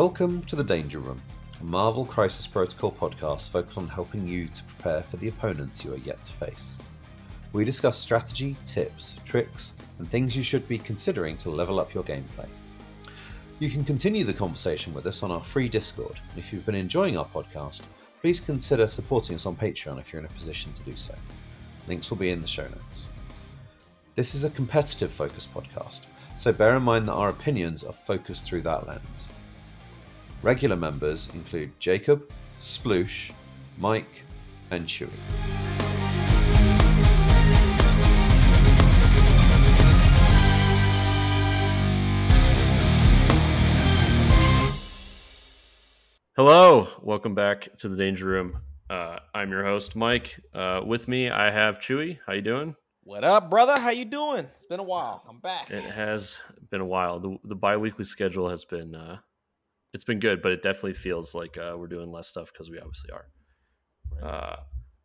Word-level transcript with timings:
Welcome 0.00 0.42
to 0.44 0.56
the 0.56 0.64
Danger 0.64 0.98
Room, 0.98 1.20
a 1.60 1.64
Marvel 1.64 2.06
Crisis 2.06 2.46
Protocol 2.46 2.90
podcast 2.90 3.50
focused 3.50 3.76
on 3.76 3.86
helping 3.86 4.26
you 4.26 4.46
to 4.46 4.64
prepare 4.64 5.02
for 5.02 5.18
the 5.18 5.28
opponents 5.28 5.84
you 5.84 5.92
are 5.92 5.98
yet 5.98 6.24
to 6.24 6.32
face. 6.32 6.78
We 7.52 7.66
discuss 7.66 7.98
strategy, 7.98 8.56
tips, 8.64 9.18
tricks, 9.26 9.74
and 9.98 10.08
things 10.08 10.34
you 10.34 10.42
should 10.42 10.66
be 10.66 10.78
considering 10.78 11.36
to 11.36 11.50
level 11.50 11.78
up 11.78 11.92
your 11.92 12.02
gameplay. 12.02 12.48
You 13.58 13.68
can 13.68 13.84
continue 13.84 14.24
the 14.24 14.32
conversation 14.32 14.94
with 14.94 15.04
us 15.04 15.22
on 15.22 15.30
our 15.30 15.42
free 15.42 15.68
Discord, 15.68 16.18
and 16.30 16.38
if 16.38 16.50
you've 16.50 16.64
been 16.64 16.74
enjoying 16.74 17.18
our 17.18 17.26
podcast, 17.26 17.82
please 18.22 18.40
consider 18.40 18.88
supporting 18.88 19.36
us 19.36 19.44
on 19.44 19.54
Patreon 19.54 20.00
if 20.00 20.14
you're 20.14 20.20
in 20.20 20.26
a 20.26 20.32
position 20.32 20.72
to 20.72 20.82
do 20.84 20.96
so. 20.96 21.14
Links 21.88 22.08
will 22.08 22.16
be 22.16 22.30
in 22.30 22.40
the 22.40 22.46
show 22.46 22.64
notes. 22.64 23.04
This 24.14 24.34
is 24.34 24.44
a 24.44 24.50
competitive 24.50 25.12
focused 25.12 25.52
podcast, 25.52 26.00
so 26.38 26.54
bear 26.54 26.74
in 26.74 26.84
mind 26.84 27.06
that 27.06 27.12
our 27.12 27.28
opinions 27.28 27.84
are 27.84 27.92
focused 27.92 28.46
through 28.46 28.62
that 28.62 28.86
lens. 28.86 29.28
Regular 30.42 30.76
members 30.76 31.28
include 31.34 31.78
Jacob, 31.78 32.32
Sploosh, 32.60 33.30
Mike, 33.76 34.24
and 34.70 34.86
Chewie. 34.86 35.10
Hello, 46.36 46.88
welcome 47.02 47.34
back 47.34 47.76
to 47.76 47.90
the 47.90 47.96
Danger 47.96 48.24
Room. 48.24 48.56
Uh, 48.88 49.18
I'm 49.34 49.50
your 49.50 49.62
host, 49.62 49.94
Mike. 49.94 50.40
Uh, 50.54 50.80
with 50.86 51.06
me, 51.06 51.28
I 51.28 51.50
have 51.50 51.80
Chewie. 51.80 52.18
How 52.26 52.32
you 52.32 52.40
doing? 52.40 52.74
What 53.02 53.24
up, 53.24 53.50
brother? 53.50 53.78
How 53.78 53.90
you 53.90 54.06
doing? 54.06 54.48
It's 54.54 54.64
been 54.64 54.80
a 54.80 54.84
while. 54.84 55.22
I'm 55.28 55.40
back. 55.40 55.70
It 55.70 55.82
has 55.82 56.38
been 56.70 56.80
a 56.80 56.86
while. 56.86 57.20
The 57.20 57.36
the 57.44 57.54
biweekly 57.54 58.06
schedule 58.06 58.48
has 58.48 58.64
been 58.64 58.94
uh, 58.94 59.18
it's 59.92 60.04
been 60.04 60.20
good, 60.20 60.42
but 60.42 60.52
it 60.52 60.62
definitely 60.62 60.94
feels 60.94 61.34
like 61.34 61.56
uh, 61.58 61.76
we're 61.76 61.88
doing 61.88 62.10
less 62.12 62.28
stuff 62.28 62.52
because 62.52 62.70
we 62.70 62.78
obviously 62.78 63.10
are. 63.10 63.26
Uh, 64.22 64.56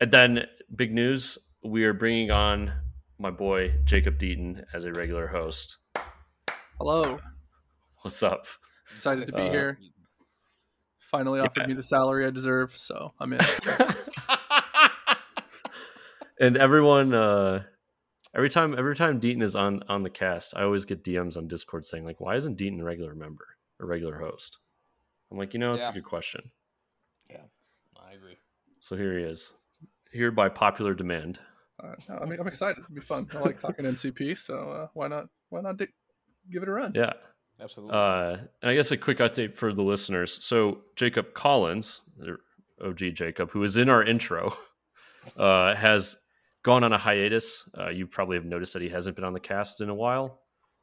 and 0.02 0.12
then 0.12 0.46
big 0.76 0.94
news: 0.94 1.38
we 1.64 1.84
are 1.86 1.94
bringing 1.94 2.32
on 2.32 2.72
my 3.18 3.32
boy 3.32 3.74
Jacob 3.86 4.20
Deaton 4.20 4.64
as 4.74 4.84
a 4.84 4.92
regular 4.92 5.28
host. 5.28 5.78
Hello. 6.78 7.20
What's 8.02 8.22
up? 8.22 8.46
Excited 8.92 9.26
to 9.28 9.32
be 9.32 9.42
Uh, 9.42 9.52
here. 9.52 9.80
Finally 11.00 11.40
offered 11.40 11.62
yeah. 11.62 11.68
me 11.68 11.74
the 11.74 11.84
salary 11.84 12.26
I 12.26 12.30
deserve, 12.30 12.76
so 12.76 13.14
I'm 13.20 13.34
in. 13.34 13.40
and 16.40 16.58
everyone 16.58 17.14
uh 17.14 17.64
every 18.36 18.50
time 18.50 18.76
every 18.78 18.96
time 18.96 19.20
Deaton 19.22 19.42
is 19.42 19.56
on 19.56 19.84
on 19.88 20.04
the 20.04 20.10
cast, 20.10 20.54
I 20.56 20.64
always 20.64 20.86
get 20.86 21.04
DMs 21.04 21.38
on 21.38 21.48
Discord 21.48 21.86
saying 21.86 22.06
like, 22.06 22.20
"Why 22.20 22.36
isn't 22.36 22.58
Deaton 22.58 22.82
a 22.82 22.84
regular 22.84 23.16
member, 23.16 23.46
a 23.80 23.86
regular 23.86 24.20
host?" 24.20 24.58
I'm 25.32 25.38
like, 25.38 25.54
you 25.54 25.60
know, 25.60 25.74
it's 25.74 25.84
Yeah. 25.86 25.90
a 25.92 25.94
good 25.94 26.04
question. 26.06 26.52
yeah, 27.30 27.42
I 27.98 28.14
agree. 28.14 28.38
So 28.80 28.96
here 28.96 29.18
he 29.18 29.26
is, 29.26 29.52
here 30.12 30.32
by 30.32 30.50
popular 30.50 30.94
demand. 30.94 31.40
Uh, 31.84 31.96
no, 32.08 32.16
I 32.18 32.26
mean, 32.26 32.40
I'm 32.40 32.48
excited. 32.48 32.78
It'll 32.84 32.96
be 32.96 33.02
fun. 33.02 33.28
I 33.34 33.40
like 33.40 33.60
talking 33.60 33.86
MCP, 33.86 34.38
so 34.38 34.70
uh, 34.72 34.88
why 34.94 35.08
not? 35.08 35.28
Why 35.50 35.62
not 35.62 35.78
di- 35.78 35.88
give 36.52 36.64
it 36.64 36.70
a 36.70 36.72
run? 36.72 36.94
Yeah. 36.96 37.14
Absolutely. 37.60 37.96
Uh, 37.96 38.38
and 38.62 38.72
I 38.72 38.76
guess 38.76 38.92
a 38.92 38.98
quick 38.98 39.20
update 39.20 39.56
for 39.56 39.74
the 39.74 39.82
listeners. 39.82 40.44
So 40.44 40.82
Jacob 40.98 41.34
Collins, 41.34 42.02
OG 42.84 43.14
Jacob, 43.14 43.50
who 43.52 43.64
is 43.64 43.78
in 43.78 43.88
our 43.90 44.04
intro, 44.04 44.58
uh, 45.38 45.74
has 45.76 46.18
gone 46.64 46.84
on 46.84 46.92
a 46.92 46.98
hiatus. 46.98 47.70
Uh, 47.78 47.90
you 47.90 48.08
probably 48.08 48.36
have 48.36 48.44
noticed 48.46 48.74
that 48.74 48.82
he 48.82 48.90
hasn't 48.90 49.16
been 49.16 49.24
on 49.26 49.32
the 49.34 49.40
cast 49.40 49.80
in 49.82 49.90
a 49.90 49.96
while. 49.96 50.42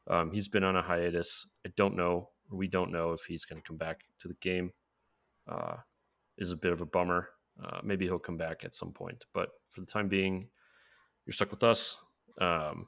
Um, 0.09 0.31
he's 0.31 0.47
been 0.47 0.63
on 0.63 0.75
a 0.75 0.81
hiatus. 0.81 1.47
I 1.65 1.69
don't 1.77 1.95
know. 1.95 2.29
We 2.53 2.67
don't 2.67 2.91
know 2.91 3.13
if 3.13 3.25
he's 3.25 3.45
going 3.45 3.61
to 3.61 3.67
come 3.67 3.77
back 3.77 4.01
to 4.19 4.27
the 4.27 4.35
game. 4.35 4.71
Uh, 5.47 5.77
is 6.37 6.51
a 6.51 6.57
bit 6.57 6.71
of 6.71 6.81
a 6.81 6.85
bummer. 6.85 7.29
Uh, 7.63 7.79
maybe 7.83 8.05
he'll 8.05 8.19
come 8.19 8.37
back 8.37 8.63
at 8.63 8.73
some 8.73 8.91
point, 8.91 9.25
but 9.33 9.49
for 9.69 9.81
the 9.81 9.87
time 9.87 10.07
being, 10.07 10.47
you're 11.25 11.33
stuck 11.33 11.51
with 11.51 11.63
us. 11.63 11.97
Um, 12.41 12.87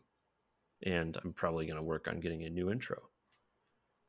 and 0.84 1.18
I'm 1.24 1.34
probably 1.34 1.66
going 1.66 1.78
to 1.78 1.84
work 1.84 2.08
on 2.08 2.20
getting 2.20 2.44
a 2.44 2.50
new 2.50 2.72
intro. 2.72 2.98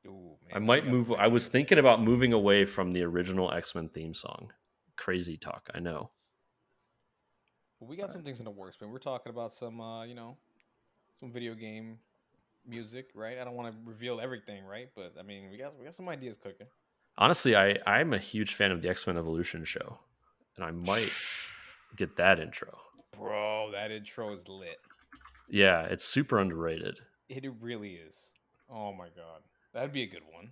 Ooh, 0.06 0.36
man, 0.46 0.54
I 0.54 0.58
might 0.58 0.86
move. 0.86 1.12
I 1.12 1.26
was 1.26 1.48
thinking 1.48 1.78
about 1.78 2.02
moving 2.02 2.32
away 2.32 2.64
from 2.64 2.92
the 2.92 3.02
original 3.02 3.52
X 3.52 3.74
Men 3.74 3.88
theme 3.88 4.14
song. 4.14 4.52
Crazy 4.96 5.36
talk, 5.36 5.68
I 5.74 5.80
know. 5.80 6.10
Well, 7.80 7.90
we 7.90 7.96
got 7.96 8.12
some 8.12 8.22
things 8.22 8.38
in 8.38 8.44
the 8.44 8.50
works, 8.50 8.80
man. 8.80 8.90
We're 8.90 8.98
talking 8.98 9.30
about 9.30 9.52
some, 9.52 9.80
uh, 9.80 10.04
you 10.04 10.14
know, 10.14 10.36
some 11.20 11.32
video 11.32 11.54
game 11.54 11.98
music, 12.68 13.08
right? 13.14 13.38
I 13.38 13.44
don't 13.44 13.54
want 13.54 13.72
to 13.72 13.78
reveal 13.84 14.20
everything, 14.20 14.64
right? 14.64 14.88
But 14.94 15.14
I 15.18 15.22
mean, 15.22 15.50
we 15.50 15.56
got 15.56 15.78
we 15.78 15.84
got 15.84 15.94
some 15.94 16.08
ideas 16.08 16.36
cooking. 16.42 16.66
Honestly, 17.18 17.56
I 17.56 17.78
I'm 17.86 18.12
a 18.12 18.18
huge 18.18 18.54
fan 18.54 18.70
of 18.70 18.82
the 18.82 18.88
X 18.88 19.06
Men 19.06 19.16
Evolution 19.16 19.64
show, 19.64 19.98
and 20.56 20.64
I 20.64 20.70
might 20.70 21.10
get 21.96 22.16
that 22.16 22.40
intro. 22.40 22.76
Bro, 23.16 23.70
that 23.72 23.90
intro 23.90 24.32
is 24.32 24.46
lit. 24.48 24.78
Yeah, 25.48 25.82
it's 25.82 26.04
super 26.04 26.38
underrated. 26.38 26.98
It, 27.28 27.44
it 27.44 27.52
really 27.60 27.94
is. 27.94 28.30
Oh 28.70 28.92
my 28.92 29.06
god, 29.06 29.42
that'd 29.72 29.92
be 29.92 30.02
a 30.02 30.08
good 30.08 30.24
one. 30.32 30.50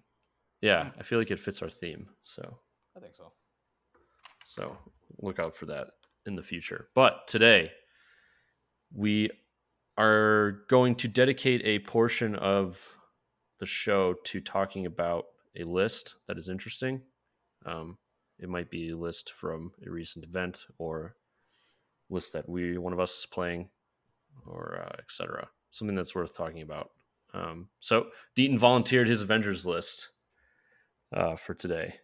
Yeah, 0.61 0.81
um, 0.81 0.93
I 0.99 1.03
feel 1.03 1.19
like 1.19 1.31
it 1.31 1.41
fits 1.41 1.63
our 1.63 1.71
theme. 1.71 2.09
So 2.23 2.59
I 2.97 3.01
think 3.01 3.15
so. 3.15 3.33
so 4.45 4.77
look 5.21 5.39
out 5.39 5.55
for 5.55 5.67
that 5.67 5.89
in 6.27 6.37
the 6.37 6.43
future. 6.43 6.89
But 6.95 7.27
today 7.29 7.73
we 8.95 9.31
are 9.97 10.65
going 10.69 10.95
to 10.97 11.09
dedicate 11.09 11.63
a 11.65 11.79
portion 11.81 12.35
of 12.37 12.89
the 13.61 13.67
show 13.67 14.15
to 14.25 14.41
talking 14.41 14.87
about 14.87 15.27
a 15.57 15.63
list 15.63 16.17
that 16.27 16.37
is 16.37 16.49
interesting. 16.49 17.01
Um, 17.65 17.99
it 18.39 18.49
might 18.49 18.71
be 18.71 18.91
a 18.91 18.97
list 18.97 19.31
from 19.33 19.73
a 19.87 19.91
recent 19.91 20.25
event 20.25 20.65
or 20.79 21.15
list 22.11 22.33
that 22.33 22.49
we 22.49 22.77
one 22.77 22.93
of 22.93 23.01
us 23.01 23.19
is 23.19 23.27
playing 23.27 23.69
or 24.47 24.85
uh, 24.85 24.97
etc. 24.99 25.49
Something 25.71 25.97
that's 25.97 26.15
worth 26.15 26.37
talking 26.37 26.63
about. 26.63 26.91
Um, 27.33 27.69
so 27.81 28.07
Deaton 28.37 28.59
volunteered 28.59 29.09
his 29.09 29.23
Avengers 29.23 29.67
list 29.67 30.09
uh, 31.13 31.37
for 31.37 31.55
today. 31.55 31.95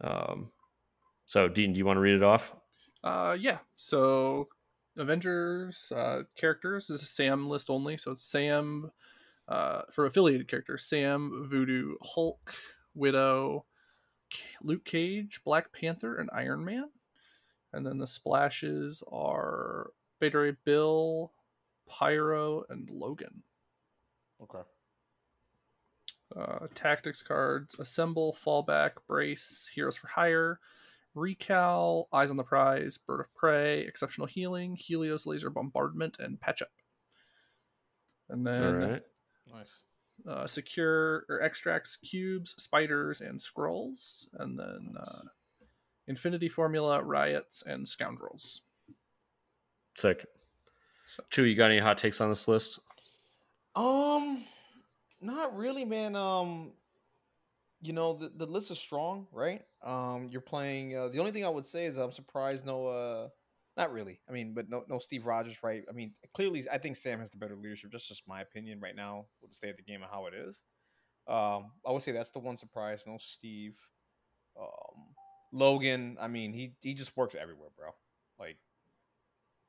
Um, 0.00 0.50
so 1.26 1.48
Deaton, 1.48 1.72
do 1.72 1.78
you 1.78 1.86
want 1.86 1.96
to 1.96 2.00
read 2.00 2.16
it 2.16 2.22
off? 2.22 2.54
Uh, 3.02 3.36
yeah. 3.38 3.58
So, 3.76 4.48
Avengers 4.96 5.92
uh, 5.94 6.22
characters 6.36 6.90
is 6.90 7.02
a 7.02 7.06
Sam 7.06 7.48
list 7.48 7.70
only. 7.70 7.96
So 7.96 8.12
it's 8.12 8.24
Sam 8.24 8.90
uh, 9.48 9.82
for 9.90 10.06
affiliated 10.06 10.48
characters: 10.48 10.84
Sam, 10.84 11.46
Voodoo, 11.50 11.96
Hulk, 12.02 12.54
Widow, 12.94 13.64
Luke 14.62 14.84
Cage, 14.84 15.40
Black 15.44 15.72
Panther, 15.72 16.16
and 16.16 16.30
Iron 16.32 16.64
Man. 16.64 16.90
And 17.72 17.84
then 17.84 17.98
the 17.98 18.06
splashes 18.06 19.02
are 19.10 19.90
Beta 20.20 20.38
Ray 20.38 20.56
Bill, 20.64 21.32
Pyro, 21.88 22.64
and 22.68 22.88
Logan. 22.90 23.42
Okay. 24.42 24.62
uh, 26.36 26.66
tactics 26.74 27.22
cards 27.22 27.76
assemble 27.78 28.36
fallback 28.44 28.92
brace 29.06 29.70
heroes 29.74 29.96
for 29.96 30.08
hire 30.08 30.60
recal 31.14 32.08
eyes 32.12 32.30
on 32.30 32.36
the 32.36 32.42
prize 32.42 32.98
bird 32.98 33.20
of 33.20 33.34
prey 33.34 33.80
exceptional 33.80 34.26
healing 34.26 34.76
helios 34.76 35.26
laser 35.26 35.50
bombardment 35.50 36.18
and 36.18 36.40
patch 36.40 36.62
up 36.62 36.72
and 38.28 38.46
then 38.46 38.74
right. 38.74 39.02
Nice. 39.52 39.70
uh, 40.28 40.46
secure 40.46 41.24
or 41.28 41.40
extracts 41.42 41.96
cubes 41.96 42.54
spiders 42.58 43.20
and 43.20 43.40
scrolls 43.40 44.28
and 44.38 44.58
then 44.58 44.94
uh, 44.98 45.22
infinity 46.08 46.48
formula 46.48 47.02
riots 47.02 47.62
and 47.66 47.86
scoundrels 47.86 48.62
Sick. 49.96 50.26
Chew, 51.30 51.44
you 51.44 51.54
got 51.54 51.70
any 51.70 51.78
hot 51.78 51.98
takes 51.98 52.20
on 52.20 52.28
this 52.28 52.48
list? 52.48 52.80
Um, 53.76 54.44
not 55.20 55.56
really, 55.56 55.84
man. 55.84 56.16
Um, 56.16 56.72
you 57.84 57.92
know 57.92 58.14
the 58.14 58.32
the 58.34 58.46
list 58.46 58.70
is 58.70 58.78
strong, 58.78 59.26
right? 59.30 59.62
Um, 59.84 60.28
you're 60.30 60.40
playing. 60.40 60.96
Uh, 60.96 61.08
the 61.08 61.18
only 61.18 61.32
thing 61.32 61.44
I 61.44 61.50
would 61.50 61.66
say 61.66 61.84
is 61.84 61.98
I'm 61.98 62.12
surprised 62.12 62.64
no. 62.64 62.86
Uh, 62.86 63.28
not 63.76 63.92
really. 63.92 64.20
I 64.28 64.32
mean, 64.32 64.54
but 64.54 64.70
no, 64.70 64.84
no 64.88 64.98
Steve 64.98 65.26
Rogers, 65.26 65.62
right? 65.62 65.82
I 65.88 65.92
mean, 65.92 66.14
clearly, 66.32 66.64
I 66.72 66.78
think 66.78 66.96
Sam 66.96 67.18
has 67.18 67.30
the 67.30 67.36
better 67.36 67.56
leadership. 67.56 67.90
That's 67.92 68.08
just 68.08 68.22
my 68.26 68.40
opinion 68.40 68.80
right 68.80 68.96
now 68.96 69.26
with 69.42 69.50
the 69.50 69.56
state 69.56 69.70
of 69.70 69.76
the 69.76 69.82
game 69.82 70.00
and 70.00 70.10
how 70.10 70.26
it 70.26 70.34
is. 70.34 70.62
Um, 71.28 71.72
I 71.86 71.90
would 71.90 72.02
say 72.02 72.12
that's 72.12 72.30
the 72.30 72.38
one 72.38 72.56
surprise. 72.56 73.02
No 73.06 73.18
Steve. 73.20 73.74
Um, 74.58 75.14
Logan. 75.52 76.16
I 76.18 76.28
mean, 76.28 76.54
he 76.54 76.72
he 76.80 76.94
just 76.94 77.14
works 77.16 77.34
everywhere, 77.34 77.68
bro. 77.76 77.90
Like. 78.38 78.56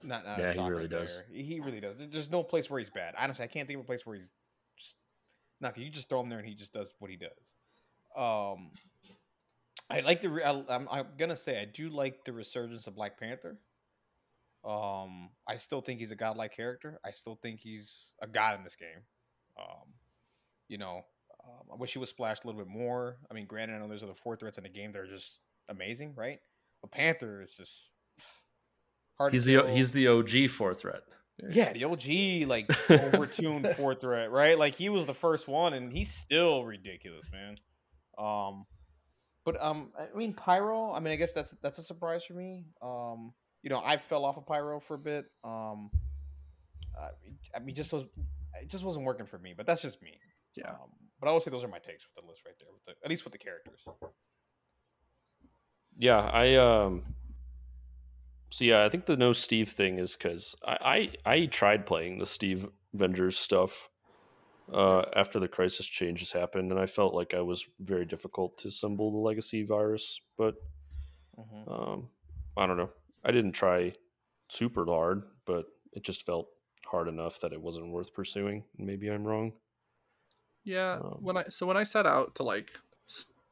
Not, 0.03 0.25
not 0.25 0.39
Yeah, 0.39 0.53
he 0.53 0.59
really 0.59 0.87
does. 0.87 1.23
He 1.31 1.59
really 1.59 1.79
does. 1.79 1.95
There's 1.97 2.29
no 2.29 2.43
place 2.43 2.69
where 2.69 2.79
he's 2.79 2.89
bad. 2.89 3.15
Honestly, 3.17 3.43
I 3.43 3.47
can't 3.47 3.65
think 3.67 3.79
of 3.79 3.85
a 3.85 3.87
place 3.87 4.05
where 4.05 4.15
he's 4.15 4.33
just 4.77 4.95
not. 5.59 5.77
You 5.77 5.89
just 5.89 6.09
throw 6.09 6.21
him 6.21 6.29
there 6.29 6.39
and 6.39 6.47
he 6.47 6.53
just 6.53 6.73
does 6.73 6.93
what 6.99 7.09
he 7.09 7.17
does. 7.17 7.55
Um, 8.17 8.71
I 9.89 9.99
like 10.01 10.21
the. 10.21 10.29
re- 10.29 10.43
I, 10.43 10.51
I'm, 10.69 10.87
I'm 10.89 11.05
gonna 11.17 11.35
say 11.35 11.61
I 11.61 11.65
do 11.65 11.89
like 11.89 12.25
the 12.25 12.33
resurgence 12.33 12.87
of 12.87 12.95
Black 12.95 13.19
Panther. 13.19 13.57
Um, 14.67 15.29
I 15.47 15.57
still 15.57 15.81
think 15.81 15.99
he's 15.99 16.11
a 16.11 16.15
godlike 16.15 16.55
character. 16.55 16.99
I 17.05 17.11
still 17.11 17.35
think 17.35 17.59
he's 17.59 18.07
a 18.21 18.27
god 18.27 18.57
in 18.57 18.63
this 18.63 18.75
game. 18.75 19.03
Um, 19.59 19.93
you 20.67 20.77
know, 20.79 21.03
Um, 21.43 21.67
I 21.71 21.75
wish 21.75 21.93
he 21.93 21.99
was 21.99 22.09
splashed 22.09 22.43
a 22.43 22.47
little 22.47 22.59
bit 22.59 22.69
more. 22.69 23.17
I 23.29 23.35
mean, 23.35 23.45
granted, 23.45 23.75
I 23.75 23.79
know 23.79 23.87
there's 23.87 24.01
other 24.01 24.15
four 24.15 24.35
threats 24.35 24.57
in 24.57 24.63
the 24.63 24.69
game 24.69 24.91
that 24.93 24.99
are 24.99 25.07
just 25.07 25.37
amazing, 25.69 26.13
right? 26.15 26.39
But 26.81 26.91
Panther 26.91 27.43
is 27.43 27.51
just 27.51 27.71
hard. 29.19 29.33
He's 29.33 29.45
to 29.45 29.61
the 29.61 29.71
he's 29.71 29.91
the 29.91 30.07
OG 30.07 30.49
four 30.49 30.73
threat. 30.73 31.03
yeah, 31.51 31.71
the 31.73 31.83
OG 31.83 32.47
like 32.49 32.67
overtuned 32.87 33.75
four 33.75 33.93
threat, 33.93 34.31
right? 34.31 34.57
Like 34.57 34.73
he 34.73 34.89
was 34.89 35.05
the 35.05 35.13
first 35.13 35.47
one, 35.47 35.73
and 35.73 35.93
he's 35.93 36.09
still 36.11 36.65
ridiculous, 36.65 37.27
man. 37.31 37.57
Um, 38.17 38.65
but 39.45 39.61
um, 39.63 39.91
I 39.97 40.17
mean, 40.17 40.33
Pyro. 40.33 40.91
I 40.91 40.99
mean, 40.99 41.13
I 41.13 41.15
guess 41.15 41.33
that's 41.33 41.53
that's 41.61 41.77
a 41.77 41.83
surprise 41.83 42.25
for 42.25 42.33
me. 42.33 42.65
Um, 42.81 43.33
you 43.61 43.69
know, 43.69 43.81
I 43.83 43.97
fell 43.97 44.25
off 44.25 44.37
of 44.37 44.45
Pyro 44.45 44.79
for 44.79 44.95
a 44.95 44.99
bit. 44.99 45.25
Um, 45.43 45.91
I, 46.99 47.09
I 47.55 47.59
mean, 47.59 47.75
just 47.75 47.93
was 47.93 48.03
it 48.61 48.69
just 48.69 48.83
wasn't 48.83 49.05
working 49.05 49.25
for 49.25 49.37
me. 49.37 49.53
But 49.55 49.65
that's 49.65 49.81
just 49.81 50.01
me. 50.01 50.17
Yeah. 50.55 50.69
Um, 50.69 50.89
but 51.19 51.29
I 51.29 51.33
would 51.33 51.41
say 51.43 51.51
those 51.51 51.63
are 51.63 51.69
my 51.69 51.79
takes 51.79 52.05
with 52.05 52.23
the 52.23 52.27
list 52.27 52.41
right 52.45 52.55
there, 52.59 52.69
with 52.71 52.85
the, 52.85 53.05
at 53.05 53.09
least 53.09 53.23
with 53.23 53.33
the 53.33 53.39
characters. 53.39 53.85
Yeah, 55.97 56.19
I 56.19 56.55
um. 56.55 57.03
So 58.51 58.63
yeah, 58.63 58.85
I 58.85 58.89
think 58.89 59.05
the 59.05 59.17
no 59.17 59.33
Steve 59.33 59.69
thing 59.69 59.99
is 59.99 60.15
because 60.15 60.55
I, 60.65 61.09
I 61.25 61.33
I 61.33 61.45
tried 61.45 61.85
playing 61.85 62.19
the 62.19 62.25
Steve 62.25 62.67
Avengers 62.93 63.37
stuff 63.37 63.89
uh, 64.71 65.03
after 65.15 65.39
the 65.39 65.47
crisis 65.47 65.87
changes 65.87 66.31
happened, 66.31 66.71
and 66.71 66.79
I 66.79 66.85
felt 66.85 67.13
like 67.13 67.33
I 67.33 67.41
was 67.41 67.67
very 67.79 68.05
difficult 68.05 68.57
to 68.59 68.67
assemble 68.69 69.11
the 69.11 69.17
legacy 69.17 69.63
virus. 69.63 70.21
But 70.37 70.55
Mhm. 71.37 71.65
um, 71.67 72.09
I 72.57 72.65
don't 72.65 72.77
know. 72.77 72.91
I 73.23 73.31
didn't 73.31 73.53
try 73.53 73.93
super 74.49 74.85
hard, 74.85 75.23
but 75.45 75.65
it 75.93 76.03
just 76.03 76.25
felt 76.25 76.47
hard 76.85 77.07
enough 77.07 77.39
that 77.39 77.53
it 77.53 77.61
wasn't 77.61 77.91
worth 77.91 78.13
pursuing. 78.13 78.65
Maybe 78.77 79.09
I'm 79.09 79.23
wrong. 79.23 79.53
Yeah, 80.63 81.01
Um, 81.01 81.19
when 81.19 81.37
I 81.37 81.45
so 81.49 81.65
when 81.67 81.77
I 81.77 81.83
set 81.83 82.05
out 82.05 82.35
to 82.35 82.43
like 82.43 82.71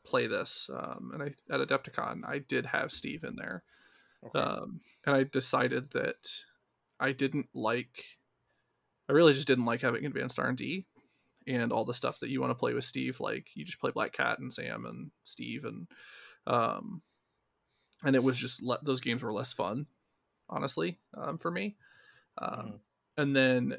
play 0.04 0.27
this, 0.27 0.69
um, 0.74 1.12
and 1.13 1.24
I 1.24 1.27
at 1.54 1.68
Adepticon, 1.68 2.24
I 2.27 2.39
did 2.39 2.65
have 2.65 2.92
Steve 2.92 3.24
in 3.24 3.36
there, 3.36 3.63
Okay. 4.24 4.45
um, 4.45 4.81
and 5.06 5.15
I 5.15 5.24
decided 5.24 5.92
that 5.92 6.30
I 7.00 7.12
didn't 7.13 7.50
like. 7.54 8.06
I 9.10 9.13
really 9.13 9.33
just 9.33 9.48
didn't 9.48 9.65
like 9.65 9.81
having 9.81 10.06
advanced 10.06 10.39
R 10.39 10.48
and 10.48 10.57
D, 10.57 10.86
and 11.48 11.72
all 11.72 11.86
the 11.86 11.94
stuff 11.94 12.19
that 12.19 12.30
you 12.30 12.42
want 12.42 12.51
to 12.51 12.56
play 12.56 12.74
with 12.74 12.84
Steve. 12.84 13.19
Like 13.19 13.48
you 13.56 13.66
just 13.66 13.80
play 13.80 13.92
Black 13.92 14.13
Cat 14.13 14.40
and 14.40 14.54
Sam 14.54 14.86
and 14.86 15.12
Steve, 15.24 15.66
and 15.66 15.88
um, 16.48 17.01
and 18.04 18.16
it 18.16 18.24
was 18.24 18.38
just 18.38 18.62
le- 18.62 18.84
those 18.84 19.00
games 19.00 19.24
were 19.24 19.31
less 19.34 19.54
fun, 19.54 19.86
honestly, 20.50 21.00
um, 21.16 21.38
for 21.38 21.51
me. 21.51 21.78
Um, 22.38 22.50
Mhm. 22.50 22.80
And 23.16 23.36
then 23.36 23.78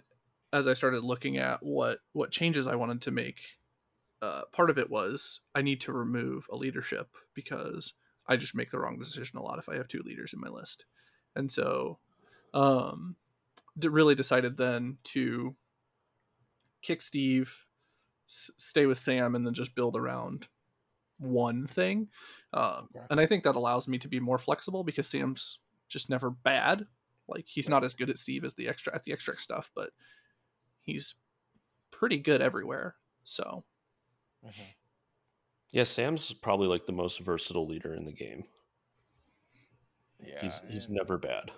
as 0.52 0.68
I 0.68 0.74
started 0.74 1.02
looking 1.02 1.38
at 1.38 1.62
what 1.62 1.98
what 2.12 2.30
changes 2.30 2.66
I 2.68 2.76
wanted 2.76 3.02
to 3.02 3.10
make, 3.10 3.40
uh, 4.22 4.42
part 4.52 4.70
of 4.70 4.78
it 4.78 4.88
was 4.88 5.40
I 5.54 5.62
need 5.62 5.80
to 5.82 5.92
remove 5.92 6.46
a 6.52 6.56
leadership 6.56 7.08
because 7.34 7.94
I 8.28 8.36
just 8.36 8.54
make 8.54 8.70
the 8.70 8.78
wrong 8.78 8.98
decision 8.98 9.38
a 9.38 9.42
lot 9.42 9.58
if 9.58 9.68
I 9.68 9.74
have 9.76 9.88
two 9.88 10.02
leaders 10.04 10.32
in 10.32 10.40
my 10.40 10.48
list, 10.48 10.86
and 11.34 11.50
so 11.50 11.98
um, 12.54 13.16
d- 13.76 13.88
really 13.88 14.14
decided 14.14 14.56
then 14.56 14.98
to 15.04 15.56
kick 16.84 17.00
Steve, 17.02 17.52
s- 18.28 18.50
stay 18.58 18.86
with 18.86 18.98
Sam, 18.98 19.34
and 19.34 19.44
then 19.44 19.54
just 19.54 19.74
build 19.74 19.96
around 19.96 20.46
one 21.18 21.66
thing. 21.66 22.08
Um, 22.52 22.88
Okay. 22.94 23.06
And 23.10 23.18
I 23.20 23.26
think 23.26 23.42
that 23.44 23.56
allows 23.56 23.88
me 23.88 23.98
to 23.98 24.08
be 24.08 24.20
more 24.20 24.38
flexible 24.38 24.84
because 24.84 25.08
Sam's 25.08 25.58
just 25.88 26.10
never 26.10 26.30
bad. 26.30 26.86
Like 27.28 27.46
he's 27.48 27.68
not 27.68 27.84
as 27.84 27.94
good 27.94 28.10
at 28.10 28.18
Steve 28.18 28.44
as 28.44 28.54
the 28.54 28.68
extra 28.68 28.94
at 28.94 29.02
the 29.04 29.12
extra 29.12 29.36
stuff, 29.38 29.70
but 29.74 29.90
he's 30.82 31.14
pretty 31.90 32.18
good 32.18 32.42
everywhere. 32.42 32.96
So 33.24 33.64
Mhm. 34.44 34.74
Yeah, 35.70 35.84
Sam's 35.84 36.32
probably 36.32 36.68
like 36.68 36.86
the 36.86 36.92
most 36.92 37.18
versatile 37.20 37.66
leader 37.66 37.94
in 37.94 38.04
the 38.04 38.12
game. 38.12 38.44
Yeah, 40.20 40.40
he's 40.42 40.60
he's 40.68 40.86
and- 40.86 40.94
never 40.96 41.16
bad. 41.18 41.50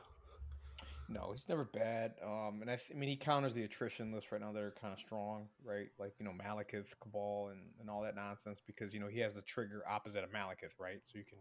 No, 1.08 1.30
he's 1.32 1.48
never 1.48 1.64
bad. 1.64 2.14
Um, 2.22 2.58
and 2.62 2.70
I, 2.70 2.76
th- 2.76 2.90
I 2.92 2.94
mean, 2.94 3.08
he 3.08 3.16
counters 3.16 3.54
the 3.54 3.62
attrition 3.62 4.12
list 4.12 4.32
right 4.32 4.40
now 4.40 4.52
that 4.52 4.62
are 4.62 4.74
kind 4.80 4.92
of 4.92 4.98
strong, 4.98 5.48
right? 5.64 5.88
Like 5.98 6.14
you 6.18 6.24
know, 6.24 6.32
Malekith, 6.32 6.98
Cabal, 7.00 7.48
and, 7.52 7.60
and 7.80 7.88
all 7.88 8.02
that 8.02 8.16
nonsense 8.16 8.60
because 8.66 8.92
you 8.92 8.98
know 9.00 9.06
he 9.06 9.20
has 9.20 9.34
the 9.34 9.42
trigger 9.42 9.84
opposite 9.88 10.24
of 10.24 10.30
Malekith, 10.30 10.78
right? 10.80 11.00
So 11.04 11.18
you 11.18 11.24
can 11.24 11.38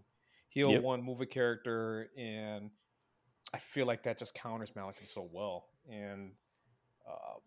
heal 0.49 0.77
Yep. 0.77 0.81
one, 0.81 1.01
move 1.01 1.21
a 1.21 1.25
character, 1.25 2.09
and 2.17 2.69
I 3.53 3.57
feel 3.57 3.87
like 3.87 4.03
that 4.03 4.19
just 4.19 4.35
counters 4.35 4.71
Malekith 4.71 5.11
so 5.11 5.27
well. 5.31 5.69
And 5.89 6.33
um, 7.07 7.41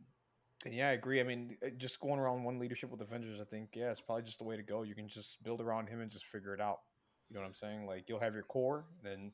and 0.65 0.75
yeah, 0.75 0.89
I 0.89 0.93
agree. 0.93 1.21
I 1.21 1.25
mean, 1.25 1.57
uh, 1.65 1.71
just 1.77 2.01
going 2.01 2.19
around 2.19 2.43
one 2.43 2.59
leadership 2.59 2.91
with 2.91 3.01
Avengers, 3.01 3.41
I 3.41 3.45
think 3.45 3.71
yeah, 3.77 3.91
it's 3.91 4.01
probably 4.01 4.25
just 4.25 4.39
the 4.39 4.45
way 4.45 4.57
to 4.57 4.63
go. 4.63 4.83
You 4.83 4.95
can 4.95 5.09
just 5.09 5.43
build 5.45 5.61
around 5.61 5.89
him 5.89 6.01
and 6.01 6.11
just 6.11 6.27
figure 6.27 6.53
it 6.55 6.61
out. 6.61 6.81
You 7.29 7.35
know 7.35 7.43
what 7.43 7.49
I'm 7.49 7.55
saying? 7.55 7.87
Like 7.87 8.09
you'll 8.09 8.21
have 8.21 8.35
your 8.35 8.43
core, 8.43 8.87
then 9.05 9.33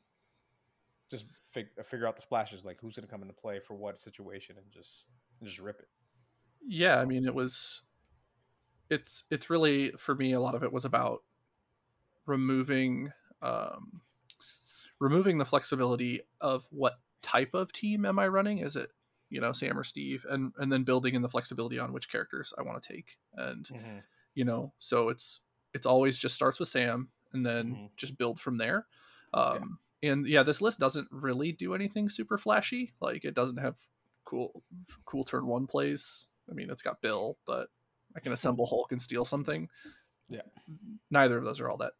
just 1.10 1.26
fig- 1.44 1.70
uh, 1.78 1.82
figure 1.82 2.06
out 2.06 2.16
the 2.16 2.22
splashes, 2.22 2.64
like 2.64 2.80
who's 2.80 2.96
going 2.96 3.06
to 3.06 3.10
come 3.10 3.22
into 3.22 3.34
play 3.34 3.60
for 3.60 3.74
what 3.74 3.98
situation, 3.98 4.56
and 4.58 4.70
just 4.70 5.04
and 5.40 5.48
just 5.48 5.60
rip 5.60 5.80
it. 5.80 5.88
yeah, 6.66 6.98
I 6.98 7.04
mean 7.04 7.26
it 7.26 7.34
was 7.34 7.82
it's 8.90 9.24
it's 9.30 9.50
really 9.50 9.90
for 9.92 10.14
me 10.14 10.32
a 10.32 10.40
lot 10.40 10.54
of 10.54 10.62
it 10.62 10.72
was 10.72 10.84
about 10.84 11.22
removing 12.26 13.12
um 13.42 14.00
removing 15.00 15.38
the 15.38 15.44
flexibility 15.44 16.22
of 16.40 16.66
what 16.70 17.00
type 17.22 17.54
of 17.54 17.72
team 17.72 18.04
am 18.04 18.18
I 18.18 18.28
running? 18.28 18.58
Is 18.58 18.76
it 18.76 18.90
you 19.30 19.40
know 19.40 19.52
Sam 19.52 19.78
or 19.78 19.84
Steve, 19.84 20.26
and 20.28 20.52
and 20.58 20.72
then 20.72 20.84
building 20.84 21.14
in 21.14 21.22
the 21.22 21.28
flexibility 21.28 21.78
on 21.78 21.92
which 21.92 22.10
characters 22.10 22.52
I 22.58 22.62
want 22.62 22.82
to 22.82 22.92
take, 22.94 23.18
and 23.34 23.70
you 24.34 24.44
know 24.44 24.74
so 24.78 25.08
it's 25.10 25.42
it's 25.74 25.86
always 25.86 26.18
just 26.18 26.34
starts 26.34 26.60
with 26.60 26.68
Sam 26.68 27.10
and 27.32 27.44
then 27.46 27.80
Mhm. 27.80 27.90
just 27.96 28.18
build 28.18 28.40
from 28.40 28.58
there. 28.58 28.86
Um, 29.34 29.80
And 30.04 30.26
yeah, 30.26 30.42
this 30.42 30.60
list 30.60 30.78
doesn't 30.78 31.08
really 31.10 31.52
do 31.52 31.74
anything 31.74 32.08
super 32.08 32.38
flashy. 32.38 32.92
Like 33.00 33.24
it 33.24 33.34
doesn't 33.34 33.58
have 33.58 33.76
cool 34.24 34.62
cool 35.04 35.24
turn 35.24 35.46
one 35.46 35.66
plays. 35.66 36.28
I 36.50 36.54
mean, 36.54 36.70
it's 36.70 36.82
got 36.82 37.00
Bill, 37.00 37.38
but 37.46 37.68
I 38.16 38.20
can 38.20 38.32
assemble 38.32 38.66
Hulk 38.66 38.92
and 38.92 39.00
steal 39.00 39.24
something. 39.24 39.68
Yeah. 40.28 40.42
neither 41.10 41.36
of 41.38 41.44
those 41.44 41.60
are 41.60 41.68
all 41.68 41.76
that 41.78 41.92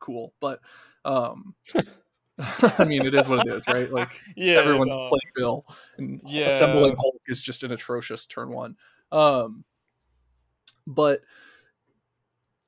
cool, 0.00 0.34
but 0.40 0.60
um, 1.04 1.54
I 2.38 2.84
mean, 2.84 3.06
it 3.06 3.14
is 3.14 3.28
what 3.28 3.46
it 3.46 3.54
is, 3.54 3.66
right? 3.68 3.90
Like 3.90 4.20
Yeah, 4.36 4.58
everyone's 4.58 4.94
playing 4.94 5.32
Bill, 5.36 5.64
and 5.98 6.20
Yeah. 6.24 6.48
assembling 6.48 6.96
Hulk 6.98 7.20
is 7.28 7.42
just 7.42 7.62
an 7.62 7.72
atrocious 7.72 8.26
turn 8.26 8.50
one. 8.50 8.76
Um, 9.12 9.64
but 10.86 11.22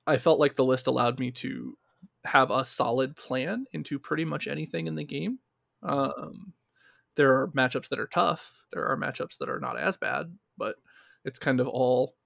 I 0.07 0.17
felt 0.17 0.41
like 0.41 0.57
the 0.57 0.65
list 0.65 0.87
allowed 0.87 1.19
me 1.19 1.31
to 1.33 1.77
have 2.25 2.50
a 2.50 2.64
solid 2.64 3.17
plan 3.17 3.67
into 3.73 3.99
pretty 3.99 4.25
much 4.25 4.47
anything 4.49 4.87
in 4.87 4.95
the 4.95 5.05
game. 5.05 5.38
Um, 5.83 6.55
there 7.17 7.41
are 7.41 7.49
matchups 7.49 7.88
that 7.91 8.00
are 8.00 8.07
tough. 8.09 8.64
There 8.73 8.87
are 8.87 8.97
matchups 8.97 9.38
that 9.38 9.49
are 9.50 9.61
not 9.61 9.79
as 9.79 9.97
bad, 9.97 10.38
but 10.57 10.76
it's 11.25 11.38
kind 11.38 11.61
of 11.61 11.69
all 11.69 12.17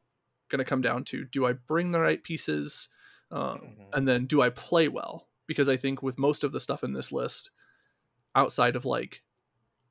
going 0.48 0.58
to 0.60 0.64
come 0.64 0.82
down 0.82 1.04
to 1.06 1.24
do 1.26 1.46
I 1.46 1.54
bring 1.54 1.92
the 1.92 2.00
right 2.00 2.22
pieces, 2.22 2.88
um, 3.32 3.76
Mhm. 3.76 3.94
and 3.94 4.08
then 4.08 4.26
do 4.26 4.42
I 4.42 4.50
play 4.50 4.88
well? 4.88 5.28
Because 5.46 5.68
I 5.68 5.76
think 5.76 6.02
with 6.02 6.18
most 6.18 6.44
of 6.44 6.52
the 6.52 6.60
stuff 6.60 6.84
in 6.84 6.92
this 6.94 7.12
list, 7.12 7.50
outside 8.34 8.76
of 8.76 8.84
like 8.84 9.22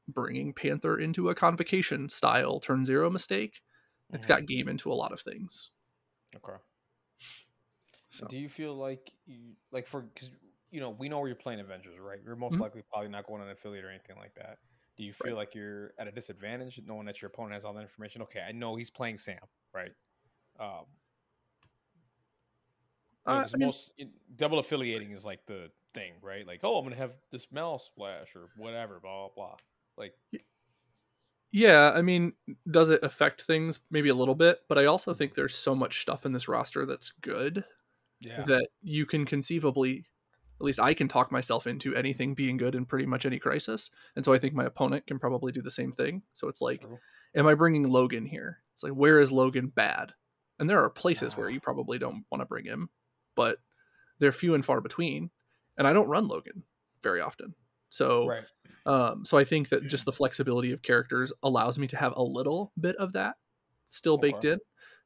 bringing 0.07 0.53
Panther 0.53 0.99
into 0.99 1.29
a 1.29 1.35
convocation 1.35 2.09
style 2.09 2.59
turn 2.59 2.85
zero 2.85 3.09
mistake, 3.09 3.61
it's 4.13 4.25
Mhm. 4.25 4.27
got 4.27 4.47
game 4.47 4.67
into 4.69 4.91
a 4.91 4.95
lot 4.95 5.13
of 5.13 5.21
things. 5.21 5.71
Okay. 6.35 6.57
So 8.15 8.27
Do 8.27 8.37
you 8.37 8.49
feel 8.49 8.75
like 8.75 9.11
you 9.25 9.55
like 9.71 9.87
for 9.87 10.01
because 10.03 10.29
you 10.71 10.79
know 10.79 10.89
we 10.89 11.09
know 11.09 11.19
where 11.19 11.27
you're 11.27 11.35
playing 11.35 11.59
Avengers, 11.59 11.99
right? 11.99 12.19
You're 12.23 12.35
most 12.35 12.59
Mhm. 12.59 12.61
likely 12.61 12.81
probably 12.91 13.09
not 13.09 13.25
going 13.27 13.41
on 13.41 13.49
affiliate 13.49 13.83
or 13.85 13.89
anything 13.89 14.15
like 14.17 14.35
that. 14.35 14.59
Do 14.97 15.03
you 15.03 15.13
feel 15.13 15.35
Right. 15.35 15.35
like 15.35 15.53
you're 15.53 15.93
at 15.99 16.07
a 16.07 16.11
disadvantage 16.11 16.79
knowing 16.85 17.05
that 17.07 17.21
your 17.21 17.27
opponent 17.27 17.53
has 17.53 17.65
all 17.65 17.73
that 17.73 17.81
information? 17.81 18.21
Okay, 18.23 18.39
I 18.41 18.51
know 18.53 18.75
he's 18.75 18.89
playing 18.89 19.17
Sam, 19.17 19.39
right? 19.73 19.91
Um, 20.59 20.85
Uh, 23.25 23.47
I 23.53 23.57
mean- 23.57 23.73
most 23.73 23.91
double 24.35 24.59
affiliating 24.59 25.11
is 25.11 25.25
like 25.25 25.45
the 25.45 25.71
thing, 25.93 26.13
right? 26.21 26.45
Like, 26.45 26.61
oh, 26.63 26.77
I'm 26.77 26.83
gonna 26.85 26.95
have 26.95 27.15
this 27.31 27.51
Mal 27.51 27.79
splash 27.79 28.35
or 28.35 28.49
whatever, 28.55 28.99
blah 28.99 29.27
blah 29.29 29.35
blah. 29.35 29.57
Like, 29.97 30.15
Yeah, 31.51 31.91
I 31.95 32.01
mean, 32.01 32.33
does 32.69 32.89
it 32.89 33.03
affect 33.03 33.43
things 33.43 33.81
maybe 33.89 34.09
a 34.09 34.15
little 34.15 34.35
bit? 34.35 34.63
But 34.67 34.77
I 34.77 34.85
also 34.85 35.13
think 35.13 35.33
there's 35.33 35.55
so 35.55 35.73
much 35.73 36.01
stuff 36.01 36.25
in 36.25 36.33
this 36.33 36.47
roster 36.47 36.85
that's 36.85 37.11
good 37.11 37.63
yeah, 38.19 38.43
that 38.43 38.67
you 38.81 39.05
can 39.05 39.25
conceivably, 39.25 40.05
at 40.59 40.65
least 40.65 40.79
I 40.79 40.93
can 40.93 41.07
talk 41.07 41.31
myself 41.31 41.67
into 41.67 41.95
anything 41.95 42.33
being 42.33 42.57
good 42.57 42.75
in 42.75 42.85
pretty 42.85 43.05
much 43.05 43.25
any 43.25 43.39
crisis. 43.39 43.91
And 44.15 44.23
so 44.23 44.33
I 44.33 44.39
think 44.39 44.53
my 44.53 44.65
opponent 44.65 45.05
can 45.07 45.19
probably 45.19 45.51
do 45.51 45.61
the 45.61 45.71
same 45.71 45.91
thing. 45.91 46.23
So 46.33 46.47
it's 46.47 46.61
like, 46.61 46.81
true. 46.81 46.99
am 47.35 47.47
I 47.47 47.53
bringing 47.53 47.87
Logan 47.87 48.25
here? 48.25 48.59
It's 48.73 48.83
like, 48.83 48.93
where 48.93 49.19
is 49.19 49.31
Logan 49.31 49.67
bad? 49.67 50.13
And 50.59 50.69
there 50.69 50.83
are 50.83 50.89
places 50.89 51.35
where 51.35 51.47
Ah. 51.47 51.51
you 51.51 51.59
probably 51.59 51.97
don't 51.99 52.25
want 52.31 52.41
to 52.41 52.45
bring 52.45 52.65
him, 52.65 52.89
but 53.35 53.57
they're 54.19 54.31
few 54.31 54.55
and 54.55 54.65
far 54.65 54.79
between. 54.81 55.29
And 55.77 55.85
I 55.85 55.91
don't 55.93 56.07
run 56.07 56.27
Logan 56.27 56.63
very 57.03 57.19
often. 57.19 57.53
So 57.89 58.27
right. 58.27 58.43
um, 58.85 59.25
so 59.25 59.37
I 59.37 59.43
think 59.43 59.69
that 59.69 59.87
just 59.87 60.05
the 60.05 60.11
flexibility 60.11 60.71
of 60.71 60.81
characters 60.81 61.33
allows 61.43 61.77
me 61.77 61.87
to 61.87 61.97
have 61.97 62.13
a 62.15 62.23
little 62.23 62.71
bit 62.79 62.95
of 62.95 63.13
that 63.13 63.35
still 63.87 64.17
baked 64.17 64.45
Okay. 64.45 64.53
in. 64.53 64.59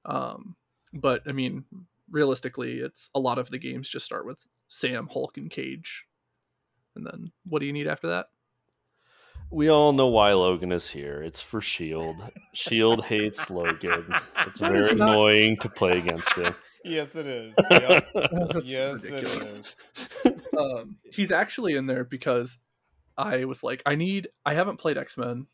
Um, 0.06 0.56
but 0.94 1.22
I 1.28 1.32
mean, 1.32 1.66
realistically, 2.12 2.80
it's 2.80 3.10
a 3.16 3.20
lot 3.20 3.38
of 3.38 3.50
the 3.50 3.58
games 3.60 3.89
just 3.89 4.06
start 4.06 4.25
with 4.25 4.38
Sam, 4.68 5.08
Hulk, 5.12 5.38
and 5.38 5.50
Cage, 5.50 6.06
and 6.96 7.06
then 7.06 7.25
what 7.48 7.60
do 7.60 7.66
you 7.66 7.74
need 7.74 7.88
after 7.88 8.08
that? 8.10 8.28
We 9.51 9.68
all 9.70 9.94
know 9.94 10.08
why 10.08 10.34
Logan 10.34 10.72
is 10.72 10.89
here. 10.92 11.24
It's 11.24 11.42
for 11.42 11.60
Shield. 11.60 12.18
Shield 12.54 13.04
hates 13.06 13.50
Logan. 13.50 14.06
It's 14.46 14.60
That 14.60 14.72
very 14.72 14.96
not- 14.96 15.10
annoying 15.10 15.58
to 15.62 15.70
play 15.70 15.92
against 15.92 16.38
him. 16.38 16.56
Yes, 16.86 17.18
it 17.18 17.28
is. 17.28 17.54
Yep. 17.72 18.08
Yes, 18.63 19.04
it 19.04 19.12
ridiculous. 19.13 19.75
is. 20.24 20.48
um, 20.58 20.96
he's 21.12 21.30
actually 21.30 21.75
in 21.75 21.88
there 21.88 22.06
because 22.06 22.62
I 23.18 23.44
was 23.44 23.63
like, 23.63 23.84
I 23.86 23.96
need. 23.96 24.30
I 24.46 24.54
haven't 24.54 24.78
played 24.78 24.98
X 24.98 25.18
Men. 25.18 25.48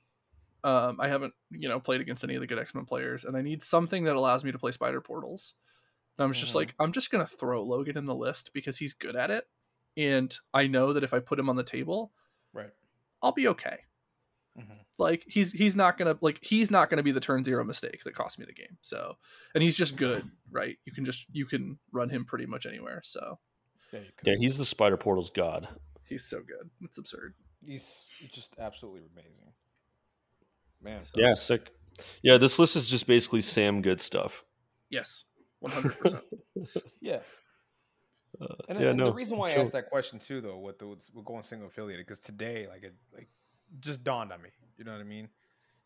Um, 0.63 0.99
I 1.01 1.07
haven't, 1.07 1.33
you 1.49 1.67
know, 1.67 1.79
played 1.79 1.99
against 1.99 2.23
any 2.23 2.35
of 2.35 2.41
the 2.41 2.47
good 2.47 2.59
X 2.59 2.75
Men 2.75 2.85
players, 2.85 3.23
and 3.25 3.35
I 3.35 3.41
need 3.41 3.63
something 3.63 4.03
that 4.03 4.15
allows 4.15 4.43
me 4.43 4.51
to 4.51 4.59
play 4.59 4.69
Spider 4.71 5.01
Portals. 5.01 5.55
And 6.17 6.25
I'm 6.25 6.33
just 6.33 6.51
Mhm. 6.53 6.55
like, 6.55 6.75
I'm 6.79 6.91
just 6.91 7.11
gonna 7.11 7.27
throw 7.27 7.61
Logan 7.63 7.97
in 7.97 8.05
the 8.05 8.15
list 8.15 8.51
because 8.53 8.77
he's 8.77 8.93
good 8.93 9.15
at 9.15 9.31
it, 9.31 9.49
and 9.97 10.35
I 10.53 10.67
know 10.67 10.93
that 10.93 11.03
if 11.03 11.13
I 11.13 11.19
put 11.19 11.39
him 11.39 11.49
on 11.49 11.55
the 11.55 11.63
table, 11.63 12.13
Right. 12.53 12.71
I'll 13.21 13.33
be 13.33 13.47
okay. 13.49 13.79
Mhm. 14.57 14.85
Like 14.97 15.25
he's 15.27 15.51
he's 15.51 15.75
not 15.75 15.97
gonna 15.97 16.17
like 16.21 16.41
he's 16.41 16.71
not 16.71 16.89
gonna 16.89 17.03
be 17.03 17.11
the 17.11 17.19
turn 17.19 17.43
zero 17.43 17.65
mistake 17.65 18.03
that 18.05 18.15
cost 18.15 18.39
me 18.39 18.45
the 18.45 18.53
game. 18.53 18.77
So, 18.81 19.17
and 19.53 19.61
he's 19.61 19.75
just 19.75 19.97
good, 19.97 20.31
right? 20.49 20.79
You 20.85 20.93
can 20.93 21.03
just 21.03 21.25
you 21.33 21.45
can 21.45 21.77
run 21.91 22.09
him 22.09 22.23
pretty 22.23 22.45
much 22.45 22.65
anywhere. 22.65 23.01
So 23.03 23.39
Yeah. 23.91 24.03
Yeah, 24.23 24.35
he's 24.39 24.57
the 24.57 24.65
Spider 24.65 24.97
Portal's 24.97 25.29
god. 25.29 25.67
he's 26.05 26.23
so 26.25 26.41
good. 26.41 26.69
It's 26.81 26.97
absurd. 26.97 27.33
He's 27.65 28.07
just 28.31 28.57
absolutely 28.59 29.01
amazing. 29.11 29.53
Man. 30.81 31.01
So- 31.01 31.19
Yeah, 31.19 31.33
sick. 31.33 31.73
Yeah, 32.21 32.37
this 32.37 32.59
list 32.59 32.75
is 32.75 32.87
just 32.87 33.07
basically 33.07 33.41
Sam 33.41 33.81
good 33.81 33.99
stuff. 34.01 34.45
Yes, 34.89 35.25
one 35.65 35.73
hundred 35.73 35.97
percent. 35.99 36.23
Yeah. 37.01 37.19
Uh, 38.41 38.47
And, 38.69 38.79
yeah, 38.79 38.89
and 38.89 38.97
no. 38.97 39.05
the 39.05 39.13
reason 39.13 39.37
why 39.37 39.49
I 39.49 39.53
asked 39.53 39.71
that 39.73 39.89
question 39.89 40.19
too, 40.19 40.41
though, 40.41 40.57
with 40.57 40.77
the 40.79 40.87
with 40.87 41.25
going 41.25 41.43
single 41.43 41.67
affiliated, 41.67 42.05
because 42.05 42.19
today, 42.19 42.67
like, 42.67 42.83
it 42.83 42.93
like 43.13 43.27
just 43.79 44.03
dawned 44.03 44.31
on 44.31 44.41
me. 44.41 44.49
You 44.77 44.83
know 44.83 44.91
what 44.91 45.01
I 45.01 45.05
mean? 45.05 45.29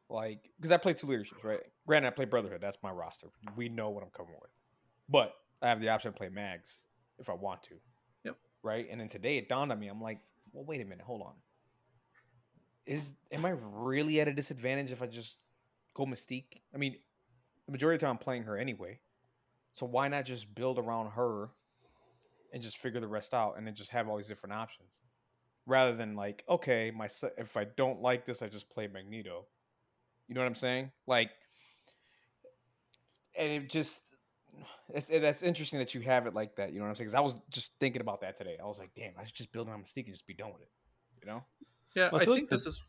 Like, 0.09 0.50
because 0.57 0.71
I 0.71 0.77
play 0.77 0.93
two 0.93 1.07
leaderships, 1.07 1.43
right? 1.43 1.59
Granted, 1.88 2.07
I 2.07 2.12
play 2.12 2.25
Brotherhood. 2.25 2.62
That's 2.62 2.77
my 2.81 2.91
roster. 2.91 3.27
We 3.55 3.69
know 3.69 3.89
what 3.89 4.03
I'm 4.03 4.09
coming 4.09 4.33
with, 4.41 4.50
but 5.07 5.33
I 5.62 5.69
have 5.69 5.79
the 5.79 5.89
option 5.89 6.12
to 6.12 6.17
play 6.17 6.29
Mags 6.29 6.83
if 7.19 7.29
I 7.29 7.33
want 7.33 7.62
to. 7.63 7.75
Yep. 8.25 8.36
Right. 8.63 8.88
And 8.89 9.00
then 9.00 9.07
today 9.07 9.38
it 9.38 9.48
dawned 9.48 9.71
on 9.71 9.79
me. 9.79 9.88
I'm 9.88 10.01
like, 10.01 10.19
well, 10.51 10.65
wait 10.65 10.81
a 10.81 10.86
minute, 10.86 11.05
hold 11.05 11.21
on. 11.21 11.33
Is 12.86 13.13
am 13.31 13.45
I 13.45 13.53
really 13.62 14.19
at 14.21 14.27
a 14.27 14.33
disadvantage 14.33 14.91
if 14.91 15.01
I 15.03 15.05
just 15.05 15.38
go 15.93 16.05
Mystique? 16.05 16.62
I 16.74 16.77
mean, 16.77 16.95
the 17.67 17.71
majority 17.71 17.95
of 17.95 18.00
the 18.00 18.05
time 18.07 18.13
I'm 18.13 18.17
playing 18.17 18.43
her 18.43 18.57
anyway. 18.57 19.00
So 19.73 19.85
why 19.85 20.07
not 20.07 20.25
just 20.25 20.53
build 20.55 20.77
around 20.79 21.11
her 21.11 21.49
and 22.53 22.61
just 22.61 22.77
figure 22.77 22.99
the 22.99 23.07
rest 23.07 23.33
out 23.33 23.55
and 23.57 23.65
then 23.65 23.75
just 23.75 23.91
have 23.91 24.07
all 24.09 24.17
these 24.17 24.27
different 24.27 24.53
options 24.53 24.91
rather 25.65 25.95
than 25.95 26.15
like 26.15 26.43
okay 26.49 26.89
my 26.95 27.07
if 27.38 27.55
i 27.55 27.63
don't 27.77 28.01
like 28.01 28.25
this 28.25 28.41
i 28.41 28.47
just 28.47 28.67
play 28.71 28.88
magneto 28.88 29.45
you 30.27 30.33
know 30.33 30.41
what 30.41 30.47
i'm 30.47 30.55
saying 30.55 30.89
like 31.05 31.29
and 33.38 33.51
it 33.51 33.69
just 33.69 34.03
it's 34.93 35.09
it, 35.11 35.21
that's 35.21 35.43
interesting 35.43 35.77
that 35.79 35.93
you 35.93 36.01
have 36.01 36.25
it 36.25 36.33
like 36.33 36.55
that 36.55 36.71
you 36.73 36.79
know 36.79 36.85
what 36.85 36.89
i'm 36.89 36.95
saying 36.95 37.05
because 37.07 37.13
i 37.15 37.19
was 37.19 37.38
just 37.51 37.71
thinking 37.79 38.01
about 38.01 38.19
that 38.21 38.35
today 38.35 38.57
i 38.61 38.65
was 38.65 38.79
like 38.79 38.89
damn 38.95 39.11
i 39.19 39.23
should 39.23 39.35
just 39.35 39.51
build 39.51 39.67
around 39.67 39.83
mystique 39.83 40.05
and 40.05 40.13
just 40.13 40.25
be 40.25 40.33
done 40.33 40.51
with 40.51 40.61
it 40.63 40.71
you 41.21 41.27
know 41.31 41.43
Yeah, 41.95 42.09
I 42.11 42.15
I, 42.17 42.25
feel 42.25 42.33
think 42.35 42.43
like 42.45 42.49
the- 42.49 42.55
this 42.55 42.65
is. 42.65 42.81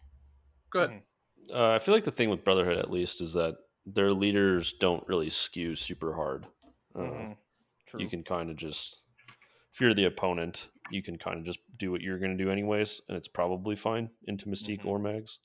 Go 0.73 0.81
ahead. 0.85 1.03
Mhm. 1.51 1.55
Uh, 1.55 1.75
I 1.75 1.79
feel 1.79 1.95
like 1.95 2.05
the 2.05 2.11
thing 2.13 2.31
with 2.31 2.45
Brotherhood, 2.45 2.79
at 2.79 2.91
least, 2.91 3.21
is 3.21 3.33
that 3.35 3.57
their 3.85 4.13
leaders 4.13 4.73
don't 4.75 5.07
really 5.09 5.31
skew 5.31 5.75
super 5.75 6.15
hard. 6.15 6.47
Uh, 6.95 7.01
Mhm. 7.01 7.37
True. 7.87 8.01
You 8.01 8.09
can 8.09 8.23
kind 8.23 8.51
of 8.51 8.57
just, 8.57 9.03
if 9.73 9.81
you're 9.81 9.95
the 9.95 10.05
opponent, 10.05 10.71
you 10.91 11.03
can 11.03 11.19
kind 11.19 11.39
of 11.39 11.45
just 11.45 11.61
do 11.77 11.91
what 11.91 12.01
you're 12.03 12.19
going 12.19 12.37
to 12.37 12.43
do 12.45 12.51
anyways, 12.51 13.03
and 13.09 13.17
it's 13.17 13.29
probably 13.29 13.77
fine 13.77 14.11
into 14.27 14.47
Mystique 14.47 14.81
Mhm. 14.81 14.87
or 14.87 14.99
Mags. 14.99 15.39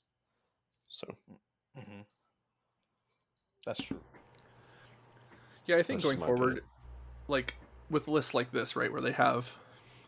So 0.88 1.16
Mhm. 1.76 2.06
that's 3.64 3.82
true 3.82 4.00
Yeah, 5.66 5.76
I 5.76 5.82
think 5.82 6.00
That's 6.00 6.14
going 6.14 6.24
forward, 6.24 6.52
opinion. 6.52 6.70
like 7.28 7.54
with 7.90 8.08
lists 8.08 8.34
like 8.34 8.52
this, 8.52 8.76
right, 8.76 8.90
where 8.92 9.00
they 9.00 9.12
have 9.12 9.52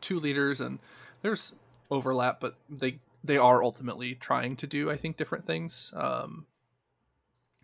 two 0.00 0.20
leaders 0.20 0.60
and 0.60 0.78
there's 1.22 1.54
overlap, 1.90 2.40
but 2.40 2.56
they 2.68 3.00
they 3.24 3.36
are 3.38 3.62
ultimately 3.64 4.14
trying 4.14 4.56
to 4.56 4.66
do, 4.66 4.90
I 4.90 4.96
think, 4.96 5.16
different 5.16 5.46
things 5.46 5.92
um, 5.94 6.46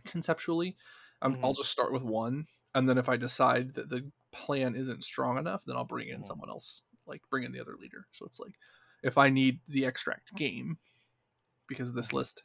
conceptually. 0.04 0.76
Um, 1.22 1.38
I'll 1.42 1.52
just 1.54 1.70
start 1.70 1.92
with 1.92 2.02
one, 2.02 2.46
and 2.74 2.88
then 2.88 2.98
if 2.98 3.08
I 3.08 3.16
decide 3.16 3.74
that 3.74 3.88
the 3.88 4.10
plan 4.32 4.74
isn't 4.74 5.04
strong 5.04 5.38
enough, 5.38 5.62
then 5.64 5.76
I'll 5.76 5.84
bring 5.84 6.08
in 6.08 6.18
Mhm. 6.20 6.24
someone 6.24 6.50
else, 6.50 6.82
like 7.06 7.22
bring 7.30 7.44
in 7.44 7.52
the 7.52 7.60
other 7.60 7.76
leader. 7.76 8.06
So 8.12 8.26
it's 8.26 8.40
like 8.40 8.54
if 9.02 9.18
I 9.18 9.30
need 9.30 9.60
the 9.68 9.86
extract 9.86 10.34
game, 10.34 10.78
because 11.68 11.92
this 11.92 12.12
list 12.12 12.44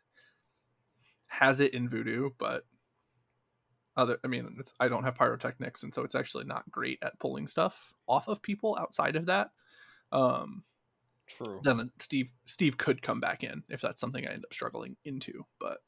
has 1.28 1.60
it 1.62 1.74
in 1.74 1.90
Voodoo, 1.90 2.32
but 2.38 2.66
other 3.98 4.20
i 4.24 4.28
mean 4.28 4.56
it's, 4.60 4.74
i 4.80 4.88
don't 4.88 5.04
have 5.04 5.16
pyrotechnics 5.16 5.84
and 5.84 5.94
so 5.94 6.04
it's 6.04 6.16
actually 6.16 6.46
not 6.46 6.70
great 6.72 7.00
at 7.02 7.20
pulling 7.20 7.48
stuff 7.48 7.94
off 8.08 8.28
of 8.28 8.42
people 8.42 8.78
outside 8.80 9.16
of 9.16 9.26
that 9.26 9.52
um 10.12 10.64
true 11.28 11.64
then 11.64 11.92
steve 12.00 12.30
steve 12.46 12.78
could 12.78 13.02
come 13.02 13.20
back 13.20 13.44
in 13.44 13.64
if 13.70 13.82
that's 13.82 14.02
something 14.02 14.28
i 14.28 14.32
end 14.32 14.46
up 14.46 14.54
struggling 14.54 14.96
into 15.06 15.46
but 15.60 15.80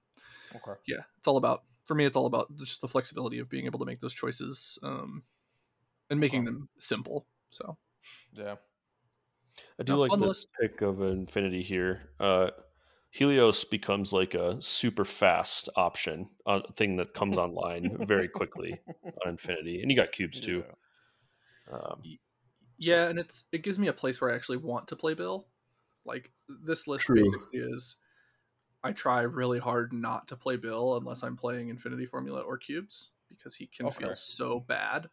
okay 0.53 0.81
yeah 0.87 1.01
it's 1.17 1.27
all 1.27 1.37
about 1.37 1.63
for 1.85 1.95
me 1.95 2.05
it's 2.05 2.17
all 2.17 2.25
about 2.25 2.47
just 2.57 2.81
the 2.81 2.87
flexibility 2.87 3.39
of 3.39 3.49
being 3.49 3.65
able 3.65 3.79
to 3.79 3.85
make 3.85 3.99
those 4.01 4.13
choices 4.13 4.77
um 4.83 5.23
and 6.09 6.19
making 6.19 6.45
them 6.45 6.69
simple 6.79 7.25
so 7.49 7.77
yeah 8.33 8.55
I 9.79 9.83
do 9.83 9.93
No, 9.93 9.99
like 9.99 10.17
the 10.17 10.27
list. 10.27 10.47
pick 10.59 10.81
of 10.81 11.01
Infinity 11.01 11.61
here. 11.61 12.09
Uh, 12.19 12.51
Helios 13.09 13.65
becomes 13.65 14.13
like 14.13 14.33
a 14.33 14.61
super 14.61 15.03
fast 15.03 15.67
option, 15.75 16.29
a 16.45 16.71
thing 16.73 16.95
that 16.97 17.13
comes 17.13 17.37
online 17.37 17.97
very 18.07 18.29
quickly 18.29 18.79
on 19.03 19.11
Infinity, 19.31 19.81
and 19.81 19.91
you 19.91 19.97
got 19.97 20.13
cubes 20.13 20.39
too. 20.39 20.63
Yeah. 21.69 21.77
Um, 21.77 22.01
yeah 22.77 23.07
and 23.07 23.19
it's 23.19 23.45
it 23.51 23.63
gives 23.63 23.77
me 23.77 23.87
a 23.87 23.93
place 23.93 24.19
where 24.19 24.31
i 24.31 24.35
actually 24.35 24.57
want 24.57 24.87
to 24.87 24.95
play 24.95 25.13
bill 25.13 25.47
like 26.03 26.31
this 26.65 26.87
list 26.87 27.05
True. 27.05 27.15
basically 27.15 27.59
is 27.59 27.97
i 28.83 28.91
try 28.91 29.21
really 29.21 29.59
hard 29.59 29.93
not 29.93 30.27
to 30.27 30.35
play 30.35 30.55
bill 30.57 30.97
unless 30.97 31.23
i'm 31.23 31.37
playing 31.37 31.69
infinity 31.69 32.05
formula 32.05 32.41
or 32.41 32.57
cubes 32.57 33.11
because 33.29 33.55
he 33.55 33.67
can 33.67 33.85
Okay. 33.87 34.05
feel 34.05 34.13
so 34.13 34.59
bad 34.59 35.09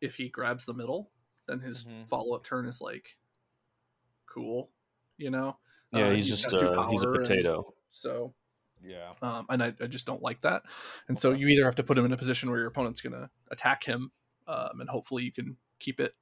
if 0.00 0.14
he 0.16 0.28
grabs 0.28 0.64
the 0.64 0.74
middle 0.74 1.10
then 1.46 1.60
his 1.60 1.84
Mhm. 1.84 2.08
follow-up 2.08 2.44
turn 2.44 2.66
is 2.66 2.80
like 2.80 3.18
cool 4.26 4.70
you 5.16 5.30
know 5.30 5.56
yeah, 5.92 6.06
Uh, 6.06 6.10
he's 6.10 6.26
he's 6.26 6.40
just 6.42 6.50
got 6.50 6.62
uh, 6.78 6.88
he's 6.88 7.02
a 7.02 7.06
power 7.06 7.14
and- 7.16 7.24
potato. 7.24 7.74
so 7.90 8.34
yeah 8.82 9.12
um, 9.22 9.46
and 9.48 9.62
I, 9.62 9.72
I 9.80 9.86
just 9.86 10.04
don't 10.04 10.20
like 10.20 10.42
that. 10.42 10.64
And 11.08 11.18
so 11.18 11.30
you 11.32 11.46
either 11.48 11.64
have 11.64 11.76
to 11.76 11.82
put 11.82 11.96
him 11.96 12.04
in 12.04 12.12
a 12.12 12.16
position 12.18 12.50
where 12.50 12.58
your 12.58 12.68
opponent's 12.68 13.00
going 13.00 13.14
to 13.14 13.30
attack 13.50 13.82
him, 13.84 14.12
um, 14.46 14.80
and 14.80 14.90
hopefully 14.90 15.22
you 15.22 15.32
can 15.32 15.56
keep 15.78 16.00
it, 16.00 16.14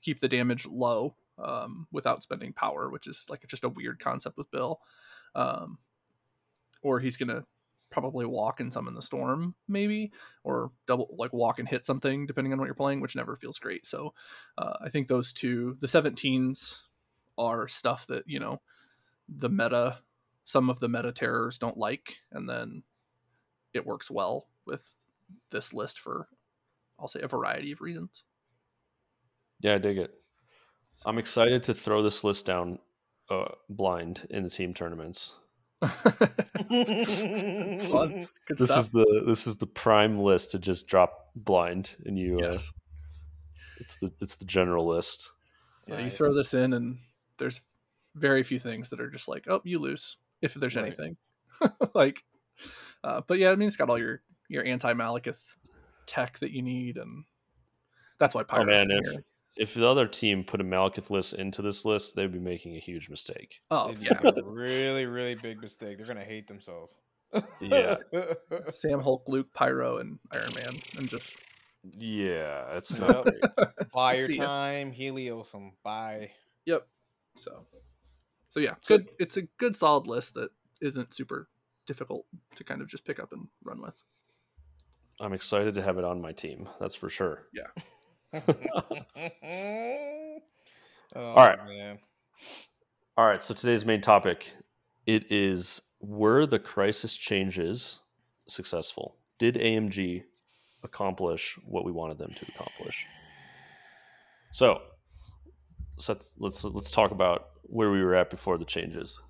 keep 0.00 0.18
the 0.20 0.26
damage 0.26 0.66
low 0.66 1.14
um, 1.38 1.86
without 1.92 2.24
spending 2.24 2.52
power, 2.52 2.90
which 2.90 3.06
is 3.06 3.26
like 3.30 3.46
just 3.46 3.62
a 3.62 3.68
weird 3.68 4.00
concept 4.00 4.36
with 4.36 4.50
Bill. 4.50 4.80
Um, 5.34 5.78
or 6.82 7.00
he's 7.00 7.16
to 7.28 7.44
probably 7.90 8.26
walk 8.26 8.60
and 8.60 8.72
summon 8.72 8.94
the 8.94 9.02
storm, 9.02 9.54
maybe, 9.68 10.12
or 10.44 10.72
double 10.86 11.14
like 11.16 11.32
walk 11.32 11.58
and 11.58 11.68
hit 11.68 11.84
something, 11.84 12.26
depending 12.26 12.52
on 12.52 12.58
what 12.58 12.66
you're 12.66 12.74
playing, 12.74 13.00
which 13.00 13.16
never 13.16 13.36
feels 13.36 13.58
great. 13.58 13.86
So 13.86 14.14
uh, 14.58 14.74
I 14.80 14.88
think 14.88 15.08
those 15.08 15.32
two, 15.32 15.76
the 15.80 15.86
17s, 15.86 16.78
are 17.38 17.66
stuff 17.66 18.06
that 18.08 18.24
you 18.26 18.38
know 18.38 18.60
the 19.26 19.48
meta 19.48 19.98
some 20.44 20.68
of 20.68 20.80
the 20.80 20.88
meta 20.88 21.10
terrors 21.12 21.56
don't 21.56 21.78
like 21.78 22.16
and 22.30 22.46
then 22.46 22.82
it 23.72 23.86
works 23.86 24.10
well 24.10 24.48
with 24.66 24.82
this 25.50 25.72
list 25.72 25.98
for 25.98 26.28
i'll 27.00 27.08
say 27.08 27.20
a 27.22 27.26
variety 27.26 27.72
of 27.72 27.80
reasons 27.80 28.24
Yeah, 29.60 29.76
I 29.76 29.78
dig 29.78 29.98
it. 29.98 30.12
I'm 31.06 31.18
excited 31.18 31.62
to 31.64 31.74
throw 31.74 32.02
this 32.02 32.24
list 32.24 32.44
down 32.46 32.80
uh, 33.32 33.52
blind 33.68 34.26
in 34.30 34.42
the 34.44 34.50
team 34.50 34.74
tournaments. 34.74 35.34
it's 36.70 37.84
fun 37.86 38.28
good 38.46 38.58
This 38.58 38.70
stuff 38.70 38.78
is 38.80 38.88
the 38.90 39.22
this 39.26 39.46
is 39.46 39.56
the 39.56 39.66
prime 39.66 40.18
list 40.20 40.52
to 40.52 40.58
just 40.58 40.86
drop 40.86 41.30
blind, 41.34 41.96
and 42.04 42.18
you. 42.18 42.38
Uh, 42.38 42.52
yes 42.52 42.70
it's 43.78 43.96
the 43.96 44.12
it's 44.20 44.36
the 44.36 44.44
general 44.44 44.86
list. 44.86 45.30
yeah, 45.88 45.98
you 46.04 46.10
throw 46.10 46.32
this 46.32 46.54
in 46.54 46.72
and 46.74 46.98
there's 47.38 47.60
very 48.14 48.42
few 48.44 48.58
things 48.60 48.90
that 48.90 49.00
are 49.00 49.10
just 49.10 49.26
like 49.26 49.46
oh 49.48 49.60
you 49.64 49.80
lose 49.80 50.18
if 50.40 50.54
there's 50.54 50.76
Right. 50.76 50.84
anything 50.86 51.16
like 51.94 52.22
uh, 53.02 53.22
but 53.26 53.38
yeah 53.38 53.50
i 53.50 53.56
mean 53.56 53.66
it's 53.66 53.74
got 53.76 53.88
all 53.90 53.98
your 53.98 54.22
your 54.48 54.64
anti-malekith 54.64 55.40
tech 56.06 56.38
that 56.40 56.52
you 56.52 56.62
need 56.62 56.96
and 56.98 57.24
that's 58.18 58.34
why 58.36 58.42
Oh 58.42 58.44
pirates 58.44 58.82
man, 58.82 58.90
in 58.92 58.98
if 58.98 59.04
here. 59.10 59.24
If 59.56 59.74
the 59.74 59.86
other 59.86 60.06
team 60.06 60.44
put 60.44 60.60
a 60.60 60.64
Malekith 60.64 61.10
list 61.10 61.34
into 61.34 61.62
this 61.62 61.84
list, 61.84 62.14
they'd 62.16 62.32
be 62.32 62.38
making 62.38 62.76
a 62.76 62.80
huge 62.80 63.08
mistake. 63.08 63.60
oh 63.70 63.92
yeah 64.00 64.18
really, 64.44 65.06
really 65.06 65.34
big 65.34 65.60
mistake. 65.60 65.98
They're 65.98 66.06
gonna 66.06 66.24
hate 66.24 66.46
themselves. 66.46 66.92
Yeah. 67.60 67.96
sam 68.68 69.00
hulk 69.00 69.24
luke 69.26 69.48
pyro 69.54 69.98
and 69.98 70.18
iron 70.30 70.50
man 70.54 70.74
and 70.98 71.08
just 71.08 71.36
Yeah, 71.98 72.76
it's 72.76 72.98
Yep. 72.98 73.08
not 73.08 73.24
great. 73.24 73.42
Buy 73.94 74.14
your 74.14 74.26
See 74.26 74.36
ya. 74.36 74.44
time, 74.46 74.92
Heliosum. 74.92 75.72
Bye. 75.82 76.30
Yep. 76.66 76.86
So, 77.36 77.66
so 78.50 78.60
yeah, 78.60 78.74
So- 78.80 78.98
good. 78.98 79.10
It's 79.18 79.36
a 79.36 79.42
good 79.58 79.76
solid 79.76 80.06
list 80.06 80.34
that 80.34 80.50
isn't 80.80 81.14
super 81.14 81.48
difficult 81.86 82.26
to 82.56 82.64
kind 82.64 82.80
of 82.80 82.88
just 82.88 83.04
pick 83.04 83.18
up 83.18 83.32
and 83.32 83.48
run 83.64 83.80
with. 83.82 83.94
I'm 85.20 85.32
excited 85.32 85.74
to 85.74 85.82
have 85.82 85.98
it 85.98 86.04
on 86.04 86.20
my 86.20 86.32
team. 86.32 86.68
That's 86.80 86.94
for 86.94 87.08
sure. 87.10 87.46
All 91.14 91.36
right. 91.36 91.58
Oh, 91.60 91.68
man. 91.68 91.98
All 93.16 93.26
right, 93.26 93.42
so 93.42 93.52
today's 93.52 93.84
main 93.84 94.00
topic 94.00 94.52
it 95.06 95.30
is 95.30 95.82
were 96.00 96.46
the 96.46 96.58
crisis 96.58 97.16
changes 97.16 98.00
successful? 98.48 99.16
Did 99.38 99.56
AMG 99.56 100.22
accomplish 100.82 101.58
what 101.66 101.84
we 101.84 101.92
wanted 101.92 102.18
them 102.18 102.32
to 102.34 102.46
accomplish? 102.54 103.06
So, 104.52 104.80
so 105.98 106.12
let's 106.12 106.34
let's 106.38 106.64
let's 106.64 106.90
talk 106.90 107.10
about 107.10 107.48
where 107.64 107.90
we 107.90 108.02
were 108.02 108.14
at 108.14 108.30
before 108.30 108.58
the 108.58 108.64
changes. 108.64 109.20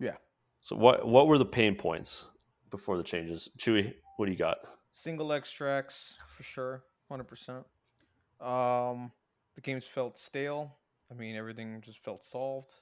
Yeah. 0.00 0.16
So 0.60 0.76
what 0.76 1.06
what 1.06 1.26
were 1.26 1.38
the 1.38 1.44
pain 1.44 1.74
points 1.74 2.26
before 2.70 2.96
the 2.96 3.02
changes? 3.02 3.48
Chewie, 3.58 3.94
what 4.16 4.26
do 4.26 4.32
you 4.32 4.38
got? 4.38 4.58
Single 4.92 5.32
extracts 5.32 6.16
for 6.26 6.42
sure, 6.42 6.82
hundred 7.08 7.28
percent. 7.28 7.64
Um, 8.40 9.10
the 9.54 9.60
games 9.60 9.84
felt 9.84 10.18
stale. 10.18 10.76
I 11.10 11.14
mean, 11.14 11.36
everything 11.36 11.80
just 11.84 11.98
felt 11.98 12.22
solved. 12.22 12.72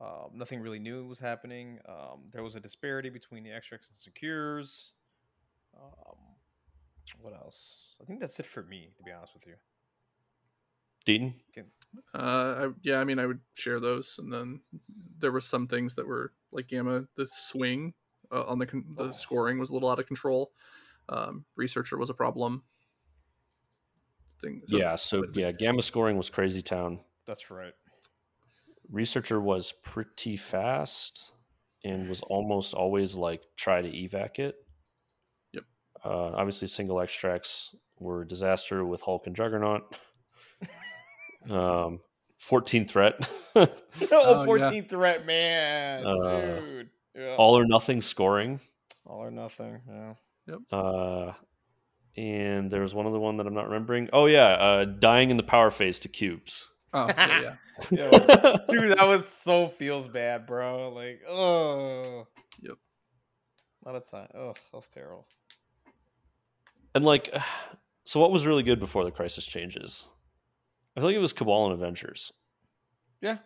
Um, 0.00 0.30
nothing 0.34 0.60
really 0.60 0.78
new 0.78 1.06
was 1.06 1.18
happening. 1.18 1.78
Um, 1.88 2.24
there 2.32 2.42
was 2.42 2.54
a 2.54 2.60
disparity 2.60 3.08
between 3.08 3.44
the 3.44 3.52
extracts 3.52 3.88
and 3.88 3.96
secures. 3.96 4.94
Um, 5.76 6.16
what 7.20 7.34
else? 7.34 7.94
I 8.00 8.04
think 8.04 8.20
that's 8.20 8.38
it 8.40 8.46
for 8.46 8.62
me, 8.64 8.90
to 8.96 9.02
be 9.02 9.12
honest 9.12 9.32
with 9.34 9.46
you. 9.46 9.54
Deaton? 11.06 11.34
Uh, 12.14 12.18
I, 12.18 12.68
yeah, 12.82 12.98
I 12.98 13.04
mean, 13.04 13.18
I 13.18 13.26
would 13.26 13.40
share 13.54 13.80
those, 13.80 14.18
and 14.18 14.32
then 14.32 14.60
there 15.18 15.32
was 15.32 15.44
some 15.44 15.66
things 15.66 15.94
that 15.94 16.06
were 16.06 16.32
like 16.52 16.68
Gamma. 16.68 17.04
The 17.16 17.26
swing 17.26 17.94
uh, 18.30 18.44
on 18.44 18.58
the 18.58 18.66
con- 18.66 18.94
the 18.96 19.04
Oh. 19.04 19.10
scoring 19.10 19.58
was 19.58 19.70
a 19.70 19.74
little 19.74 19.90
out 19.90 19.98
of 19.98 20.06
control. 20.06 20.52
Um, 21.08 21.44
researcher 21.56 21.98
was 21.98 22.10
a 22.10 22.14
problem. 22.14 22.62
Thing, 24.42 24.62
so- 24.64 24.76
yeah, 24.76 24.94
so 24.96 25.24
yeah, 25.34 25.52
gamma 25.52 25.82
scoring 25.82 26.16
was 26.16 26.30
crazy 26.30 26.62
town. 26.62 27.00
That's 27.26 27.50
right. 27.50 27.72
Researcher 28.90 29.40
was 29.40 29.72
pretty 29.82 30.36
fast 30.36 31.32
and 31.84 32.08
was 32.08 32.20
almost 32.22 32.74
always 32.74 33.16
like 33.16 33.42
try 33.56 33.80
to 33.80 33.88
evac 33.88 34.38
it. 34.38 34.56
Yep. 35.52 35.64
Uh, 36.04 36.32
obviously, 36.34 36.68
single 36.68 37.00
extracts 37.00 37.74
were 37.98 38.22
a 38.22 38.28
disaster 38.28 38.84
with 38.84 39.00
Hulk 39.00 39.26
and 39.26 39.36
Juggernaut. 39.36 39.98
um, 41.50 42.00
14 42.38 42.86
threat. 42.86 43.28
oh, 43.54 43.66
yeah. 44.00 44.44
14 44.44 44.88
threat, 44.88 45.26
man. 45.26 46.06
Uh, 46.06 46.60
Dude. 46.60 46.90
Yeah. 47.14 47.36
All 47.36 47.56
or 47.58 47.64
nothing 47.66 48.00
scoring. 48.00 48.60
All 49.06 49.22
or 49.22 49.30
nothing. 49.30 49.80
Yeah. 49.88 50.14
Yep. 50.48 50.58
Uh, 50.70 51.32
and 52.16 52.70
there 52.70 52.82
was 52.82 52.94
one 52.94 53.06
other 53.06 53.18
one 53.18 53.38
that 53.38 53.46
I'm 53.46 53.54
not 53.54 53.66
remembering. 53.66 54.08
Oh, 54.12 54.26
yeah. 54.26 54.48
Uh, 54.48 54.84
dying 54.84 55.30
in 55.30 55.36
the 55.36 55.42
power 55.42 55.70
phase 55.70 56.00
to 56.00 56.08
cubes. 56.08 56.68
Oh, 56.92 57.06
yeah, 57.16 57.40
yeah. 57.40 57.54
Yeah, 57.90 58.10
Dude, 58.68 58.96
that 58.98 59.06
was 59.08 59.26
so 59.26 59.66
feels 59.66 60.08
bad, 60.08 60.46
bro. 60.46 60.90
Like, 60.90 61.22
oh. 61.28 62.26
Yep. 62.60 62.76
A 63.84 63.88
lot 63.88 63.96
of 63.96 64.08
time. 64.08 64.28
Oh, 64.34 64.52
that 64.52 64.76
was 64.76 64.88
terrible. 64.88 65.26
And 66.94 67.04
like, 67.04 67.34
so 68.04 68.20
what 68.20 68.30
was 68.30 68.46
really 68.46 68.62
good 68.62 68.78
before 68.78 69.04
the 69.04 69.10
crisis 69.10 69.46
changes? 69.46 70.06
I 70.96 71.00
feel 71.00 71.08
like 71.08 71.16
it 71.16 71.20
was 71.20 71.32
Cabal 71.32 71.66
and 71.66 71.74
Avengers. 71.74 72.32
Yeah. 73.22 73.38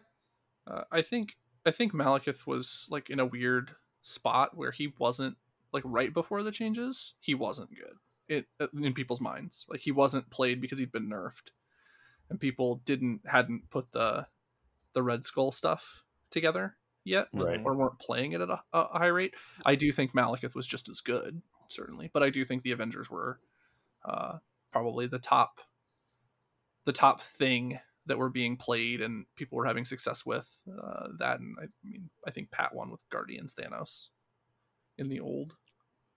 Uh, 0.69 0.83
I 0.91 1.03
think 1.03 1.37
I 1.65 1.71
think 1.71 1.93
Malekith 1.93 2.47
was 2.47 2.89
like 2.91 3.09
in 3.09 3.21
a 3.21 3.27
weird 3.27 3.71
spot 4.03 4.57
where 4.57 4.73
he 4.73 4.93
wasn't 4.99 5.37
like 5.73 5.85
right 5.87 6.13
before 6.13 6.43
the 6.43 6.51
changes. 6.51 7.15
He 7.21 7.35
wasn't 7.35 7.71
good 7.71 7.95
it 8.29 8.47
in 8.75 8.95
people's 8.95 9.21
minds. 9.21 9.65
Like 9.69 9.81
he 9.81 9.93
wasn't 9.93 10.31
played 10.31 10.61
because 10.61 10.79
he'd 10.79 10.93
been 10.93 11.11
nerfed, 11.11 11.51
and 12.31 12.41
people 12.41 12.83
didn't 12.85 13.21
hadn't 13.27 13.71
put 13.71 13.93
the 13.93 14.27
the 14.95 15.03
Red 15.03 15.25
Skull 15.25 15.53
stuff 15.53 16.05
together 16.31 16.77
yet, 17.05 17.29
Right. 17.33 17.61
or 17.65 17.75
weren't 17.75 17.99
playing 17.99 18.33
it 18.33 18.41
at 18.41 18.49
a, 18.49 18.61
a 18.73 18.99
high 18.99 19.07
rate. 19.07 19.35
I 19.65 19.75
do 19.77 19.93
think 19.93 20.13
Malekith 20.13 20.55
was 20.55 20.67
just 20.67 20.89
as 20.89 21.01
good, 21.01 21.41
certainly, 21.69 22.11
but 22.13 22.23
I 22.23 22.31
do 22.31 22.45
think 22.45 22.63
the 22.63 22.73
Avengers 22.73 23.11
were 23.11 23.39
uh, 24.05 24.39
probably 24.73 25.07
the 25.07 25.19
top 25.19 25.61
the 26.85 26.93
top 26.93 27.21
thing 27.23 27.79
that 28.07 28.19
were 28.19 28.31
being 28.31 28.57
played 28.57 29.01
and 29.01 29.27
people 29.35 29.57
were 29.59 29.67
having 29.67 29.85
success 29.85 30.25
with 30.25 30.49
uh, 30.81 31.09
that 31.19 31.41
and 31.41 31.57
I 31.61 31.67
mean 31.83 32.09
I 32.27 32.31
think 32.31 32.51
Pat 32.53 32.73
won 32.75 32.91
with 32.91 33.09
Guardians 33.11 33.55
Thanos 33.55 34.11
in 34.97 35.09
the 35.09 35.19
old 35.19 35.57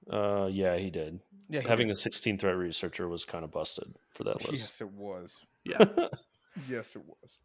Uh, 0.09 0.47
yeah, 0.51 0.75
he 0.77 0.89
did. 0.89 1.19
Yeah. 1.49 1.61
So 1.61 1.67
having 1.69 1.89
a 1.91 1.95
16 1.95 2.37
threat 2.37 2.55
researcher 2.55 3.07
was 3.07 3.25
kind 3.25 3.43
of 3.43 3.51
busted 3.51 3.93
for 4.13 4.23
that 4.25 4.41
list. 4.49 4.63
Yes, 4.63 4.81
it 4.81 4.91
was. 4.91 5.37
yeah 5.63 5.77
Yes, 6.67 6.95
it 6.95 7.01
was. 7.05 7.37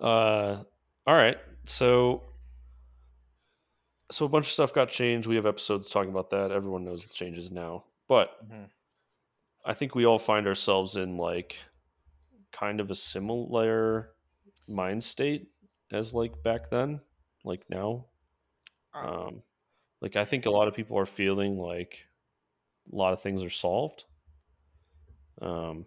Uh, 0.00 0.62
all 1.06 1.14
right. 1.14 1.38
So, 1.64 2.22
so 4.10 4.24
a 4.26 4.28
bunch 4.28 4.46
of 4.46 4.52
stuff 4.52 4.72
got 4.72 4.88
changed. 4.88 5.28
We 5.28 5.36
have 5.36 5.46
episodes 5.46 5.90
talking 5.90 6.10
about 6.10 6.30
that. 6.30 6.50
Everyone 6.50 6.84
knows 6.84 7.06
the 7.06 7.12
changes 7.14 7.50
now, 7.50 7.84
but 8.08 8.30
Mhm. 8.48 8.68
I 9.64 9.74
think 9.74 9.94
we 9.94 10.06
all 10.06 10.18
find 10.18 10.46
ourselves 10.46 10.96
in 10.96 11.16
like 11.18 11.58
kind 12.52 12.80
of 12.80 12.90
a 12.90 12.94
similar 12.94 14.12
mind 14.66 15.02
state 15.04 15.48
as 15.92 16.14
like 16.14 16.42
back 16.42 16.70
then, 16.70 17.00
like 17.44 17.68
now. 17.68 18.06
Um, 18.94 19.42
like 20.00 20.16
I 20.16 20.24
think 20.24 20.46
a 20.46 20.50
lot 20.50 20.68
of 20.68 20.74
people 20.74 20.98
are 20.98 21.06
feeling 21.06 21.58
like 21.58 22.06
a 22.92 22.96
lot 22.96 23.12
of 23.12 23.20
things 23.20 23.42
are 23.42 23.50
solved. 23.50 24.04
Um, 25.40 25.86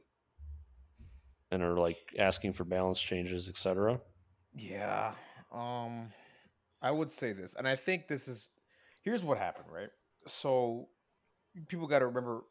and 1.52 1.62
are 1.62 1.78
like 1.78 1.98
asking 2.18 2.54
for 2.54 2.64
balance 2.64 3.02
changes, 3.02 3.50
etc. 3.50 4.00
Yeah. 4.56 5.14
Um 5.52 6.12
I 6.82 6.92
would 6.92 7.12
say 7.12 7.34
this. 7.34 7.56
And 7.56 7.68
I 7.68 7.76
think 7.76 8.08
this 8.08 8.28
is 8.28 8.50
here's 9.04 9.24
what 9.24 9.38
happened, 9.38 9.68
right? 9.72 9.90
So 10.28 10.88
people 11.68 11.88
got 11.88 12.00
to 12.00 12.08
remember 12.08 12.42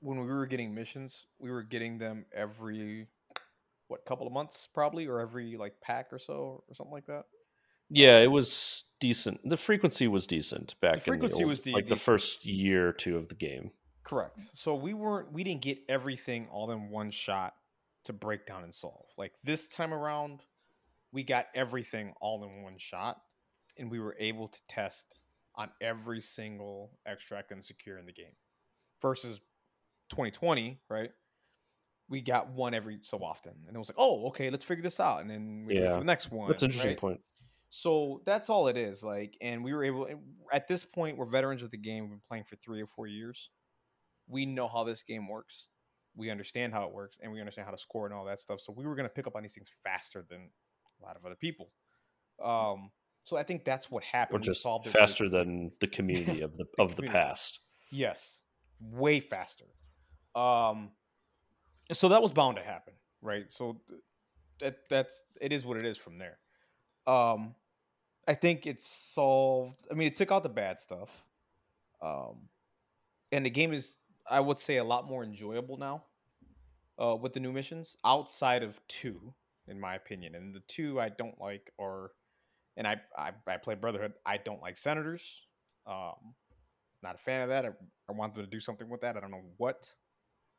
when 0.00 0.20
we 0.20 0.26
were 0.26 0.46
getting 0.46 0.74
missions, 0.74 1.26
we 1.38 1.50
were 1.50 1.62
getting 1.62 1.98
them 1.98 2.26
every 2.34 3.06
what 3.88 4.04
couple 4.04 4.26
of 4.26 4.32
months 4.32 4.68
probably 4.72 5.06
or 5.06 5.20
every 5.20 5.56
like 5.56 5.74
pack 5.80 6.12
or 6.12 6.18
so 6.18 6.64
or 6.68 6.74
something 6.74 6.92
like 6.92 7.06
that. 7.06 7.24
Yeah, 7.88 8.18
it 8.20 8.30
was 8.30 8.71
decent. 9.02 9.40
The 9.46 9.56
frequency 9.56 10.06
was 10.06 10.26
decent 10.28 10.80
back 10.80 11.00
frequency 11.00 11.34
in 11.34 11.38
the 11.40 11.44
old, 11.44 11.50
was 11.50 11.60
de- 11.60 11.72
like 11.72 11.88
the 11.88 11.96
first 11.96 12.46
year 12.46 12.88
or 12.88 12.92
two 12.92 13.16
of 13.16 13.28
the 13.28 13.34
game. 13.34 13.72
Correct. 14.04 14.40
So 14.54 14.74
we 14.76 14.94
weren't 14.94 15.32
we 15.32 15.42
didn't 15.44 15.62
get 15.62 15.78
everything 15.88 16.46
all 16.50 16.70
in 16.70 16.88
one 16.88 17.10
shot 17.10 17.54
to 18.04 18.12
break 18.12 18.46
down 18.46 18.62
and 18.62 18.72
solve. 18.72 19.06
Like 19.18 19.32
this 19.42 19.66
time 19.68 19.92
around, 19.92 20.40
we 21.12 21.24
got 21.24 21.46
everything 21.54 22.14
all 22.20 22.44
in 22.44 22.62
one 22.62 22.78
shot 22.78 23.20
and 23.76 23.90
we 23.90 23.98
were 23.98 24.16
able 24.18 24.48
to 24.48 24.60
test 24.68 25.20
on 25.56 25.68
every 25.80 26.20
single 26.20 26.92
extract 27.04 27.50
and 27.50 27.62
secure 27.62 27.98
in 27.98 28.06
the 28.06 28.12
game. 28.12 28.34
Versus 29.00 29.40
2020, 30.10 30.80
right? 30.88 31.10
We 32.08 32.20
got 32.20 32.50
one 32.50 32.72
every 32.74 33.00
so 33.02 33.18
often. 33.18 33.54
And 33.66 33.74
it 33.74 33.78
was 33.78 33.88
like, 33.88 33.98
"Oh, 33.98 34.28
okay, 34.28 34.50
let's 34.50 34.64
figure 34.64 34.82
this 34.82 35.00
out." 35.00 35.20
And 35.22 35.30
then 35.30 35.64
we 35.66 35.80
Yeah. 35.80 35.94
for 35.94 35.98
the 35.98 36.04
next 36.04 36.30
one. 36.30 36.48
That's 36.48 36.62
an 36.62 36.66
interesting 36.66 36.90
right? 36.90 36.98
point. 36.98 37.20
So 37.74 38.20
that's 38.26 38.50
all 38.50 38.68
it 38.68 38.76
is. 38.76 39.02
Like, 39.02 39.34
and 39.40 39.64
we 39.64 39.72
were 39.72 39.82
able 39.82 40.06
at 40.52 40.68
this 40.68 40.84
point, 40.84 41.16
we're 41.16 41.24
veterans 41.24 41.62
of 41.62 41.70
the 41.70 41.78
game. 41.78 42.02
We've 42.02 42.10
been 42.10 42.20
playing 42.28 42.44
for 42.44 42.56
three 42.56 42.82
or 42.82 42.86
four 42.86 43.06
years. 43.06 43.48
We 44.28 44.44
know 44.44 44.68
how 44.68 44.84
this 44.84 45.02
game 45.02 45.26
works. 45.26 45.68
We 46.14 46.28
understand 46.28 46.74
how 46.74 46.84
it 46.84 46.92
works, 46.92 47.16
and 47.22 47.32
we 47.32 47.40
understand 47.40 47.64
how 47.64 47.70
to 47.70 47.78
score 47.78 48.04
and 48.04 48.14
all 48.14 48.26
that 48.26 48.40
stuff. 48.40 48.60
So 48.60 48.74
we 48.76 48.84
were 48.84 48.94
going 48.94 49.08
to 49.08 49.14
pick 49.14 49.26
up 49.26 49.36
on 49.36 49.42
these 49.42 49.54
things 49.54 49.70
faster 49.82 50.22
than 50.28 50.50
a 51.00 51.02
lot 51.02 51.16
of 51.16 51.24
other 51.24 51.34
people. 51.34 51.70
Um, 52.44 52.90
so 53.24 53.38
I 53.38 53.42
think 53.42 53.64
that's 53.64 53.90
what 53.90 54.04
happened. 54.04 54.42
Or 54.42 54.44
just 54.44 54.62
solved 54.62 54.84
really 54.84 54.92
faster 54.92 55.30
than 55.30 55.72
the 55.80 55.86
community 55.86 56.42
of 56.42 56.54
the 56.58 56.66
The 56.76 56.82
of 56.82 56.94
the 56.94 57.04
past. 57.04 57.60
Yes, 57.90 58.42
way 58.82 59.18
faster. 59.20 59.64
Um, 60.34 60.90
so 61.90 62.10
that 62.10 62.20
was 62.20 62.32
bound 62.32 62.58
to 62.58 62.62
happen, 62.62 62.92
right? 63.22 63.50
So 63.50 63.80
that 64.60 64.76
that's 64.90 65.22
it 65.40 65.54
is 65.54 65.64
what 65.64 65.78
it 65.78 65.86
is 65.86 65.96
from 65.96 66.18
there. 66.18 66.36
Um, 67.06 67.54
I 68.28 68.34
think 68.34 68.66
it's 68.66 68.86
solved. 68.86 69.78
I 69.90 69.94
mean, 69.94 70.06
it 70.08 70.14
took 70.14 70.30
out 70.32 70.42
the 70.42 70.48
bad 70.48 70.80
stuff. 70.80 71.10
Um, 72.02 72.48
and 73.32 73.46
the 73.46 73.50
game 73.50 73.72
is, 73.72 73.98
I 74.30 74.40
would 74.40 74.58
say, 74.58 74.78
a 74.78 74.84
lot 74.84 75.08
more 75.08 75.24
enjoyable 75.24 75.76
now. 75.78 76.04
Uh, 77.02 77.16
with 77.16 77.32
the 77.32 77.40
new 77.40 77.52
missions 77.52 77.96
outside 78.04 78.62
of 78.62 78.80
two, 78.86 79.34
in 79.66 79.80
my 79.80 79.94
opinion, 79.96 80.34
and 80.34 80.54
the 80.54 80.60
two 80.68 81.00
I 81.00 81.08
don't 81.08 81.40
like 81.40 81.72
are, 81.80 82.12
and 82.76 82.86
I 82.86 83.00
I, 83.16 83.32
I 83.46 83.56
play 83.56 83.74
Brotherhood. 83.74 84.12
I 84.26 84.36
don't 84.36 84.62
like 84.62 84.76
senators. 84.76 85.24
Um, 85.86 86.34
not 87.02 87.16
a 87.16 87.18
fan 87.18 87.42
of 87.42 87.48
that. 87.48 87.64
I, 87.66 87.70
I 88.08 88.12
want 88.12 88.34
them 88.34 88.44
to 88.44 88.50
do 88.50 88.60
something 88.60 88.88
with 88.88 89.00
that. 89.02 89.16
I 89.16 89.20
don't 89.20 89.30
know 89.30 89.42
what, 89.56 89.90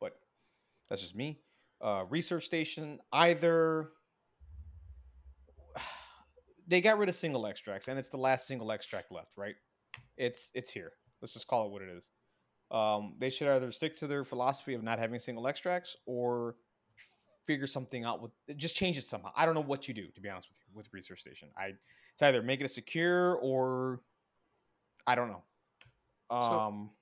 but 0.02 0.13
That's 0.89 1.02
just 1.02 1.15
me. 1.15 1.41
Uh, 1.82 2.06
research 2.10 2.45
station 2.45 2.99
either 3.13 3.91
they 6.67 6.82
got 6.82 6.97
rid 6.97 7.10
of 7.10 7.15
single 7.15 7.45
extracts 7.47 7.88
and 7.88 7.99
it's 7.99 8.10
the 8.10 8.17
last 8.17 8.47
single 8.47 8.71
extract 8.71 9.12
left, 9.12 9.32
right? 9.38 9.56
It's 10.17 10.52
it's 10.56 10.71
here. 10.71 10.93
Let's 11.21 11.34
just 11.34 11.47
call 11.47 11.67
it 11.67 11.71
what 11.71 11.82
it 11.82 11.89
is. 11.89 12.12
Um, 12.71 13.15
they 13.19 13.30
should 13.30 13.47
either 13.49 13.71
stick 13.71 13.97
to 13.97 14.08
their 14.08 14.26
philosophy 14.26 14.73
of 14.76 14.84
not 14.84 14.99
having 14.99 15.19
single 15.19 15.47
extracts 15.47 15.97
or 16.08 16.58
figure 17.45 17.67
something 17.67 18.06
out 18.06 18.21
with 18.21 18.32
just 18.58 18.76
change 18.76 18.97
it 18.97 19.04
somehow. 19.04 19.32
I 19.36 19.45
don't 19.45 19.56
know 19.56 19.62
what 19.62 19.88
you 19.88 19.93
do 19.93 20.10
to 20.12 20.21
be 20.21 20.30
honest 20.30 20.49
with 20.49 20.60
you 20.60 20.65
with 20.76 20.93
research 20.93 21.21
station. 21.21 21.52
I 21.58 21.73
it's 22.13 22.21
either 22.21 22.43
make 22.43 22.62
it 22.62 22.65
a 22.65 22.69
secure 22.69 23.36
or 23.38 24.04
I 25.08 25.15
don't 25.15 25.30
know. 25.30 25.43
Um 26.36 26.95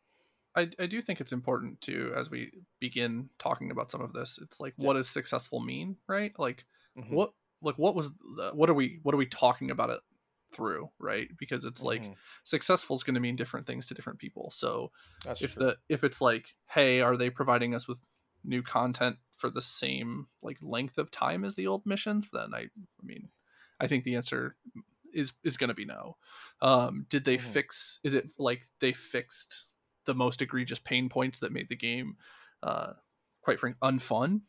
I, 0.55 0.69
I 0.79 0.85
do 0.85 1.01
think 1.01 1.21
it's 1.21 1.31
important 1.31 1.79
to 1.81 2.13
as 2.15 2.29
we 2.29 2.51
begin 2.79 3.29
talking 3.39 3.71
about 3.71 3.89
some 3.89 4.01
of 4.01 4.13
this 4.13 4.37
it's 4.37 4.59
like 4.59 4.73
Yeah. 4.77 4.91
what 4.91 4.93
does 4.95 5.07
successful 5.09 5.61
mean 5.61 5.97
right 6.07 6.37
like 6.37 6.65
mhm, 6.95 7.17
what 7.17 7.33
like 7.61 7.77
what 7.77 7.95
was 7.95 8.11
the, 8.37 8.51
what 8.53 8.69
are 8.69 8.73
we 8.73 8.99
what 9.03 9.13
are 9.13 9.17
we 9.17 9.25
talking 9.25 9.71
about 9.71 9.89
it 9.89 9.99
through 10.53 10.89
right 10.99 11.29
because 11.37 11.63
it's 11.63 11.83
like 11.83 12.01
mhm. 12.01 12.15
successful 12.43 12.95
is 12.95 13.03
going 13.03 13.13
to 13.13 13.21
mean 13.21 13.35
different 13.35 13.65
things 13.65 13.85
to 13.85 13.93
different 13.93 14.19
people 14.19 14.51
so 14.51 14.91
that's 15.23 15.39
if 15.39 15.53
true. 15.53 15.65
the 15.65 15.77
if 15.89 16.03
it's 16.03 16.21
like 16.21 16.55
hey 16.69 16.99
are 17.01 17.15
they 17.15 17.29
providing 17.29 17.73
us 17.73 17.87
with 17.87 17.97
new 18.43 18.61
content 18.61 19.17
for 19.31 19.49
the 19.49 19.61
same 19.61 20.27
like 20.41 20.57
length 20.61 20.97
of 20.97 21.09
time 21.11 21.43
as 21.43 21.55
the 21.55 21.67
old 21.67 21.85
missions 21.85 22.27
then 22.33 22.53
i 22.53 22.61
i 22.61 23.03
mean 23.03 23.29
i 23.79 23.87
think 23.87 24.03
the 24.03 24.15
answer 24.15 24.57
is 25.13 25.33
is 25.43 25.57
going 25.57 25.67
to 25.69 25.73
be 25.73 25.85
no 25.85 26.17
um 26.61 27.05
did 27.09 27.25
they 27.25 27.37
Mhm. 27.37 27.41
fix 27.53 27.99
is 28.03 28.13
it 28.13 28.29
like 28.37 28.67
they 28.79 28.93
fixed 28.93 29.65
the 30.05 30.13
most 30.15 30.41
egregious 30.41 30.79
pain 30.79 31.09
points 31.09 31.39
that 31.39 31.51
made 31.51 31.69
the 31.69 31.75
game 31.75 32.17
uh 32.63 32.93
quite 33.41 33.59
frank 33.59 33.75
unfun 33.81 34.41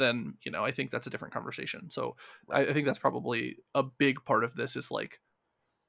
then 0.00 0.34
you 0.42 0.50
know 0.50 0.64
i 0.64 0.70
think 0.72 0.90
that's 0.90 1.06
a 1.06 1.10
different 1.10 1.34
conversation 1.34 1.90
so 1.90 2.16
I, 2.50 2.60
I 2.62 2.72
think 2.72 2.86
that's 2.86 2.98
probably 2.98 3.56
a 3.74 3.82
big 3.82 4.24
part 4.24 4.42
of 4.44 4.54
this 4.54 4.74
is 4.76 4.90
like 4.90 5.20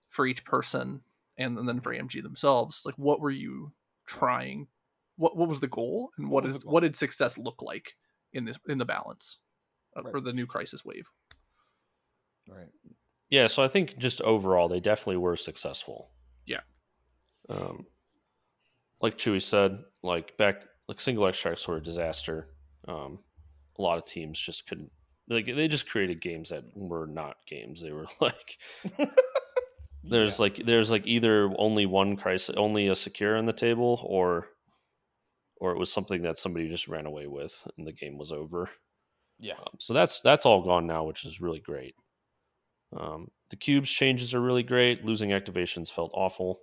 for 0.09 0.25
each 0.25 0.43
person 0.45 1.01
and, 1.37 1.57
and 1.57 1.67
then 1.67 1.79
for 1.79 1.93
amg 1.95 2.21
themselves 2.21 2.83
like 2.85 2.95
what 2.97 3.19
were 3.21 3.31
you 3.31 3.71
trying 4.05 4.67
what 5.15 5.37
what 5.37 5.47
was 5.47 5.59
the 5.61 5.67
goal 5.67 6.09
and 6.17 6.29
What 6.29 6.43
what 6.43 6.43
was 6.43 6.55
is 6.55 6.61
the 6.61 6.65
goal? 6.65 6.73
what 6.73 6.79
did 6.81 6.95
success 6.95 7.37
look 7.37 7.61
like 7.61 7.95
in 8.33 8.45
this 8.45 8.57
in 8.67 8.77
the 8.77 8.85
balance 8.85 9.39
Right. 9.95 10.11
for 10.11 10.19
the 10.19 10.33
new 10.33 10.47
crisis 10.47 10.83
wave 10.83 11.07
right. 12.49 12.67
Yeah, 13.29 13.47
so 13.47 13.63
I 13.63 13.67
think 13.67 13.97
just 13.97 14.21
overall 14.21 14.67
they 14.67 14.79
definitely 14.79 15.17
were 15.17 15.35
successful. 15.37 16.09
Yeah. 16.45 16.59
Um, 17.49 17.87
like 19.01 19.17
Chewie 19.17 19.41
said, 19.41 19.79
like 20.03 20.37
back 20.37 20.63
like 20.87 21.01
single 21.01 21.25
extracts 21.27 21.67
were 21.67 21.77
a 21.77 21.81
disaster. 21.83 22.49
Um, 22.87 23.19
a 23.77 23.81
lot 23.81 23.97
of 23.97 24.05
teams 24.05 24.39
just 24.39 24.67
couldn't 24.67 24.91
like 25.29 25.45
they 25.45 25.67
just 25.67 25.89
created 25.89 26.21
games 26.21 26.49
that 26.49 26.63
were 26.75 27.07
not 27.07 27.37
games. 27.47 27.81
They 27.81 27.91
were 27.91 28.07
like 28.21 28.57
there's 30.03 30.39
Yeah. 30.39 30.43
like 30.43 30.57
there's 30.65 30.91
like 30.91 31.05
either 31.07 31.53
only 31.57 31.85
one 31.85 32.17
crisis, 32.17 32.55
only 32.57 32.87
a 32.87 32.95
secure 32.95 33.37
on 33.37 33.45
the 33.45 33.53
table, 33.53 34.05
or 34.07 34.47
or 35.57 35.71
it 35.71 35.79
was 35.79 35.91
something 35.93 36.23
that 36.23 36.37
somebody 36.37 36.67
just 36.69 36.87
ran 36.87 37.05
away 37.05 37.27
with 37.27 37.67
and 37.77 37.87
the 37.87 37.93
game 37.93 38.17
was 38.17 38.31
over. 38.31 38.69
yeah. 39.39 39.59
Um, 39.59 39.77
so 39.79 39.93
that's 39.93 40.21
that's 40.21 40.45
all 40.45 40.63
gone 40.63 40.87
now, 40.87 41.03
which 41.05 41.25
is 41.25 41.41
really 41.41 41.59
great. 41.59 41.95
Um, 42.95 43.29
the 43.49 43.55
cubes 43.55 43.89
changes 43.91 44.33
are 44.33 44.41
really 44.41 44.63
great. 44.63 45.05
Losing 45.05 45.29
activations 45.31 45.91
felt 45.91 46.11
awful. 46.13 46.59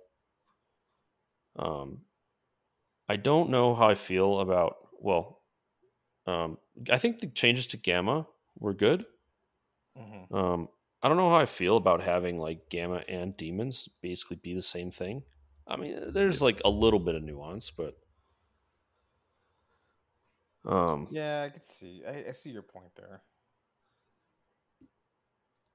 Um, 1.57 2.05
I 3.09 3.17
don't 3.17 3.49
know 3.49 3.75
how 3.75 3.89
I 3.89 3.95
feel 3.95 4.39
about. 4.39 4.75
Well, 4.99 5.40
um, 6.31 6.57
I 6.89 6.97
think 6.97 7.19
the 7.19 7.27
changes 7.27 7.67
to 7.67 7.77
Gamma 7.77 8.27
were 8.59 8.73
good. 8.73 9.05
mhm. 9.95 10.29
Um, 10.31 10.69
I 11.03 11.07
don't 11.07 11.17
know 11.17 11.29
how 11.29 11.37
I 11.37 11.45
feel 11.45 11.77
about 11.77 12.01
having 12.01 12.37
like 12.37 12.69
Gamma 12.69 13.03
and 13.07 13.35
Demons 13.35 13.89
basically 14.01 14.37
be 14.37 14.53
the 14.53 14.61
same 14.61 14.91
thing. 14.91 15.23
I 15.67 15.75
mean, 15.77 16.13
there's 16.13 16.41
like 16.41 16.61
a 16.63 16.69
little 16.69 16.99
bit 16.99 17.15
of 17.15 17.23
nuance, 17.23 17.71
but 17.71 17.97
um, 20.65 21.09
Yeah, 21.09 21.43
I 21.43 21.49
could 21.49 21.63
see. 21.63 22.03
I, 22.05 22.29
I 22.29 22.31
see 22.31 22.49
your 22.51 22.63
point 22.63 22.95
there. 22.95 23.23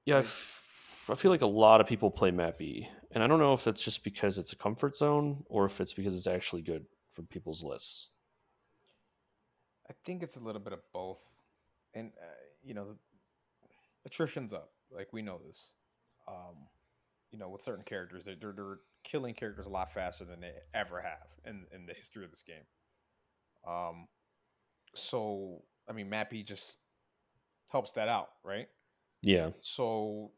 Yeah, 0.05 0.17
I, 0.17 0.19
f- 0.19 1.05
I 1.09 1.15
feel 1.15 1.31
like 1.31 1.41
a 1.41 1.45
lot 1.47 1.81
of 1.81 1.87
people 1.87 2.09
play 2.11 2.31
Map 2.31 2.61
E, 2.61 2.87
and 3.11 3.23
I 3.23 3.27
don't 3.27 3.39
know 3.39 3.53
if 3.53 3.63
that's 3.63 3.81
just 3.83 4.03
because 4.03 4.37
it's 4.37 4.53
a 4.53 4.57
comfort 4.57 4.95
zone 4.97 5.43
or 5.47 5.65
if 5.65 5.81
it's 5.81 5.93
because 5.93 6.15
it's 6.15 6.27
actually 6.27 6.61
good 6.61 6.85
for 7.11 7.23
people's 7.23 7.63
lists. 7.63 8.09
I 9.89 9.93
think 10.03 10.23
it's 10.23 10.35
a 10.35 10.39
little 10.39 10.61
bit 10.61 10.73
of 10.73 10.79
both, 10.93 11.21
and 11.93 12.11
uh, 12.21 12.25
you 12.63 12.73
know, 12.73 12.87
attrition's 14.05 14.53
up. 14.53 14.71
Like 14.91 15.13
we 15.13 15.21
know 15.21 15.39
this. 15.45 15.71
Um, 16.27 16.67
you 17.31 17.37
know, 17.37 17.49
with 17.49 17.61
certain 17.61 17.83
characters, 17.83 18.25
they're, 18.25 18.35
they're 18.39 18.53
they're 18.53 18.79
killing 19.03 19.33
characters 19.33 19.65
a 19.65 19.69
lot 19.69 19.93
faster 19.93 20.25
than 20.25 20.41
they 20.41 20.51
ever 20.73 20.99
have 21.01 21.27
in 21.45 21.65
in 21.73 21.85
the 21.85 21.93
history 21.93 22.23
of 22.23 22.29
this 22.29 22.43
game. 22.43 22.65
Um, 23.67 24.07
so 24.93 25.61
I 25.89 25.93
mean, 25.93 26.09
Mappy 26.09 26.45
just 26.45 26.79
helps 27.71 27.93
that 27.93 28.07
out, 28.07 28.29
right? 28.43 28.67
Yeah, 29.23 29.51
So 29.61 30.31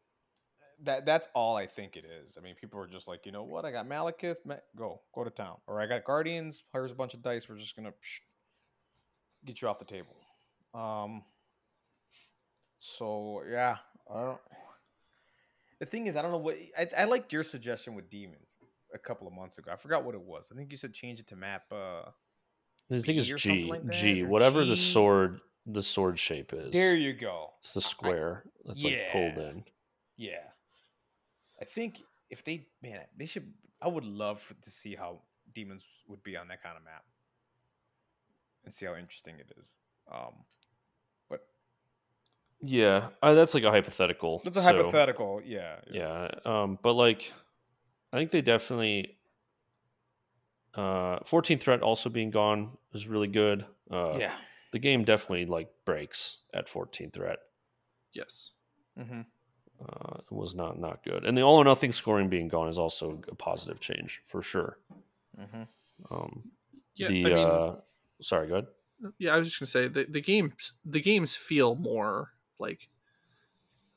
that 0.84 1.06
that's 1.06 1.28
all 1.34 1.56
I 1.58 1.68
think 1.68 1.96
it 1.96 2.06
is. 2.06 2.38
I 2.38 2.42
mean, 2.42 2.56
people 2.56 2.80
are 2.80 2.88
just 2.88 3.08
like, 3.08 3.26
you 3.26 3.32
know 3.32 3.44
what? 3.44 3.66
I 3.66 3.72
got 3.72 3.88
Malekith, 3.88 4.38
Ma- 4.46 4.56
go 4.76 5.02
go 5.14 5.24
to 5.24 5.30
town, 5.30 5.58
or 5.68 5.82
I 5.82 5.86
got 5.86 6.06
Guardians. 6.06 6.64
Here's 6.74 6.92
a 6.92 6.96
bunch 6.96 7.14
of 7.14 7.22
dice. 7.22 7.50
We're 7.50 7.58
just 7.58 7.76
gonna 7.76 7.92
psh, 7.92 8.20
get 9.46 9.62
you 9.62 9.68
off 9.68 9.80
the 9.80 9.86
table. 9.86 10.16
Um. 10.74 11.24
So 12.80 13.44
yeah, 13.50 13.78
I 14.14 14.22
don't. 14.24 14.40
The 15.80 15.86
thing 15.86 16.08
is, 16.08 16.16
I 16.16 16.22
don't 16.22 16.32
know 16.32 16.38
what 16.38 16.58
I, 16.78 16.88
I 16.98 17.04
liked 17.06 17.32
your 17.32 17.44
suggestion 17.44 17.96
with 17.96 18.10
demons 18.10 18.48
a 18.94 18.98
couple 18.98 19.28
of 19.28 19.34
months 19.34 19.58
ago. 19.58 19.72
I 19.72 19.76
forgot 19.76 20.04
what 20.04 20.16
it 20.16 20.22
was. 20.22 20.50
I 20.52 20.56
think 20.56 20.72
you 20.72 20.78
said 20.78 20.94
change 20.94 21.20
it 21.20 21.28
to 21.28 21.36
map. 21.36 21.64
Uh, 21.72 22.10
I 22.92 23.00
think 23.00 23.20
it's 23.20 23.32
or 23.32 23.38
G, 23.38 23.68
like 23.70 23.86
that, 23.86 23.94
G, 23.94 24.24
whatever 24.24 24.64
G? 24.64 24.70
the 24.70 24.76
sword, 24.76 25.42
the 25.66 25.82
sword 25.82 26.18
shape 26.18 26.54
is. 26.54 26.74
there 26.74 26.96
you 26.96 27.14
go. 27.14 27.52
It's 27.60 27.74
the 27.74 27.82
square 27.82 28.44
that's 28.66 28.84
like 28.84 29.12
pulled 29.12 29.38
in. 29.38 29.64
Yeah. 30.18 30.38
I 31.62 31.66
think 31.66 32.02
if 32.30 32.44
they 32.44 32.68
man, 32.82 33.02
they 33.18 33.26
should 33.26 33.54
I 33.82 33.88
would 33.88 34.06
love 34.06 34.42
to 34.62 34.72
see 34.72 34.96
how 34.96 35.22
demons 35.54 35.84
would 36.08 36.24
be 36.24 36.36
on 36.36 36.48
that 36.50 36.62
kind 36.64 36.76
of 36.78 36.84
map. 36.84 37.04
And 38.66 38.74
see 38.74 38.86
how 38.86 38.96
interesting 38.96 39.36
it 39.40 39.52
is. 39.58 39.66
Um 40.12 40.34
but 41.30 41.42
Yeah, 42.62 43.10
uh, 43.22 43.34
that's 43.34 43.54
like 43.54 43.64
a 43.64 43.72
hypothetical. 43.72 44.42
That's 44.44 44.58
a 44.58 44.62
so- 44.62 44.74
hypothetical, 44.74 45.42
yeah. 45.44 45.80
Yeah, 45.92 46.28
um, 46.46 46.78
but 46.82 46.94
like, 46.94 47.32
I 48.14 48.18
think 48.18 48.32
they 48.32 48.42
definitely. 48.42 49.16
Uh, 50.76 51.18
14 51.26 51.58
threat 51.58 51.82
also 51.82 52.10
being 52.10 52.30
gone 52.30 52.78
is 52.94 53.08
really 53.08 53.28
good. 53.28 53.66
Uh, 53.90 54.16
Yeah. 54.20 54.34
the 54.72 54.78
game 54.80 55.04
definitely 55.04 55.46
like 55.48 55.70
breaks 55.84 56.44
at 56.54 56.70
14 56.70 57.12
threat. 57.12 57.40
yes 58.14 58.52
Mm-hmm. 58.98 59.22
Uh, 59.82 60.18
it 60.20 60.32
was 60.32 60.54
not 60.56 60.78
not 60.78 61.04
good, 61.06 61.24
and 61.26 61.38
the 61.38 61.42
all 61.42 61.56
or 61.56 61.64
nothing 61.64 61.92
scoring 61.94 62.28
being 62.28 62.50
gone 62.50 62.68
is 62.68 62.78
also 62.78 63.22
a 63.30 63.36
positive 63.36 63.80
change 63.80 64.22
for 64.26 64.42
sure. 64.42 64.78
Mm-hmm. 65.40 65.64
Um, 66.14 66.52
yeah 66.96 67.08
the 67.08 67.26
i 67.26 67.30
mean 67.36 67.48
uh, 67.48 67.76
sorry, 68.22 68.48
go 68.48 68.56
ahead. 68.56 68.68
yeah 69.18 69.34
i 69.34 69.38
was 69.38 69.48
just 69.48 69.60
gonna 69.60 69.68
say 69.68 69.88
the, 69.88 70.06
the 70.10 70.22
games 70.22 70.74
the 70.86 71.02
games 71.02 71.36
feel 71.36 71.76
more 71.76 72.32
like 72.60 72.90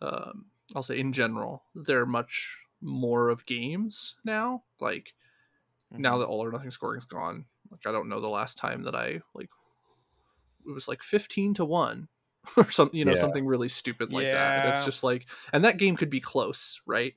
um 0.01 0.47
i'll 0.75 0.83
say 0.83 0.99
in 0.99 1.13
general 1.13 1.65
they're 1.75 2.07
much 2.07 2.59
more 2.81 3.29
of 3.29 3.47
games 3.47 4.17
now 4.25 4.63
like 4.81 5.15
Mm-hmm. 5.93 6.03
now 6.03 6.19
that 6.19 6.27
all 6.27 6.43
or 6.45 6.51
nothing 6.51 6.71
scoring's 6.71 7.05
gone 7.05 7.45
like 7.71 7.87
i 7.87 7.93
don't 7.93 8.09
know 8.09 8.21
the 8.21 8.29
last 8.29 8.59
time 8.59 8.83
that 8.85 8.95
i 8.95 9.21
like 9.35 9.51
it 10.67 10.71
was 10.73 10.89
like 10.89 11.03
15 11.03 11.55
to 11.55 11.65
1 11.65 12.09
or 12.57 12.71
something 12.71 12.99
you 12.99 13.05
know 13.05 13.13
Yeah. 13.13 13.21
something 13.21 13.47
really 13.47 13.69
stupid 13.69 14.13
like 14.13 14.31
that 14.31 14.57
and 14.57 14.65
it's 14.65 14.83
just 14.83 15.05
like 15.05 15.29
and 15.53 15.65
that 15.65 15.77
game 15.79 15.97
could 15.97 16.11
be 16.11 16.21
close 16.21 16.81
right 16.87 17.15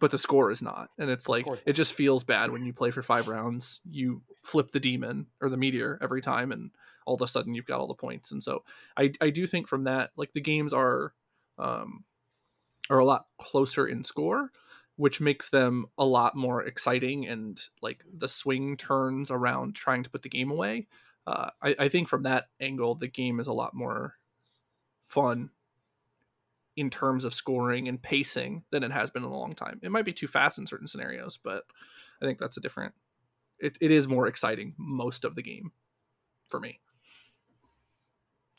but 0.00 0.10
the 0.10 0.18
score 0.18 0.50
is 0.50 0.62
not. 0.62 0.90
And 0.98 1.10
it's 1.10 1.24
The 1.26 1.30
like 1.30 1.46
it 1.66 1.74
just 1.74 1.92
feels 1.92 2.24
bad 2.24 2.50
when 2.50 2.64
you 2.64 2.72
play 2.72 2.90
for 2.90 3.02
five 3.02 3.28
rounds 3.28 3.80
you 3.88 4.22
flip 4.42 4.70
the 4.70 4.80
demon 4.80 5.26
or 5.40 5.48
the 5.48 5.56
meteor 5.56 5.98
every 6.02 6.20
time 6.20 6.52
and 6.52 6.70
all 7.06 7.14
of 7.14 7.22
a 7.22 7.28
sudden 7.28 7.54
you've 7.54 7.66
got 7.66 7.80
all 7.80 7.88
the 7.88 7.94
points. 7.94 8.32
And 8.32 8.42
so 8.42 8.64
i 8.96 9.12
i 9.20 9.30
do 9.30 9.46
think 9.46 9.68
from 9.68 9.84
that 9.84 10.10
like 10.16 10.32
the 10.32 10.40
games 10.40 10.72
are 10.72 11.12
um 11.58 12.04
are 12.90 12.98
a 12.98 13.04
lot 13.04 13.26
closer 13.38 13.86
in 13.86 14.04
score 14.04 14.50
which 14.96 15.20
makes 15.20 15.48
them 15.48 15.86
a 15.98 16.04
lot 16.04 16.36
more 16.36 16.62
exciting 16.64 17.26
and 17.26 17.60
like 17.82 18.04
the 18.16 18.28
swing 18.28 18.76
turns 18.76 19.30
around 19.30 19.74
trying 19.74 20.04
to 20.04 20.10
put 20.10 20.22
the 20.22 20.28
game 20.28 20.50
away. 20.50 20.86
Uh, 21.26 21.50
I, 21.62 21.74
I 21.80 21.88
think 21.88 22.08
from 22.08 22.24
that 22.24 22.44
angle 22.60 22.94
the 22.94 23.08
game 23.08 23.40
is 23.40 23.46
a 23.46 23.52
lot 23.52 23.74
more 23.74 24.14
fun 25.00 25.50
in 26.76 26.90
terms 26.90 27.24
of 27.24 27.34
scoring 27.34 27.88
and 27.88 28.02
pacing 28.02 28.64
than 28.70 28.82
it 28.82 28.90
has 28.90 29.10
been 29.10 29.24
in 29.24 29.30
a 29.30 29.36
long 29.36 29.54
time 29.54 29.80
it 29.82 29.90
might 29.92 30.04
be 30.04 30.12
too 30.12 30.28
fast 30.28 30.58
in 30.58 30.66
certain 30.66 30.86
scenarios 30.86 31.36
but 31.36 31.64
i 32.20 32.24
think 32.24 32.38
that's 32.38 32.56
a 32.56 32.60
different 32.60 32.94
it, 33.58 33.78
it 33.80 33.90
is 33.90 34.08
more 34.08 34.26
exciting 34.26 34.74
most 34.78 35.24
of 35.24 35.34
the 35.36 35.42
game 35.42 35.72
for 36.48 36.60
me 36.60 36.80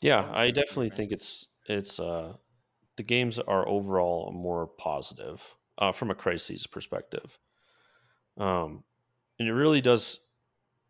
Yeah, 0.00 0.30
I 0.32 0.50
definitely 0.50 0.90
think 0.90 1.12
it's 1.12 1.46
it's 1.68 1.98
uh 1.98 2.36
the 2.96 3.02
games 3.02 3.38
are 3.38 3.68
overall 3.68 4.32
more 4.32 4.66
positive 4.66 5.56
uh, 5.78 5.92
from 5.92 6.10
a 6.10 6.14
crises 6.14 6.66
perspective. 6.66 7.38
Um, 8.36 8.84
and 9.38 9.48
it 9.48 9.52
really 9.52 9.80
does. 9.80 10.20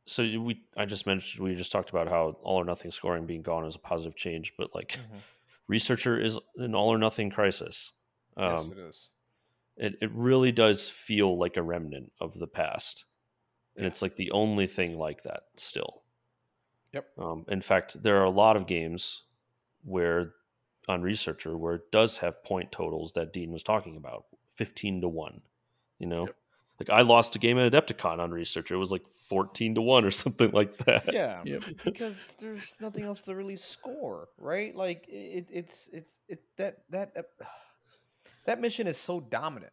So 0.06 0.24
we, 0.40 0.64
I 0.76 0.86
just 0.86 1.06
mentioned, 1.06 1.44
we 1.44 1.54
just 1.54 1.72
talked 1.72 1.90
about 1.90 2.08
how 2.08 2.38
all 2.42 2.58
or 2.58 2.64
nothing 2.64 2.90
scoring 2.90 3.26
being 3.26 3.42
gone 3.42 3.66
is 3.66 3.76
a 3.76 3.80
positive 3.80 4.16
change, 4.16 4.54
but 4.58 4.74
like 4.74 4.98
Mhm. 4.98 5.24
Researcher 5.68 6.18
is 6.20 6.38
an 6.56 6.74
all 6.74 6.92
or 6.92 6.98
nothing 6.98 7.30
crisis. 7.30 7.92
yes, 8.38 8.60
Um, 8.60 8.72
it 8.72 8.78
is. 8.78 9.10
it, 9.76 9.94
it 10.00 10.10
really 10.12 10.52
does 10.52 10.88
feel 10.88 11.38
like 11.38 11.56
a 11.56 11.62
remnant 11.62 12.12
of 12.20 12.34
the 12.38 12.46
past. 12.46 13.04
And 13.76 13.84
Yeah. 13.84 13.88
it's 13.88 14.00
like 14.02 14.16
the 14.16 14.30
only 14.30 14.66
thing 14.66 14.96
like 14.98 15.22
that 15.22 15.44
still. 15.56 16.02
Yep. 16.92 17.06
Um, 17.18 17.44
in 17.48 17.60
fact, 17.60 18.02
there 18.02 18.18
are 18.18 18.24
a 18.24 18.30
lot 18.30 18.56
of 18.56 18.66
games 18.66 19.24
where 19.84 20.34
on 20.88 21.02
researcher 21.02 21.56
where 21.56 21.74
it 21.74 21.90
does 21.90 22.18
have 22.18 22.42
point 22.44 22.70
totals 22.72 23.12
that 23.14 23.32
Dean 23.32 23.50
was 23.52 23.62
talking 23.62 23.96
about, 23.96 24.26
fifteen 24.54 25.00
to 25.00 25.08
one. 25.08 25.42
You 25.98 26.06
know, 26.06 26.26
Yep. 26.26 26.36
Like 26.78 26.90
I 26.90 27.02
lost 27.02 27.36
a 27.36 27.38
game 27.38 27.58
at 27.58 27.70
Adepticon 27.72 28.18
on 28.18 28.30
researcher; 28.30 28.74
it 28.74 28.78
was 28.78 28.92
like 28.92 29.06
fourteen 29.06 29.74
to 29.76 29.82
one 29.82 30.04
or 30.04 30.10
something 30.24 30.50
like 30.52 30.76
that. 30.78 31.12
Yeah, 31.12 31.42
Yep. 31.44 31.62
because 31.84 32.36
there's 32.40 32.76
nothing 32.80 33.04
else 33.04 33.20
to 33.22 33.34
really 33.34 33.56
score, 33.56 34.28
right? 34.38 34.74
Like 34.74 35.06
it, 35.08 35.46
it's 35.50 35.88
it's 35.92 36.18
it 36.28 36.40
that 36.58 36.78
that 36.90 37.14
that, 37.14 37.26
that 38.46 38.60
mission 38.60 38.86
is 38.86 38.98
so 38.98 39.20
dominant. 39.20 39.72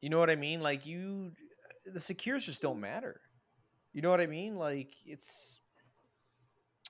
You 0.00 0.08
know 0.10 0.18
what 0.18 0.30
I 0.30 0.36
mean? 0.36 0.60
Like 0.60 0.86
you, 0.86 1.32
the 1.84 2.00
secures 2.00 2.46
just 2.46 2.62
don't 2.62 2.80
matter. 2.80 3.20
You 3.92 4.02
know 4.02 4.10
what 4.10 4.20
I 4.20 4.26
mean? 4.26 4.56
Like 4.56 4.92
it's, 5.04 5.58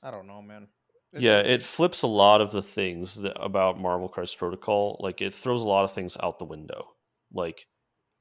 I 0.02 0.10
don't 0.10 0.26
know, 0.26 0.42
man. 0.42 0.68
It- 1.12 1.22
Yeah, 1.22 1.38
it 1.38 1.62
flips 1.62 2.02
a 2.02 2.06
lot 2.06 2.40
of 2.40 2.52
the 2.52 2.62
things 2.62 3.22
that, 3.22 3.36
about 3.42 3.80
Marvel 3.80 4.08
Crisis 4.08 4.36
Protocol. 4.36 4.98
Like 5.00 5.20
it 5.20 5.34
throws 5.34 5.64
a 5.64 5.68
lot 5.68 5.84
of 5.84 5.92
things 5.92 6.16
out 6.22 6.38
the 6.38 6.44
window. 6.44 6.90
Like 7.32 7.66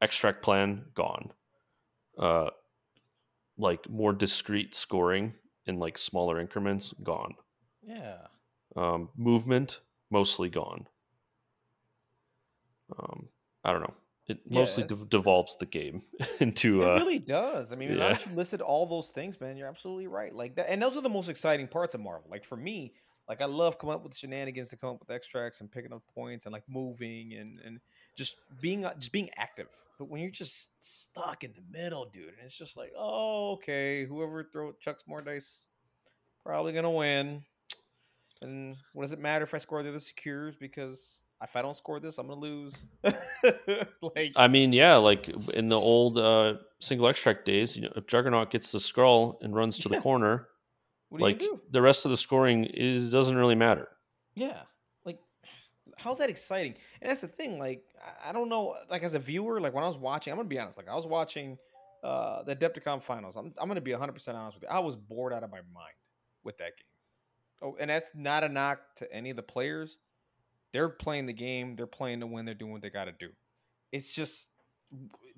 extract 0.02 0.42
plan 0.44 0.86
gone. 0.94 1.32
Uh, 2.18 2.50
like 3.58 3.90
more 3.90 4.14
discrete 4.14 4.74
scoring 4.74 5.34
in 5.66 5.80
like 5.80 5.98
smaller 5.98 6.40
increments 6.40 6.94
gone. 7.04 7.36
yeah. 7.86 8.18
Um, 8.76 9.10
movement 9.18 9.80
mostly 10.12 10.48
gone. 10.50 10.86
Um, 12.98 13.30
I 13.64 13.72
don't 13.72 13.82
know. 13.82 13.94
It 14.28 14.40
Yeah, 14.46 14.60
mostly 14.60 14.84
de- 14.84 15.06
devolves 15.06 15.56
the 15.60 15.66
game 15.66 16.04
into 16.40 16.84
It 16.84 16.88
uh, 16.88 16.94
really 16.96 17.20
does. 17.20 17.74
I 17.74 17.76
mean, 17.76 17.98
yeah. 17.98 18.18
you 18.30 18.36
listed 18.36 18.62
all 18.62 18.86
those 18.86 19.10
things, 19.12 19.42
man, 19.42 19.58
you're 19.58 19.68
absolutely 19.68 20.08
right. 20.08 20.34
Like 20.34 20.56
that, 20.56 20.70
and 20.70 20.82
those 20.82 20.96
are 20.98 21.02
the 21.02 21.10
most 21.10 21.30
exciting 21.30 21.68
parts 21.68 21.96
of 21.96 22.02
Marvel. 22.02 22.30
Like 22.30 22.46
for 22.46 22.56
me, 22.56 22.94
like 23.30 23.42
I 23.42 23.46
love 23.46 23.78
coming 23.78 23.96
up 23.96 24.04
with 24.04 24.18
shenanigans 24.18 24.70
to 24.70 24.76
come 24.78 24.89
up 24.89 25.00
with 25.00 25.12
extracts 25.12 25.62
and 25.62 25.72
picking 25.72 25.94
up 25.94 26.02
points 26.13 26.46
and 26.46 26.52
like 26.54 26.63
moving 26.68 27.36
and 27.36 27.60
and 27.63 27.80
just 28.15 28.36
being 28.60 28.84
uh, 28.86 28.94
just 28.96 29.12
being 29.12 29.30
active. 29.38 29.68
But 30.00 30.10
when 30.10 30.22
you're 30.22 30.32
just 30.32 30.70
stuck 30.80 31.44
in 31.44 31.54
the 31.54 31.78
middle, 31.78 32.06
dude, 32.06 32.30
and 32.30 32.38
it's 32.44 32.58
just 32.58 32.76
like, 32.78 32.92
oh, 32.98 33.52
okay, 33.54 34.06
whoever 34.06 34.44
throw 34.44 34.72
chucks 34.80 35.04
more 35.08 35.22
dice, 35.22 35.68
probably 36.44 36.74
gonna 36.74 36.89
win. 36.92 37.44
And 38.42 38.78
what 38.94 39.04
does 39.04 39.12
it 39.12 39.20
matter 39.20 39.44
if 39.44 39.54
I 39.54 39.58
score 39.58 39.84
the 39.84 39.89
other 39.89 40.00
secures? 40.00 40.56
Because 40.56 41.20
if 41.44 41.56
I 41.56 41.62
don't 41.62 41.76
score 41.76 42.00
this, 42.00 42.18
I'm 42.18 42.28
gonna 42.28 42.39
lose. 42.39 42.74
like, 43.04 44.32
I 44.36 44.48
mean, 44.48 44.72
yeah, 44.74 44.96
like 44.96 45.28
in 45.56 45.70
the 45.70 45.78
old 45.78 46.18
uh, 46.18 46.56
single 46.80 47.08
extract 47.08 47.46
days, 47.46 47.76
you 47.76 47.84
know, 47.84 47.92
if 47.96 48.08
Juggernaut 48.08 48.52
gets 48.52 48.72
the 48.72 48.80
scroll 48.80 49.38
and 49.42 49.54
runs 49.54 49.78
to 49.80 49.89
Yeah. 49.89 49.98
the 49.98 50.02
corner, 50.02 50.30
what 50.32 50.38
do 50.39 50.44
you 50.44 50.59
like 51.12 51.39
do? 51.39 51.60
the 51.72 51.82
rest 51.82 52.06
of 52.06 52.12
the 52.12 52.17
scoring 52.17 52.65
is 52.65 53.12
doesn't 53.12 53.36
really 53.36 53.56
matter. 53.56 53.88
Yeah. 54.36 54.62
Like, 55.06 55.19
how's 55.98 56.19
that 56.19 56.30
exciting? 56.30 56.76
And 57.02 57.10
that's 57.10 57.22
the 57.22 57.28
thing. 57.28 57.60
Like, 57.60 57.84
I- 58.28 58.32
don't 58.32 58.50
know. 58.50 58.76
Like, 58.89 59.04
as 59.04 59.15
a 59.15 59.19
viewer, 59.19 59.60
like 59.60 59.74
when 59.74 59.84
I 59.84 59.88
was 59.88 59.98
watching, 59.98 60.32
I'm 60.32 60.38
gonna 60.38 60.48
be 60.50 60.60
honest. 60.60 60.78
Like, 60.78 60.88
I 60.89 60.95
was 60.95 61.08
watching 61.08 61.58
uh 62.04 62.43
the 62.43 62.56
Adepticon 62.56 63.04
finals. 63.04 63.36
I'm 63.36 63.54
I'm 63.58 63.67
gonna 63.67 63.82
be 63.82 63.91
100 63.91 64.13
percent 64.13 64.38
honest 64.38 64.56
with 64.56 64.63
you. 64.63 64.69
I 64.69 64.80
was 64.80 64.95
bored 64.95 65.34
out 65.34 65.43
of 65.43 65.52
my 65.52 65.62
mind 65.74 65.95
with 66.43 66.58
that 66.60 66.78
game. 66.78 66.86
Oh, 67.62 67.76
and 67.80 67.89
that's 67.89 68.12
not 68.15 68.43
a 68.43 68.50
knock 68.50 68.80
to 68.98 69.13
any 69.13 69.30
of 69.30 69.36
the 69.36 69.43
players. 69.43 69.98
They're 70.72 70.89
playing 70.89 71.26
the 71.26 71.34
game. 71.34 71.76
They're 71.76 71.88
playing 71.88 72.22
to 72.22 72.28
win. 72.28 72.45
They're 72.45 72.54
doing 72.54 72.72
what 72.72 72.82
they 72.82 72.89
got 72.89 73.06
to 73.06 73.12
do. 73.12 73.30
It's 73.91 74.12
just 74.12 74.50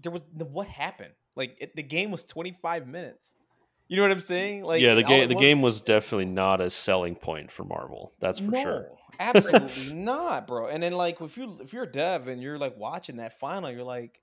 there 0.01 0.11
was 0.11 0.21
what 0.37 0.67
happened. 0.67 1.13
Like 1.35 1.57
it, 1.59 1.75
the 1.75 1.83
game 1.83 2.11
was 2.11 2.23
25 2.25 2.87
minutes. 2.87 3.35
You 3.91 3.97
know 3.97 4.03
what 4.03 4.11
I'm 4.11 4.21
saying? 4.21 4.63
Like 4.63 4.81
yeah, 4.81 4.95
the 4.95 5.03
game 5.03 5.23
it 5.23 5.27
the 5.27 5.35
game 5.35 5.61
was 5.61 5.81
definitely 5.81 6.31
not 6.31 6.61
a 6.61 6.69
selling 6.69 7.13
point 7.13 7.51
for 7.51 7.65
Marvel. 7.65 8.13
That's 8.21 8.39
for 8.39 8.55
sure. 8.55 8.87
absolutely 9.19 9.93
not, 9.93 10.47
bro. 10.47 10.67
And 10.67 10.81
then 10.81 10.93
like 10.93 11.19
if 11.19 11.35
you 11.35 11.57
if 11.59 11.73
you're 11.73 11.83
a 11.83 11.91
dev 11.91 12.29
and 12.29 12.41
you're 12.41 12.57
like 12.57 12.77
watching 12.77 13.17
that 13.17 13.37
final, 13.37 13.69
you're 13.69 13.83
like, 13.83 14.21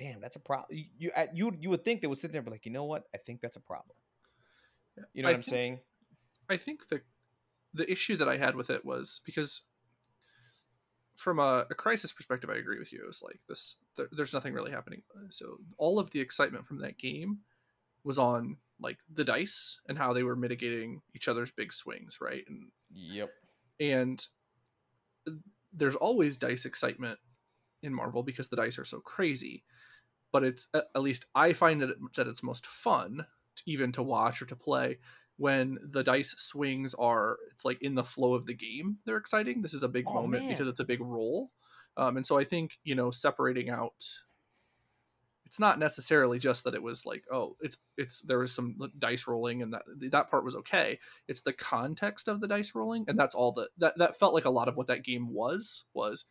damn, 0.00 0.20
that's 0.20 0.34
a 0.34 0.40
problem. 0.40 0.66
You 0.72 0.86
you 0.98 1.12
you 1.32 1.56
you 1.60 1.70
would 1.70 1.84
think 1.84 2.00
they 2.00 2.08
would 2.08 2.18
sit 2.18 2.32
there 2.32 2.40
and 2.40 2.44
be 2.44 2.50
like, 2.50 2.66
you 2.66 2.72
know 2.72 2.86
what? 2.86 3.04
I 3.14 3.18
think 3.18 3.40
that's 3.40 3.56
a 3.56 3.60
problem. 3.60 3.94
You 5.14 5.22
know 5.22 5.28
I 5.28 5.30
what 5.30 5.36
I'm 5.36 5.42
think- 5.42 5.54
saying? 5.54 5.78
I 6.48 6.56
think 6.56 6.88
the 6.88 7.02
the 7.72 7.88
issue 7.88 8.16
that 8.16 8.28
I 8.28 8.36
had 8.36 8.56
with 8.56 8.68
it 8.68 8.84
was 8.84 9.20
because 9.24 9.62
from 11.14 11.38
a, 11.38 11.66
a 11.70 11.74
crisis 11.76 12.10
perspective, 12.10 12.50
I 12.50 12.56
agree 12.56 12.80
with 12.80 12.92
you. 12.92 12.98
It 13.00 13.06
was 13.06 13.22
like 13.22 13.38
this: 13.48 13.76
there, 13.96 14.08
there's 14.10 14.34
nothing 14.34 14.54
really 14.54 14.72
happening. 14.72 15.02
So 15.28 15.58
all 15.78 16.00
of 16.00 16.10
the 16.10 16.18
excitement 16.18 16.66
from 16.66 16.80
that 16.80 16.98
game 16.98 17.38
was 18.04 18.18
on 18.18 18.56
like 18.80 18.98
the 19.12 19.24
dice 19.24 19.78
and 19.88 19.98
how 19.98 20.12
they 20.12 20.22
were 20.22 20.36
mitigating 20.36 21.02
each 21.14 21.28
other's 21.28 21.50
big 21.50 21.72
swings, 21.72 22.18
right? 22.20 22.44
And 22.48 22.68
Yep. 22.92 23.30
and 23.78 24.26
uh, 25.28 25.32
there's 25.72 25.94
always 25.96 26.36
dice 26.36 26.64
excitement 26.64 27.18
in 27.82 27.94
Marvel 27.94 28.22
because 28.22 28.48
the 28.48 28.56
dice 28.56 28.78
are 28.78 28.84
so 28.84 29.00
crazy. 29.00 29.64
But 30.32 30.44
it's 30.44 30.68
at 30.74 31.02
least 31.02 31.26
I 31.34 31.52
find 31.52 31.80
that, 31.82 31.90
it, 31.90 31.96
that 32.16 32.28
it's 32.28 32.42
most 32.42 32.66
fun, 32.66 33.26
to, 33.56 33.62
even 33.66 33.90
to 33.92 34.02
watch 34.02 34.40
or 34.40 34.46
to 34.46 34.56
play, 34.56 34.98
when 35.36 35.78
the 35.90 36.04
dice 36.04 36.34
swings 36.38 36.94
are 36.94 37.36
it's 37.52 37.64
like 37.64 37.82
in 37.82 37.94
the 37.94 38.04
flow 38.04 38.34
of 38.34 38.46
the 38.46 38.54
game. 38.54 38.98
They're 39.04 39.16
exciting. 39.16 39.60
This 39.60 39.74
is 39.74 39.82
a 39.82 39.88
big 39.88 40.04
Oh, 40.06 40.14
moment 40.14 40.44
man. 40.44 40.48
because 40.52 40.68
it's 40.68 40.80
a 40.80 40.84
big 40.84 41.00
roll, 41.00 41.50
um, 41.96 42.16
and 42.16 42.26
so 42.26 42.38
I 42.38 42.44
think 42.44 42.78
you 42.84 42.94
know 42.94 43.10
separating 43.10 43.70
out. 43.70 44.06
It's 45.50 45.58
not 45.58 45.80
necessarily 45.80 46.38
just 46.38 46.62
that 46.62 46.76
it 46.76 46.82
was 46.82 47.04
like 47.04 47.24
oh 47.32 47.56
it's 47.60 47.76
it's 47.96 48.20
there 48.22 48.38
was 48.38 48.52
some 48.52 48.78
dice 48.98 49.26
rolling 49.26 49.62
and 49.62 49.74
that 49.74 49.82
that 50.12 50.30
part 50.30 50.44
was 50.44 50.54
okay. 50.56 51.00
It's 51.26 51.42
the 51.42 51.52
context 51.52 52.28
of 52.28 52.40
the 52.40 52.46
dice 52.46 52.72
rolling 52.74 53.04
and 53.08 53.18
that's 53.18 53.34
all 53.34 53.50
that 53.54 53.68
that, 53.78 53.98
that 53.98 54.18
felt 54.18 54.32
like 54.32 54.44
a 54.44 54.50
lot 54.50 54.68
of 54.68 54.76
what 54.76 54.86
that 54.86 55.04
game 55.04 55.32
was 55.32 55.84
was 55.92 56.24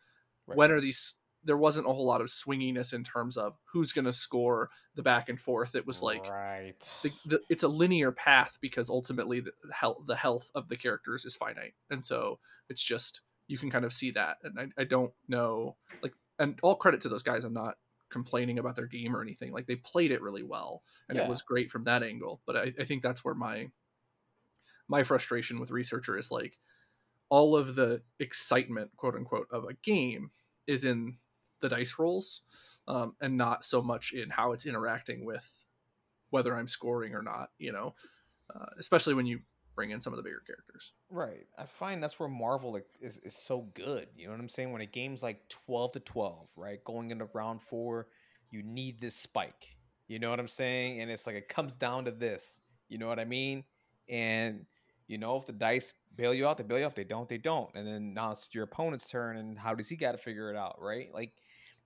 Right. 0.47 0.57
when 0.57 0.71
are 0.71 0.81
these 0.81 1.13
there 1.43 1.57
wasn't 1.57 1.87
a 1.87 1.93
whole 1.93 2.05
lot 2.05 2.21
of 2.21 2.27
swinginess 2.27 2.93
in 2.93 3.03
terms 3.03 3.37
of 3.37 3.53
who's 3.71 3.93
going 3.93 4.05
to 4.05 4.13
score 4.13 4.69
the 4.95 5.03
back 5.03 5.29
and 5.29 5.39
forth. 5.39 5.75
It 5.75 5.87
was 5.87 6.01
like 6.01 6.27
right. 6.29 6.75
the, 7.01 7.11
the, 7.25 7.39
it's 7.49 7.63
a 7.63 7.67
linear 7.67 8.11
path 8.11 8.57
because 8.59 8.89
ultimately 8.89 9.39
the 9.39 9.51
health 9.71 9.99
the 10.05 10.15
health 10.15 10.49
of 10.55 10.67
the 10.67 10.75
characters 10.75 11.25
is 11.25 11.35
finite. 11.35 11.75
And 11.89 12.05
so 12.05 12.39
it's 12.69 12.83
just 12.83 13.21
you 13.47 13.57
can 13.57 13.69
kind 13.69 13.85
of 13.85 13.93
see 13.93 14.11
that. 14.11 14.37
And 14.43 14.59
I, 14.59 14.81
I 14.81 14.83
don't 14.83 15.13
know 15.27 15.75
like 16.01 16.13
and 16.39 16.59
all 16.61 16.75
credit 16.75 17.01
to 17.01 17.09
those 17.09 17.23
guys. 17.23 17.43
I'm 17.43 17.53
not 17.53 17.75
complaining 18.09 18.59
about 18.59 18.75
their 18.75 18.87
game 18.87 19.15
or 19.15 19.21
anything. 19.21 19.51
Like 19.51 19.67
they 19.67 19.75
played 19.77 20.11
it 20.11 20.21
really 20.21 20.43
well 20.43 20.83
and 21.09 21.17
Yeah. 21.17 21.25
it 21.25 21.29
was 21.29 21.41
great 21.41 21.71
from 21.71 21.83
that 21.85 22.03
angle. 22.03 22.41
But 22.45 22.57
I, 22.57 22.73
I 22.79 22.85
think 22.85 23.03
that's 23.03 23.23
where 23.23 23.35
my 23.35 23.71
my 24.87 25.03
frustration 25.03 25.59
with 25.59 25.71
researcher 25.71 26.17
is 26.17 26.31
like 26.31 26.57
all 27.29 27.55
of 27.55 27.75
the 27.75 28.03
excitement 28.19 28.91
quote 28.97 29.15
unquote 29.15 29.47
of 29.51 29.65
a 29.65 29.73
game 29.73 30.31
is 30.67 30.85
in 30.85 31.17
the 31.61 31.69
dice 31.69 31.97
rolls 31.99 32.43
um, 32.87 33.15
and 33.21 33.37
not 33.37 33.63
so 33.63 33.81
much 33.81 34.13
in 34.13 34.29
how 34.31 34.51
it's 34.53 34.65
interacting 34.65 35.25
with 35.25 35.53
whether 36.31 36.55
i'm 36.55 36.67
scoring 36.67 37.15
or 37.15 37.23
not 37.23 37.51
you 37.57 37.71
know? 37.71 37.95
Uh, 38.53 38.67
especially 38.79 39.13
when 39.13 39.25
you 39.27 39.41
bring 39.79 39.91
in 39.91 40.01
some 40.01 40.11
of 40.11 40.17
the 40.17 40.23
bigger 40.23 40.43
characters 40.45 40.91
Right. 41.09 41.47
I 41.57 41.65
find 41.65 42.03
that's 42.03 42.19
where 42.19 42.27
Marvel 42.27 42.77
is, 43.01 43.17
is 43.23 43.33
so 43.33 43.69
good. 43.73 44.07
You 44.13 44.25
know 44.25 44.33
what 44.33 44.41
I'm 44.41 44.49
saying? 44.49 44.73
When 44.73 44.81
a 44.81 44.85
game's 44.85 45.23
like 45.23 45.47
12 45.47 45.93
to 45.93 45.99
12, 46.01 46.49
right? 46.57 46.83
Going 46.83 47.11
into 47.11 47.29
round 47.33 47.61
four, 47.61 48.07
you 48.51 48.61
need 48.61 48.99
this 48.99 49.15
spike. 49.15 49.77
You 50.09 50.19
know 50.19 50.31
what 50.31 50.39
I'm 50.39 50.49
saying? 50.49 50.99
And 50.99 51.09
it's 51.09 51.25
like 51.25 51.37
it 51.37 51.47
comes 51.47 51.75
down 51.75 52.03
to 52.05 52.11
this. 52.11 52.59
You 52.89 52.97
know 52.97 53.07
what 53.07 53.19
I 53.19 53.23
mean? 53.23 53.63
And 54.09 54.65
you 55.07 55.17
know, 55.17 55.37
if 55.37 55.45
the 55.45 55.53
dice 55.53 55.93
bail 56.17 56.33
you 56.33 56.45
out, 56.45 56.57
they 56.57 56.63
bail 56.63 56.79
you 56.79 56.85
out. 56.85 56.91
If 56.91 56.95
they 56.95 57.05
don't, 57.05 57.29
they 57.29 57.37
don't. 57.37 57.69
And 57.73 57.87
then 57.87 58.13
now 58.13 58.31
it's 58.31 58.49
your 58.51 58.65
opponent's 58.65 59.07
turn, 59.09 59.37
and 59.37 59.57
how 59.57 59.73
does 59.75 59.87
he 59.87 59.95
got 59.95 60.11
to 60.11 60.17
figure 60.17 60.51
it 60.51 60.57
out, 60.57 60.75
right? 60.81 61.07
Like 61.13 61.31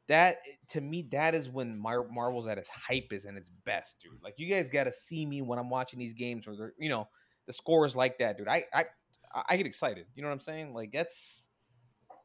that 0.08 0.38
to 0.70 0.82
me, 0.82 1.08
that 1.12 1.36
is 1.36 1.50
when 1.50 1.78
Mar- 1.78 2.08
Marvel's 2.10 2.48
at 2.48 2.58
its 2.58 2.70
hype 2.70 3.14
is 3.14 3.26
and 3.26 3.38
its 3.38 3.50
best, 3.66 4.02
dude. 4.02 4.24
Like 4.24 4.36
you 4.38 4.54
guys 4.54 4.68
got 4.70 4.86
to 4.86 4.92
see 4.92 5.26
me 5.26 5.42
when 5.42 5.60
I'm 5.60 5.70
watching 5.70 6.00
these 6.00 6.14
games 6.14 6.46
they're, 6.46 6.74
you 6.78 6.90
know, 6.90 7.08
the 7.48 7.54
scores 7.54 7.96
like 7.96 8.18
that, 8.20 8.38
dude. 8.38 8.48
I 8.48 8.64
I 8.74 8.86
I- 9.34 9.44
I 9.50 9.58
get 9.58 9.66
excited. 9.66 10.06
You 10.16 10.22
know 10.22 10.28
what 10.30 10.34
I'm 10.36 10.40
saying? 10.42 10.74
Like 10.76 10.92
that's, 10.92 11.48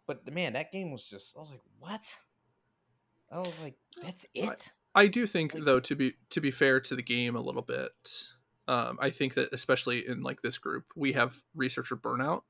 but 0.06 0.26
the 0.26 0.30
man, 0.30 0.52
that 0.52 0.70
game 0.72 0.92
was 0.92 1.04
just. 1.04 1.34
I 1.36 1.40
was 1.40 1.50
like, 1.50 1.62
what? 1.78 2.02
I 3.32 3.38
was 3.38 3.58
like, 3.60 3.74
that's 4.02 4.26
it. 4.34 4.72
i 4.94 5.06
do 5.06 5.26
think 5.26 5.54
Like- 5.54 5.64
though 5.64 5.80
to 5.80 5.94
be 5.96 6.14
to 6.30 6.40
be 6.40 6.50
fair 6.50 6.80
to 6.80 6.96
the 6.96 7.02
game 7.02 7.36
a 7.36 7.40
little 7.40 7.62
bit 7.62 8.26
Um, 8.66 8.98
I 9.00 9.08
think 9.10 9.34
that 9.34 9.48
especially 9.52 10.06
in 10.06 10.22
like 10.22 10.42
this 10.42 10.58
group, 10.58 10.84
we 10.96 11.12
have 11.14 11.34
researcher 11.54 11.96
burnout, 11.96 12.42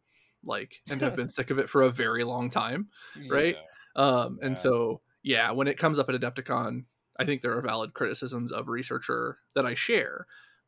like, 0.45 0.81
and 0.91 1.01
have 1.01 1.15
been 1.15 1.29
sick 1.39 1.51
of 1.51 1.59
it 1.61 1.69
for 1.69 1.83
a 1.83 1.91
very 1.91 2.25
long 2.25 2.51
time. 2.51 2.89
Right? 3.31 3.57
Um, 3.95 4.39
and 4.43 4.59
so 4.59 5.01
yeah, 5.23 5.53
when 5.53 5.69
it 5.69 5.79
comes 5.79 5.99
up 6.01 6.09
at 6.09 6.21
Adepticon, 6.21 6.85
I 7.17 7.25
think 7.25 7.43
there 7.43 7.57
are 7.57 7.63
valid 7.63 7.95
criticisms 7.95 8.51
of 8.51 8.67
researcher 8.69 9.39
that 9.55 9.65
I 9.67 9.75
share, 9.75 10.27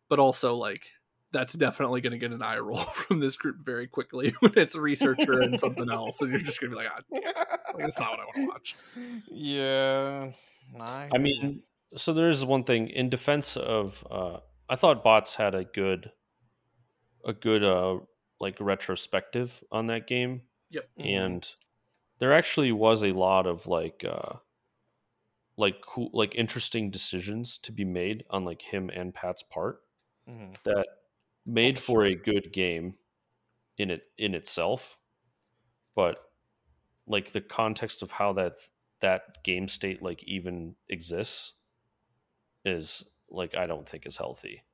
but 0.09 0.19
also 0.21 0.55
like 0.55 0.87
that's 1.33 1.55
definitely 1.55 2.01
going 2.01 2.13
to 2.13 2.19
get 2.19 2.33
an 2.33 2.43
eye 2.43 2.59
roll 2.59 2.77
from 2.95 3.21
this 3.21 3.37
group 3.37 3.57
very 3.65 3.87
quickly 3.87 4.35
when 4.41 4.57
it's 4.59 4.75
a 4.75 4.81
researcher 4.81 5.41
and 5.41 5.59
something 5.59 5.91
else, 5.93 6.21
and 6.23 6.31
you're 6.31 6.41
just 6.41 6.61
going 6.61 6.71
to 6.73 6.77
be 6.77 6.83
like, 6.85 6.93
ah, 6.93 7.57
like, 7.75 7.79
that's 7.85 7.99
not 8.01 8.11
what 8.11 8.21
I 8.21 8.25
want 8.25 8.35
to 8.37 8.47
watch. 8.47 8.77
yeah. 9.31 10.31
I 10.81 11.09
hear 11.13 11.21
mean, 11.21 11.63
so 11.97 12.13
there 12.13 12.29
is 12.29 12.45
one 12.45 12.65
thing 12.65 12.89
in 12.89 13.09
defense 13.09 13.57
of. 13.57 14.07
Uh, 14.11 14.39
I 14.69 14.77
thought 14.77 15.03
bots 15.03 15.35
had 15.35 15.55
a 15.57 15.65
good, 15.65 16.13
a 17.25 17.33
good 17.33 17.65
uh 17.65 17.99
like 18.41 18.57
retrospective 18.61 19.63
on 19.73 19.89
that 19.89 20.07
game, 20.07 20.43
Yep. 20.71 20.89
Mhm. 20.99 21.05
and 21.27 21.55
there 22.21 22.33
actually 22.33 22.71
was 22.73 23.03
a 23.03 23.13
lot 23.13 23.47
of 23.47 23.67
like, 23.67 24.05
uh 24.09 24.37
like 25.57 25.81
cool, 25.85 26.11
like 26.15 26.35
interesting 26.37 26.91
decisions 26.91 27.59
to 27.59 27.73
be 27.73 27.85
made 27.85 28.25
on 28.31 28.45
like 28.45 28.63
him 28.63 28.89
and 28.91 29.13
Pat's 29.13 29.43
part 29.43 29.81
Mhm. 30.29 30.57
that 30.63 30.87
made 31.47 31.79
for 31.79 32.05
a 32.05 32.15
good 32.15 32.53
game 32.53 32.95
in 33.79 33.91
it 33.91 34.03
in 34.19 34.35
itself, 34.35 34.99
but 35.95 36.19
like 37.07 37.33
the 37.33 37.41
context 37.41 38.03
of 38.03 38.13
how 38.13 38.33
that 38.35 38.55
that 39.01 39.43
game 39.43 39.67
state 39.69 40.03
like 40.03 40.23
even 40.25 40.75
exists 40.89 41.55
is 42.65 43.05
like 43.31 43.55
I 43.57 43.67
don't 43.67 43.89
think 43.89 44.07
is 44.07 44.17
healthy. 44.19 44.65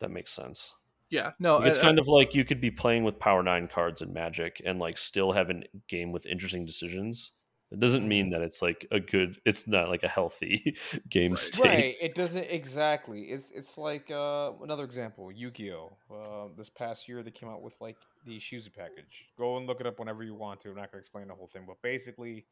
That 0.00 0.10
makes 0.10 0.32
sense. 0.32 0.74
Yeah. 1.08 1.32
No, 1.38 1.56
Like, 1.56 1.68
it's 1.68 1.78
I- 1.78 1.82
kind 1.82 1.98
of 1.98 2.06
like 2.08 2.34
you 2.34 2.44
could 2.44 2.60
be 2.60 2.70
playing 2.70 3.04
with 3.04 3.18
Power 3.18 3.42
Nine 3.42 3.66
cards 3.68 4.00
and 4.02 4.14
Magic 4.14 4.62
and 4.64 4.78
like 4.78 4.96
still 4.98 5.32
have 5.32 5.50
a 5.50 5.62
game 5.88 6.12
with 6.12 6.26
interesting 6.26 6.64
decisions. 6.64 7.32
It 7.72 7.78
doesn't 7.78 8.06
mean 8.06 8.30
that 8.30 8.40
it's 8.40 8.62
like 8.62 8.86
a 8.90 8.98
good. 8.98 9.40
It's 9.44 9.68
not 9.68 9.88
like 9.88 10.02
a 10.02 10.08
healthy 10.08 10.76
game 11.08 11.36
state. 11.36 11.68
Right. 11.68 11.96
It 12.00 12.16
doesn't 12.16 12.46
exactly. 12.50 13.22
It's 13.22 13.52
it's 13.52 13.78
like 13.78 14.10
uh, 14.10 14.52
another 14.62 14.82
example, 14.84 15.30
Yu-Gi-Oh. 15.30 15.96
Uh, 16.12 16.48
this 16.56 16.68
past 16.68 17.08
year, 17.08 17.22
they 17.22 17.30
came 17.30 17.48
out 17.48 17.62
with 17.62 17.80
like 17.80 17.96
the 18.26 18.38
Shuzu 18.38 18.74
package. 18.74 19.28
Go 19.38 19.56
and 19.56 19.68
look 19.68 19.80
it 19.80 19.86
up 19.86 20.00
whenever 20.00 20.24
you 20.24 20.34
want 20.34 20.60
to. 20.62 20.70
I'm 20.70 20.76
not 20.76 20.90
gonna 20.90 20.98
explain 20.98 21.28
the 21.28 21.34
whole 21.34 21.46
thing, 21.46 21.62
but 21.64 21.80
basically, 21.80 22.44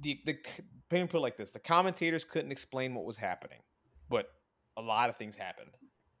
the 0.00 0.20
the 0.26 0.38
put 0.88 1.14
it 1.14 1.14
like 1.14 1.36
this: 1.36 1.50
the 1.50 1.58
commentators 1.58 2.22
couldn't 2.24 2.52
explain 2.52 2.94
what 2.94 3.04
was 3.04 3.16
happening, 3.16 3.58
but 4.08 4.28
a 4.76 4.82
lot 4.82 5.10
of 5.10 5.16
things 5.16 5.36
happened, 5.36 5.70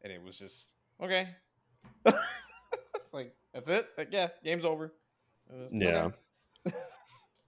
and 0.02 0.12
it 0.12 0.20
was 0.20 0.36
just 0.36 0.72
okay. 1.00 1.28
it's 2.06 3.12
like 3.12 3.36
that's 3.52 3.68
it. 3.68 3.86
Like, 3.96 4.08
yeah, 4.10 4.30
game's 4.42 4.64
over. 4.64 4.92
Was, 5.48 5.72
okay. 5.72 6.10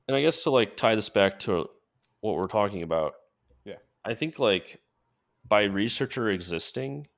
And 0.09 0.17
I 0.17 0.23
guess 0.23 0.43
to 0.45 0.51
like 0.51 0.77
tie 0.77 0.95
this 0.95 1.09
back 1.09 1.39
to 1.41 1.69
what 2.21 2.37
we're 2.37 2.47
talking 2.47 2.83
about. 2.83 3.15
Yeah. 3.65 3.77
I 4.05 4.15
think 4.15 4.39
like 4.39 4.81
by 5.49 5.65
researcher 5.65 6.31
existing, 6.31 7.09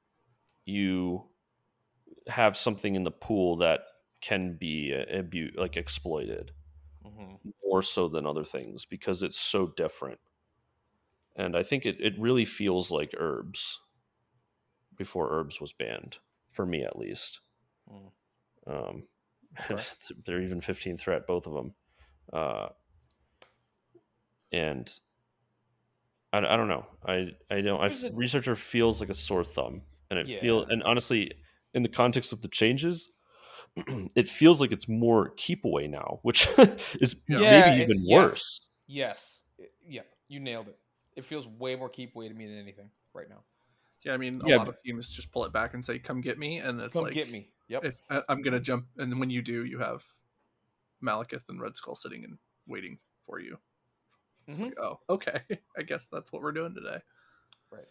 you 0.65 1.25
have 2.27 2.57
something 2.57 2.95
in 2.95 3.05
the 3.05 3.11
pool 3.11 3.57
that 3.59 3.81
can 4.21 4.57
be 4.59 4.93
abu- 4.93 5.53
like 5.57 5.77
exploited 5.77 6.53
Mhm. 7.05 7.39
more 7.65 7.83
so 7.83 8.09
than 8.09 8.27
other 8.27 8.45
things 8.45 8.85
because 8.85 9.23
it's 9.23 9.39
so 9.39 9.69
different. 9.69 10.21
And 11.37 11.57
I 11.57 11.63
think 11.63 11.87
it, 11.87 11.97
it 12.01 12.19
really 12.19 12.45
feels 12.45 12.91
like 12.91 13.15
herbs 13.17 13.81
before 14.97 15.31
herbs 15.31 15.61
was 15.61 15.73
banned, 15.73 16.19
for 16.53 16.67
me 16.67 16.83
at 16.83 16.99
least. 16.99 17.41
Mm. 17.89 18.13
Um, 18.67 19.09
Okay. 19.71 19.83
they're 20.27 20.43
even 20.43 20.61
15 20.61 20.97
threat, 20.97 21.27
both 21.27 21.47
of 21.47 21.55
them. 21.55 21.75
Uh, 22.33 22.69
and 24.53 24.91
I, 26.33 26.39
I 26.39 26.57
don't 26.57 26.69
know. 26.69 26.87
I, 27.07 27.29
I 27.51 27.61
don't. 27.61 27.81
I, 27.81 28.11
researcher 28.13 28.55
feels 28.57 29.01
like 29.01 29.11
a 29.11 29.15
sore 29.15 29.45
thumb, 29.45 29.83
and 30.11 30.19
it 30.19 30.29
feel 30.29 30.65
and 30.65 30.83
honestly, 30.83 31.33
in 31.75 31.83
the 31.83 31.89
context 31.89 32.33
of 32.33 32.43
the 32.43 32.49
changes, 32.49 33.13
it 34.15 34.29
feels 34.29 34.61
like 34.61 34.73
it's 34.73 34.89
more 34.89 35.31
keep 35.37 35.65
away 35.65 35.87
now, 35.87 36.21
which 36.23 36.49
is 37.01 37.17
Yeah. 37.29 37.41
Yeah, 37.41 37.61
maybe 37.61 37.77
even 37.83 37.91
it's- 37.91 38.03
yes. 38.05 38.17
worse. 38.31 38.69
Yes. 38.87 39.43
I- 39.61 39.65
Yeah, 39.87 40.03
you 40.29 40.41
nailed 40.41 40.69
it. 40.69 40.79
It 41.17 41.25
feels 41.25 41.47
way 41.49 41.75
more 41.77 41.89
keep 41.89 42.15
away 42.15 42.29
to 42.29 42.35
me 42.35 42.47
than 42.47 42.59
anything 42.59 42.91
right 43.15 43.29
now. 43.29 43.43
yeah, 44.05 44.13
I 44.13 44.17
mean, 44.17 44.41
a 44.45 44.49
Yeah, 44.49 44.57
lot 44.57 44.69
of 44.69 44.77
teams 44.85 45.11
just 45.11 45.33
pull 45.33 45.45
it 45.45 45.53
back 45.53 45.75
and 45.75 45.85
say, 45.85 45.99
"Come 45.99 46.21
get 46.21 46.39
me," 46.39 46.59
and 46.59 46.81
it's 46.81 46.93
Come 46.93 47.05
like, 47.05 47.15
get 47.15 47.31
me. 47.31 47.51
Yep. 47.69 47.85
if 47.85 48.01
I- 48.11 48.23
I'm 48.29 48.41
gonna 48.43 48.61
jump, 48.61 48.87
and 48.99 49.19
when 49.19 49.29
you 49.31 49.43
do, 49.43 49.65
you 49.65 49.79
have 49.79 50.05
Malekith 51.03 51.43
and 51.49 51.61
Red 51.61 51.77
Skull 51.77 51.95
sitting 51.97 52.25
and 52.25 52.39
waiting 52.67 52.99
for 53.27 53.41
you. 53.41 53.59
It's 54.49 54.59
Mhm. 54.59 54.65
like, 54.65 54.79
oh, 54.81 54.99
okay, 55.11 55.41
I 55.79 55.83
guess 55.83 56.07
that's 56.11 56.33
what 56.33 56.43
we're 56.43 56.53
doing 56.53 56.75
today. 56.75 56.99
Right. 57.71 57.85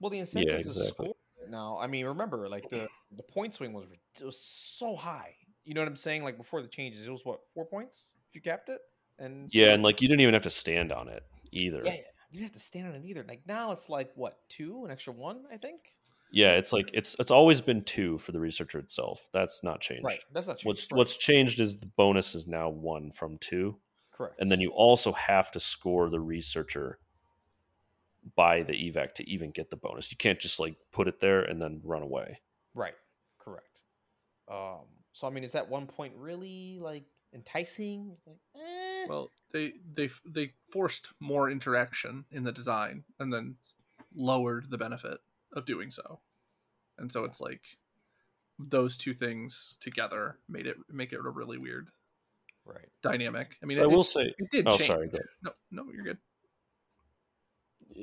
Well, 0.00 0.10
the 0.10 0.18
incentive 0.18 0.50
to 0.52 0.58
exactly. 0.60 0.88
score 0.88 1.14
now. 1.48 1.78
I 1.78 1.86
mean, 1.86 2.06
remember, 2.06 2.48
like 2.48 2.68
the 2.70 2.88
the 3.12 3.22
point 3.22 3.54
swing 3.54 3.72
was 3.72 3.86
it 4.20 4.24
was 4.24 4.40
so 4.42 4.96
high. 4.96 5.34
You 5.64 5.74
know 5.74 5.82
what 5.82 5.88
I'm 5.88 5.96
saying? 5.96 6.24
Like 6.24 6.36
before 6.38 6.62
the 6.62 6.68
changes, 6.68 7.06
it 7.06 7.10
was 7.10 7.24
what 7.24 7.40
four 7.54 7.66
points 7.66 8.14
if 8.28 8.34
you 8.34 8.40
capped 8.40 8.70
it. 8.70 8.80
And 9.18 9.52
Yeah, 9.52 9.74
and 9.74 9.82
like 9.82 10.00
you 10.00 10.08
didn't 10.08 10.22
even 10.22 10.34
have 10.34 10.42
to 10.44 10.50
stand 10.50 10.90
on 10.90 11.08
it 11.08 11.22
either. 11.52 11.82
yeah, 11.84 11.92
yeah, 11.92 11.98
you 12.30 12.38
didn't 12.38 12.42
have 12.44 12.52
to 12.52 12.60
stand 12.60 12.88
on 12.88 12.94
it 12.94 13.04
either. 13.04 13.24
Like 13.28 13.42
now, 13.46 13.72
it's 13.72 13.90
like 13.90 14.10
what 14.14 14.38
two, 14.48 14.84
an 14.86 14.90
extra 14.90 15.12
one, 15.12 15.44
I 15.52 15.58
think. 15.58 15.94
Yeah, 16.32 16.52
it's 16.52 16.72
like 16.72 16.88
it's 16.94 17.16
it's 17.18 17.30
always 17.32 17.60
been 17.60 17.82
two 17.82 18.16
for 18.18 18.32
the 18.32 18.40
researcher 18.40 18.78
itself. 18.78 19.28
That's 19.32 19.62
not 19.62 19.80
changed. 19.80 20.04
Right. 20.04 20.20
That's 20.32 20.46
not 20.46 20.58
true. 20.60 20.68
What's 20.70 20.86
what's 20.92 21.16
changed 21.16 21.60
is 21.60 21.78
the 21.78 21.86
bonus 21.96 22.34
is 22.34 22.46
now 22.46 22.70
one 22.70 23.10
from 23.10 23.36
two, 23.38 23.78
correct? 24.20 24.40
and 24.40 24.50
then 24.50 24.60
you 24.60 24.70
also 24.70 25.12
have 25.12 25.50
to 25.52 25.60
score 25.60 26.10
the 26.10 26.20
researcher 26.20 26.98
by 28.36 28.62
the 28.62 28.72
evac 28.72 29.14
to 29.14 29.28
even 29.28 29.50
get 29.50 29.70
the 29.70 29.76
bonus. 29.76 30.10
You 30.10 30.16
can't 30.16 30.38
just 30.38 30.60
like 30.60 30.76
put 30.92 31.08
it 31.08 31.20
there 31.20 31.40
and 31.40 31.60
then 31.60 31.80
run 31.84 32.02
away. 32.02 32.40
right, 32.74 32.94
correct. 33.38 33.80
Um. 34.50 34.86
So 35.12 35.26
I 35.26 35.30
mean, 35.30 35.44
is 35.44 35.52
that 35.52 35.68
one 35.68 35.86
point 35.86 36.14
really 36.16 36.78
like 36.80 37.04
enticing? 37.34 38.16
Like, 38.26 38.36
eh. 38.56 39.06
Well, 39.08 39.30
they 39.52 39.72
they 39.94 40.10
they 40.26 40.52
forced 40.70 41.08
more 41.18 41.50
interaction 41.50 42.24
in 42.30 42.44
the 42.44 42.52
design, 42.52 43.04
and 43.18 43.32
then 43.32 43.56
lowered 44.14 44.70
the 44.70 44.78
benefit 44.78 45.18
of 45.54 45.64
doing 45.64 45.90
so, 45.90 46.20
and 46.98 47.10
so 47.10 47.24
it's 47.24 47.40
like 47.40 47.62
those 48.58 48.96
two 48.96 49.14
things 49.14 49.76
together 49.80 50.36
made 50.48 50.66
it 50.66 50.76
make 50.90 51.12
it 51.12 51.18
a 51.18 51.30
really 51.30 51.56
weird 51.56 51.88
right. 52.64 52.88
dynamic. 53.02 53.56
I 53.62 53.66
mean, 53.66 53.76
So 53.76 53.82
it, 53.82 53.84
I 53.84 53.86
will 53.88 54.00
it- 54.00 54.04
say, 54.04 54.34
it 54.38 54.50
did 54.50 54.66
oh 54.68 54.76
change. 54.76 54.86
sorry, 54.86 55.08
go 55.08 55.18
No, 55.42 55.52
no, 55.70 55.84
you're 55.92 56.04
good. 56.04 56.18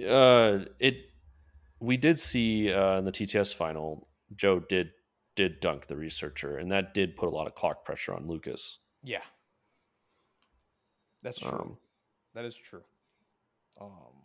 uh 0.10 0.66
it 0.80 0.98
we 1.80 1.98
did 1.98 2.20
see 2.20 2.72
uh 2.72 2.98
in 3.00 3.06
the 3.06 3.12
TTS 3.12 3.54
final 3.56 4.08
Joe 4.36 4.60
did 4.60 4.92
did 5.36 5.60
dunk 5.60 5.88
the 5.88 5.96
researcher 5.96 6.58
and 6.58 6.72
that 6.72 6.94
did 6.94 7.16
put 7.16 7.28
a 7.28 7.32
lot 7.32 7.48
of 7.48 7.56
clock 7.56 7.86
pressure 7.86 8.14
on 8.14 8.28
Lucas. 8.28 8.80
Yeah. 9.04 9.22
That's 11.24 11.40
true. 11.40 11.50
Um 11.52 11.78
That 12.34 12.46
is 12.46 12.56
true. 12.56 12.84
Um, 13.80 14.24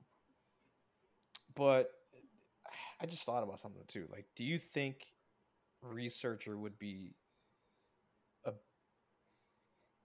but 1.54 1.90
I 3.00 3.06
just 3.06 3.24
thought 3.24 3.42
about 3.42 3.60
something 3.60 3.82
too. 3.88 4.06
Like, 4.10 4.24
do 4.36 4.44
you 4.44 4.58
think 4.58 5.04
researcher 5.82 6.56
would 6.56 6.78
be 6.78 7.14
a 7.14 7.21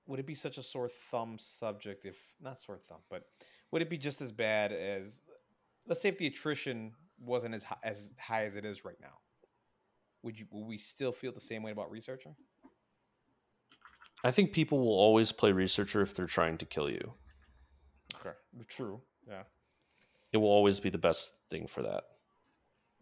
would 0.08 0.20
it 0.20 0.26
be 0.26 0.34
such 0.34 0.58
a 0.58 0.64
sore 0.64 0.90
thumb 1.12 1.38
subject 1.38 2.06
if 2.06 2.18
not 2.42 2.62
sore 2.62 2.80
thumb, 2.88 3.00
but 3.10 3.24
would 3.72 3.82
it 3.82 3.90
be 3.90 3.98
just 3.98 4.22
as 4.22 4.32
bad 4.32 4.72
as 4.72 5.22
let's 5.88 6.02
say 6.02 6.10
if 6.10 6.18
the 6.18 6.28
attrition 6.28 6.94
wasn't 7.20 7.54
as 7.54 7.64
high, 7.64 7.78
as 7.84 8.12
high 8.18 8.46
as 8.46 8.56
it 8.56 8.66
is 8.66 8.86
right 8.86 9.00
now? 9.02 9.20
Would 10.24 10.40
you 10.40 10.46
would 10.52 10.66
we 10.66 10.78
still 10.78 11.12
feel 11.12 11.32
the 11.32 11.42
same 11.42 11.64
way 11.64 11.72
about 11.72 11.92
researcher? 11.92 12.32
I 14.24 14.32
think 14.32 14.52
people 14.52 14.80
will 14.80 14.98
always 14.98 15.32
play 15.32 15.52
researcher 15.52 16.02
if 16.02 16.16
they're 16.16 16.26
trying 16.26 16.58
to 16.58 16.66
kill 16.66 16.90
you. 16.90 17.14
Okay, 18.16 18.36
true. 18.68 19.02
Yeah. 19.28 19.44
It 20.34 20.38
will 20.38 20.50
always 20.50 20.80
be 20.80 20.90
the 20.90 20.98
best 20.98 21.36
thing 21.50 21.68
for 21.68 21.84
that. 21.84 22.04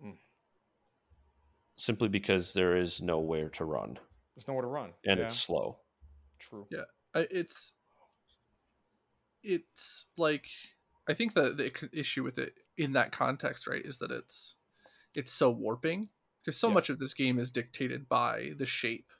Mm. 0.04 0.18
Simply 1.78 2.10
because 2.10 2.54
there 2.54 2.76
is 2.76 3.02
nowhere 3.02 3.50
to 3.50 3.66
run 3.66 3.98
There's 4.36 4.48
nowhere 4.48 4.64
to 4.64 4.68
run, 4.68 4.92
and 5.06 5.20
yeah. 5.20 5.26
it's 5.26 5.36
slow. 5.36 5.80
true. 6.40 6.68
Yeah. 6.70 6.84
It's 7.16 7.74
it's 9.44 10.06
like 10.18 10.48
I 11.08 11.14
think 11.14 11.34
the 11.34 11.52
the 11.52 11.90
issue 11.98 12.24
with 12.24 12.38
it 12.38 12.54
in 12.78 12.94
that 12.94 13.12
context, 13.12 13.68
right, 13.68 13.84
is 13.86 14.00
that 14.00 14.12
it's 14.12 14.56
it's 15.14 15.32
so 15.32 15.50
warping 15.50 16.10
because 16.44 16.58
so 16.58 16.68
Yeah. 16.68 16.74
much 16.74 16.90
of 16.90 17.00
this 17.00 17.14
game 17.14 17.40
is 17.40 17.52
dictated 17.52 18.10
by 18.10 18.54
the 18.58 18.66
shape 18.66 19.12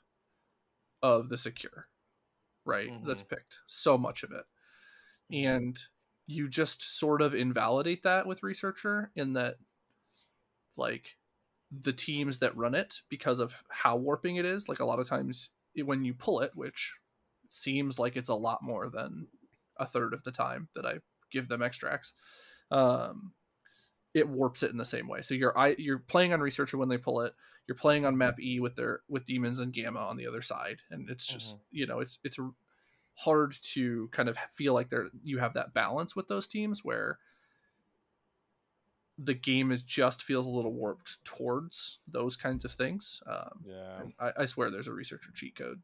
of 1.02 1.28
the 1.28 1.38
secure, 1.38 1.88
right? 2.64 2.90
That's 3.06 3.22
mm-hmm. 3.22 3.34
picked. 3.34 3.58
So 3.66 3.96
much 3.96 4.22
of 4.22 4.30
it, 4.32 4.44
and 5.34 5.78
you 6.26 6.48
just 6.48 6.98
sort 6.98 7.22
of 7.22 7.34
invalidate 7.34 8.02
that 8.02 8.26
with 8.26 8.42
researcher 8.42 9.10
in 9.14 9.34
that, 9.34 9.56
like, 10.76 11.16
the 11.70 11.92
teams 11.92 12.40
that 12.40 12.56
run 12.56 12.74
it 12.74 13.00
because 13.08 13.38
of 13.38 13.54
how 13.68 13.96
warping 13.96 14.36
it 14.36 14.44
is. 14.44 14.68
Like 14.68 14.80
a 14.80 14.84
lot 14.84 14.98
of 14.98 15.08
times 15.08 15.50
it, 15.74 15.84
when 15.84 16.04
you 16.04 16.14
pull 16.14 16.40
it, 16.40 16.50
which 16.54 16.94
seems 17.48 17.98
like 17.98 18.16
it's 18.16 18.28
a 18.28 18.34
lot 18.34 18.62
more 18.62 18.88
than 18.88 19.28
a 19.76 19.86
third 19.86 20.14
of 20.14 20.22
the 20.24 20.32
time 20.32 20.68
that 20.74 20.86
I 20.86 20.94
give 21.30 21.48
them 21.48 21.62
extracts, 21.62 22.12
um, 22.70 23.32
it 24.14 24.28
warps 24.28 24.62
it 24.62 24.70
in 24.70 24.78
the 24.78 24.84
same 24.84 25.08
way. 25.08 25.20
So 25.22 25.34
you're 25.34 25.56
I, 25.58 25.74
you're 25.78 25.98
playing 25.98 26.32
on 26.32 26.40
researcher 26.40 26.78
when 26.78 26.88
they 26.88 26.98
pull 26.98 27.20
it. 27.20 27.34
You're 27.66 27.76
playing 27.76 28.06
on 28.06 28.16
map 28.16 28.40
E 28.40 28.60
with 28.60 28.76
their 28.76 29.00
with 29.08 29.24
demons 29.24 29.58
and 29.58 29.72
gamma 29.72 29.98
on 30.00 30.16
the 30.16 30.26
other 30.26 30.42
side, 30.42 30.78
and 30.90 31.10
it's 31.10 31.26
just 31.26 31.56
you 31.70 31.86
know 31.86 32.00
it's 32.00 32.18
it's 32.24 32.38
hard 33.14 33.54
to 33.74 34.08
kind 34.12 34.28
of 34.28 34.36
feel 34.54 34.72
like 34.74 34.90
there 34.90 35.08
you 35.22 35.38
have 35.38 35.54
that 35.54 35.74
balance 35.74 36.14
with 36.14 36.28
those 36.28 36.46
teams 36.46 36.84
where 36.84 37.18
the 39.18 39.34
game 39.34 39.72
is 39.72 39.82
just 39.82 40.22
feels 40.22 40.46
a 40.46 40.50
little 40.50 40.72
warped 40.72 41.24
towards 41.24 41.98
those 42.06 42.36
kinds 42.36 42.64
of 42.64 42.72
things. 42.72 43.22
Um, 43.26 43.64
Yeah. 43.66 44.02
I, 44.20 44.32
I 44.42 44.44
swear 44.44 44.70
there's 44.70 44.88
a 44.88 44.92
researcher 44.92 45.30
cheat 45.32 45.56
code. 45.56 45.80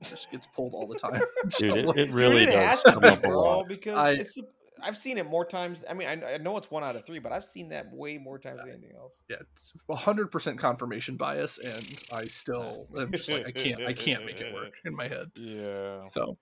It 0.00 0.08
just 0.08 0.30
gets 0.30 0.46
pulled 0.46 0.74
all 0.74 0.86
the 0.88 0.98
time. 0.98 1.20
Dude, 1.58 1.76
it, 1.76 1.96
it 1.96 2.10
really 2.12 2.46
Dude, 2.46 2.50
it 2.50 2.52
does 2.52 2.82
has 2.82 2.94
come 2.94 3.04
up 3.04 3.24
a 3.24 3.28
lot. 3.28 3.68
because 3.68 3.96
I- 3.96 4.10
it's. 4.12 4.38
I've 4.82 4.96
seen 4.96 5.18
it 5.18 5.26
more 5.28 5.44
times. 5.44 5.84
I 5.90 5.92
mean, 5.92 6.08
I, 6.08 6.34
I 6.34 6.38
know 6.38 6.56
it's 6.56 6.70
one 6.70 6.82
out 6.82 6.96
of 6.96 7.04
three, 7.04 7.18
but 7.18 7.32
I've 7.32 7.44
seen 7.44 7.68
that 7.68 7.92
way 7.92 8.16
more 8.16 8.38
times 8.38 8.60
than 8.60 8.70
anything 8.70 8.92
else. 8.96 9.20
yeah, 9.28 9.36
it's 9.52 9.74
100% 9.90 10.56
confirmation 10.56 11.16
bias, 11.18 11.58
and 11.58 12.02
I 12.10 12.24
still 12.24 12.86
am 12.98 13.12
just 13.12 13.30
like 13.30 13.46
I 13.46 13.50
can't 13.50 13.82
I 13.82 13.92
can't 13.92 14.24
make 14.24 14.40
it 14.40 14.54
work 14.54 14.72
in 14.86 14.96
my 14.96 15.06
head. 15.06 15.26
Yeah. 15.34 16.02
So, 16.04 16.38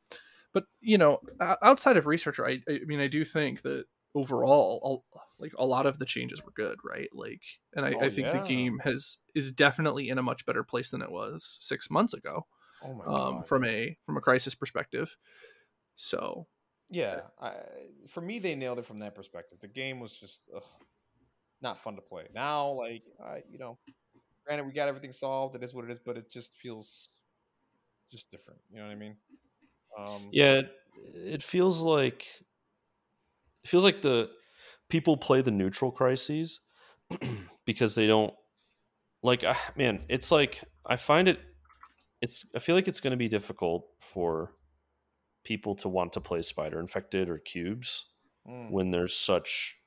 but 0.55 0.63
you 0.81 0.99
know, 0.99 1.19
outside 1.41 1.97
of 1.97 2.07
researcher, 2.07 2.47
I, 2.47 2.61
I 2.71 2.79
mean, 2.87 3.01
I 3.01 3.09
do 3.09 3.25
think 3.25 3.63
that 3.63 3.87
overall, 4.15 4.79
all, 4.85 5.05
like 5.41 5.53
a 5.59 5.67
lot 5.67 5.87
of 5.87 5.99
the 5.99 6.07
changes 6.07 6.41
were 6.45 6.53
good, 6.55 6.79
right? 6.85 7.09
Like, 7.13 7.43
and 7.75 7.85
I, 7.85 7.95
Oh, 7.95 8.05
I 8.05 8.09
think 8.09 8.29
yeah. 8.29 8.41
the 8.41 8.47
game 8.49 8.79
has 8.85 9.17
is 9.35 9.51
definitely 9.51 10.11
in 10.11 10.19
a 10.19 10.23
much 10.23 10.47
better 10.47 10.63
place 10.63 10.91
than 10.91 11.03
it 11.03 11.11
was 11.11 11.59
six 11.61 11.91
months 11.91 12.15
ago, 12.15 12.47
Oh 12.85 12.95
my 12.95 13.05
um, 13.05 13.35
god! 13.37 13.47
from 13.47 13.65
a 13.65 13.97
from 14.05 14.17
a 14.17 14.21
crisis 14.21 14.55
perspective. 14.55 15.17
So, 15.97 16.47
yeah, 16.91 17.21
I, 17.41 17.55
for 18.09 18.21
me, 18.21 18.39
they 18.39 18.55
nailed 18.55 18.79
it 18.79 18.87
from 18.87 19.01
that 19.01 19.15
perspective. 19.15 19.59
The 19.61 19.69
game 19.69 20.01
was 20.01 20.13
just 20.13 20.45
ugh, 20.55 20.63
not 21.61 21.83
fun 21.83 21.97
to 21.97 22.03
play. 22.03 22.25
Now, 22.35 22.71
like, 22.71 23.03
I, 23.23 23.43
you 23.51 23.59
know, 23.59 23.79
granted, 24.47 24.67
we 24.67 24.73
got 24.73 24.89
everything 24.89 25.13
solved. 25.13 25.57
It 25.57 25.63
is 25.63 25.75
what 25.75 25.85
it 25.85 25.91
is, 25.91 25.99
but 25.99 26.17
it 26.17 26.31
just 26.31 26.57
feels 26.57 27.09
just 28.11 28.31
different. 28.31 28.61
You 28.71 28.79
know 28.79 28.87
what 28.87 28.93
I 28.93 28.97
mean? 28.97 29.17
Um, 29.99 30.29
Yeah, 30.33 30.53
it, 30.53 30.71
it 31.15 31.43
feels 31.43 31.83
like 31.83 32.25
it 33.65 33.69
feels 33.69 33.85
like 33.85 34.03
the 34.03 34.31
people 34.89 35.17
play 35.17 35.43
the 35.43 35.51
neutral 35.51 35.91
crises 35.91 36.61
because 37.67 37.95
they 37.95 38.07
don't 38.07 38.35
like 39.23 39.45
ah, 39.47 39.73
man, 39.77 40.05
it's 40.09 40.31
like 40.31 40.63
I 40.87 40.97
find 40.97 41.29
it 41.29 41.41
it's 42.21 42.45
I 42.55 42.59
feel 42.59 42.75
like 42.75 42.89
it's 42.89 43.01
going 43.01 43.13
to 43.13 43.17
be 43.17 43.29
difficult 43.29 43.87
for 43.99 44.53
people 45.45 45.75
to 45.77 45.89
want 45.89 46.13
to 46.13 46.21
play 46.21 46.43
spider 46.43 46.81
infected 46.81 47.29
or 47.29 47.39
cubes 47.39 48.07
mm, 48.47 48.71
when 48.71 48.91
there's 48.91 49.17
such 49.17 49.79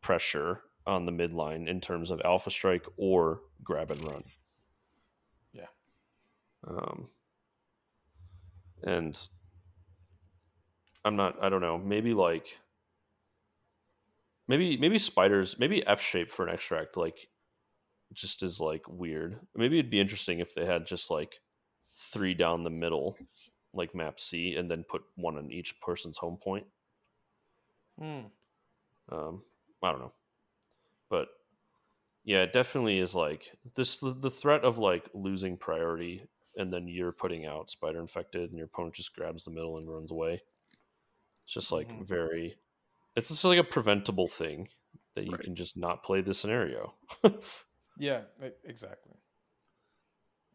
pressure 0.00 0.62
on 0.86 1.06
the 1.06 1.12
midline 1.12 1.68
in 1.68 1.80
terms 1.80 2.10
of 2.10 2.20
alpha 2.24 2.50
strike 2.50 2.86
or 2.96 3.40
grab 3.62 3.90
and 3.90 4.04
run. 4.04 4.24
Yeah. 5.52 5.66
Um, 6.66 7.08
and 8.82 9.18
I'm 11.04 11.16
not. 11.16 11.36
I 11.42 11.48
don't 11.48 11.60
know. 11.60 11.78
Maybe 11.78 12.14
like. 12.14 12.58
Maybe 14.46 14.76
maybe 14.76 14.98
spiders. 14.98 15.58
Maybe 15.58 15.86
F 15.86 16.02
shape 16.02 16.30
for 16.30 16.46
an 16.46 16.52
extract 16.52 16.96
like, 16.98 17.28
just 18.12 18.42
is 18.42 18.60
like 18.60 18.82
weird. 18.88 19.40
Maybe 19.54 19.78
it'd 19.78 19.90
be 19.90 20.00
interesting 20.00 20.40
if 20.40 20.54
they 20.54 20.66
had 20.66 20.86
just 20.86 21.10
like 21.10 21.40
three 22.14 22.34
down 22.34 22.64
the 22.64 22.70
middle, 22.70 23.18
like 23.74 23.94
map 23.94 24.20
C, 24.20 24.54
and 24.54 24.70
then 24.70 24.84
put 24.88 25.02
one 25.16 25.36
on 25.36 25.52
each 25.52 25.80
person's 25.80 26.18
home 26.18 26.38
point. 26.38 26.66
mm. 28.00 28.30
Um, 29.10 29.42
I 29.82 29.90
don't 29.90 30.00
know, 30.00 30.12
but 31.10 31.28
yeah, 32.24 32.42
it 32.42 32.52
definitely 32.52 32.98
is 32.98 33.14
like 33.14 33.52
this. 33.76 33.98
The, 34.00 34.14
the 34.14 34.30
threat 34.30 34.64
of 34.64 34.78
like 34.78 35.08
losing 35.14 35.56
priority, 35.58 36.28
and 36.56 36.72
then 36.72 36.88
you're 36.88 37.12
putting 37.12 37.46
out 37.46 37.70
spider 37.70 38.00
infected, 38.00 38.50
and 38.50 38.58
your 38.58 38.66
opponent 38.66 38.94
just 38.96 39.14
grabs 39.14 39.44
the 39.44 39.50
middle 39.50 39.78
and 39.78 39.90
runs 39.90 40.10
away. 40.10 40.42
It's 41.44 41.54
just 41.54 41.72
like 41.72 41.88
Mhm. 41.88 42.06
very. 42.06 42.58
It's 43.16 43.28
just 43.28 43.44
like 43.44 43.58
a 43.58 43.64
preventable 43.64 44.28
thing 44.28 44.68
that 45.16 45.26
you 45.26 45.32
Right. 45.32 45.44
can 45.44 45.54
just 45.56 45.76
not 45.76 46.02
play 46.04 46.20
the 46.22 46.34
scenario. 46.34 46.94
Yeah, 47.96 48.22
exactly. 48.64 49.14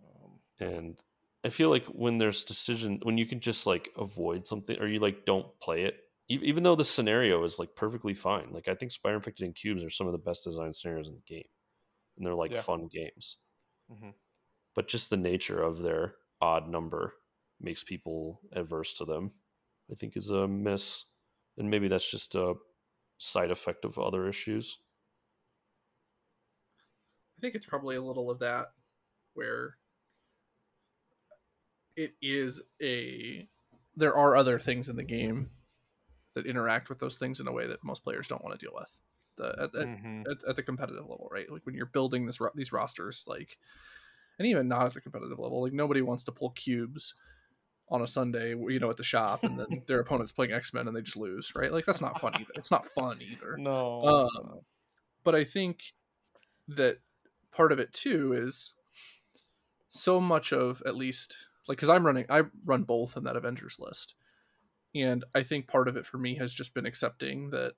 Um, 0.03 0.39
and 0.59 1.03
I 1.43 1.49
feel 1.49 1.69
like 1.69 1.85
when 1.87 2.17
there's 2.17 2.43
decision 2.43 2.99
when 3.03 3.17
you 3.17 3.25
can 3.25 3.39
just 3.39 3.65
like 3.65 3.89
avoid 3.97 4.45
something 4.47 4.77
or 4.79 4.87
you 4.87 4.99
like 4.99 5.25
don't 5.25 5.47
play 5.61 5.83
it, 5.83 6.01
even 6.27 6.63
though 6.63 6.75
the 6.75 6.83
scenario 6.85 7.43
is 7.43 7.59
like 7.59 7.75
perfectly 7.75 8.13
fine. 8.13 8.51
Like 8.51 8.67
I 8.67 8.75
think 8.75 8.91
Spider 8.91 9.15
Infected 9.17 9.45
and 9.45 9.55
Cubes 9.55 9.83
are 9.83 9.89
some 9.89 10.07
of 10.07 10.13
the 10.13 10.19
best 10.19 10.43
designed 10.43 10.75
scenarios 10.75 11.07
in 11.07 11.15
the 11.15 11.21
game, 11.21 11.47
and 12.17 12.25
they're 12.25 12.35
like 12.35 12.55
Yeah. 12.55 12.57
fun 12.57 12.87
games. 12.87 13.37
mhm. 13.89 14.11
But 14.73 14.87
just 14.87 15.09
the 15.11 15.17
nature 15.17 15.61
of 15.61 15.77
their 15.83 16.15
odd 16.41 16.67
number 16.67 17.17
makes 17.59 17.83
people 17.83 18.41
adverse 18.51 18.93
to 18.95 19.05
them. 19.05 19.33
I 19.91 19.95
think 19.95 20.17
is 20.17 20.31
a 20.31 20.47
miss, 20.47 21.05
and 21.57 21.69
maybe 21.69 21.87
that's 21.87 22.09
just 22.09 22.33
a 22.35 22.55
side 23.17 23.51
effect 23.51 23.85
of 23.85 23.99
other 23.99 24.27
issues. 24.27 24.79
I 27.37 27.41
think 27.41 27.55
it's 27.55 27.65
probably 27.65 27.95
a 27.95 28.01
little 28.03 28.29
of 28.29 28.39
that 28.39 28.73
where 29.33 29.78
it 31.99 32.13
is 32.21 32.61
a 32.81 33.47
there 33.97 34.15
are 34.15 34.35
other 34.37 34.57
things 34.57 34.87
in 34.87 34.95
the 34.95 35.03
game 35.03 35.49
that 36.33 36.45
interact 36.45 36.87
with 36.87 36.99
those 36.99 37.17
things 37.17 37.39
in 37.41 37.47
a 37.47 37.51
way 37.51 37.67
that 37.67 37.83
most 37.83 38.03
players 38.03 38.27
don't 38.27 38.43
want 38.43 38.57
to 38.57 38.65
deal 38.65 38.73
with. 38.73 38.87
The, 39.35 39.63
at, 39.63 39.71
Mhm. 39.73 40.21
at, 40.29 40.37
at 40.49 40.55
the 40.55 40.63
competitive 40.63 41.05
level 41.05 41.27
right? 41.31 41.51
Like 41.51 41.65
when 41.65 41.75
you're 41.75 41.85
building 41.85 42.25
this 42.25 42.39
these 42.55 42.71
rosters 42.71 43.25
like 43.27 43.57
and 44.37 44.47
even 44.47 44.67
not 44.69 44.85
at 44.85 44.93
the 44.93 45.01
competitive 45.01 45.39
level 45.39 45.61
like 45.61 45.73
nobody 45.73 46.01
wants 46.01 46.23
to 46.25 46.31
pull 46.31 46.51
cubes 46.51 47.15
on 47.89 48.01
a 48.01 48.07
sunday 48.07 48.49
you 48.51 48.79
know 48.79 48.89
at 48.89 48.97
the 48.97 49.03
shop 49.03 49.43
and 49.43 49.57
then 49.59 49.81
their 49.87 49.99
opponent's 49.99 50.31
playing 50.31 50.51
x-men 50.53 50.87
and 50.87 50.95
they 50.95 51.01
just 51.01 51.17
lose 51.17 51.53
right? 51.55 51.71
Like 51.73 51.85
that's 51.85 52.01
not 52.01 52.19
fun 52.21 52.33
either. 52.35 52.51
It's 52.55 52.71
not 52.71 52.85
fun 52.87 53.19
either. 53.21 53.57
No, 53.57 54.01
Um, 54.01 54.59
but 55.25 55.35
I 55.35 55.43
think 55.43 55.93
that 56.69 56.99
part 57.51 57.71
of 57.71 57.79
it 57.79 57.91
too 57.93 58.33
is 58.33 58.73
so 59.87 60.19
much 60.21 60.53
of 60.53 60.83
at 60.85 60.95
least 60.95 61.35
like 61.69 61.77
because 61.77 61.89
I'm 61.89 62.05
running, 62.05 62.25
I 62.29 62.41
run 62.65 62.83
both 62.83 63.15
in 63.15 63.23
that 63.25 63.35
Avengers 63.35 63.77
list, 63.79 64.15
and 64.95 65.23
I 65.35 65.43
think 65.43 65.67
part 65.67 65.87
of 65.87 65.95
it 65.95 66.05
for 66.05 66.17
me 66.17 66.35
has 66.35 66.51
just 66.51 66.73
been 66.73 66.87
accepting 66.87 67.51
that 67.51 67.73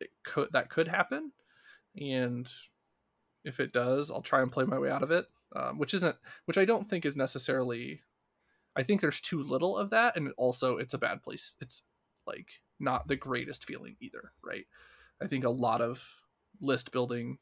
it 0.00 0.08
could 0.24 0.48
that 0.52 0.70
could 0.70 0.88
happen, 0.88 1.30
and 1.94 2.50
if 3.44 3.60
it 3.60 3.74
does, 3.74 4.10
I'll 4.10 4.22
try 4.22 4.40
and 4.40 4.50
play 4.50 4.64
my 4.64 4.78
way 4.78 4.90
out 4.90 5.02
of 5.02 5.10
it, 5.10 5.26
um, 5.54 5.78
which 5.78 5.92
isn't 5.92 6.16
which 6.46 6.56
I 6.56 6.64
don't 6.64 6.88
think 6.88 7.04
is 7.04 7.18
necessarily. 7.18 8.00
I 8.74 8.82
think 8.82 9.00
there's 9.00 9.20
too 9.20 9.42
little 9.42 9.76
of 9.76 9.90
that, 9.90 10.16
and 10.16 10.32
also 10.38 10.78
it's 10.78 10.94
a 10.94 10.98
bad 10.98 11.22
place. 11.22 11.54
It's 11.60 11.82
like 12.26 12.48
not 12.80 13.08
the 13.08 13.16
greatest 13.16 13.66
feeling 13.66 13.96
either, 14.00 14.32
right? 14.42 14.66
I 15.22 15.26
think 15.26 15.44
a 15.44 15.50
lot 15.50 15.82
of 15.82 16.14
list 16.62 16.92
building 16.92 17.38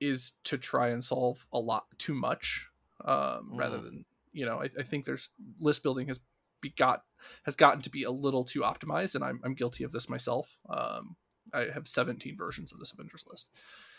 is 0.00 0.32
to 0.44 0.56
try 0.56 0.88
and 0.88 1.04
solve 1.04 1.46
a 1.52 1.58
lot 1.58 1.86
too 1.98 2.14
much 2.14 2.69
um, 3.04 3.50
rather 3.52 3.78
Mm. 3.78 3.84
than 3.84 4.04
you 4.32 4.46
know 4.46 4.60
I, 4.60 4.64
I 4.78 4.82
think 4.82 5.04
there's 5.04 5.28
list 5.58 5.82
building 5.82 6.06
has 6.08 6.20
be 6.60 6.70
got 6.70 7.02
has 7.44 7.54
gotten 7.56 7.82
to 7.82 7.90
be 7.90 8.04
a 8.04 8.10
little 8.10 8.44
too 8.44 8.60
optimized 8.60 9.14
and 9.14 9.24
I'm, 9.24 9.40
I'm 9.44 9.54
guilty 9.54 9.84
of 9.84 9.92
this 9.92 10.08
myself 10.08 10.58
um, 10.68 11.16
I 11.54 11.66
have 11.72 11.88
17 11.88 12.36
versions 12.36 12.72
of 12.72 12.78
this 12.78 12.92
Avengers 12.92 13.24
list 13.28 13.48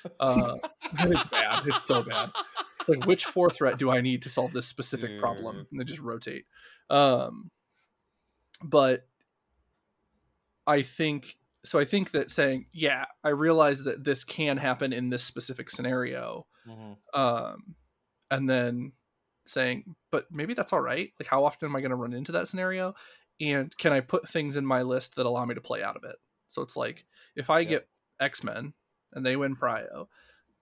uh, 0.20 0.56
it's 0.94 1.28
bad 1.28 1.64
it's 1.68 1.84
so 1.84 2.04
bad 2.04 2.30
it's 2.80 2.90
like 2.90 3.06
which 3.06 3.26
four 3.26 3.50
threat 3.50 3.78
do 3.78 3.90
I 3.92 4.02
need 4.02 4.22
to 4.24 4.30
solve 4.30 4.52
this 4.54 4.68
specific 4.68 5.18
problem 5.20 5.58
and 5.72 5.80
then 5.80 5.88
just 5.88 6.02
rotate 6.02 6.46
um, 6.90 7.50
but 8.64 9.08
I 10.68 10.84
think 10.84 11.36
so. 11.64 11.80
I 11.80 11.86
think 11.86 12.12
that 12.12 12.32
saying, 12.32 12.68
yeah, 12.72 13.06
I 13.24 13.30
realize 13.30 13.84
that 13.84 14.04
this 14.04 14.24
can 14.24 14.58
happen 14.58 14.94
in 14.94 15.10
this 15.10 15.24
specific 15.24 15.70
scenario, 15.70 16.46
Mhm. 16.68 16.98
um, 17.14 17.76
and 18.32 18.50
then 18.50 18.94
saying, 19.48 19.96
but 20.12 20.32
maybe 20.32 20.56
that's 20.56 20.74
all 20.74 20.82
right. 20.82 21.14
Like, 21.20 21.28
how 21.28 21.46
often 21.46 21.68
am 21.68 21.76
I 21.76 21.82
going 21.82 21.92
to 21.92 21.98
run 21.98 22.14
into 22.14 22.34
that 22.34 22.48
scenario? 22.50 22.96
And 23.42 23.76
can 23.78 23.94
I 23.94 24.02
put 24.02 24.30
things 24.30 24.58
in 24.58 24.66
my 24.66 24.84
list 24.84 25.16
that 25.16 25.28
allow 25.28 25.46
me 25.46 25.56
to 25.56 25.62
play 25.62 25.84
out 25.84 25.98
of 25.98 26.06
it? 26.06 26.18
So 26.50 26.64
it's 26.64 26.78
like, 26.78 27.06
if 27.36 27.50
I 27.52 27.64
Yeah. 27.64 27.70
get 27.70 27.90
X 28.20 28.44
Men 28.44 28.74
and 29.14 29.26
they 29.26 29.36
win 29.36 29.56
Prio, 29.56 30.08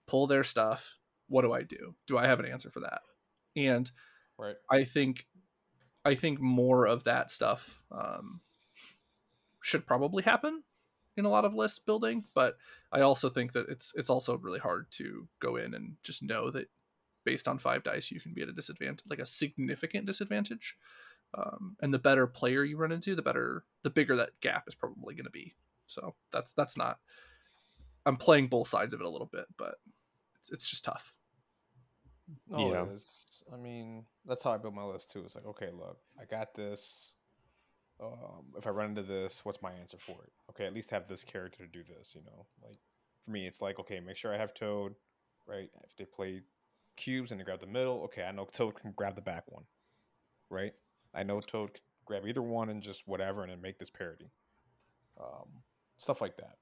pull 0.08 0.28
their 0.28 0.44
stuff, 0.44 1.00
what 1.28 1.44
do 1.44 1.54
I 1.54 1.64
do? 1.64 1.96
Do 2.08 2.18
I 2.18 2.28
have 2.28 2.40
an 2.42 2.48
answer 2.48 2.72
for 2.72 2.82
that? 2.82 3.02
And 3.56 3.92
Right. 4.38 4.56
I 4.72 4.84
think 4.86 5.28
I 6.06 6.16
think 6.16 6.40
more 6.42 6.88
of 6.88 7.06
that 7.06 7.32
stuff 7.32 7.84
um, 7.92 8.42
should 9.62 9.86
probably 9.86 10.24
happen 10.24 10.64
in 11.18 11.26
a 11.26 11.30
lot 11.30 11.46
of 11.46 11.54
list 11.54 11.86
building, 11.86 12.24
but 12.34 12.56
I 12.92 13.02
also 13.02 13.30
think 13.30 13.52
that 13.54 13.68
it's 13.70 13.94
it's 13.96 14.10
also 14.10 14.38
really 14.38 14.60
hard 14.60 14.88
to 14.92 15.28
go 15.40 15.58
in 15.58 15.74
and 15.74 15.98
just 16.04 16.24
know 16.24 16.50
that 16.52 16.70
based 17.30 17.48
on 17.48 17.60
five 17.60 17.84
dice 17.84 18.10
you 18.10 18.20
can 18.20 18.34
be 18.34 18.42
at 18.42 18.50
a 18.50 18.54
disadvantage, 18.54 19.06
like 19.08 19.20
a 19.20 19.26
significant 19.26 20.08
disadvantage. 20.08 20.76
Um, 21.38 21.76
and 21.80 21.94
the 21.94 22.00
better 22.00 22.26
player 22.26 22.64
you 22.64 22.76
run 22.76 22.92
into, 22.92 23.14
the 23.14 23.22
better, 23.22 23.64
the 23.84 23.92
bigger 23.92 24.16
that 24.16 24.32
gap 24.42 24.64
is 24.68 24.74
probably 24.74 25.14
going 25.14 25.26
to 25.26 25.30
be. 25.30 25.54
So 25.86 26.16
that's 26.32 26.54
that's 26.54 26.76
not. 26.76 26.98
I'm 28.08 28.18
playing 28.18 28.48
both 28.48 28.68
sides 28.68 28.96
of 28.96 29.00
it 29.02 29.06
a 29.06 29.10
little 29.10 29.30
bit, 29.32 29.46
but 29.60 29.76
it's 30.40 30.52
it's 30.52 30.68
just 30.68 30.84
tough. 30.86 31.14
Oh, 32.52 32.72
Yeah. 32.72 32.86
it 32.86 32.94
is. 32.94 33.26
I 33.54 33.58
mean, 33.58 34.06
that's 34.26 34.42
how 34.42 34.52
I 34.54 34.58
build 34.58 34.74
my 34.74 34.84
list 34.84 35.12
too. 35.12 35.22
It's 35.24 35.36
like, 35.36 35.46
okay, 35.46 35.70
look, 35.72 36.00
I 36.20 36.26
got 36.26 36.56
this. 36.56 37.14
Um, 38.02 38.46
if 38.58 38.66
I 38.66 38.72
run 38.72 38.90
into 38.90 39.04
this, 39.04 39.46
what's 39.46 39.62
my 39.62 39.74
answer 39.74 39.98
for 40.00 40.18
it? 40.24 40.32
Okay, 40.50 40.66
at 40.66 40.74
least 40.74 40.90
have 40.90 41.08
this 41.08 41.24
character 41.24 41.64
to 41.64 41.72
do 41.72 41.84
this. 41.84 42.16
You 42.16 42.22
know, 42.22 42.48
like 42.64 42.80
for 43.24 43.30
me, 43.30 43.46
it's 43.46 43.62
like, 43.62 43.78
okay, 43.80 44.00
make 44.00 44.18
sure 44.18 44.34
I 44.34 44.38
have 44.40 44.56
Toad, 44.56 44.96
right? 45.46 45.70
If 45.84 45.96
they 45.96 46.06
play 46.06 46.42
cubes 46.96 47.32
and 47.32 47.40
they 47.40 47.44
grab 47.44 47.60
the 47.60 47.68
middle, 47.68 48.02
okay, 48.04 48.24
I 48.24 48.32
know 48.32 48.46
Toad 48.52 48.80
can 48.80 48.94
grab 48.96 49.16
the 49.16 49.22
back 49.22 49.44
one, 49.48 49.64
right? 50.50 50.74
I 51.14 51.24
know 51.24 51.42
Toad 51.42 51.74
can 51.74 51.82
grab 52.06 52.26
either 52.28 52.42
one 52.42 52.70
and 52.70 52.82
just 52.82 53.08
whatever, 53.08 53.44
and 53.44 53.52
then 53.52 53.62
make 53.62 53.80
this 53.80 53.90
parody. 53.90 54.30
Um, 55.20 55.48
stuff 55.98 56.22
like 56.22 56.38
that. 56.38 56.58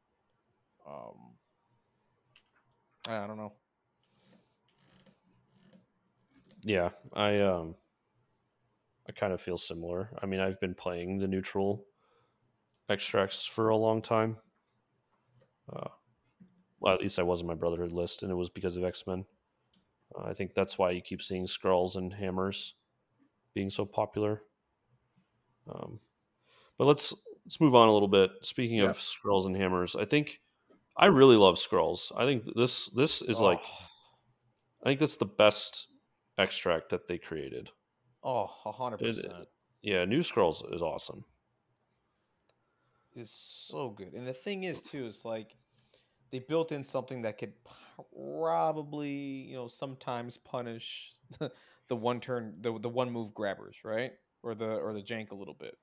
Um, 0.87 1.35
I 3.07 3.27
don't 3.27 3.37
know. 3.37 3.53
Yeah, 6.63 6.89
I 7.13 7.39
um 7.41 7.75
I 9.07 9.13
kind 9.13 9.31
of 9.31 9.39
feel 9.39 9.57
similar. 9.57 10.09
I 10.21 10.25
mean, 10.25 10.39
I've 10.39 10.59
been 10.59 10.73
playing 10.73 11.19
the 11.19 11.27
neutral 11.27 11.85
extracts 12.89 13.45
for 13.45 13.69
a 13.69 13.77
long 13.77 14.01
time. 14.01 14.37
Uh, 15.71 15.89
well, 16.79 16.93
at 16.93 17.01
least 17.01 17.19
I 17.19 17.23
was 17.23 17.41
in 17.41 17.47
my 17.47 17.55
Brotherhood 17.55 17.91
list, 17.91 18.23
and 18.23 18.31
it 18.31 18.35
was 18.35 18.49
because 18.49 18.75
of 18.75 18.83
X 18.83 19.05
Men. 19.07 19.25
I 20.25 20.33
think 20.33 20.53
that's 20.53 20.77
why 20.77 20.91
you 20.91 21.01
keep 21.01 21.21
seeing 21.21 21.45
Skrulls 21.45 21.95
and 21.95 22.13
Hammers 22.13 22.73
being 23.53 23.69
so 23.69 23.85
popular. 23.85 24.41
Um, 25.69 25.99
but 26.77 26.85
let's 26.85 27.13
let's 27.45 27.59
move 27.59 27.75
on 27.75 27.87
a 27.89 27.93
little 27.93 28.07
bit. 28.07 28.31
Speaking 28.41 28.77
Yeah. 28.77 28.85
of 28.89 28.97
Skrulls 28.97 29.45
and 29.45 29.55
Hammers, 29.55 29.95
I 29.95 30.05
think 30.05 30.41
I 30.95 31.07
really 31.07 31.35
love 31.35 31.55
Skrulls. 31.55 32.11
I 32.15 32.25
think 32.25 32.45
this 32.55 32.87
this 32.89 33.21
is 33.21 33.39
like 33.41 33.59
Oh. 33.63 33.85
I 34.83 34.89
think 34.89 34.99
that's 34.99 35.17
the 35.17 35.25
best 35.25 35.87
extract 36.37 36.89
that 36.89 37.07
they 37.07 37.17
created. 37.17 37.71
Oh, 38.23 38.49
a 38.65 38.71
hundred 38.71 39.01
It- 39.01 39.15
percent. 39.15 39.47
Yeah, 39.81 40.05
New 40.05 40.21
Scrolls 40.23 40.63
is 40.71 40.81
awesome. 40.81 41.25
It's 43.15 43.31
so 43.31 43.89
good. 43.89 44.13
And 44.13 44.27
the 44.27 44.33
thing 44.33 44.63
is 44.63 44.81
too, 44.81 45.07
is 45.07 45.25
like 45.25 45.56
they 46.31 46.39
built 46.39 46.71
in 46.71 46.83
something 46.83 47.21
that 47.23 47.37
could 47.37 47.53
probably, 48.13 49.11
you 49.11 49.55
know, 49.55 49.67
sometimes 49.67 50.37
punish 50.37 51.13
the 51.87 51.95
one 51.95 52.19
turn 52.19 52.55
the 52.61 52.77
the 52.79 52.89
one 52.89 53.11
move 53.11 53.33
grabbers, 53.33 53.77
right? 53.83 54.13
Or 54.43 54.55
the 54.55 54.65
or 54.65 54.93
the 54.93 55.01
jank 55.01 55.31
a 55.31 55.35
little 55.35 55.53
bit. 55.53 55.77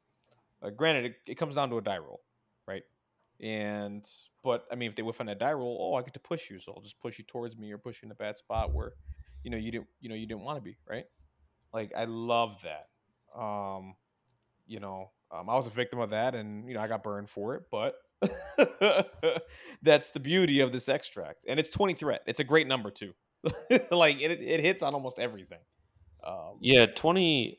Uh, 0.63 0.71
granted, 0.71 1.07
it, 1.07 1.17
it 1.27 1.35
comes 1.37 1.57
down 1.57 1.71
to 1.71 1.79
a 1.79 1.83
die 1.83 1.99
roll, 1.99 2.23
right? 2.67 2.85
And 3.41 4.09
but 4.43 4.67
I 4.71 4.77
mean, 4.77 4.91
if 4.91 4.97
they 4.97 5.03
whiff 5.03 5.21
on 5.21 5.27
that 5.27 5.39
die 5.39 5.53
roll, 5.53 5.79
oh, 5.81 5.97
I 5.97 6.03
get 6.03 6.15
to 6.15 6.21
push 6.21 6.51
you, 6.51 6.61
so 6.61 6.73
I'll 6.75 6.83
just 6.83 7.01
push 7.01 7.19
you 7.19 7.25
towards 7.25 7.57
me 7.57 7.73
or 7.73 7.79
push 7.79 8.03
you 8.03 8.07
in 8.07 8.13
a 8.13 8.17
bad 8.17 8.39
spot 8.39 8.73
where, 8.73 8.95
you 9.43 9.51
know, 9.51 9.57
you 9.57 9.71
didn't, 9.73 9.89
you 10.01 10.09
know, 10.09 10.15
you 10.15 10.27
didn't 10.27 10.43
want 10.43 10.59
to 10.59 10.63
be, 10.63 10.77
right? 10.89 11.07
Like 11.73 11.93
I 11.97 12.05
love 12.05 12.63
that. 12.63 12.89
Um, 13.39 13.97
you 14.67 14.81
know, 14.81 15.11
um, 15.31 15.51
I 15.51 15.55
was 15.55 15.67
a 15.67 15.71
victim 15.71 15.99
of 15.99 16.11
that, 16.11 16.35
and 16.35 16.69
you 16.69 16.75
know, 16.75 16.81
I 16.81 16.89
got 16.89 17.03
burned 17.03 17.29
for 17.31 17.57
it. 17.57 17.65
But 17.71 17.97
that's 19.83 20.11
the 20.11 20.21
beauty 20.21 20.61
of 20.61 20.73
this 20.73 20.89
extract, 20.89 21.45
and 21.49 21.59
it's 21.59 21.71
twenty 21.71 21.95
threat. 21.95 22.23
It's 22.27 22.41
a 22.41 22.45
great 22.45 22.67
number 22.67 22.91
too. 22.91 23.13
like 23.91 24.21
it, 24.21 24.31
it 24.41 24.61
hits 24.61 24.83
on 24.83 24.95
almost 24.95 25.19
everything. 25.19 25.59
Um, 26.27 26.59
Yeah, 26.61 26.87
20, 26.87 27.59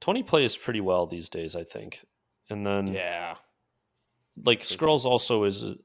20 0.00 0.22
plays 0.22 0.56
pretty 0.56 0.80
well 0.80 1.06
these 1.06 1.28
days, 1.28 1.56
I 1.56 1.64
think. 1.64 2.00
And 2.48 2.66
then 2.66 2.88
yeah, 2.88 3.34
like. 4.44 4.64
Scrolls 4.64 5.04
also 5.04 5.44
is 5.44 5.64
a, 5.64 5.76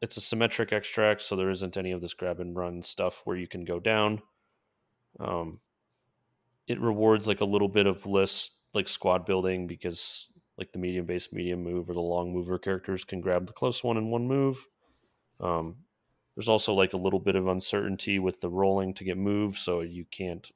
it's 0.00 0.16
a 0.16 0.20
symmetric 0.20 0.72
extract, 0.72 1.22
so 1.22 1.36
there 1.36 1.50
isn't 1.50 1.76
any 1.76 1.92
of 1.92 2.00
this 2.00 2.14
grab 2.14 2.40
and 2.40 2.56
run 2.56 2.82
stuff 2.82 3.22
where 3.24 3.36
you 3.36 3.46
can 3.46 3.64
go 3.64 3.78
down. 3.78 4.22
Um, 5.20 5.60
it 6.66 6.80
rewards 6.80 7.28
like 7.28 7.40
a 7.40 7.46
little 7.46 7.68
bit 7.68 7.86
of 7.86 8.06
list 8.06 8.52
like 8.72 8.88
squad 8.88 9.24
building 9.24 9.66
because 9.66 10.28
like 10.58 10.72
the 10.72 10.78
medium 10.78 11.06
base 11.06 11.32
medium 11.32 11.62
move 11.62 11.90
or 11.90 11.94
the 11.94 12.00
long 12.00 12.32
mover 12.32 12.58
characters 12.58 13.04
can 13.04 13.20
grab 13.20 13.46
the 13.46 13.52
close 13.52 13.82
one 13.84 13.96
in 13.96 14.10
one 14.10 14.26
move. 14.28 14.66
Um, 15.40 15.84
there's 16.36 16.48
also 16.48 16.74
like 16.74 16.92
a 16.92 16.98
little 16.98 17.20
bit 17.20 17.36
of 17.36 17.46
uncertainty 17.46 18.18
with 18.18 18.40
the 18.40 18.50
rolling 18.50 18.94
to 18.94 19.04
get 19.04 19.18
moved, 19.18 19.56
so 19.58 19.80
you 19.80 20.04
can't 20.06 20.50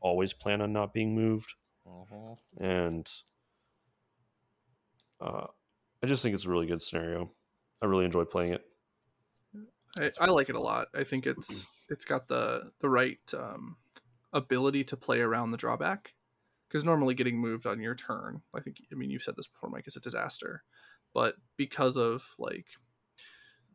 always 0.00 0.32
plan 0.32 0.60
on 0.60 0.72
not 0.72 0.92
being 0.92 1.14
moved 1.14 1.54
Mhm. 1.86 2.36
and 2.58 3.22
uh, 5.20 5.46
I 6.02 6.06
just 6.06 6.22
think 6.22 6.34
it's 6.34 6.44
a 6.44 6.50
really 6.50 6.66
good 6.66 6.82
scenario. 6.82 7.32
I 7.82 7.86
really 7.86 8.04
enjoy 8.04 8.24
playing 8.24 8.52
it. 8.54 8.64
I, 9.98 10.10
I 10.20 10.26
like 10.26 10.48
it 10.48 10.56
a 10.56 10.60
lot. 10.60 10.88
I 10.94 11.04
think 11.04 11.26
it's 11.26 11.66
it's 11.88 12.04
got 12.04 12.28
the 12.28 12.72
the 12.80 12.88
right 12.88 13.20
um, 13.34 13.76
ability 14.32 14.84
to 14.84 14.96
play 14.96 15.20
around 15.20 15.50
the 15.52 15.56
drawback 15.56 16.13
because 16.74 16.84
normally 16.84 17.14
getting 17.14 17.38
moved 17.38 17.66
on 17.66 17.78
your 17.80 17.94
turn, 17.94 18.42
I 18.52 18.58
think 18.58 18.78
I 18.90 18.96
mean 18.96 19.08
you've 19.08 19.22
said 19.22 19.36
this 19.36 19.46
before, 19.46 19.70
Mike, 19.70 19.86
is 19.86 19.94
a 19.94 20.00
disaster. 20.00 20.64
But 21.14 21.36
because 21.56 21.96
of 21.96 22.24
like 22.36 22.66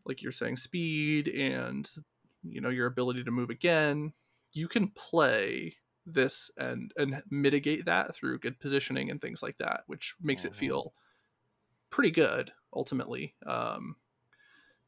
like 0.06 0.22
you're 0.22 0.34
saying 0.34 0.58
speed 0.58 1.30
and 1.30 1.90
you 2.44 2.60
know 2.60 2.68
your 2.68 2.88
ability 2.88 3.24
to 3.24 3.32
move 3.32 3.52
again, 3.52 4.12
you 4.52 4.68
can 4.68 4.90
play 4.90 5.78
this 6.06 6.52
and 6.58 6.92
and 6.98 7.24
mitigate 7.30 7.86
that 7.86 8.14
through 8.14 8.40
good 8.40 8.60
positioning 8.60 9.10
and 9.10 9.22
things 9.22 9.42
like 9.42 9.58
that, 9.60 9.84
which 9.88 10.16
makes 10.22 10.44
it 10.44 10.52
Mhm. 10.52 10.56
feel 10.56 10.94
pretty 11.92 12.12
good 12.12 12.52
ultimately. 12.74 13.34
Um, 13.46 13.96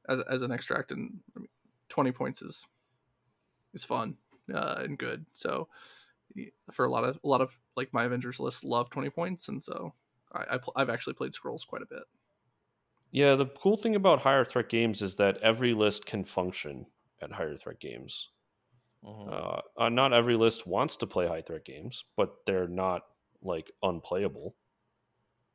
as, 0.10 0.20
as 0.20 0.42
an 0.42 0.52
extract 0.52 0.92
and 0.92 1.22
I 1.38 1.40
mean, 1.40 1.50
20 1.88 2.12
points 2.12 2.42
is 2.42 2.68
is 3.74 3.86
fun 3.86 4.18
uh, 4.54 4.80
and 4.80 4.98
good 4.98 5.26
so 5.32 5.70
for 6.72 6.86
a 6.86 6.92
lot 6.92 7.04
of 7.04 7.20
a 7.24 7.28
lot 7.28 7.42
of 7.42 7.58
like 7.76 7.94
my 7.94 8.04
avengers 8.06 8.40
list 8.40 8.64
love 8.64 8.90
20 8.90 9.10
points 9.10 9.48
and 9.48 9.64
so 9.64 9.94
I, 10.32 10.56
I 10.56 10.58
pl- 10.58 10.74
i've 10.76 10.90
actually 10.90 11.14
played 11.14 11.34
scrolls 11.34 11.66
quite 11.66 11.82
a 11.82 11.86
bit 11.88 12.04
Yeah, 13.12 13.36
the 13.36 13.46
cool 13.46 13.78
thing 13.78 13.96
about 13.96 14.22
higher 14.22 14.46
threat 14.46 14.70
games 14.70 15.02
is 15.02 15.18
that 15.18 15.38
every 15.38 15.74
list 15.74 16.06
can 16.06 16.24
function 16.24 16.88
at 17.22 17.34
higher 17.34 17.58
threat 17.58 17.80
games. 17.80 18.30
Mhm. 19.04 19.42
Uh, 19.42 19.62
uh, 19.78 19.90
not 19.90 20.14
every 20.14 20.36
list 20.38 20.68
wants 20.68 20.96
to 20.98 21.08
play 21.08 21.28
high 21.28 21.42
threat 21.44 21.66
games, 21.66 22.06
but 22.18 22.46
they're 22.46 22.68
not 22.68 23.04
like 23.42 23.72
unplayable. 23.84 24.58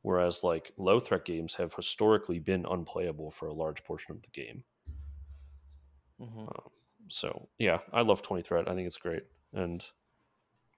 Whereas 0.01 0.43
like 0.43 0.73
low 0.79 1.01
threat 1.01 1.27
games 1.27 1.57
have 1.57 1.75
historically 1.75 2.39
been 2.39 2.65
unplayable 2.65 3.31
for 3.31 3.47
a 3.47 3.53
large 3.53 3.85
portion 3.85 4.13
of 4.17 4.23
the 4.23 4.31
game. 4.31 4.65
Mhm. 6.19 6.49
Um, 6.49 6.71
so 7.09 7.49
yeah, 7.59 7.81
I 7.93 8.03
love 8.03 8.23
20 8.23 8.43
threat. 8.43 8.69
I 8.69 8.75
think 8.75 8.87
it's 8.87 8.99
great. 8.99 9.25
And 9.53 9.85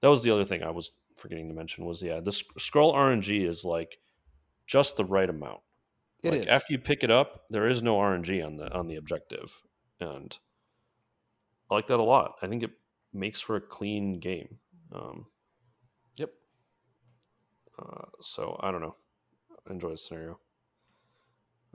that 0.01 0.09
was 0.09 0.23
the 0.23 0.31
other 0.31 0.45
thing 0.45 0.63
I 0.63 0.71
was 0.71 0.91
forgetting 1.17 1.49
to 1.49 1.55
mention 1.55 1.85
was 1.85 2.03
yeah, 2.03 2.21
the 2.21 2.33
sc- 2.33 2.59
scroll 2.59 2.95
RNG 2.95 3.47
is 3.47 3.65
like 3.65 3.99
just 4.67 4.97
the 4.97 5.05
right 5.05 5.29
amount. 5.29 5.61
It 6.23 6.31
like 6.33 6.41
is. 6.43 6.47
after 6.47 6.73
you 6.73 6.79
pick 6.79 7.03
it 7.05 7.11
up, 7.11 7.45
there 7.51 7.67
is 7.67 7.83
no 7.83 7.97
RNG 7.97 8.45
on 8.45 8.57
the 8.57 8.73
on 8.73 8.87
the 8.89 8.97
objective, 8.97 9.63
and 10.01 10.37
I 11.71 11.75
like 11.75 11.87
that 11.89 12.01
a 12.01 12.03
lot. 12.03 12.35
I 12.43 12.47
think 12.49 12.63
it 12.63 12.73
makes 13.13 13.41
for 13.41 13.57
a 13.57 13.61
clean 13.61 14.19
game. 14.21 14.59
Um, 14.93 15.27
Yep. 16.17 16.31
uh, 17.79 18.05
so 18.21 18.59
I 18.61 18.71
don't 18.71 18.81
know. 18.81 18.97
I 19.69 19.73
enjoy 19.73 19.91
the 19.91 19.97
scenario. 19.97 20.39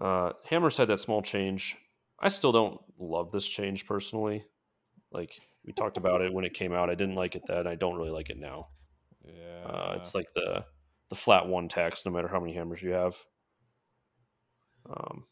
Uh, 0.02 0.34
Hammers 0.46 0.78
had 0.78 0.88
that 0.90 0.98
small 1.00 1.22
change. 1.22 1.78
I 2.20 2.28
still 2.30 2.52
don't 2.52 2.82
love 3.00 3.32
this 3.32 3.48
change 3.48 3.86
personally. 3.86 4.44
Like 5.12 5.40
we 5.66 5.74
talked 5.74 5.98
about 5.98 6.22
it 6.22 6.34
when 6.34 6.46
it 6.46 6.54
came 6.54 6.74
out, 6.74 6.90
I 6.90 6.96
didn't 6.96 7.16
like 7.16 7.36
it 7.36 7.44
then. 7.48 7.68
I 7.68 7.76
don't 7.76 7.96
really 7.96 8.12
like 8.12 8.30
it 8.30 8.38
now. 8.38 8.68
Yeah. 9.24 9.66
Uh, 9.66 9.94
it's 9.98 10.14
like 10.14 10.34
the 10.34 10.66
the 11.10 11.16
flat 11.16 11.48
one 11.48 11.68
tax, 11.68 12.06
no 12.06 12.12
matter 12.12 12.28
how 12.28 12.40
many 12.40 12.54
hammers 12.54 12.82
you 12.82 12.92
have. 12.92 13.16
Um, 14.90 15.26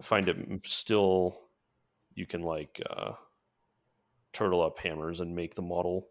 I 0.00 0.04
find 0.04 0.28
it 0.28 0.36
still 0.64 1.38
you 2.14 2.26
can 2.26 2.42
like 2.42 2.80
uh, 2.90 3.12
turtle 4.32 4.62
up 4.62 4.78
hammers 4.78 5.20
and 5.20 5.34
make 5.34 5.54
the 5.54 5.62
model 5.62 6.08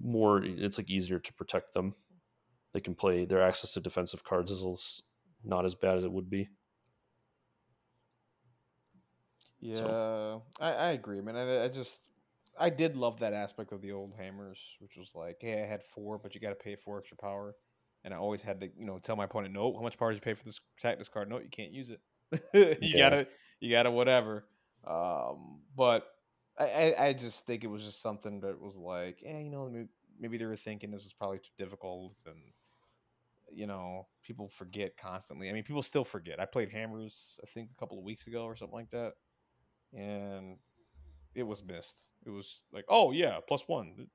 more. 0.00 0.42
It's 0.42 0.78
like 0.78 0.90
easier 0.90 1.18
to 1.18 1.32
protect 1.34 1.74
them. 1.74 1.94
They 2.74 2.80
can 2.80 2.94
play 2.94 3.24
their 3.24 3.42
access 3.42 3.72
to 3.74 3.80
defensive 3.80 4.24
cards 4.24 4.50
is 4.50 5.02
not 5.44 5.64
as 5.64 5.74
bad 5.74 5.98
as 5.98 6.04
it 6.04 6.12
would 6.12 6.28
be. 6.28 6.48
Yeah, 9.60 9.74
So- 9.74 10.42
I, 10.60 10.72
I 10.72 10.88
agree, 10.92 11.20
man. 11.20 11.36
I, 11.36 11.64
I 11.64 11.68
just 11.68 12.02
I 12.58 12.70
did 12.70 12.96
love 12.96 13.20
that 13.20 13.32
aspect 13.32 13.72
of 13.72 13.80
the 13.82 13.92
old 13.92 14.14
hammers, 14.16 14.58
which 14.80 14.96
was 14.96 15.12
like, 15.14 15.38
hey, 15.40 15.62
I 15.62 15.66
had 15.66 15.82
four, 15.84 16.18
but 16.18 16.34
you 16.34 16.40
got 16.40 16.50
to 16.50 16.54
pay 16.56 16.76
four 16.76 16.98
extra 16.98 17.16
power. 17.16 17.54
and 18.04 18.14
I 18.14 18.16
always 18.16 18.42
had 18.42 18.60
to 18.60 18.66
you 18.76 18.86
know 18.86 18.98
tell 18.98 19.16
my 19.16 19.24
opponent, 19.24 19.54
no, 19.54 19.74
how 19.76 19.82
much 19.82 19.98
power 19.98 20.10
did 20.12 20.16
you 20.16 20.22
pay 20.22 20.34
for 20.34 20.44
this 20.44 20.60
attack 20.78 20.98
this 20.98 21.08
card? 21.08 21.28
No, 21.28 21.38
you 21.40 21.48
can't 21.50 21.72
use 21.72 21.90
it. 21.90 22.00
you 22.82 22.98
Yeah. 22.98 22.98
gotta 23.10 23.28
you 23.60 23.70
gotta 23.70 23.90
whatever. 23.90 24.48
Um, 24.86 25.62
but 25.76 26.06
I, 26.58 26.66
I 26.94 27.06
I 27.06 27.12
just 27.12 27.46
think 27.46 27.64
it 27.64 27.68
was 27.68 27.84
just 27.84 28.00
something 28.02 28.40
that 28.40 28.60
was 28.60 28.76
like, 28.76 29.20
yeah, 29.22 29.38
you 29.38 29.50
know, 29.50 29.68
maybe, 29.68 29.88
maybe 30.20 30.38
they 30.38 30.44
were 30.46 30.56
thinking 30.56 30.90
this 30.90 31.04
was 31.04 31.12
probably 31.12 31.38
too 31.38 31.50
difficult 31.58 32.14
and 32.26 32.38
you 33.50 33.66
know, 33.66 34.06
people 34.22 34.48
forget 34.48 34.96
constantly. 34.96 35.48
I 35.48 35.52
mean, 35.52 35.64
people 35.64 35.82
still 35.82 36.04
forget. 36.04 36.38
I 36.40 36.44
played 36.44 36.70
Hammers, 36.70 37.38
I 37.42 37.46
think, 37.46 37.70
a 37.70 37.74
couple 37.80 37.98
of 37.98 38.04
weeks 38.04 38.26
ago 38.26 38.44
or 38.44 38.54
something 38.56 38.74
like 38.76 38.90
that, 38.90 39.14
and 39.92 40.56
it 41.34 41.42
was 41.42 41.62
missed. 41.64 42.08
It 42.26 42.30
was 42.30 42.62
like, 42.72 42.84
oh 42.88 43.12
yeah, 43.12 43.38
plus 43.46 43.66
one. 43.66 43.94
It 43.98 44.08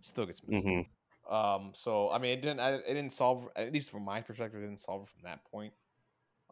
still 0.00 0.26
gets 0.26 0.42
missed. 0.46 0.66
Mhm. 0.66 0.86
Um, 1.30 1.72
so 1.74 2.10
I 2.10 2.18
mean, 2.18 2.32
it 2.38 2.42
didn't. 2.42 2.60
I, 2.60 2.74
it 2.74 2.94
didn't 2.94 3.12
solve. 3.12 3.48
At 3.56 3.72
least 3.72 3.90
from 3.90 4.04
my 4.04 4.20
perspective, 4.20 4.60
it 4.60 4.66
didn't 4.66 4.80
solve 4.80 5.02
it 5.02 5.08
from 5.08 5.22
that 5.24 5.44
point. 5.50 5.72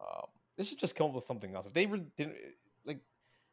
Um, 0.00 0.26
they 0.56 0.64
should 0.64 0.78
just 0.78 0.96
come 0.96 1.08
up 1.08 1.14
with 1.14 1.24
something 1.24 1.54
else. 1.54 1.66
If 1.66 1.72
they 1.72 1.86
really 1.86 2.06
didn't 2.16 2.36
like, 2.84 3.00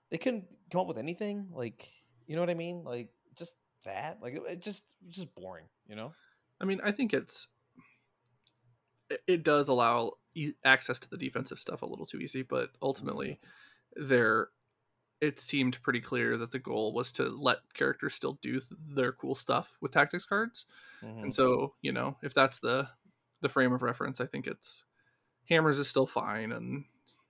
they 0.09 0.17
couldn't 0.17 0.45
come 0.71 0.81
up 0.81 0.87
with 0.87 0.97
anything. 0.97 1.47
Like, 1.53 1.87
you 2.27 2.35
know 2.35 2.41
what 2.41 2.49
I 2.49 2.55
mean? 2.55 2.83
Like, 2.83 3.09
just 3.35 3.55
that. 3.85 4.17
Like, 4.21 4.33
it, 4.33 4.41
it 4.47 4.61
just, 4.61 4.85
it's 5.07 5.17
just 5.17 5.33
boring. 5.35 5.65
You 5.87 5.95
know? 5.95 6.13
I 6.59 6.65
mean, 6.65 6.81
I 6.83 6.91
think 6.91 7.13
it's 7.13 7.47
it, 9.09 9.21
it 9.27 9.43
does 9.43 9.67
allow 9.67 10.13
e- 10.35 10.53
access 10.65 10.99
to 10.99 11.09
the 11.09 11.17
defensive 11.17 11.59
stuff 11.59 11.81
a 11.81 11.85
little 11.85 12.05
too 12.05 12.19
easy, 12.19 12.41
but 12.41 12.69
ultimately, 12.81 13.39
there 13.95 14.49
it 15.22 15.39
seemed 15.39 15.82
pretty 15.84 16.01
clear 16.01 16.38
that 16.38 16.51
the 16.51 16.59
goal 16.59 16.93
was 16.93 17.11
to 17.13 17.24
let 17.30 17.74
characters 17.74 18.15
still 18.15 18.34
do 18.41 18.59
th- 18.59 18.65
their 18.95 19.11
cool 19.13 19.36
stuff 19.36 19.78
with 19.82 19.91
tactics 19.91 20.26
cards. 20.26 20.65
Mhm. 21.01 21.24
And 21.24 21.34
so, 21.34 21.76
you 21.82 21.91
know, 21.91 22.17
if 22.24 22.34
that's 22.34 22.59
the 22.59 22.89
the 23.41 23.49
frame 23.49 23.74
of 23.74 23.84
reference, 23.84 24.22
I 24.22 24.28
think 24.28 24.47
it's 24.47 24.86
hammers 25.49 25.80
is 25.80 25.88
still 25.89 26.07
fine 26.07 26.51
and 26.51 26.86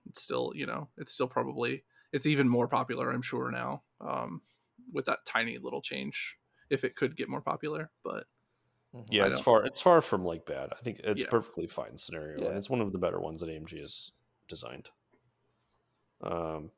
it's 0.06 0.22
still, 0.22 0.52
you 0.54 0.66
know, 0.66 0.90
it's 0.98 1.12
still 1.12 1.28
probably 1.28 1.84
it's 2.12 2.26
even 2.26 2.48
more 2.48 2.68
popular, 2.68 3.10
I'm 3.10 3.22
sure 3.22 3.50
now, 3.50 3.84
um, 4.00 4.42
with 4.92 5.06
that 5.06 5.24
tiny 5.26 5.58
little 5.58 5.82
change. 5.82 6.38
If 6.70 6.84
it 6.84 6.96
could 6.96 7.16
get 7.16 7.28
more 7.28 7.42
popular, 7.42 7.90
but 8.04 8.26
Mhm. 8.94 9.06
Yeah, 9.10 9.26
it's 9.26 9.40
far 9.40 9.64
it's 9.64 9.80
far 9.80 10.00
from 10.00 10.24
like 10.24 10.44
bad. 10.46 10.72
I 10.72 10.80
think 10.82 11.00
it's 11.04 11.22
Yeah. 11.22 11.24
perfectly 11.24 11.66
fine 11.66 11.96
scenario, 11.96 12.46
Yeah. 12.46 12.48
and 12.48 12.56
it's 12.58 12.70
one 12.70 12.80
of 12.80 12.92
the 12.92 12.98
better 12.98 13.20
ones 13.20 13.40
that 13.40 13.48
AMG 13.50 13.78
has 13.80 14.12
designed. 14.48 14.90
Um, 16.20 16.70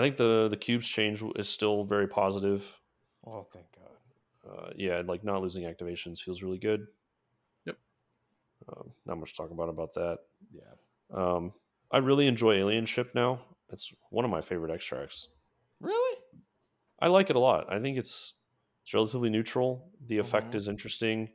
I 0.00 0.02
think 0.02 0.16
the 0.16 0.48
the 0.48 0.56
cubes 0.56 0.88
change 0.88 1.22
is 1.36 1.46
still 1.46 1.84
very 1.84 2.08
positive. 2.08 2.80
Oh, 3.26 3.46
thank 3.52 3.66
God. 3.76 4.50
Uh, 4.50 4.70
yeah, 4.74 5.02
like 5.06 5.22
not 5.22 5.42
losing 5.42 5.64
activations 5.64 6.20
feels 6.22 6.42
really 6.42 6.56
good. 6.56 6.86
Yep. 7.66 7.76
Um, 8.66 8.92
not 9.04 9.18
much 9.18 9.32
to 9.32 9.36
talk 9.36 9.50
about 9.50 9.68
about 9.68 9.92
that. 9.94 10.20
Yeah. 10.50 10.62
Um, 11.12 11.52
I 11.92 11.98
really 11.98 12.26
enjoy 12.26 12.54
Alien 12.54 12.86
Ship 12.86 13.14
now. 13.14 13.42
It's 13.68 13.92
one 14.08 14.24
of 14.24 14.30
my 14.30 14.40
favorite 14.40 14.72
extracts. 14.72 15.28
Really? 15.80 16.18
I 16.98 17.08
like 17.08 17.28
it 17.28 17.36
a 17.36 17.40
lot. 17.40 17.70
I 17.70 17.78
think 17.78 17.98
it's 17.98 18.32
it's 18.82 18.94
relatively 18.94 19.28
neutral. 19.28 19.90
The 20.06 20.16
effect 20.16 20.52
Mhm. 20.52 20.56
is 20.56 20.68
interesting. 20.68 21.28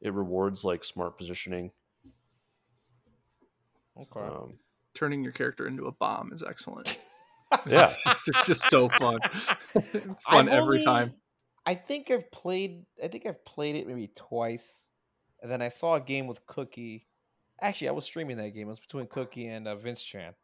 It 0.00 0.12
rewards 0.14 0.64
like 0.64 0.84
smart 0.84 1.18
positioning. 1.18 1.72
Okay. 4.00 4.20
Um, 4.20 4.58
turning 4.94 5.24
your 5.24 5.32
character 5.32 5.66
into 5.66 5.86
a 5.86 5.92
bomb 5.92 6.32
is 6.32 6.42
excellent. 6.44 7.00
Yeah. 7.66 7.84
it's, 7.84 8.02
just, 8.04 8.28
it's 8.28 8.46
just 8.46 8.62
so 8.68 8.88
fun. 8.88 9.18
it's 9.74 10.22
fun 10.22 10.48
I've 10.48 10.54
every 10.54 10.78
only- 10.78 10.84
time. 10.84 11.14
I 11.64 11.74
think 11.74 12.10
I've 12.10 12.30
played. 12.32 12.84
I 13.02 13.06
think 13.08 13.24
I've 13.24 13.44
played 13.44 13.76
it 13.76 13.86
maybe 13.86 14.10
twice, 14.16 14.90
and 15.40 15.50
then 15.50 15.62
I 15.62 15.68
saw 15.68 15.94
a 15.94 16.00
game 16.00 16.26
with 16.26 16.44
Cookie. 16.46 17.06
Actually, 17.60 17.88
I 17.90 17.92
was 17.92 18.04
streaming 18.04 18.36
that 18.38 18.50
game. 18.50 18.66
It 18.66 18.70
was 18.70 18.80
between 18.80 19.06
Cookie 19.06 19.46
and 19.46 19.68
uh, 19.68 19.76
Vince 19.76 20.02
Chan, 20.02 20.34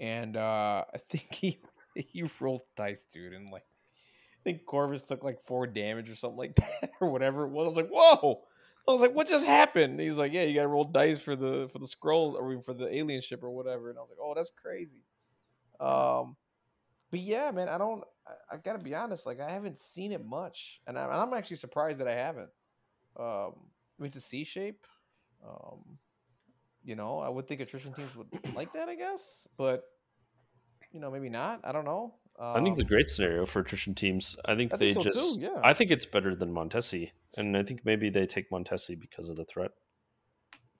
and 0.00 0.36
uh, 0.38 0.84
I 0.94 0.98
think 1.10 1.34
he 1.34 1.60
he 1.94 2.24
rolled 2.40 2.62
dice, 2.74 3.04
dude, 3.12 3.34
and 3.34 3.50
like 3.50 3.64
I 3.64 4.40
think 4.44 4.64
Corvus 4.64 5.02
took 5.02 5.22
like 5.22 5.44
four 5.46 5.66
damage 5.66 6.08
or 6.08 6.14
something 6.14 6.38
like 6.38 6.54
that, 6.80 6.90
or 7.02 7.10
whatever 7.10 7.44
it 7.44 7.50
was. 7.50 7.64
I 7.64 7.68
was 7.68 7.76
like, 7.76 7.90
whoa! 7.90 8.40
I 8.88 8.92
was 8.92 9.02
like, 9.02 9.14
what 9.14 9.28
just 9.28 9.44
happened? 9.46 9.92
And 9.92 10.00
he's 10.00 10.16
like, 10.16 10.32
yeah, 10.32 10.44
you 10.44 10.54
got 10.54 10.62
to 10.62 10.68
roll 10.68 10.84
dice 10.84 11.18
for 11.18 11.36
the 11.36 11.68
for 11.70 11.78
the 11.80 11.86
scrolls 11.86 12.34
or 12.38 12.50
even 12.50 12.62
for 12.62 12.72
the 12.72 12.96
alien 12.96 13.20
ship 13.20 13.42
or 13.42 13.50
whatever. 13.50 13.90
And 13.90 13.98
I 13.98 14.00
was 14.00 14.08
like, 14.08 14.18
oh, 14.22 14.32
that's 14.34 14.50
crazy. 14.50 15.02
Um, 15.80 16.36
but 17.10 17.20
yeah, 17.20 17.50
man, 17.50 17.68
I 17.68 17.78
don't. 17.78 18.04
I, 18.26 18.54
I 18.54 18.58
gotta 18.58 18.78
be 18.78 18.94
honest. 18.94 19.26
Like, 19.26 19.40
I 19.40 19.50
haven't 19.50 19.78
seen 19.78 20.12
it 20.12 20.24
much, 20.24 20.80
and, 20.86 20.98
I, 20.98 21.04
and 21.04 21.12
I'm 21.12 21.32
actually 21.32 21.56
surprised 21.56 22.00
that 22.00 22.08
I 22.08 22.14
haven't. 22.14 22.50
Um, 23.18 23.54
I 23.98 24.02
mean, 24.02 24.06
it's 24.06 24.16
a 24.16 24.20
C 24.20 24.44
shape. 24.44 24.86
Um, 25.46 25.98
you 26.84 26.94
know, 26.96 27.18
I 27.18 27.28
would 27.28 27.46
think 27.46 27.60
attrition 27.60 27.92
teams 27.92 28.14
would 28.14 28.28
like 28.54 28.72
that, 28.74 28.88
I 28.88 28.94
guess, 28.94 29.48
but 29.56 29.84
you 30.92 31.00
know, 31.00 31.10
maybe 31.10 31.28
not. 31.28 31.60
I 31.64 31.72
don't 31.72 31.84
know. 31.84 32.14
Um, 32.38 32.56
I 32.56 32.62
think 32.62 32.74
it's 32.74 32.80
a 32.80 32.84
great 32.84 33.08
scenario 33.08 33.44
for 33.44 33.60
attrition 33.60 33.94
teams. 33.94 34.36
I 34.44 34.54
think 34.54 34.72
I 34.72 34.76
they 34.76 34.92
think 34.92 35.04
so 35.04 35.10
just. 35.10 35.34
too, 35.36 35.40
yeah. 35.42 35.60
I 35.62 35.74
think 35.74 35.90
it's 35.90 36.06
better 36.06 36.34
than 36.34 36.52
Montesi, 36.52 37.10
and 37.36 37.56
I 37.56 37.62
think 37.62 37.84
maybe 37.84 38.08
they 38.10 38.26
take 38.26 38.50
Montesi 38.50 38.98
because 38.98 39.28
of 39.28 39.36
the 39.36 39.44
threat. 39.44 39.72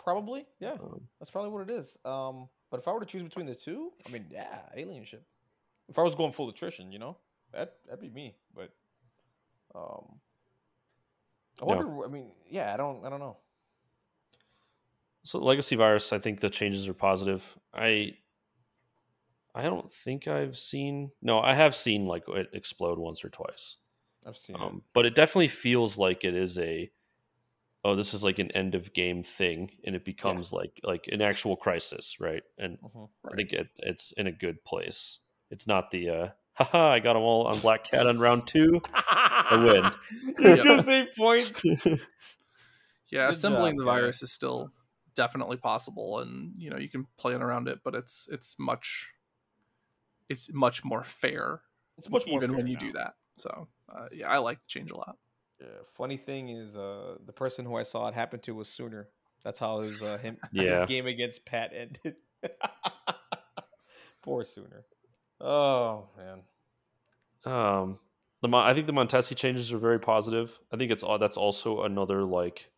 Probably, 0.02 0.46
yeah, 0.60 0.72
Um, 0.72 1.00
that's 1.18 1.30
probably 1.30 1.50
what 1.50 1.68
it 1.68 1.70
is. 1.70 1.96
Um, 2.04 2.48
but 2.70 2.80
if 2.80 2.88
I 2.88 2.92
were 2.92 3.00
to 3.00 3.06
choose 3.06 3.22
between 3.22 3.46
the 3.46 3.54
two, 3.54 3.92
I 4.06 4.10
mean, 4.10 4.26
yeah, 4.30 4.60
alien 4.74 5.04
ship. 5.04 5.24
If 5.88 5.98
I 5.98 6.02
was 6.02 6.14
going 6.14 6.32
full 6.32 6.48
attrition, 6.48 6.92
you 6.92 6.98
know, 6.98 7.16
that 7.52 7.76
that'd 7.86 8.00
be 8.00 8.08
me. 8.08 8.36
But 8.54 8.70
um, 9.74 10.20
I 11.60 11.64
wonder. 11.64 12.04
I 12.04 12.08
mean, 12.08 12.30
yeah, 12.48 12.72
I 12.72 12.76
don't. 12.76 13.04
I 13.04 13.10
don't 13.10 13.20
know. 13.20 13.36
so 15.24 15.38
legacy 15.40 15.76
virus, 15.76 16.12
I 16.12 16.18
think 16.18 16.40
the 16.40 16.50
changes 16.50 16.88
are 16.88 16.94
positive. 16.94 17.56
I. 17.74 18.14
I 19.52 19.62
don't 19.64 19.90
think 19.90 20.28
I've 20.28 20.56
seen. 20.56 21.10
No, 21.20 21.40
I 21.40 21.54
have 21.54 21.74
seen 21.74 22.06
like 22.06 22.22
it 22.28 22.50
explode 22.52 22.98
once 23.00 23.24
or 23.24 23.30
twice. 23.30 23.78
I've 24.24 24.36
seen 24.36 24.54
it. 24.54 24.62
Um, 24.62 24.82
but 24.94 25.06
it 25.06 25.16
definitely 25.16 25.48
feels 25.48 25.98
like 25.98 26.24
it 26.24 26.36
is 26.36 26.56
a. 26.56 26.90
Oh, 27.82 27.96
this 27.96 28.12
is 28.12 28.22
like 28.22 28.38
an 28.38 28.50
end 28.52 28.74
of 28.74 28.92
game 28.92 29.22
thing, 29.22 29.70
and 29.84 29.96
it 29.96 30.04
becomes 30.04 30.52
like 30.52 30.78
like 30.82 31.08
an 31.10 31.22
actual 31.22 31.56
crisis, 31.56 32.18
right? 32.20 32.42
And 32.58 32.78
Mhm. 32.80 33.08
I 33.32 33.36
think 33.36 33.52
it, 33.52 33.68
it's 33.78 34.12
in 34.12 34.26
a 34.26 34.32
good 34.32 34.64
place. 34.64 35.20
It's 35.50 35.66
not 35.66 35.90
the 35.90 36.10
uh, 36.10 36.28
haha, 36.54 36.90
I 36.92 36.98
got 37.00 37.14
them 37.14 37.22
all 37.22 37.46
on 37.46 37.58
Black 37.60 37.84
Cat 37.84 38.06
on 38.06 38.18
round 38.18 38.46
two. 38.46 38.82
I 38.94 39.62
win. 39.64 39.90
You 40.38 40.56
Yep. 40.56 40.64
just 40.64 40.88
eight 40.88 41.16
points. 41.16 41.62
Yeah, 43.10 43.22
Good 43.26 43.30
assembling 43.30 43.72
job, 43.72 43.78
the 43.78 43.84
guy. 43.86 43.90
virus 43.98 44.22
is 44.22 44.30
still 44.32 44.70
definitely 45.16 45.56
possible, 45.56 46.20
and 46.20 46.52
you 46.56 46.70
know 46.70 46.76
you 46.78 46.88
can 46.88 47.06
plan 47.18 47.42
around 47.42 47.66
it, 47.66 47.80
but 47.82 47.94
it's 47.96 48.28
it's 48.30 48.56
much 48.58 49.08
it's 50.28 50.52
much 50.52 50.84
more 50.84 51.02
fair 51.02 51.62
It's 51.98 52.08
much 52.08 52.26
more 52.28 52.36
even 52.36 52.50
fair 52.50 52.58
when 52.58 52.66
you 52.68 52.74
now. 52.74 52.80
do 52.80 52.92
that. 52.92 53.14
So 53.36 53.66
uh, 53.92 54.06
yeah, 54.12 54.28
I 54.28 54.38
like 54.38 54.58
the 54.58 54.68
change 54.68 54.90
a 54.92 54.96
lot. 54.96 55.16
Yeah. 55.60 55.66
Funny 55.94 56.16
thing 56.16 56.48
is, 56.48 56.76
uh, 56.76 57.16
the 57.26 57.32
person 57.32 57.64
who 57.64 57.76
I 57.76 57.82
saw 57.82 58.08
it 58.08 58.14
happen 58.14 58.40
to 58.40 58.54
was 58.54 58.68
Sooner. 58.68 59.08
That's 59.44 59.58
how 59.58 59.80
his 59.80 60.02
uh, 60.02 60.18
him 60.18 60.36
Yeah. 60.52 60.80
his 60.80 60.88
game 60.88 61.06
against 61.06 61.44
Pat 61.44 61.72
ended. 61.74 62.16
Poor 64.22 64.44
Sooner. 64.44 64.84
Oh 65.40 66.08
man. 66.16 66.42
Um, 67.44 67.98
the 68.42 68.48
Mon- 68.48 68.66
I 68.66 68.74
think 68.74 68.86
the 68.86 68.92
Montesi 68.92 69.34
changes 69.34 69.72
are 69.72 69.78
very 69.78 69.98
positive. 69.98 70.58
I 70.72 70.76
think 70.76 70.90
it's 70.92 71.04
that's 71.18 71.36
also 71.36 71.82
another 71.82 72.24
like 72.24 72.70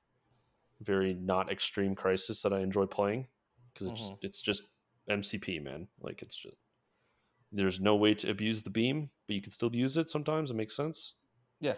very 0.81 1.15
not 1.15 1.51
extreme 1.51 1.95
crisis 1.95 2.43
that 2.43 2.53
I 2.53 2.61
enjoy 2.61 2.87
playing 2.87 3.27
because 3.73 3.89
it's 3.89 4.01
just, 4.01 4.13
it's 4.23 4.43
just 4.43 4.63
MCP 5.11 5.63
man. 5.63 5.89
Like 6.01 6.23
it's 6.23 6.37
just 6.37 6.57
there's 7.53 7.81
no 7.81 7.97
way 7.97 8.15
to 8.15 8.31
abuse 8.31 8.63
the 8.63 8.71
beam, 8.71 9.11
but 9.27 9.35
you 9.35 9.43
can 9.43 9.53
still 9.53 9.75
use 9.75 9.97
it 9.97 10.09
sometimes. 10.11 10.51
It 10.51 10.55
makes 10.55 10.77
sense. 10.77 11.15
Yeah. 11.61 11.75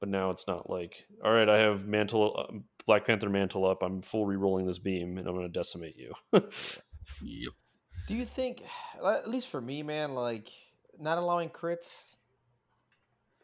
But 0.00 0.08
now 0.10 0.30
it's 0.30 0.46
not 0.46 0.70
like 0.70 1.06
all 1.24 1.32
right. 1.32 1.48
I 1.48 1.58
have 1.58 1.86
mantle 1.86 2.34
uh, 2.38 2.58
Black 2.86 3.06
Panther 3.06 3.28
mantle 3.28 3.66
up. 3.66 3.82
I'm 3.82 4.00
full 4.00 4.26
re-rolling 4.26 4.66
this 4.66 4.78
beam, 4.78 5.18
and 5.18 5.26
I'm 5.26 5.34
going 5.34 5.46
to 5.46 5.52
decimate 5.52 5.96
you. 5.96 6.14
Yep. 7.22 7.52
Do 8.06 8.14
you 8.14 8.24
think, 8.24 8.62
at 9.04 9.28
least 9.28 9.48
for 9.48 9.60
me, 9.60 9.82
man, 9.82 10.14
like 10.14 10.50
not 11.00 11.18
allowing 11.18 11.48
crits? 11.48 12.14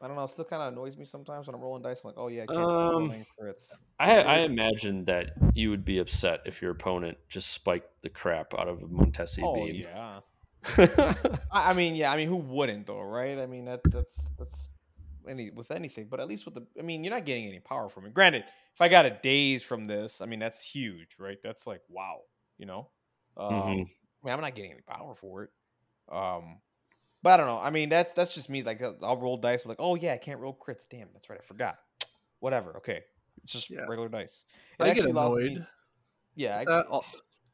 I 0.03 0.07
don't 0.07 0.17
know. 0.17 0.25
It 0.25 0.31
still 0.31 0.45
kind 0.45 0.63
of 0.63 0.73
annoys 0.73 0.97
me 0.97 1.05
sometimes 1.05 1.47
when 1.47 1.55
I'm 1.55 1.63
rolling 1.63 1.83
dice. 1.83 2.03
I'm 2.05 2.09
like, 2.09 2.19
oh 2.19 2.29
yeah, 2.29 2.43
I 2.43 2.47
can't 2.47 2.59
Um, 2.59 3.11
crits. 3.41 3.65
I, 3.99 4.21
I 4.21 4.39
imagine 4.41 5.07
that 5.07 5.31
you 5.55 5.71
would 5.71 5.85
be 5.85 5.99
upset 5.99 6.41
if 6.45 6.61
your 6.61 6.73
opponent 6.73 7.17
just 7.29 7.51
spiked 7.53 8.03
the 8.03 8.11
crap 8.11 8.53
out 8.59 8.69
of 8.69 8.83
a 8.83 8.87
Montesi 8.87 9.41
Oh 9.43 9.55
beam. 9.55 9.77
yeah. 9.77 10.21
I, 11.51 11.71
I 11.71 11.73
mean, 11.73 11.95
yeah. 11.95 12.13
I 12.13 12.17
mean, 12.17 12.29
who 12.29 12.37
wouldn't 12.37 12.87
though, 12.87 13.01
right? 13.03 13.39
I 13.39 13.47
mean, 13.47 13.65
that 13.65 13.81
that's 13.91 14.19
that's 14.39 14.69
any 15.29 15.51
with 15.51 15.71
anything, 15.71 16.07
but 16.11 16.21
at 16.21 16.29
least 16.29 16.45
with 16.45 16.55
the, 16.55 16.67
I 16.79 16.83
mean, 16.83 17.03
you're 17.05 17.13
not 17.13 17.25
getting 17.27 17.47
any 17.47 17.61
power 17.61 17.89
from 17.89 18.07
it. 18.07 18.15
Granted, 18.15 18.45
if 18.75 18.81
I 18.81 18.89
got 18.89 19.07
a 19.07 19.19
daze 19.23 19.63
from 19.63 19.87
this, 19.87 20.21
I 20.21 20.27
mean, 20.27 20.39
that's 20.41 20.61
huge, 20.63 21.17
right? 21.19 21.39
That's 21.43 21.67
like 21.67 21.81
wow, 21.89 22.21
you 22.59 22.67
know. 22.67 22.89
Um, 23.37 23.53
Mhm. 23.53 23.67
I 23.67 23.75
mean, 23.77 23.89
I'm 24.35 24.41
not 24.41 24.55
getting 24.55 24.73
any 24.73 24.81
power 24.83 25.15
for 25.15 25.45
it. 25.45 25.51
Um, 26.11 26.61
but 27.23 27.31
I 27.35 27.37
don't 27.39 27.47
know. 27.47 27.59
I 27.59 27.71
mean, 27.71 27.89
that's 27.89 28.13
that's 28.13 28.35
just 28.35 28.49
me. 28.51 28.63
Like, 28.63 28.83
I'll- 28.83 28.99
I'll 29.03 29.17
roll 29.17 29.37
dice. 29.37 29.65
I'm 29.65 29.69
like, 29.71 29.81
oh 29.81 29.95
yeah, 29.95 30.13
I 30.13 30.19
can't 30.19 30.41
roll 30.41 30.55
crits. 30.57 30.87
Damn, 30.89 31.09
that's 31.13 31.29
right. 31.31 31.39
I 31.43 31.45
forgot. 31.45 31.79
Whatever. 32.41 32.77
Okay. 32.79 33.03
It's 33.43 33.53
just 33.53 33.71
Yeah. 33.71 33.81
regular 33.81 34.09
dice. 34.09 34.45
I 34.79 34.93
get 34.95 35.05
allows 35.07 35.35
me- 35.35 35.47
annoyed. 35.49 35.67
yeah, 36.37 36.59
I, 36.59 36.65
uh, 36.65 37.01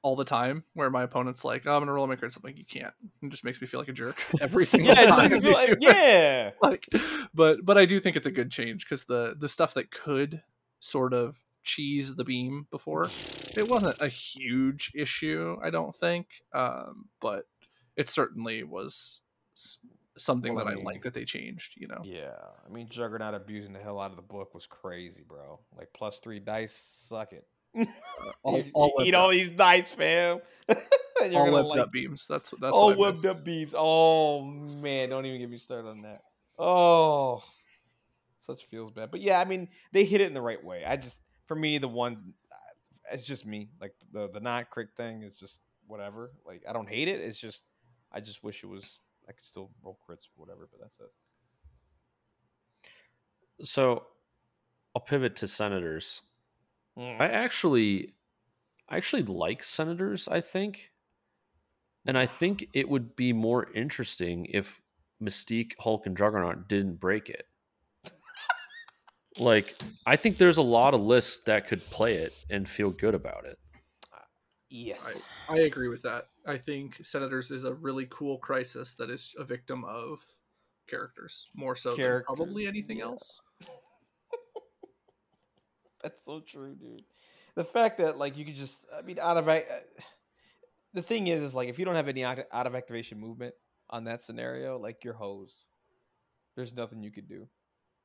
all, 0.02 0.16
the 0.16 0.24
time 0.24 0.64
where 0.74 0.90
my 0.90 1.02
opponent's 1.02 1.44
like, 1.44 1.62
oh, 1.66 1.74
I'm 1.74 1.80
gonna 1.82 1.92
roll 1.92 2.06
my 2.06 2.16
cards. 2.16 2.36
I'm 2.36 2.42
like, 2.44 2.58
you 2.58 2.64
can't. 2.64 2.92
It 3.22 3.28
just 3.30 3.44
makes 3.44 3.60
me 3.60 3.66
feel 3.66 3.80
like 3.80 3.88
a 3.88 3.92
jerk 3.92 4.22
every 4.40 4.66
single 4.66 4.94
yeah, 4.94 5.06
time. 5.06 5.30
makes 5.30 5.42
me 5.42 5.48
you 5.50 5.56
feel 5.56 5.70
like- 5.70 5.78
yeah. 5.80 6.50
like 6.62 6.88
but 7.34 7.64
but 7.64 7.78
I 7.78 7.84
do 7.86 7.98
think 8.00 8.16
it's 8.16 8.26
a 8.26 8.30
good 8.30 8.50
change 8.50 8.84
because 8.84 9.04
the 9.04 9.34
the 9.38 9.48
stuff 9.48 9.74
that 9.74 9.90
could 9.90 10.42
sort 10.80 11.12
of 11.12 11.36
cheese 11.62 12.14
the 12.16 12.24
beam 12.24 12.66
before 12.70 13.10
it 13.54 13.68
wasn't 13.68 13.94
a 14.00 14.08
huge 14.08 14.92
issue 14.94 15.58
I 15.62 15.68
don't 15.68 15.94
think 15.94 16.26
um 16.54 17.04
but 17.20 17.46
it 17.96 18.08
certainly 18.08 18.62
was 18.64 19.20
something 20.16 20.54
Well, 20.54 20.64
that 20.64 20.70
I 20.70 20.80
I 20.80 20.82
like 20.82 21.02
that 21.02 21.12
they 21.12 21.24
changed 21.26 21.74
you 21.76 21.86
know 21.86 22.00
Yeah, 22.02 22.32
I 22.66 22.72
mean 22.72 22.88
Juggernaut 22.88 23.34
abusing 23.34 23.74
the 23.74 23.78
hell 23.78 24.00
out 24.00 24.10
of 24.10 24.16
the 24.16 24.22
book 24.22 24.54
was 24.54 24.66
crazy, 24.66 25.22
bro. 25.26 25.60
Like 25.76 25.88
plus 25.92 26.18
three 26.18 26.38
dice, 26.40 26.72
suck 26.74 27.32
it. 27.34 27.46
all, 28.42 28.56
You- 28.58 28.70
all 28.74 28.86
you 28.88 28.92
whipped 28.96 29.08
eat 29.08 29.14
all 29.14 29.26
up, 29.26 29.32
these 29.32 29.50
dice, 29.50 29.94
fam. 29.94 30.40
And 31.22 31.34
you're 31.34 31.42
all 31.42 31.48
gonna 31.50 31.56
whipped 31.58 31.68
like 31.76 31.80
up 31.80 31.92
beams 31.92 32.26
that's 32.26 32.50
that's 32.62 32.72
all 32.72 32.86
what 32.86 32.94
I 32.94 32.98
whipped 32.98 33.26
up 33.26 33.44
beams. 33.44 33.74
Oh 33.76 34.40
man, 34.42 35.10
don't 35.10 35.26
even 35.26 35.38
get 35.38 35.50
me 35.50 35.58
started 35.58 35.88
on 35.88 36.00
that. 36.02 36.22
Oh, 36.58 37.42
such 38.40 38.64
feels 38.70 38.90
bad. 38.90 39.10
But 39.10 39.20
yeah, 39.20 39.38
I 39.38 39.44
mean 39.44 39.68
they 39.92 40.04
hit 40.06 40.22
it 40.22 40.28
in 40.28 40.32
the 40.34 40.40
right 40.40 40.64
way. 40.64 40.82
I 40.86 40.96
just 40.96 41.20
for 41.46 41.54
me 41.54 41.76
the 41.76 41.88
one, 41.88 42.32
uh, 42.50 42.56
it's 43.12 43.26
just 43.26 43.44
me. 43.44 43.68
Like 43.82 43.92
the 44.12 44.30
the 44.30 44.40
not 44.40 44.70
crit 44.70 44.88
thing 44.96 45.22
is 45.22 45.36
just 45.36 45.60
whatever. 45.86 46.32
Like 46.46 46.62
I 46.66 46.72
don't 46.72 46.88
hate 46.88 47.08
it. 47.08 47.20
It's 47.20 47.38
just 47.38 47.64
I 48.10 48.20
just 48.20 48.42
wish 48.42 48.64
it 48.64 48.68
was. 48.68 48.98
I 49.28 49.32
could 49.32 49.44
still 49.44 49.70
roll 49.84 49.98
crits, 50.08 50.24
or 50.24 50.46
whatever. 50.46 50.68
But 50.72 50.80
that's 50.80 50.98
it. 53.58 53.66
So 53.66 54.06
I'll 54.96 55.02
pivot 55.02 55.36
to 55.36 55.46
senators. 55.46 56.22
Mm. 56.98 57.20
I 57.20 57.28
actually 57.28 58.14
I 58.90 58.96
actually 58.96 59.22
like 59.22 59.62
senators, 59.62 60.26
I 60.28 60.40
think. 60.40 60.90
And 62.06 62.18
I 62.18 62.26
think 62.26 62.66
it 62.72 62.88
would 62.88 63.14
be 63.14 63.32
more 63.32 63.70
interesting 63.72 64.46
if 64.46 64.80
Mystique, 65.22 65.72
Hulk, 65.78 66.06
and 66.06 66.16
Juggernaut 66.16 66.66
didn't 66.66 66.98
break 66.98 67.28
it. 67.28 67.46
like, 69.38 69.80
I 70.06 70.16
think 70.16 70.38
there's 70.38 70.56
a 70.56 70.62
lot 70.62 70.94
of 70.94 71.02
lists 71.02 71.44
that 71.44 71.68
could 71.68 71.84
play 71.90 72.14
it 72.14 72.32
and 72.48 72.68
feel 72.68 72.90
good 72.90 73.14
about 73.14 73.44
it. 73.44 73.58
Yes. 74.70 75.20
I 75.48 75.58
agree 75.58 75.88
with 75.88 76.02
that. 76.02 76.28
I 76.46 76.56
think 76.56 77.04
Senators 77.04 77.50
is 77.50 77.64
a 77.64 77.74
really 77.74 78.06
cool 78.08 78.38
crisis 78.38 78.94
that 78.94 79.10
is 79.10 79.34
a 79.38 79.44
victim 79.44 79.84
of 79.84 80.24
characters 80.88 81.50
more 81.54 81.76
so 81.76 81.94
than 81.94 82.22
probably 82.24 82.66
anything 82.66 82.98
yeah. 82.98 83.04
else. 83.04 83.42
That's 86.02 86.24
so 86.24 86.40
true, 86.40 86.74
dude. 86.74 87.04
The 87.54 87.64
fact 87.64 87.98
that 87.98 88.16
like 88.18 88.36
you 88.36 88.44
could 88.44 88.54
just, 88.54 88.86
I 88.96 89.02
mean, 89.02 89.18
out 89.18 89.36
of 89.36 89.48
uh, 89.48 89.60
the 90.94 91.02
thing 91.02 91.26
is, 91.26 91.42
is 91.42 91.54
like 91.54 91.68
if 91.68 91.78
you 91.78 91.84
don't 91.84 91.94
have 91.94 92.08
any 92.08 92.24
out 92.24 92.38
of 92.52 92.74
activation 92.74 93.18
movement 93.18 93.54
on 93.90 94.04
that 94.04 94.20
scenario, 94.20 94.78
like 94.78 95.04
you're 95.04 95.14
hosed. 95.14 95.64
There's 96.56 96.74
nothing 96.74 97.02
you 97.02 97.10
could 97.10 97.28
do. 97.28 97.48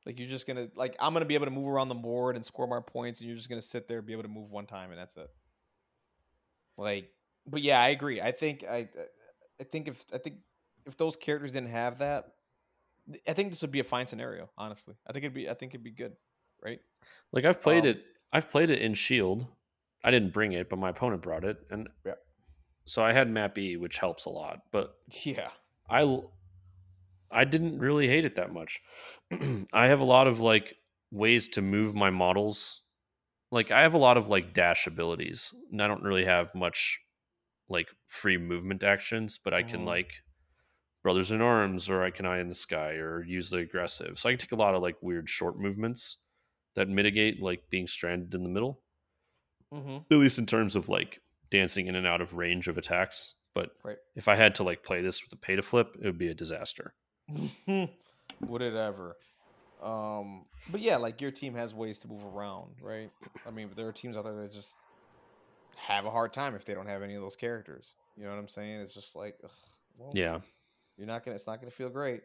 Like 0.04 0.18
you're 0.20 0.28
just 0.28 0.46
gonna 0.46 0.68
like 0.76 0.96
I'm 1.00 1.12
gonna 1.12 1.24
be 1.24 1.34
able 1.34 1.46
to 1.46 1.50
move 1.50 1.68
around 1.68 1.88
the 1.88 1.94
board 1.94 2.36
and 2.36 2.44
score 2.44 2.66
more 2.68 2.82
points, 2.82 3.20
and 3.20 3.28
you're 3.28 3.36
just 3.36 3.48
gonna 3.48 3.62
sit 3.62 3.88
there, 3.88 4.02
be 4.02 4.12
able 4.12 4.22
to 4.22 4.28
move 4.28 4.50
one 4.50 4.66
time, 4.66 4.90
and 4.90 4.98
that's 4.98 5.16
it. 5.16 5.28
Like, 6.78 7.10
but 7.46 7.62
yeah, 7.62 7.80
I 7.80 7.88
agree. 7.88 8.20
I 8.20 8.30
think 8.30 8.64
I, 8.64 8.88
I 9.60 9.64
think 9.64 9.88
if 9.88 10.04
I 10.14 10.18
think 10.18 10.36
if 10.86 10.96
those 10.96 11.16
characters 11.16 11.52
didn't 11.54 11.70
have 11.70 11.98
that, 11.98 12.26
I 13.26 13.32
think 13.32 13.50
this 13.50 13.62
would 13.62 13.72
be 13.72 13.80
a 13.80 13.84
fine 13.84 14.06
scenario. 14.06 14.48
Honestly, 14.56 14.94
I 15.08 15.12
think 15.12 15.24
it'd 15.24 15.34
be 15.34 15.48
I 15.48 15.54
think 15.54 15.72
it'd 15.72 15.84
be 15.84 15.90
good, 15.90 16.12
right? 16.62 16.80
Like 17.32 17.44
I've 17.44 17.62
played 17.62 17.84
Um, 17.84 17.86
it 17.86 18.04
I've 18.32 18.50
played 18.50 18.70
it 18.70 18.80
in 18.82 18.94
Shield. 18.94 19.46
I 20.04 20.10
didn't 20.10 20.32
bring 20.32 20.52
it, 20.52 20.68
but 20.68 20.78
my 20.78 20.90
opponent 20.90 21.22
brought 21.22 21.44
it. 21.44 21.58
And 21.70 21.88
Yeah. 22.04 22.14
so 22.86 23.02
I 23.04 23.12
had 23.12 23.30
map 23.30 23.58
E, 23.58 23.76
which 23.76 23.98
helps 23.98 24.24
a 24.24 24.30
lot. 24.30 24.60
But 24.72 24.94
Yeah. 25.24 25.50
I 25.90 26.04
I 27.30 27.44
didn't 27.44 27.78
really 27.78 28.08
hate 28.08 28.24
it 28.24 28.36
that 28.36 28.52
much. 28.52 28.80
I 29.72 29.86
have 29.86 30.00
a 30.00 30.04
lot 30.04 30.26
of 30.26 30.40
like 30.40 30.76
ways 31.10 31.48
to 31.50 31.62
move 31.62 31.94
my 31.94 32.10
models. 32.10 32.82
Like 33.52 33.70
I 33.70 33.82
have 33.82 33.94
a 33.94 33.98
lot 33.98 34.16
of 34.16 34.28
like 34.28 34.54
dash 34.54 34.86
abilities, 34.86 35.54
and 35.72 35.82
I 35.82 35.88
don't 35.88 36.02
really 36.04 36.24
have 36.26 36.54
much 36.54 37.00
like 37.68 37.88
free 38.06 38.38
movement 38.38 38.84
actions, 38.84 39.38
but 39.42 39.54
I 39.54 39.62
can 39.62 39.84
Mhm. 39.84 39.86
like 39.86 40.12
brothers 41.02 41.32
in 41.32 41.40
arms 41.42 41.90
or 41.90 42.02
I 42.02 42.10
can 42.10 42.26
eye 42.26 42.40
in 42.40 42.48
the 42.48 42.54
sky 42.54 42.92
or 42.94 43.24
use 43.24 43.50
the 43.50 43.58
aggressive. 43.58 44.18
So 44.18 44.28
I 44.28 44.32
can 44.32 44.38
take 44.38 44.52
a 44.52 44.56
lot 44.56 44.74
of 44.74 44.82
like 44.82 45.02
weird 45.02 45.28
short 45.28 45.58
movements 45.58 46.18
that 46.76 46.88
mitigate 46.88 47.42
like 47.42 47.68
being 47.70 47.86
stranded 47.86 48.32
in 48.34 48.42
the 48.44 48.48
middle. 48.48 48.80
Mm-hmm. 49.74 49.96
At 50.10 50.18
least 50.18 50.38
in 50.38 50.46
terms 50.46 50.76
of 50.76 50.88
like 50.88 51.20
dancing 51.50 51.88
in 51.88 51.96
and 51.96 52.06
out 52.06 52.20
of 52.20 52.34
range 52.34 52.68
of 52.68 52.78
attacks. 52.78 53.34
But 53.54 53.70
Right. 53.82 53.96
if 54.14 54.28
I 54.28 54.36
had 54.36 54.54
to 54.56 54.62
like 54.62 54.82
play 54.84 55.00
this 55.02 55.22
with 55.24 55.32
a 55.32 55.36
pay 55.36 55.56
to 55.56 55.62
flip, 55.62 55.96
it 56.00 56.04
would 56.06 56.18
be 56.18 56.28
a 56.28 56.34
disaster. 56.34 56.94
Would 57.66 58.62
it 58.62 58.74
ever? 58.74 59.16
Um, 59.82 60.44
but 60.70 60.80
yeah, 60.80 60.96
like 60.96 61.20
your 61.20 61.30
team 61.30 61.54
has 61.54 61.74
ways 61.74 61.98
to 62.00 62.08
move 62.08 62.24
around, 62.24 62.74
right? 62.80 63.10
I 63.46 63.50
mean, 63.50 63.70
there 63.76 63.86
are 63.88 63.92
teams 63.92 64.16
out 64.16 64.24
there 64.24 64.34
that 64.34 64.52
just 64.52 64.76
have 65.76 66.04
a 66.06 66.10
hard 66.10 66.32
time 66.32 66.54
if 66.54 66.64
they 66.64 66.74
don't 66.74 66.86
have 66.86 67.02
any 67.02 67.14
of 67.14 67.22
those 67.22 67.36
characters. 67.36 67.94
You 68.16 68.24
know 68.24 68.30
what 68.30 68.38
I'm 68.38 68.48
saying? 68.48 68.80
It's 68.80 68.94
just 68.94 69.14
like, 69.16 69.36
ugh, 69.44 69.50
well, 69.98 70.12
Yeah. 70.14 70.40
you're 70.96 71.06
not 71.06 71.24
gonna. 71.24 71.34
It's 71.36 71.46
not 71.46 71.60
gonna 71.60 71.70
feel 71.70 71.88
great. 71.90 72.22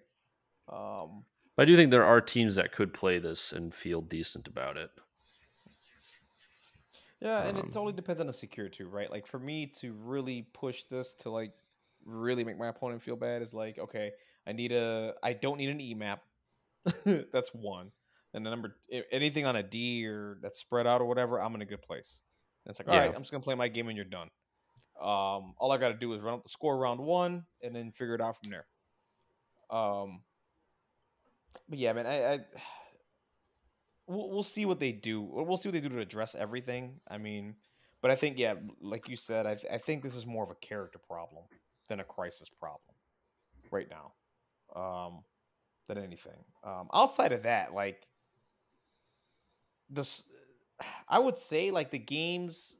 Um, 0.72 1.24
But 1.62 1.66
I 1.66 1.74
do 1.74 1.78
think 1.78 1.91
there 1.91 2.03
are 2.03 2.20
teams 2.20 2.55
that 2.55 2.72
could 2.72 2.91
play 2.91 3.20
this 3.20 3.51
and 3.51 3.72
feel 3.72 4.01
decent 4.01 4.47
about 4.47 4.78
it. 4.78 4.89
Yeah, 7.20 7.43
and 7.43 7.55
Um, 7.55 7.68
it 7.68 7.72
totally 7.72 7.93
depends 7.93 8.20
on 8.20 8.26
the 8.26 8.34
secure 8.34 8.68
too, 8.68 8.88
right? 8.88 9.12
Like 9.12 9.28
for 9.28 9.38
me 9.38 9.68
to 9.76 9.93
really 9.93 10.47
push 10.53 10.86
this 10.86 11.14
to 11.20 11.30
like 11.30 11.53
really 12.03 12.43
make 12.43 12.57
my 12.57 12.70
opponent 12.70 13.03
feel 13.03 13.16
bad 13.16 13.43
is 13.43 13.53
like, 13.53 13.78
okay, 13.78 14.12
I 14.47 14.53
need 14.53 14.72
a 14.72 15.14
I 15.22 15.34
don't 15.34 15.59
need 15.59 15.70
an 15.70 15.80
E 15.80 15.93
map. 15.93 16.24
that's 17.05 17.53
one. 17.53 17.91
And 18.34 18.43
the 18.43 18.49
number 18.49 18.76
anything 19.12 19.45
on 19.45 19.55
a 19.55 19.62
D 19.62 20.07
or 20.07 20.39
that's 20.41 20.57
spread 20.57 20.88
out 20.88 20.99
or 20.99 21.05
whatever, 21.05 21.39
I'm 21.39 21.53
in 21.53 21.62
a 21.62 21.68
good 21.68 21.84
place. 21.84 22.22
And 22.66 22.72
it's 22.72 22.80
like, 22.80 22.88
all 22.88 22.97
right, 22.97 23.12
Yeah. 23.12 23.16
I'm 23.16 23.22
just 23.22 23.32
gonna 23.32 23.43
play 23.43 23.53
my 23.53 23.68
game 23.68 23.88
and 23.88 23.95
you're 23.95 24.03
done. 24.03 24.32
Um, 24.99 25.53
all 25.59 25.72
I 25.72 25.78
gotta 25.78 25.93
do 25.93 26.12
is 26.16 26.22
run 26.22 26.34
up 26.34 26.41
the 26.41 26.49
score 26.49 26.76
round 26.80 26.99
one 26.99 27.45
and 27.62 27.76
then 27.76 27.91
figure 27.91 28.16
it 28.16 28.22
out 28.22 28.38
from 28.41 28.49
there. 28.49 28.66
Um 29.70 30.24
but 31.70 31.80
yeah, 31.80 31.93
man, 31.93 32.06
I, 32.06 32.34
I 32.34 32.39
we'll, 34.08 34.30
we'll 34.30 34.43
see 34.43 34.66
what 34.66 34.80
they 34.80 34.91
do. 34.91 35.22
We'll 35.22 35.58
see 35.58 35.70
what 35.70 35.74
they 35.74 35.80
do 35.80 35.89
to 35.89 35.99
address 35.99 36.36
everything. 36.36 36.99
I 37.10 37.18
mean, 37.18 37.56
but 38.02 38.12
I 38.12 38.16
think 38.16 38.38
yeah, 38.38 38.56
like 38.82 39.08
you 39.10 39.16
said, 39.16 39.45
I 39.45 39.58
I 39.74 39.78
think 39.78 40.04
this 40.04 40.16
is 40.16 40.26
more 40.26 40.43
of 40.43 40.52
a 40.52 40.56
character 40.56 40.99
problem 40.99 41.43
than 41.89 41.99
a 41.99 42.04
crisis 42.04 42.49
problem 42.49 42.95
right 43.72 43.88
now, 43.89 44.82
um, 44.82 45.24
than 45.88 45.97
anything. 45.97 46.43
Um, 46.64 46.89
outside 46.93 47.32
of 47.32 47.43
that, 47.43 47.74
like 47.74 48.08
this, 49.89 50.24
I 51.08 51.20
would 51.20 51.38
say 51.38 51.72
like 51.72 51.91
the 51.91 51.99
games. 51.99 52.76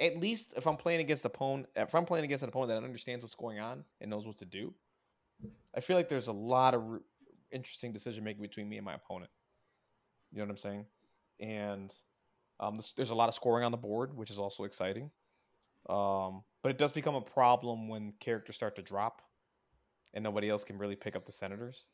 At 0.00 0.20
least 0.20 0.54
if 0.56 0.68
I'm 0.68 0.76
playing 0.76 1.00
against 1.00 1.24
a 1.24 1.26
opponent, 1.26 1.66
if 1.74 1.92
I'm 1.92 2.04
playing 2.04 2.24
against 2.24 2.44
an 2.44 2.50
opponent 2.50 2.70
that 2.70 2.86
understands 2.86 3.24
what's 3.24 3.34
going 3.34 3.58
on 3.58 3.82
and 4.00 4.08
knows 4.08 4.26
what 4.26 4.36
to 4.36 4.44
do, 4.44 4.72
I 5.74 5.80
feel 5.80 5.96
like 5.96 6.08
there's 6.08 6.28
a 6.28 6.32
lot 6.32 6.74
of 6.74 7.00
interesting 7.52 7.92
decision 7.92 8.24
making 8.24 8.42
between 8.42 8.68
me 8.68 8.76
and 8.76 8.84
my 8.84 8.94
opponent. 8.94 9.30
You 10.32 10.38
know 10.38 10.44
what 10.44 10.50
I'm 10.50 10.56
saying? 10.58 10.84
And 11.40 11.92
um, 12.60 12.80
there's 12.96 13.10
a 13.10 13.14
lot 13.14 13.28
of 13.28 13.34
scoring 13.34 13.64
on 13.64 13.72
the 13.72 13.78
board, 13.78 14.16
which 14.16 14.30
is 14.30 14.38
also 14.38 14.64
exciting. 14.64 15.10
Um, 15.88 16.42
but 16.62 16.70
it 16.70 16.78
does 16.78 16.92
become 16.92 17.14
a 17.14 17.20
problem 17.20 17.88
when 17.88 18.12
characters 18.20 18.56
start 18.56 18.76
to 18.76 18.82
drop, 18.82 19.22
and 20.12 20.22
nobody 20.24 20.50
else 20.50 20.64
can 20.64 20.76
really 20.76 20.96
pick 20.96 21.16
up 21.16 21.24
the 21.24 21.32
senators. 21.32 21.84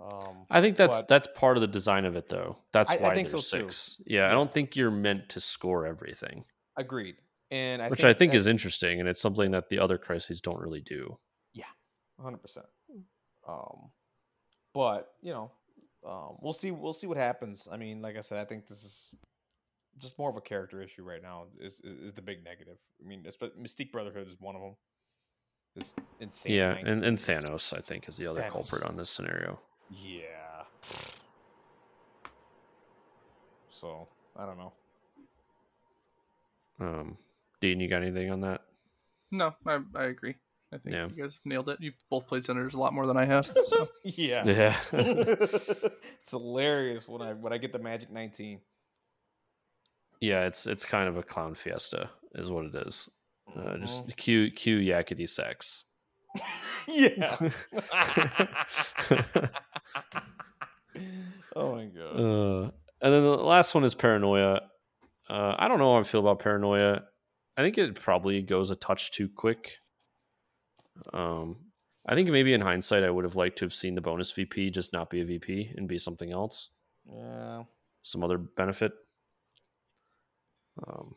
Um, 0.00 0.46
I 0.50 0.60
think 0.60 0.76
that's 0.76 1.02
that's 1.02 1.28
part 1.36 1.56
of 1.56 1.60
the 1.60 1.66
design 1.68 2.04
of 2.04 2.16
it 2.16 2.28
though. 2.28 2.58
That's 2.72 2.90
I- 2.90 2.96
I 2.96 3.02
why 3.02 3.14
think 3.14 3.28
there's 3.28 3.46
so, 3.46 3.58
too. 3.58 3.64
six. 3.70 4.02
Yeah, 4.06 4.28
I 4.28 4.32
don't 4.32 4.52
think 4.52 4.74
you're 4.76 4.90
meant 4.90 5.28
to 5.30 5.40
score 5.40 5.86
everything. 5.86 6.44
agreed. 6.76 7.16
And 7.50 7.80
I 7.80 7.88
which 7.88 8.00
think 8.00 8.10
I 8.10 8.18
think 8.18 8.34
is 8.34 8.48
interesting 8.48 8.98
and 8.98 9.08
it's 9.08 9.20
something 9.20 9.52
that 9.52 9.68
the 9.68 9.78
other 9.78 9.96
crises 9.98 10.40
don't 10.40 10.58
really 10.58 10.80
do. 10.80 11.18
Yeah, 11.52 11.66
hundred 12.20 12.38
percent. 12.42 12.66
Um, 13.48 13.90
but 14.74 15.14
you 15.22 15.32
know, 15.32 15.50
um, 16.06 16.36
we'll 16.40 16.52
see. 16.52 16.70
We'll 16.70 16.92
see 16.92 17.06
what 17.06 17.16
happens. 17.16 17.66
I 17.70 17.76
mean, 17.76 18.02
like 18.02 18.16
I 18.16 18.20
said, 18.20 18.38
I 18.38 18.44
think 18.44 18.66
this 18.66 18.84
is 18.84 19.10
just 19.98 20.18
more 20.18 20.28
of 20.28 20.36
a 20.36 20.40
character 20.40 20.82
issue 20.82 21.02
right 21.02 21.22
now. 21.22 21.44
Is 21.60 21.80
is, 21.84 22.08
is 22.08 22.14
the 22.14 22.22
big 22.22 22.44
negative? 22.44 22.76
I 23.02 23.08
mean, 23.08 23.22
it's, 23.24 23.36
but 23.36 23.60
Mystique 23.62 23.92
Brotherhood 23.92 24.28
is 24.28 24.34
one 24.40 24.56
of 24.56 24.60
them. 24.60 24.76
It's 25.76 25.94
insane. 26.20 26.52
yeah, 26.52 26.76
and, 26.84 27.04
and. 27.04 27.18
Thanos 27.18 27.76
I 27.76 27.80
think 27.80 28.08
is 28.08 28.16
the 28.16 28.26
other 28.26 28.42
Thanos. 28.42 28.50
culprit 28.50 28.84
on 28.84 28.96
this 28.96 29.10
scenario. 29.10 29.58
Yeah. 29.90 30.64
So 33.70 34.08
I 34.36 34.46
don't 34.46 34.58
know. 34.58 34.72
Um, 36.80 37.18
Dean, 37.60 37.80
you 37.80 37.88
got 37.88 38.02
anything 38.02 38.30
on 38.30 38.40
that? 38.42 38.62
No, 39.30 39.54
I, 39.66 39.80
I 39.96 40.04
agree. 40.04 40.36
I 40.74 40.78
think 40.78 40.94
Yeah. 40.96 41.06
you 41.14 41.22
guys 41.22 41.38
nailed 41.44 41.68
it. 41.68 41.78
You've 41.80 41.94
both 42.10 42.26
played 42.26 42.44
senators 42.44 42.74
a 42.74 42.78
lot 42.80 42.92
more 42.92 43.06
than 43.06 43.16
I 43.16 43.24
have. 43.26 43.46
So. 43.46 43.88
yeah. 44.04 44.44
Yeah. 44.44 44.76
it's 44.92 46.30
hilarious 46.30 47.06
when 47.08 47.22
I 47.22 47.32
when 47.34 47.52
I 47.52 47.58
get 47.58 47.72
the 47.72 47.78
Magic 47.78 48.10
19. 48.10 48.60
Yeah, 50.20 50.46
it's 50.46 50.66
it's 50.66 50.84
kind 50.84 51.08
of 51.08 51.16
a 51.16 51.22
clown 51.22 51.54
fiesta, 51.54 52.10
is 52.34 52.50
what 52.50 52.64
it 52.66 52.74
is. 52.86 53.08
Uh, 53.54 53.60
Mhm. 53.74 53.80
just 53.82 54.16
cue 54.16 54.50
cue 54.50 54.78
yakety 54.78 55.28
sax. 55.28 55.84
yeah. 56.88 57.36
oh 61.54 61.74
my 61.76 61.84
god. 61.86 62.16
Uh, 62.20 62.62
and 63.02 63.12
then 63.12 63.22
the 63.22 63.36
last 63.36 63.74
one 63.74 63.84
is 63.84 63.94
paranoia. 63.94 64.62
Uh, 65.28 65.54
I 65.58 65.68
don't 65.68 65.78
know 65.78 65.94
how 65.94 66.00
I 66.00 66.02
feel 66.04 66.20
about 66.20 66.40
paranoia. 66.40 67.02
I 67.56 67.62
think 67.62 67.78
it 67.78 67.94
probably 68.00 68.42
goes 68.42 68.70
a 68.70 68.76
touch 68.76 69.12
too 69.12 69.28
quick. 69.28 69.76
Um, 71.12 71.56
I 72.06 72.14
think 72.14 72.28
maybe 72.28 72.52
in 72.52 72.60
hindsight, 72.60 73.02
I 73.02 73.10
would 73.10 73.24
have 73.24 73.36
liked 73.36 73.58
to 73.58 73.64
have 73.64 73.74
seen 73.74 73.94
the 73.94 74.00
bonus 74.00 74.30
VP 74.30 74.70
just 74.70 74.92
not 74.92 75.10
be 75.10 75.20
a 75.20 75.24
VP 75.24 75.72
and 75.76 75.88
be 75.88 75.98
something 75.98 76.30
else, 76.32 76.70
Yeah. 77.10 77.64
some 78.02 78.22
other 78.22 78.38
benefit. 78.38 78.92
Um, 80.86 81.14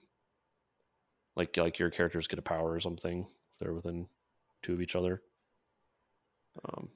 like 1.36 1.56
like 1.58 1.80
your 1.80 1.90
characters 1.90 2.28
get 2.28 2.40
a 2.40 2.44
power 2.44 2.72
or 2.72 2.80
something. 2.80 3.22
If 3.22 3.60
they're 3.60 3.74
within 3.74 4.08
two 4.64 4.74
of 4.74 4.82
each 4.82 4.96
other. 4.96 5.22
Um, 6.66 6.90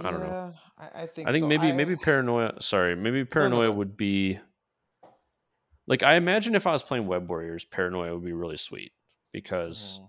I 0.00 0.10
don't 0.10 0.20
know. 0.20 0.54
I, 0.78 1.02
I 1.02 1.06
think. 1.06 1.28
I 1.28 1.32
think 1.32 1.42
so. 1.42 1.48
maybe 1.48 1.68
I- 1.68 1.72
maybe 1.72 1.96
paranoia. 1.96 2.60
Sorry, 2.60 2.94
maybe 2.96 3.20
no, 3.20 3.24
paranoia 3.26 3.66
no. 3.66 3.72
would 3.72 3.96
be 3.96 4.38
like 5.86 6.02
I 6.02 6.16
imagine 6.16 6.54
if 6.54 6.66
I 6.66 6.72
was 6.72 6.82
playing 6.82 7.06
Web 7.06 7.28
Warriors, 7.28 7.64
paranoia 7.64 8.14
would 8.14 8.24
be 8.24 8.32
really 8.32 8.56
sweet 8.56 8.92
because 9.32 9.98
Mhm. 10.00 10.08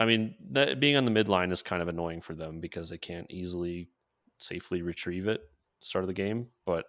I 0.00 0.06
mean 0.06 0.34
that 0.52 0.80
being 0.80 0.96
on 0.96 1.04
the 1.04 1.10
midline 1.10 1.52
is 1.52 1.60
kind 1.60 1.82
of 1.82 1.88
annoying 1.88 2.22
for 2.22 2.34
them 2.34 2.58
because 2.58 2.88
they 2.88 2.98
can't 2.98 3.30
easily 3.30 3.90
safely 4.38 4.80
retrieve 4.80 5.28
it 5.28 5.34
at 5.34 5.80
the 5.80 5.86
start 5.86 6.04
of 6.04 6.08
the 6.08 6.14
game. 6.14 6.48
But 6.64 6.86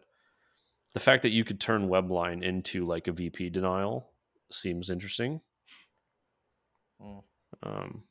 the 0.94 1.02
fact 1.02 1.24
that 1.24 1.32
you 1.32 1.44
could 1.44 1.60
turn 1.60 1.90
Webline 1.90 2.42
into 2.42 2.88
like 2.88 3.08
a 3.08 3.12
VP 3.12 3.50
denial 3.50 4.10
seems 4.50 4.90
interesting. 4.90 5.42
Mm. 7.02 7.24
Um, 7.64 8.04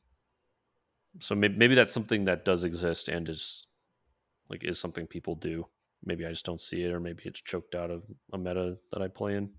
so 1.19 1.33
maybe, 1.33 1.57
maybe 1.57 1.75
that's 1.75 1.91
something 1.91 2.25
that 2.25 2.45
does 2.45 2.63
exist 2.63 3.09
and 3.09 3.27
is 3.27 3.65
like 4.49 4.63
is 4.63 4.79
something 4.79 5.07
people 5.07 5.33
do. 5.33 5.67
Maybe 6.05 6.25
I 6.25 6.29
just 6.29 6.45
don't 6.45 6.61
see 6.61 6.83
it, 6.83 6.91
or 6.91 6.99
maybe 6.99 7.23
it's 7.25 7.41
choked 7.41 7.73
out 7.73 7.89
of 7.89 8.03
a 8.33 8.37
meta 8.37 8.77
that 8.91 9.01
I 9.01 9.07
play 9.07 9.35
in. 9.35 9.49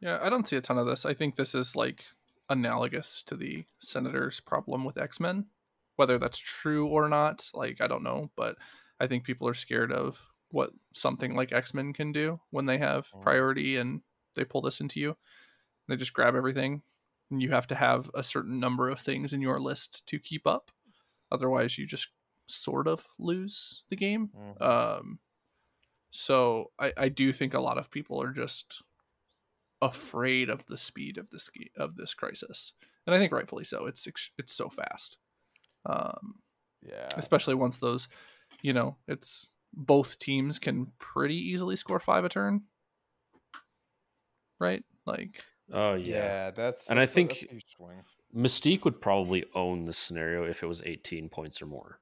Yeah, 0.00 0.18
I 0.20 0.28
don't 0.30 0.46
see 0.46 0.56
a 0.56 0.60
ton 0.60 0.78
of 0.78 0.86
this. 0.86 1.04
I 1.06 1.14
think 1.14 1.36
this 1.36 1.54
is 1.54 1.74
like 1.74 2.04
analogous 2.48 3.22
to 3.26 3.36
the 3.36 3.64
Senator's 3.80 4.40
problem 4.40 4.84
with 4.84 4.98
X 4.98 5.20
Men. 5.20 5.46
Whether 5.96 6.18
that's 6.18 6.38
true 6.38 6.86
or 6.88 7.08
not, 7.08 7.50
like, 7.54 7.80
I 7.80 7.86
don't 7.86 8.02
know. 8.02 8.30
But 8.36 8.56
I 9.00 9.06
think 9.06 9.24
people 9.24 9.48
are 9.48 9.54
scared 9.54 9.92
of 9.92 10.30
what 10.50 10.72
something 10.92 11.34
like 11.34 11.52
X 11.52 11.74
Men 11.74 11.92
can 11.92 12.12
do 12.12 12.40
when 12.50 12.66
they 12.66 12.78
have 12.78 13.10
Mm. 13.12 13.22
priority 13.22 13.76
and 13.76 14.02
they 14.34 14.44
pull 14.44 14.62
this 14.62 14.80
into 14.80 15.00
you. 15.00 15.16
They 15.88 15.96
just 15.96 16.12
grab 16.12 16.34
everything, 16.34 16.82
and 17.30 17.40
you 17.42 17.50
have 17.52 17.66
to 17.68 17.74
have 17.74 18.10
a 18.14 18.22
certain 18.22 18.60
number 18.60 18.90
of 18.90 19.00
things 19.00 19.32
in 19.32 19.40
your 19.40 19.58
list 19.58 20.06
to 20.08 20.18
keep 20.18 20.46
up. 20.46 20.70
Otherwise, 21.32 21.78
you 21.78 21.86
just 21.86 22.08
sort 22.46 22.86
of 22.88 23.08
lose 23.18 23.84
the 23.88 23.96
game. 23.96 24.28
Mhm. 24.28 24.62
Um, 24.62 25.20
so 26.10 26.72
I, 26.78 26.92
I 26.96 27.08
do 27.08 27.32
think 27.32 27.54
a 27.54 27.60
lot 27.60 27.78
of 27.78 27.90
people 27.90 28.20
are 28.22 28.32
just 28.32 28.82
afraid 29.82 30.48
of 30.50 30.64
the 30.66 30.76
speed 30.76 31.18
of 31.18 31.28
this 31.30 31.50
of 31.76 31.96
this 31.96 32.14
crisis, 32.14 32.72
and 33.06 33.14
I 33.14 33.18
think 33.18 33.32
rightfully 33.32 33.64
so. 33.64 33.86
It's 33.86 34.06
it's 34.38 34.52
so 34.54 34.68
fast, 34.68 35.18
um, 35.86 36.36
yeah. 36.82 37.08
especially 37.16 37.54
once 37.54 37.76
those, 37.78 38.08
you 38.62 38.72
know, 38.72 38.96
it's 39.08 39.52
both 39.74 40.18
teams 40.18 40.58
can 40.58 40.92
pretty 40.98 41.36
easily 41.36 41.76
score 41.76 42.00
five 42.00 42.24
a 42.24 42.28
turn, 42.28 42.62
right? 44.60 44.82
Like, 45.04 45.44
Oh 45.72 45.94
yeah. 45.94 46.50
that's 46.52 46.88
And 46.88 46.98
I 46.98 47.02
that's 47.02 47.12
a- 47.12 47.14
think- 47.14 47.30
that's 47.32 47.44
a 47.44 47.48
huge 47.54 47.64
swing. 47.76 48.02
Mystique 48.34 48.84
would 48.84 49.00
probably 49.00 49.44
own 49.54 49.84
this 49.84 49.98
scenario 49.98 50.44
if 50.44 50.62
it 50.62 50.66
was 50.66 50.82
18 50.84 51.28
points 51.28 51.60
or 51.62 51.66
more. 51.66 52.00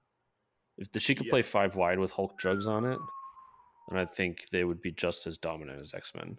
If 0.77 0.91
the, 0.93 1.01
she 1.01 1.14
could 1.14 1.27
Yeah. 1.27 1.31
play 1.31 1.43
five 1.43 1.77
wide 1.77 1.99
with 1.99 2.12
Hulk 2.12 2.39
Jugs 2.41 2.66
on 2.66 2.85
it, 2.85 2.99
then 3.89 3.99
I 3.99 4.05
think 4.05 4.49
they 4.51 4.64
would 4.64 4.81
be 4.83 4.91
just 4.93 5.27
as 5.27 5.39
dominant 5.39 5.81
as 5.81 5.95
X 5.95 6.14
Men. 6.14 6.39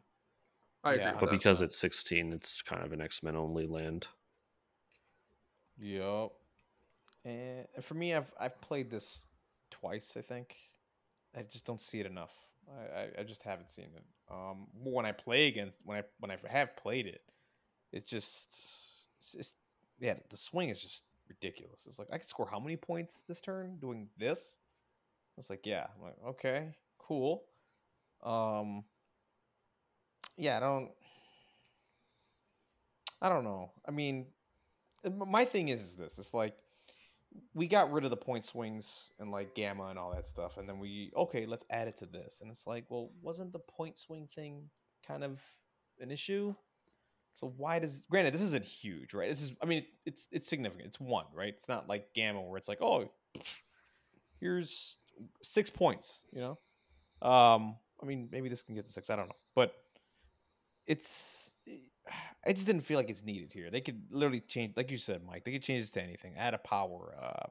I 0.86 0.96
Yeah. 0.96 1.12
But 1.20 1.32
that. 1.32 1.32
because 1.32 1.62
it's 1.62 1.76
16, 1.76 2.32
it's 2.32 2.62
kind 2.62 2.84
of 2.84 2.94
an 2.94 3.02
X 3.02 3.24
Men 3.24 3.36
only 3.36 3.66
land. 3.66 4.08
Yep. 5.78 6.32
And 7.26 7.66
and 7.76 7.84
for 7.84 7.96
me, 7.96 8.14
I've 8.14 8.32
I've 8.40 8.60
played 8.62 8.90
this 8.90 9.26
twice. 9.72 10.14
I 10.16 10.22
think 10.22 10.56
I 11.36 11.42
just 11.42 11.66
don't 11.66 11.82
see 11.82 12.00
it 12.00 12.06
enough. 12.06 12.32
I, 12.70 13.00
I, 13.00 13.10
I 13.20 13.24
just 13.24 13.44
haven't 13.44 13.70
seen 13.70 13.90
it. 13.96 14.04
Um, 14.32 14.68
when 14.84 15.06
I 15.06 15.12
play 15.12 15.48
against 15.48 15.76
when 15.84 15.98
I 16.00 16.04
when 16.20 16.32
I 16.32 16.38
have 16.48 16.76
played 16.78 17.08
it, 17.08 17.22
it 17.92 18.06
just 18.06 18.60
it's 19.18 19.34
just 19.34 19.56
yeah 20.00 20.16
the 20.30 20.38
swing 20.38 20.70
is 20.70 20.82
just 20.82 21.04
ridiculous. 21.28 21.86
It's 21.88 22.00
like 22.00 22.10
I 22.12 22.18
could 22.18 22.30
score 22.30 22.48
how 22.50 22.60
many 22.60 22.78
points 22.78 23.24
this 23.28 23.42
turn 23.42 23.78
doing 23.82 24.08
this? 24.18 24.60
It's 25.38 25.50
like 25.50 25.66
yeah, 25.66 25.88
I'm 25.98 26.04
like 26.04 26.16
okay, 26.28 26.76
cool. 27.00 27.44
Um, 28.24 28.84
yeah, 30.38 30.58
I 30.58 30.60
don't. 30.60 30.90
I 33.22 33.30
don't 33.30 33.44
know. 33.44 33.72
I 33.88 33.92
mean, 33.92 34.28
my 35.10 35.46
thing 35.46 35.70
is, 35.70 35.82
is 35.82 35.96
this 35.96 36.20
it's 36.20 36.34
like 36.34 36.56
we 37.54 37.68
got 37.68 37.92
rid 37.92 38.04
of 38.04 38.10
the 38.10 38.18
point 38.18 38.44
swings 38.44 39.10
and 39.20 39.32
like 39.32 39.56
gamma 39.56 39.86
and 39.86 40.00
all 40.00 40.14
that 40.14 40.28
stuff 40.28 40.58
and 40.58 40.68
then 40.68 40.80
we 40.80 41.12
okay 41.16 41.46
let's 41.46 41.66
add 41.70 41.88
it 41.88 41.98
to 41.98 42.06
this 42.06 42.40
and 42.42 42.50
it's 42.50 42.68
like 42.68 42.86
well 42.90 43.10
wasn't 43.22 43.52
the 43.52 43.60
point 43.60 43.98
swing 43.98 44.28
thing 44.36 44.70
kind 45.06 45.24
of 45.24 45.42
an 46.00 46.12
issue 46.12 46.54
so 47.36 47.54
why 47.58 47.80
does 47.80 48.06
granted 48.10 48.34
this 48.34 48.42
isn't 48.42 48.64
huge 48.64 49.14
right 49.14 49.30
this 49.30 49.42
is 49.42 49.54
i 49.62 49.66
mean 49.66 49.86
it's 50.06 50.28
it's 50.32 50.48
significant 50.48 50.88
it's 50.88 51.00
one 51.00 51.26
right 51.34 51.54
it's 51.58 51.68
not 51.68 51.88
like 51.88 52.14
gamma 52.14 52.42
where 52.42 52.58
it's 52.58 52.68
like 52.68 52.82
oh 52.82 53.10
here's 54.40 54.98
six 55.42 55.70
points 55.70 56.22
you 56.32 56.42
know 56.42 56.58
um 57.28 57.76
i 58.02 58.06
mean 58.06 58.28
maybe 58.32 58.50
this 58.50 58.62
can 58.62 58.76
get 58.76 58.86
to 58.86 58.92
six 58.92 59.10
i 59.10 59.16
don't 59.16 59.28
know 59.28 59.36
but 59.56 59.74
it's 60.88 61.52
I 62.46 62.54
just 62.54 62.68
didn't 62.68 62.84
feel 62.84 62.98
like 62.98 63.10
it's 63.10 63.24
needed 63.24 63.52
here. 63.52 63.72
They 63.72 63.82
could 63.82 64.04
literally 64.12 64.42
change, 64.42 64.78
like 64.78 64.92
you 64.92 64.98
said, 64.98 65.22
Mike. 65.26 65.44
They 65.44 65.52
could 65.52 65.64
change 65.64 65.84
this 65.84 65.92
to 65.92 66.02
anything, 66.04 66.36
add 66.38 66.54
a 66.54 66.60
power. 66.60 67.16
Uh, 67.22 67.48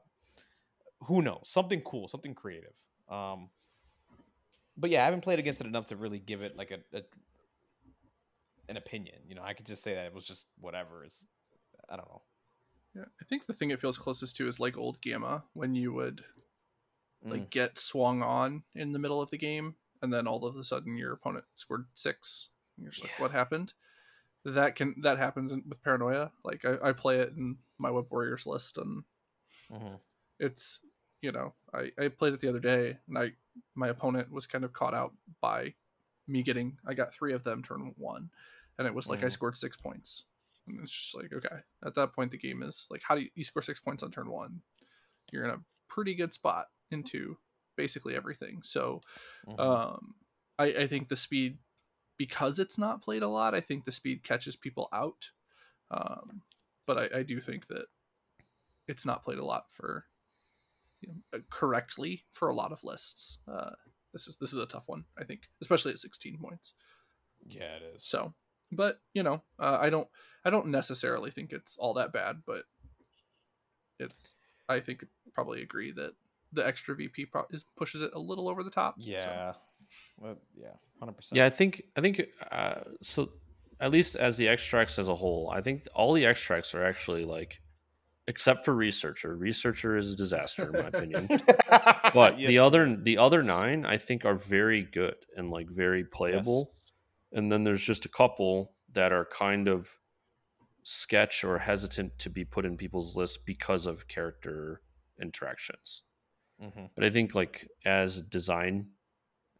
who 1.05 1.21
knows? 1.21 1.41
Something 1.43 1.81
cool, 1.81 2.07
something 2.07 2.33
creative. 2.33 2.71
Um, 3.09 3.49
but 4.77 4.89
yeah, 4.89 5.01
I 5.01 5.05
haven't 5.05 5.21
played 5.21 5.39
against 5.39 5.59
it 5.61 5.67
enough 5.67 5.87
to 5.89 5.95
really 5.97 6.19
give 6.19 6.41
it 6.41 6.55
like 6.57 6.71
a, 6.71 6.79
a 6.97 7.01
an 8.69 8.77
opinion. 8.77 9.17
You 9.27 9.35
know, 9.35 9.43
I 9.43 9.53
could 9.53 9.65
just 9.65 9.83
say 9.83 9.93
that 9.95 10.05
it 10.05 10.13
was 10.13 10.25
just 10.25 10.45
whatever. 10.59 11.03
It's 11.03 11.25
I 11.89 11.97
don't 11.97 12.07
know. 12.07 12.21
yeah, 12.95 13.05
I 13.21 13.25
think 13.25 13.45
the 13.45 13.53
thing 13.53 13.69
it 13.71 13.81
feels 13.81 13.97
closest 13.97 14.37
to 14.37 14.47
is 14.47 14.59
like 14.59 14.77
old 14.77 15.01
Gamma 15.01 15.43
when 15.53 15.75
you 15.75 15.93
would 15.93 16.23
like 17.23 17.47
Mm. 17.47 17.49
get 17.49 17.79
swung 17.79 18.21
on 18.21 18.63
in 18.75 18.91
the 18.91 18.99
middle 18.99 19.19
of 19.19 19.31
the 19.31 19.37
game 19.37 19.75
and 20.01 20.13
then 20.13 20.27
all 20.27 20.45
of 20.45 20.55
a 20.57 20.63
sudden 20.63 20.95
your 20.95 21.11
opponent 21.13 21.45
scored 21.55 21.85
six 21.95 22.49
you're 22.77 22.91
just 22.91 23.03
like 23.03 23.19
what 23.19 23.31
happened 23.31 23.73
that 24.43 24.75
can 24.75 24.95
that 25.01 25.17
happens 25.17 25.51
in, 25.51 25.63
with 25.67 25.81
paranoia 25.81 26.31
like 26.43 26.63
I, 26.65 26.89
I 26.89 26.93
play 26.93 27.19
it 27.19 27.29
in 27.35 27.57
my 27.77 27.91
web 27.91 28.07
warriors 28.11 28.45
list 28.45 28.77
and 28.77 29.03
Mhm. 29.69 29.99
it's 30.39 30.79
you 31.21 31.31
know 31.31 31.53
I, 31.73 31.91
I 31.99 32.07
played 32.09 32.33
it 32.33 32.39
the 32.41 32.49
other 32.49 32.59
day 32.59 32.97
and 33.07 33.17
i 33.17 33.31
my 33.73 33.87
opponent 33.87 34.31
was 34.31 34.45
kind 34.45 34.63
of 34.63 34.73
caught 34.73 34.93
out 34.93 35.13
by 35.41 35.73
me 36.27 36.43
getting 36.43 36.77
i 36.85 36.93
got 36.93 37.13
three 37.13 37.33
of 37.33 37.43
them 37.43 37.63
turn 37.63 37.93
one 37.97 38.29
and 38.77 38.87
it 38.87 38.93
was 38.93 39.09
like 39.09 39.23
i 39.23 39.27
Mhm. 39.27 39.31
scored 39.31 39.57
six 39.57 39.77
points 39.77 40.25
and 40.67 40.79
it's 40.81 40.91
just 40.91 41.15
like 41.15 41.31
okay 41.33 41.57
at 41.85 41.95
that 41.95 42.13
point 42.13 42.31
the 42.31 42.37
game 42.37 42.63
is 42.63 42.87
like 42.89 43.01
how 43.07 43.15
do 43.15 43.21
you, 43.21 43.29
you 43.35 43.43
score 43.43 43.61
six 43.61 43.79
points 43.79 44.03
on 44.03 44.11
turn 44.11 44.29
one 44.29 44.61
you're 45.31 45.45
in 45.45 45.51
a 45.51 45.63
pretty 45.87 46.15
good 46.15 46.33
spot 46.33 46.67
into 46.91 47.37
basically 47.77 48.15
everything 48.15 48.61
so 48.63 49.01
Mhm. 49.47 49.59
um 49.59 50.15
I, 50.57 50.65
I 50.65 50.87
think 50.87 51.09
the 51.09 51.15
speed 51.17 51.57
because 52.17 52.59
it's 52.59 52.77
not 52.77 53.01
played 53.01 53.23
a 53.23 53.27
lot 53.27 53.55
i 53.55 53.61
think 53.61 53.85
the 53.85 53.91
speed 53.91 54.23
catches 54.23 54.55
people 54.55 54.89
out 54.93 55.29
um 55.91 56.41
but 56.87 56.97
i, 56.97 57.19
I 57.19 57.23
do 57.23 57.39
think 57.39 57.67
that 57.67 57.85
it's 58.87 59.05
not 59.05 59.23
played 59.23 59.39
a 59.39 59.45
lot 59.45 59.65
for 59.71 60.05
you 61.01 61.09
know, 61.09 61.39
uh, 61.39 61.41
correctly 61.49 62.23
for 62.31 62.49
a 62.49 62.55
lot 62.55 62.71
of 62.71 62.83
lists 62.83 63.37
uh 63.51 63.71
this 64.13 64.27
is 64.27 64.37
this 64.37 64.53
is 64.53 64.59
a 64.59 64.65
tough 64.65 64.83
one 64.87 65.05
i 65.19 65.23
think 65.23 65.41
especially 65.61 65.91
at 65.91 65.99
16 65.99 66.37
points 66.37 66.73
yeah, 67.47 67.75
it 67.75 67.95
is. 67.95 68.03
so 68.03 68.33
but 68.71 68.99
you 69.13 69.23
know 69.23 69.41
uh, 69.59 69.77
i 69.79 69.89
don't 69.89 70.07
i 70.43 70.49
don't 70.49 70.67
necessarily 70.67 71.31
think 71.31 71.51
it's 71.51 71.77
all 71.77 71.93
that 71.93 72.13
bad 72.13 72.41
but 72.45 72.63
it's 73.99 74.35
i 74.67 74.79
think 74.79 75.05
probably 75.33 75.61
agree 75.61 75.91
that 75.91 76.13
the 76.53 76.65
extra 76.65 76.95
vp 76.95 77.25
pro- 77.25 77.45
is 77.51 77.65
pushes 77.75 78.01
it 78.01 78.11
a 78.13 78.19
little 78.19 78.47
over 78.49 78.63
the 78.63 78.69
top 78.69 78.95
so. 79.53 79.59
Yeah, 80.19 80.23
well, 80.25 80.37
yeah, 80.55 80.67
hundred 80.99 81.13
percent. 81.13 81.37
Yeah, 81.37 81.45
I 81.45 81.49
think 81.49 81.83
I 81.95 82.01
think 82.01 82.21
uh, 82.51 82.81
so. 83.01 83.29
At 83.81 83.91
least 83.91 84.15
as 84.15 84.37
the 84.37 84.47
extracts 84.47 84.97
as 84.97 85.09
a 85.09 85.15
whole, 85.15 85.51
I 85.53 85.59
think 85.61 85.85
all 85.93 86.13
the 86.13 86.25
extracts 86.25 86.73
are 86.73 86.85
actually 86.85 87.25
like, 87.25 87.59
except 88.25 88.63
for 88.63 88.73
researcher. 88.73 89.35
Researcher 89.35 89.97
is 89.97 90.13
a 90.13 90.15
disaster 90.15 90.63
in 90.67 90.71
my 90.81 90.87
opinion. 90.87 91.27
But 92.13 92.39
Yes, 92.39 92.47
the 92.47 92.59
other 92.59 92.87
is. 92.87 93.03
the 93.03 93.17
other 93.17 93.43
nine 93.43 93.85
I 93.85 93.97
think 93.97 94.23
are 94.23 94.35
very 94.35 94.81
good 94.83 95.15
and 95.35 95.51
like 95.51 95.69
very 95.69 96.05
playable. 96.05 96.71
and 97.33 97.51
then 97.51 97.65
there's 97.65 97.83
just 97.83 98.05
a 98.05 98.09
couple 98.09 98.71
that 98.93 99.11
are 99.11 99.25
kind 99.25 99.67
of 99.67 99.97
sketch 100.83 101.43
or 101.43 101.59
hesitant 101.59 102.17
to 102.19 102.29
be 102.29 102.45
put 102.45 102.63
in 102.65 102.77
people's 102.77 103.17
lists 103.17 103.37
because 103.37 103.85
of 103.85 104.07
character 104.07 104.81
interactions. 105.21 106.03
Mhm. 106.63 106.91
But 106.95 107.03
I 107.03 107.09
think 107.09 107.35
like 107.35 107.67
as 107.83 108.21
design, 108.21 108.91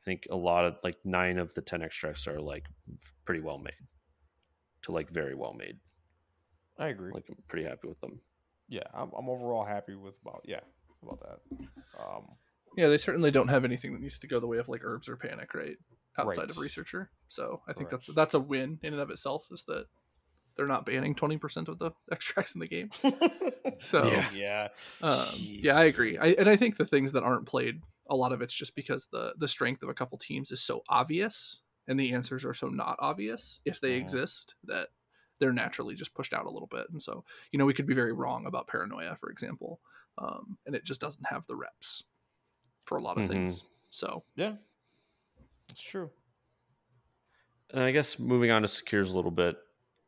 I 0.05 0.11
think 0.11 0.27
a 0.29 0.35
lot 0.35 0.65
of 0.65 0.75
like 0.83 0.97
nine 1.03 1.39
of 1.39 1.53
the 1.55 1.61
ten 1.61 1.81
extracts 1.81 2.27
are 2.27 2.39
like 2.39 2.67
pretty 3.25 3.41
well 3.41 3.57
made, 3.57 3.73
to 4.83 4.91
like 4.91 5.09
very 5.09 5.33
well 5.33 5.53
made. 5.53 5.79
I 6.77 6.87
agree. 6.89 7.11
Like 7.13 7.25
I'm 7.29 7.37
pretty 7.47 7.65
happy 7.65 7.87
with 7.87 7.99
them. 8.01 8.19
yeah, 8.69 8.83
I'm, 8.93 9.11
I'm 9.17 9.29
overall 9.29 9.65
happy 9.65 9.95
with 9.95 10.15
about 10.21 10.41
yeah 10.45 10.59
about 11.01 11.19
that. 11.21 11.57
Um, 11.99 12.35
Yeah, 12.77 12.89
they 12.89 12.97
certainly 12.97 13.31
don't 13.31 13.47
have 13.47 13.65
anything 13.65 13.93
that 13.93 14.01
needs 14.01 14.19
to 14.19 14.27
go 14.27 14.39
the 14.39 14.47
way 14.47 14.57
of 14.59 14.69
like 14.69 14.81
herbs 14.83 15.09
or 15.09 15.15
panic, 15.17 15.53
right? 15.55 15.77
Outside 16.19 16.41
Right. 16.41 16.49
of 16.51 16.57
researcher. 16.57 17.09
So 17.27 17.61
I 17.67 17.73
think 17.73 17.89
Correct. 17.89 18.05
that's 18.07 18.15
that's 18.15 18.33
a 18.35 18.39
win 18.39 18.79
in 18.83 18.93
and 18.93 19.01
of 19.01 19.09
itself, 19.09 19.47
is 19.51 19.63
that 19.67 19.85
they're 20.55 20.67
not 20.67 20.85
banning 20.85 21.15
twenty 21.15 21.37
percent 21.37 21.67
of 21.67 21.79
the 21.79 21.91
extracts 22.11 22.53
in 22.53 22.59
the 22.61 22.67
game. 22.67 22.91
So 23.79 24.09
Yeah. 24.11 24.29
yeah, 24.33 24.67
um, 25.01 25.25
yeah, 25.61 25.75
I 25.77 25.85
agree. 25.85 26.17
I, 26.17 26.27
and 26.27 26.47
I 26.47 26.55
think 26.55 26.77
the 26.77 26.85
things 26.85 27.11
that 27.11 27.23
aren't 27.23 27.45
played, 27.47 27.81
a 28.07 28.15
lot 28.15 28.31
of 28.31 28.41
it's 28.41 28.53
just 28.53 28.75
because 28.75 29.07
the 29.07 29.35
the 29.37 29.47
strength 29.47 29.83
of 29.83 29.89
a 29.89 29.93
couple 29.93 30.17
teams 30.17 30.51
is 30.51 30.61
so 30.61 30.83
obvious, 30.89 31.61
and 31.87 31.99
the 31.99 32.13
answers 32.13 32.45
are 32.45 32.53
so 32.53 32.67
not 32.67 32.97
obvious 32.99 33.61
if 33.65 33.79
they 33.81 33.93
Mhm. 33.93 33.95
exist 33.95 34.55
that 34.63 34.89
they're 35.39 35.53
naturally 35.53 35.95
just 35.95 36.13
pushed 36.15 36.33
out 36.33 36.45
a 36.45 36.49
little 36.51 36.67
bit. 36.67 36.89
And 36.89 37.01
so, 37.01 37.25
you 37.51 37.59
know, 37.59 37.65
we 37.65 37.73
could 37.73 37.87
be 37.87 37.93
very 37.93 38.13
wrong 38.13 38.45
about 38.45 38.67
paranoia, 38.67 39.15
for 39.17 39.29
example, 39.29 39.81
um, 40.17 40.57
and 40.65 40.75
it 40.75 40.85
just 40.85 41.01
doesn't 41.01 41.25
have 41.27 41.45
the 41.47 41.57
reps 41.57 42.05
for 42.83 42.97
a 42.97 43.03
lot 43.03 43.17
of 43.17 43.25
Mhm. 43.25 43.25
things. 43.25 43.65
So 43.91 44.25
yeah, 44.35 44.57
it's 45.69 45.81
true. 45.81 46.11
And 47.71 47.81
I 47.83 47.91
guess 47.91 48.19
moving 48.19 48.51
on 48.51 48.61
to 48.61 48.67
secures 48.67 49.11
a 49.11 49.15
little 49.15 49.31
bit, 49.31 49.57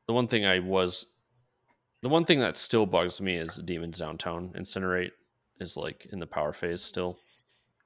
the 0.08 0.14
one 0.14 0.28
thing 0.28 0.46
I 0.46 0.60
was, 0.60 1.06
the 2.02 2.10
one 2.10 2.26
thing 2.26 2.40
that 2.42 2.58
still 2.58 2.86
bugs 2.86 3.22
me 3.22 3.38
is 3.38 3.58
Demons 3.58 4.00
Downtown 4.00 4.54
Incinerate 4.54 5.14
is 5.60 5.78
like 5.78 6.08
in 6.12 6.20
the 6.20 6.28
power 6.28 6.54
phase 6.54 6.82
still. 6.84 7.20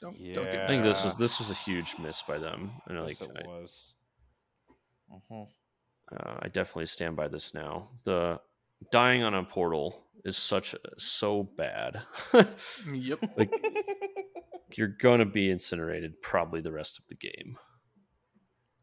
Don't 0.01 0.17
don't 0.33 0.45
get 0.45 0.63
I 0.63 0.67
think 0.67 0.83
this 0.83 1.03
was 1.03 1.17
this 1.17 1.39
was 1.39 1.51
a 1.51 1.53
huge 1.53 1.95
miss 1.99 2.21
by 2.21 2.37
them, 2.37 2.71
and 2.87 2.99
like 3.01 3.19
yes, 3.19 3.29
it 3.29 3.45
I, 3.45 3.47
was. 3.47 3.93
Mhm. 5.11 5.47
uh, 6.15 6.35
I 6.41 6.47
definitely 6.47 6.85
stand 6.87 7.15
by 7.15 7.27
this 7.27 7.53
now. 7.53 7.89
The 8.03 8.39
dying 8.91 9.23
on 9.23 9.33
a 9.35 9.43
portal 9.43 10.03
is 10.25 10.37
such 10.37 10.75
so 10.97 11.43
bad. 11.43 12.01
Yep. 12.91 13.19
like 13.37 13.51
you're 14.75 14.87
gonna 14.87 15.25
be 15.25 15.49
incinerated 15.49 16.21
probably 16.21 16.61
the 16.61 16.71
rest 16.71 16.97
of 16.97 17.05
the 17.07 17.15
game. 17.15 17.57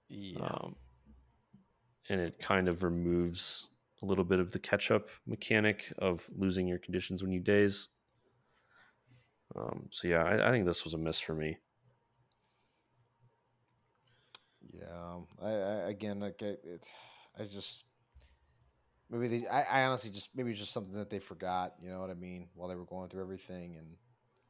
yeah. 0.08 0.38
um, 0.40 0.76
and 2.10 2.20
it 2.20 2.38
kind 2.40 2.68
of 2.68 2.82
removes 2.82 3.68
a 4.02 4.06
little 4.06 4.24
bit 4.24 4.38
of 4.38 4.52
the 4.52 4.58
catch 4.58 4.90
up 4.90 5.08
mechanic 5.26 5.92
of 5.98 6.28
losing 6.36 6.66
your 6.66 6.78
conditions 6.78 7.22
when 7.22 7.32
you 7.32 7.40
daze. 7.40 7.88
Um, 9.56 9.88
so 9.90 10.08
yeah, 10.08 10.22
I, 10.22 10.48
I 10.48 10.50
think 10.50 10.66
this 10.66 10.84
was 10.84 10.94
a 10.94 10.98
miss 10.98 11.20
for 11.20 11.34
me. 11.34 11.58
Yeah, 14.72 15.14
um, 15.14 15.26
I, 15.42 15.50
I 15.50 15.74
again, 15.90 16.20
like 16.20 16.42
it, 16.42 16.60
it, 16.64 16.86
I 17.38 17.44
just 17.44 17.84
maybe 19.10 19.28
they, 19.28 19.46
I, 19.48 19.62
I 19.62 19.84
honestly 19.84 20.10
just 20.10 20.30
maybe 20.34 20.52
just 20.52 20.72
something 20.72 20.94
that 20.94 21.10
they 21.10 21.18
forgot. 21.18 21.74
You 21.82 21.90
know 21.90 22.00
what 22.00 22.10
I 22.10 22.14
mean? 22.14 22.48
While 22.54 22.68
they 22.68 22.76
were 22.76 22.84
going 22.84 23.08
through 23.08 23.22
everything, 23.22 23.76
and 23.76 23.86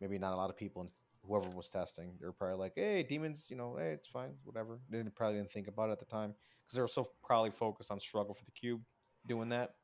maybe 0.00 0.18
not 0.18 0.32
a 0.32 0.36
lot 0.36 0.50
of 0.50 0.56
people, 0.56 0.90
whoever 1.22 1.48
was 1.50 1.68
testing, 1.70 2.12
they 2.20 2.26
were 2.26 2.32
probably 2.32 2.58
like, 2.58 2.72
"Hey, 2.74 3.02
demons, 3.02 3.46
you 3.48 3.56
know, 3.56 3.76
hey, 3.78 3.92
it's 3.92 4.08
fine, 4.08 4.34
whatever." 4.44 4.80
They 4.90 4.98
didn't, 4.98 5.14
probably 5.14 5.38
didn't 5.38 5.52
think 5.52 5.68
about 5.68 5.90
it 5.90 5.92
at 5.92 5.98
the 6.00 6.06
time 6.06 6.34
because 6.64 6.74
they 6.74 6.80
were 6.80 6.88
so 6.88 7.08
probably 7.22 7.50
focused 7.50 7.90
on 7.90 8.00
struggle 8.00 8.34
for 8.34 8.44
the 8.44 8.50
cube, 8.50 8.80
doing 9.26 9.50
that. 9.50 9.74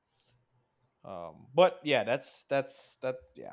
Um, 1.04 1.46
but 1.54 1.80
yeah, 1.84 2.02
that's 2.04 2.44
that's 2.48 2.96
that. 3.02 3.16
Yeah, 3.36 3.52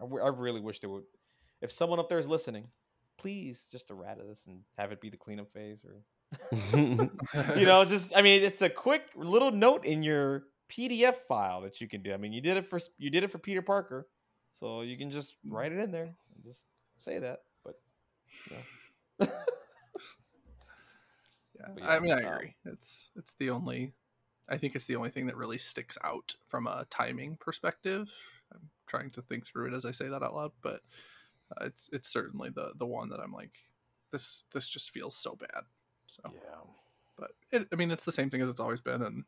I, 0.00 0.04
w- 0.04 0.22
I 0.22 0.28
really 0.28 0.60
wish 0.60 0.80
they 0.80 0.88
would. 0.88 1.04
If 1.60 1.72
someone 1.72 1.98
up 1.98 2.08
there 2.08 2.18
is 2.18 2.28
listening, 2.28 2.68
please 3.18 3.66
just 3.70 3.90
errata 3.90 4.22
this 4.26 4.44
and 4.46 4.60
have 4.76 4.92
it 4.92 5.00
be 5.00 5.10
the 5.10 5.16
cleanup 5.16 5.52
phase 5.52 5.84
or 5.84 6.02
you 7.56 7.64
know 7.64 7.86
just 7.86 8.12
i 8.14 8.20
mean 8.20 8.42
it's 8.44 8.60
a 8.60 8.68
quick 8.68 9.04
little 9.16 9.50
note 9.50 9.86
in 9.86 10.02
your 10.02 10.44
pdf 10.70 11.14
file 11.26 11.62
that 11.62 11.80
you 11.80 11.88
can 11.88 12.02
do 12.02 12.12
i 12.12 12.18
mean 12.18 12.34
you 12.34 12.42
did 12.42 12.58
it 12.58 12.66
for 12.66 12.78
you 12.98 13.08
did 13.08 13.24
it 13.24 13.30
for 13.30 13.38
peter 13.38 13.62
parker 13.62 14.06
so 14.52 14.82
you 14.82 14.98
can 14.98 15.10
just 15.10 15.36
write 15.46 15.72
it 15.72 15.78
in 15.78 15.90
there 15.90 16.04
and 16.04 16.44
just 16.44 16.64
say 16.98 17.18
that 17.18 17.40
but 17.64 17.76
you 18.50 18.56
know. 18.56 19.26
Yeah, 21.58 21.66
But 21.74 21.84
I 21.84 22.00
mean, 22.00 22.12
I 22.12 22.22
um, 22.22 22.34
agree. 22.34 22.54
It's 22.64 23.10
it's 23.16 23.34
the 23.34 23.50
only, 23.50 23.92
I 24.48 24.56
think 24.58 24.76
it's 24.76 24.84
the 24.86 24.96
only 24.96 25.10
thing 25.10 25.26
that 25.26 25.36
really 25.36 25.58
sticks 25.58 25.98
out 26.04 26.34
from 26.46 26.66
a 26.66 26.86
timing 26.90 27.36
perspective. 27.40 28.12
I'm 28.92 28.98
trying 29.00 29.10
to 29.12 29.22
think 29.22 29.46
through 29.46 29.68
it 29.68 29.74
as 29.74 29.84
I 29.84 29.90
say 29.90 30.08
that 30.08 30.22
out 30.22 30.34
loud, 30.34 30.52
but 30.62 30.80
uh, 31.52 31.66
it's 31.66 31.88
it's 31.92 32.08
certainly 32.08 32.50
the 32.50 32.72
the 32.78 32.86
one 32.86 33.08
that 33.10 33.20
I'm 33.20 33.32
like, 33.32 33.52
this 34.10 34.44
this 34.52 34.68
just 34.68 34.90
feels 34.90 35.16
so 35.16 35.36
bad. 35.36 35.64
So, 36.06 36.22
yeah 36.32 36.40
but 37.18 37.32
it, 37.50 37.66
I 37.72 37.76
mean, 37.76 37.90
it's 37.90 38.04
the 38.04 38.12
same 38.12 38.30
thing 38.30 38.40
as 38.42 38.48
it's 38.48 38.60
always 38.60 38.80
been, 38.80 39.02
and 39.02 39.24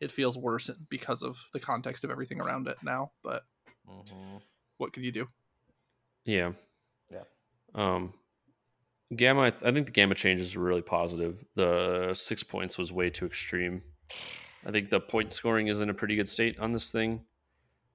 it 0.00 0.10
feels 0.10 0.38
worse 0.38 0.70
because 0.88 1.22
of 1.22 1.38
the 1.52 1.60
context 1.60 2.02
of 2.02 2.10
everything 2.10 2.40
around 2.40 2.66
it 2.66 2.78
now. 2.82 3.10
But 3.22 3.44
Mhm. 3.88 4.40
what 4.78 4.92
can 4.92 5.04
you 5.04 5.12
do? 5.12 5.28
yeah. 6.24 6.52
Yeah. 7.10 7.22
Um, 7.74 8.14
gamma, 9.14 9.42
I, 9.42 9.50
th- 9.50 9.62
I 9.62 9.70
think 9.72 9.86
the 9.86 9.92
gamma 9.92 10.14
changes 10.16 10.56
were 10.56 10.64
really 10.64 10.82
positive. 10.82 11.44
The 11.54 12.12
six 12.14 12.42
points 12.42 12.78
was 12.78 12.90
way 12.92 13.10
too 13.10 13.26
extreme. 13.26 13.82
I 14.66 14.70
think 14.72 14.88
the 14.90 14.98
point 14.98 15.32
scoring 15.32 15.68
is 15.68 15.80
in 15.82 15.90
a 15.90 15.94
pretty 15.94 16.16
good 16.16 16.28
state 16.28 16.58
on 16.58 16.72
this 16.72 16.90
thing. 16.90 17.24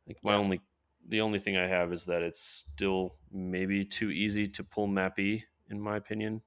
Like 0.07 0.23
my 0.23 0.31
Yeah. 0.33 0.37
only, 0.37 0.61
the 1.11 1.21
only 1.21 1.39
thing 1.39 1.57
I 1.57 1.67
have 1.67 1.91
is 1.91 2.05
that 2.05 2.23
it's 2.23 2.41
still 2.41 3.15
maybe 3.31 3.83
too 3.85 4.09
easy 4.09 4.47
to 4.47 4.63
pull 4.63 4.87
map 4.87 5.19
E, 5.19 5.43
in 5.69 5.79
my 5.79 5.97
opinion. 5.97 6.41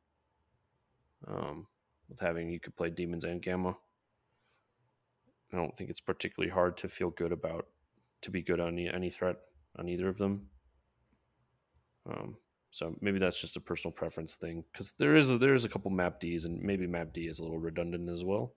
Um, 1.29 1.67
with 2.09 2.21
having 2.21 2.51
you 2.51 2.61
could 2.61 2.77
play 2.77 2.91
demons 2.91 3.25
and 3.25 3.41
gamma. 3.41 3.77
I 5.53 5.57
don't 5.57 5.77
think 5.77 5.91
it's 5.91 6.01
particularly 6.01 6.51
hard 6.51 6.77
to 6.79 6.89
feel 6.89 7.11
good 7.11 7.31
about 7.33 7.67
to 8.23 8.31
be 8.31 8.43
good 8.43 8.59
on 8.59 8.69
any, 8.69 8.89
any 8.89 9.11
threat 9.11 9.37
on 9.79 9.89
either 9.89 10.09
of 10.09 10.19
them. 10.19 10.49
Um, 12.07 12.37
so 12.71 12.97
maybe 13.01 13.19
that's 13.19 13.41
just 13.41 13.57
a 13.57 13.61
personal 13.61 13.93
preference 13.93 14.35
thing 14.35 14.65
because 14.73 14.93
there 14.99 15.15
is 15.15 15.31
a, 15.31 15.39
there 15.39 15.55
is 15.55 15.65
a 15.65 15.69
couple 15.69 15.91
map 15.91 16.21
Ds 16.21 16.45
and 16.45 16.61
maybe 16.61 16.87
map 16.87 17.13
D 17.13 17.23
is 17.29 17.39
a 17.39 17.43
little 17.43 17.59
redundant 17.59 18.09
as 18.09 18.25
well. 18.25 18.55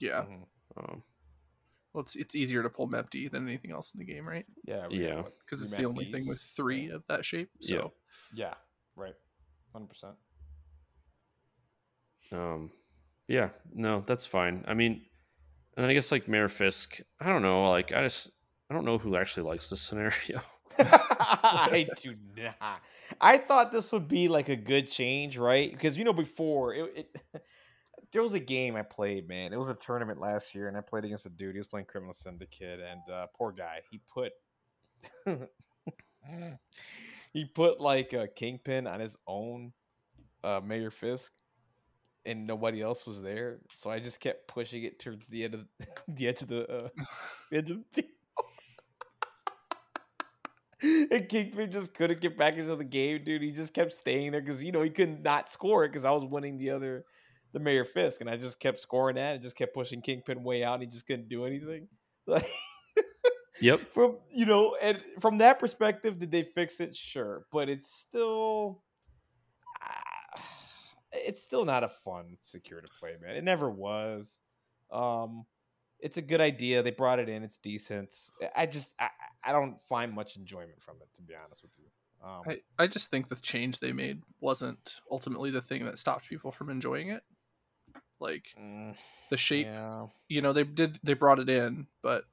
Yeah, 0.00 0.22
Mhm. 0.22 0.46
Um, 0.76 1.02
well, 1.98 2.04
it's 2.04 2.14
it's 2.14 2.36
easier 2.36 2.62
to 2.62 2.70
pull 2.70 2.86
Map 2.86 3.10
D 3.10 3.26
than 3.26 3.48
anything 3.48 3.72
else 3.72 3.92
in 3.92 3.98
the 3.98 4.04
game, 4.04 4.24
right? 4.24 4.46
yeah 4.64 4.86
we 4.86 5.00
Yeah. 5.00 5.22
Because 5.44 5.64
it's 5.64 5.74
the 5.74 5.84
only 5.84 6.04
thing 6.04 6.28
with 6.28 6.40
three 6.40 6.86
Yeah. 6.86 6.94
of 6.94 7.02
that 7.08 7.24
shape. 7.24 7.50
So 7.58 7.92
Yeah. 8.32 8.46
yeah 8.46 8.54
right 8.94 9.14
100% 9.74 10.14
um, 12.30 12.70
yeah, 13.26 13.48
no, 13.74 14.04
that's 14.06 14.26
fine. 14.26 14.62
I 14.68 14.74
mean, 14.74 14.92
and 15.76 15.82
then 15.82 15.90
I 15.90 15.94
guess 15.94 16.12
like 16.12 16.28
Mayor 16.28 16.48
Fisk, 16.48 17.00
I 17.18 17.26
don't 17.28 17.42
know. 17.42 17.68
Like 17.70 17.90
I 17.90 18.02
just 18.02 18.30
I 18.70 18.74
don't 18.74 18.84
know 18.84 18.98
who 18.98 19.16
actually 19.16 19.44
likes 19.44 19.70
this 19.70 19.80
scenario. 19.80 20.42
I 20.78 21.88
do 21.96 22.14
not. 22.36 22.80
I 23.20 23.38
thought 23.38 23.72
this 23.72 23.90
would 23.92 24.06
be 24.08 24.28
like 24.28 24.50
a 24.50 24.56
good 24.56 24.90
change, 24.90 25.36
right? 25.38 25.72
Because 25.72 25.96
you 25.96 26.04
know 26.04 26.12
before 26.12 26.74
it, 26.74 27.08
it 27.34 27.42
there 28.12 28.22
was 28.22 28.34
a 28.34 28.40
game 28.40 28.76
I 28.76 28.82
played, 28.82 29.28
man. 29.28 29.52
It 29.52 29.58
was 29.58 29.68
a 29.68 29.74
tournament 29.74 30.20
last 30.20 30.54
year, 30.54 30.68
and 30.68 30.76
I 30.76 30.80
played 30.80 31.04
against 31.04 31.26
a 31.26 31.30
dude. 31.30 31.54
He 31.54 31.58
was 31.58 31.66
playing 31.66 31.86
Criminal 31.86 32.14
Syndicate, 32.14 32.80
and 32.80 33.02
uh, 33.12 33.26
poor 33.36 33.52
guy, 33.52 33.80
he 33.90 34.00
put 34.12 34.32
he 37.32 37.44
put 37.44 37.80
like 37.80 38.12
a 38.12 38.26
kingpin 38.28 38.86
on 38.86 39.00
his 39.00 39.18
own 39.26 39.72
uh, 40.42 40.60
Mayor 40.64 40.90
Fisk, 40.90 41.32
and 42.24 42.46
nobody 42.46 42.80
else 42.82 43.06
was 43.06 43.22
there. 43.22 43.58
So 43.74 43.90
I 43.90 44.00
just 44.00 44.20
kept 44.20 44.48
pushing 44.48 44.84
it 44.84 44.98
towards 44.98 45.28
the 45.28 45.44
end 45.44 45.54
of 45.54 45.66
the 46.08 46.28
edge 46.28 46.42
of 46.42 46.48
the 46.48 46.62
uh, 46.70 46.88
the 47.50 47.56
edge 47.58 47.70
of 47.70 47.78
the 47.92 48.02
table. 48.02 48.14
and 51.10 51.28
Kingpin 51.28 51.72
just 51.72 51.92
couldn't 51.94 52.20
get 52.20 52.38
back 52.38 52.56
into 52.56 52.76
the 52.76 52.84
game, 52.84 53.22
dude. 53.24 53.42
He 53.42 53.50
just 53.50 53.74
kept 53.74 53.92
staying 53.92 54.32
there 54.32 54.40
because 54.40 54.62
you 54.62 54.72
know 54.72 54.82
he 54.82 54.90
couldn't 54.90 55.22
not 55.22 55.50
score 55.50 55.84
it 55.84 55.88
because 55.88 56.04
I 56.04 56.10
was 56.10 56.24
winning 56.24 56.56
the 56.56 56.70
other, 56.70 57.04
the 57.52 57.58
Mayor 57.58 57.84
Fisk, 57.84 58.20
and 58.20 58.28
I 58.28 58.36
just 58.36 58.60
kept 58.60 58.80
scoring 58.80 59.16
that 59.16 59.34
and 59.34 59.42
just 59.42 59.56
kept 59.56 59.74
pushing 59.74 60.02
Kingpin 60.02 60.42
way 60.42 60.64
out. 60.64 60.74
and 60.74 60.82
He 60.82 60.88
just 60.88 61.06
couldn't 61.06 61.28
do 61.28 61.44
anything. 61.44 61.88
Like 62.26 62.44
yep. 63.58 63.80
from 63.94 64.18
you 64.30 64.44
know, 64.44 64.76
and 64.82 64.98
from 65.18 65.38
that 65.38 65.58
perspective, 65.58 66.18
did 66.18 66.30
they 66.30 66.42
fix 66.42 66.78
it? 66.78 66.94
Sure, 66.94 67.46
but 67.50 67.70
it's 67.70 67.90
still, 67.90 68.82
ah, 69.82 70.42
it's 71.12 71.42
still 71.42 71.64
not 71.64 71.84
a 71.84 71.88
fun 71.88 72.36
secure 72.42 72.82
to 72.82 72.88
play, 73.00 73.14
man. 73.22 73.34
It 73.34 73.44
never 73.44 73.70
was. 73.70 74.40
Um, 74.92 75.46
it's 76.00 76.18
a 76.18 76.22
good 76.22 76.42
idea. 76.42 76.82
They 76.82 76.90
brought 76.90 77.18
it 77.18 77.30
in. 77.30 77.42
It's 77.42 77.56
decent. 77.56 78.14
I 78.54 78.66
just 78.66 78.94
I, 79.00 79.08
I 79.42 79.52
don't 79.52 79.80
find 79.80 80.12
much 80.12 80.36
enjoyment 80.36 80.82
from 80.82 80.96
it, 81.00 81.08
to 81.16 81.22
be 81.22 81.32
honest 81.34 81.62
with 81.62 81.72
you. 81.78 81.86
Um, 82.22 82.42
I, 82.46 82.82
I 82.82 82.86
just 82.86 83.10
think 83.10 83.28
the 83.28 83.36
change 83.36 83.78
they 83.78 83.92
made 83.92 84.22
wasn't 84.40 84.96
ultimately 85.10 85.50
the 85.50 85.62
thing 85.62 85.84
that 85.84 85.98
stopped 85.98 86.28
people 86.28 86.50
from 86.50 86.68
enjoying 86.68 87.08
it. 87.08 87.22
Like 88.20 88.56
Mm, 88.56 88.94
the 89.30 89.36
shape, 89.38 89.76
yeah. 89.76 90.08
you 90.28 90.42
know, 90.42 90.52
they 90.52 90.64
did 90.64 91.00
they 91.04 91.14
brought 91.14 91.40
it 91.40 91.48
in, 91.50 91.88
but 92.02 92.26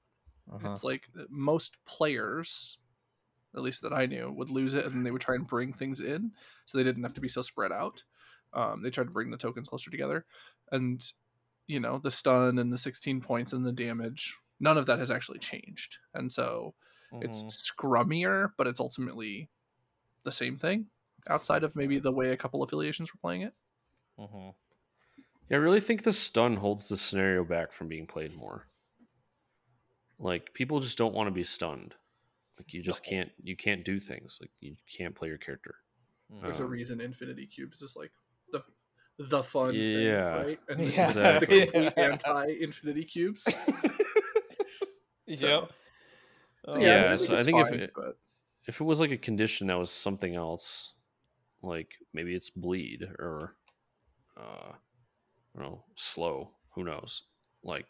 Uh-huh. 0.51 0.79
it's 0.79 0.83
like 0.83 1.09
most 1.29 1.77
players, 1.85 2.79
at 3.55 3.61
least 3.61 3.81
that 3.81 3.93
I 3.93 4.05
knew, 4.05 4.31
would 4.31 4.49
lose 4.49 4.73
it 4.73 4.85
and 4.85 4.93
then 4.95 5.03
they 5.03 5.11
would 5.11 5.21
try 5.21 5.35
and 5.35 5.47
bring 5.47 5.73
things 5.73 6.01
in, 6.01 6.33
so 6.65 6.77
they 6.77 6.83
didn't 6.83 7.03
have 7.03 7.13
to 7.15 7.21
be 7.21 7.29
so 7.29 7.41
spread 7.41 7.71
out. 7.71 8.03
Um, 8.53 8.81
they 8.83 8.89
tried 8.91 9.05
to 9.05 9.11
bring 9.11 9.31
the 9.31 9.37
tokens 9.37 9.67
closer 9.67 9.91
together, 9.91 10.25
and 10.71 11.03
you 11.67 11.79
know 11.79 11.99
the 11.99 12.11
stun 12.11 12.59
and 12.59 12.73
the 12.73 12.77
16 12.77 13.21
points 13.21 13.53
and 13.53 13.65
the 13.65 13.73
damage. 13.73 14.37
None 14.59 14.77
of 14.77 14.85
that 14.87 14.99
has 14.99 15.11
actually 15.11 15.39
changed, 15.39 15.99
and 16.15 16.31
so 16.31 16.75
it's 17.21 17.43
Mhm. 17.43 17.55
scrummier, 17.71 18.53
but 18.57 18.67
it's 18.67 18.79
ultimately 18.81 19.49
the 20.23 20.31
same 20.31 20.57
thing. 20.57 20.89
Outside 21.29 21.63
of 21.63 21.75
maybe 21.75 21.99
the 21.99 22.11
way 22.11 22.31
a 22.31 22.37
couple 22.37 22.63
affiliations 22.63 23.13
were 23.13 23.19
playing 23.19 23.41
it. 23.43 23.53
Mhm. 24.17 24.55
Yeah, 25.49 25.57
I 25.57 25.59
really 25.59 25.79
think 25.79 26.03
the 26.03 26.13
stun 26.13 26.55
holds 26.55 26.89
the 26.89 26.97
scenario 26.97 27.43
back 27.43 27.71
from 27.71 27.87
being 27.87 28.07
played 28.07 28.35
more. 28.35 28.67
Like 30.17 30.53
people 30.53 30.79
just 30.79 30.97
don't 30.97 31.13
want 31.13 31.27
to 31.27 31.31
be 31.31 31.43
stunned. 31.43 31.93
Like 32.57 32.73
you 32.73 32.81
just 32.81 33.03
No. 33.05 33.09
can't 33.09 33.31
you 33.43 33.55
can't 33.55 33.83
do 33.83 33.99
things. 33.99 34.37
Like 34.41 34.51
you 34.61 34.75
can't 34.97 35.13
play 35.15 35.27
your 35.27 35.37
character. 35.37 35.75
There's 36.41 36.59
a 36.59 36.63
Um, 36.63 36.69
reason 36.69 37.01
Infinity 37.01 37.47
Cubes 37.47 37.81
is 37.81 37.95
like 37.95 38.11
the 38.51 38.63
the 39.19 39.43
fun 39.43 39.73
Yeah. 39.75 40.37
thing, 40.37 40.45
right? 40.47 40.59
And 40.69 40.79
then 40.79 40.91
Yeah. 40.91 41.11
this 41.11 41.39
the 41.41 41.45
complete 41.47 41.93
Yeah. 41.97 42.03
anti 42.03 42.45
Infinity 42.61 43.03
Cubes. 43.05 43.43
So- 45.27 45.47
Yep. 45.47 45.71
So, 46.69 46.77
Oh, 46.77 46.79
yeah, 46.79 47.05
Yeah, 47.05 47.11
I 47.13 47.15
so 47.15 47.33
I 47.33 47.37
it's 47.37 47.45
think 47.45 47.59
if 47.67 47.73
it- 47.73 47.91
but 47.95 48.17
If 48.67 48.79
it 48.79 48.83
was 48.83 48.99
like 48.99 49.11
a 49.11 49.17
condition 49.17 49.67
that 49.67 49.77
was 49.77 49.91
something 49.91 50.33
else, 50.35 50.93
like 51.61 51.93
maybe 52.13 52.33
it's 52.35 52.49
bleed 52.51 53.03
or 53.03 53.55
uh 54.37 54.73
Know, 55.57 55.85
slow, 55.95 56.51
who 56.71 56.83
knows. 56.83 57.23
Like 57.63 57.85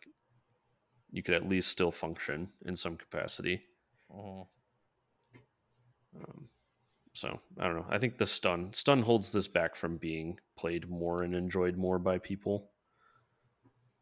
you 1.11 1.24
could 1.24 1.34
at 1.34 1.49
least 1.49 1.70
still 1.70 1.91
function 1.91 2.49
in 2.66 2.76
some 2.76 2.95
capacity. 2.97 3.63
Mhm. 4.11 4.47
Um, 6.16 6.49
so 7.13 7.39
I 7.59 7.66
don't 7.66 7.76
know. 7.76 7.86
I 7.89 7.97
think 7.97 8.18
the 8.18 8.26
stun 8.26 8.72
stun 8.74 9.01
holds 9.01 9.32
this 9.32 9.47
back 9.47 9.76
from 9.76 9.97
being 9.97 10.39
played 10.57 10.89
more 10.89 11.24
and 11.24 11.36
enjoyed 11.36 11.76
more 11.78 11.97
by 11.99 12.18
people. 12.20 12.72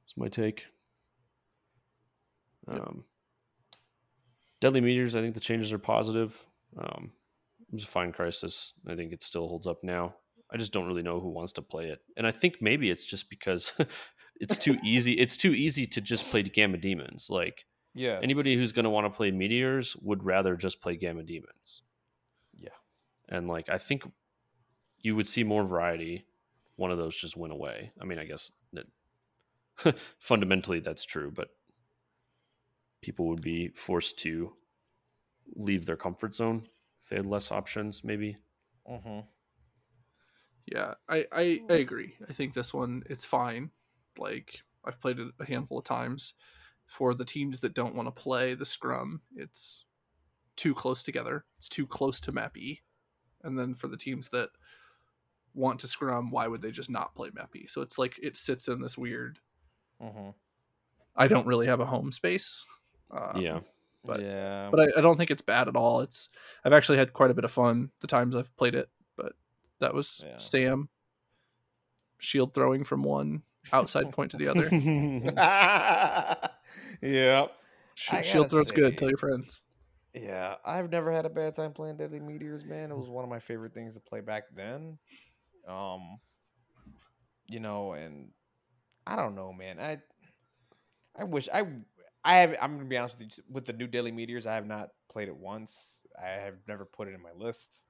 it's 0.03 0.17
my 0.17 0.27
take. 0.27 0.65
Yep. 2.67 2.81
Um, 2.81 3.05
Deadly 4.59 4.81
meteors. 4.81 5.15
I 5.15 5.21
think 5.21 5.33
the 5.33 5.39
changes 5.39 5.71
are 5.73 5.79
positive. 5.79 6.45
Um, 6.77 7.13
it 7.67 7.73
was 7.73 7.83
a 7.83 7.87
fine 7.87 8.11
crisis. 8.11 8.73
I 8.87 8.95
think 8.95 9.11
it 9.13 9.21
still 9.23 9.47
holds 9.47 9.67
up 9.67 9.83
now. 9.83 10.15
I 10.53 10.57
just 10.57 10.71
don't 10.71 10.85
really 10.85 11.01
know 11.01 11.19
who 11.19 11.29
wants 11.29 11.53
to 11.53 11.61
play 11.61 11.87
it, 11.89 12.01
and 12.15 12.27
I 12.27 12.31
think 12.31 12.61
maybe 12.61 12.89
it's 12.91 13.03
just 13.05 13.29
because 13.29 13.73
it's 14.39 14.57
too 14.57 14.77
easy. 14.83 15.13
It's 15.13 15.35
too 15.35 15.53
easy 15.53 15.85
to 15.87 15.99
just 16.01 16.25
play 16.29 16.43
Gamma 16.43 16.77
Demons. 16.77 17.29
Like 17.29 17.65
Yes. 17.95 18.21
anybody 18.23 18.55
who's 18.55 18.71
going 18.71 18.85
to 18.85 18.89
want 18.89 19.05
to 19.05 19.15
play 19.15 19.29
meteors 19.31 19.95
would 20.01 20.23
rather 20.23 20.55
just 20.55 20.81
play 20.81 20.95
gamma 20.95 21.21
demons 21.21 21.83
Yeah. 22.57 22.69
and 23.29 23.47
like 23.47 23.69
i 23.69 23.77
think 23.77 24.01
you 25.03 25.15
would 25.15 25.27
see 25.27 25.43
more 25.43 25.63
variety 25.63 26.25
one 26.75 26.89
of 26.89 26.97
those 26.97 27.15
just 27.15 27.37
went 27.37 27.53
away 27.53 27.91
i 28.01 28.05
mean 28.05 28.17
i 28.17 28.25
guess 28.25 28.51
that 28.73 29.95
fundamentally 30.19 30.79
that's 30.79 31.05
true 31.05 31.29
but 31.29 31.49
people 33.01 33.27
would 33.27 33.41
be 33.43 33.67
forced 33.75 34.17
to 34.19 34.53
leave 35.55 35.85
their 35.85 35.95
comfort 35.97 36.33
zone 36.33 36.67
if 37.01 37.09
they 37.09 37.17
had 37.17 37.27
less 37.27 37.51
options 37.51 38.03
maybe 38.03 38.37
Mhm. 38.89 39.27
Yeah, 40.65 40.93
I, 41.09 41.25
I 41.31 41.61
I 41.69 41.73
agree. 41.75 42.15
I 42.29 42.33
think 42.33 42.53
this 42.53 42.73
one 42.73 43.03
it's 43.09 43.25
fine. 43.25 43.71
Like 44.17 44.61
I've 44.85 44.99
played 45.01 45.19
it 45.19 45.29
a 45.39 45.45
handful 45.45 45.79
of 45.79 45.83
times. 45.85 46.33
For 46.85 47.13
the 47.13 47.25
teams 47.25 47.61
that 47.61 47.73
don't 47.73 47.95
want 47.95 48.07
to 48.07 48.21
play 48.23 48.53
the 48.55 48.65
scrum, 48.65 49.21
it's 49.35 49.85
too 50.55 50.73
close 50.75 51.01
together. 51.01 51.45
It's 51.57 51.69
too 51.69 51.87
close 51.87 52.19
to 52.21 52.31
map 52.31 52.57
E. 52.57 52.81
And 53.43 53.57
then 53.57 53.73
for 53.73 53.87
the 53.87 53.97
teams 53.97 54.29
that 54.29 54.49
want 55.55 55.79
to 55.79 55.87
scrum, 55.87 56.29
why 56.29 56.47
would 56.47 56.61
they 56.61 56.71
just 56.71 56.89
not 56.89 57.15
play 57.15 57.29
map 57.33 57.55
E? 57.55 57.67
So 57.67 57.81
it's 57.81 57.97
like 57.97 58.19
it 58.21 58.35
sits 58.37 58.67
in 58.67 58.81
this 58.81 58.97
weird. 58.97 59.39
Mhm. 60.01 60.33
I 61.15 61.27
don't 61.27 61.47
really 61.47 61.67
have 61.67 61.79
a 61.79 61.85
home 61.85 62.11
space. 62.11 62.65
Um, 63.11 63.39
yeah 63.41 63.59
But- 64.03 64.21
yeah. 64.21 64.69
but 64.71 64.79
I, 64.81 64.99
I 64.99 65.01
don't 65.01 65.17
think 65.17 65.31
it's 65.31 65.41
bad 65.41 65.67
at 65.67 65.75
all. 65.75 66.01
It's 66.01 66.29
I've 66.65 66.73
actually 66.73 66.97
had 66.97 67.13
quite 67.13 67.31
a 67.31 67.35
bit 67.35 67.45
of 67.45 67.51
fun 67.51 67.91
the 68.01 68.07
times 68.07 68.35
I've 68.35 68.55
played 68.57 68.75
it. 68.75 68.89
But 69.79 69.87
that 69.87 69.95
was 69.95 70.23
Yeah. 70.25 70.37
Sam 70.37 70.89
shield 72.17 72.53
throwing 72.53 72.83
from 72.83 73.03
one 73.03 73.43
outside 73.71 74.11
point 74.11 74.31
to 74.31 74.37
the 74.37 74.47
other. 74.47 74.69
yeah. 77.01 77.47
Sh- 77.95 78.09
shield 78.23 78.45
gotta 78.45 78.49
throws 78.49 78.71
good. 78.71 78.97
Tell 78.97 79.09
your 79.09 79.17
friends. 79.17 79.61
Yeah, 80.13 80.55
I've 80.63 80.91
never 80.91 81.11
had 81.11 81.25
a 81.25 81.29
bad 81.29 81.55
time 81.55 81.73
playing 81.73 81.97
Deadly 81.97 82.19
Meteors, 82.19 82.63
man. 82.63 82.91
It 82.91 82.97
was 82.97 83.09
one 83.09 83.23
of 83.23 83.29
my 83.29 83.39
favorite 83.39 83.73
things 83.73 83.95
to 83.95 83.99
play 83.99 84.21
back 84.21 84.43
then. 84.55 84.99
Um, 85.67 86.19
you 87.47 87.59
know, 87.59 87.93
and 87.93 88.29
I 89.07 89.15
don't 89.15 89.35
know, 89.35 89.53
man. 89.53 89.79
I 89.79 89.97
I 91.17 91.23
wish 91.23 91.49
I 91.51 91.65
I 92.23 92.35
have. 92.35 92.55
I'm 92.61 92.77
gonna 92.77 92.89
be 92.89 92.97
honest 92.97 93.17
with 93.19 93.37
you. 93.37 93.43
With 93.49 93.65
the 93.65 93.73
new 93.73 93.87
Deadly 93.87 94.11
Meteors, 94.11 94.45
I 94.45 94.53
have 94.53 94.67
not 94.67 94.89
played 95.11 95.29
it 95.29 95.35
once. 95.35 95.99
I 96.21 96.27
have 96.29 96.55
never 96.67 96.85
put 96.85 97.07
it 97.07 97.15
in 97.15 97.21
my 97.21 97.31
list. 97.35 97.81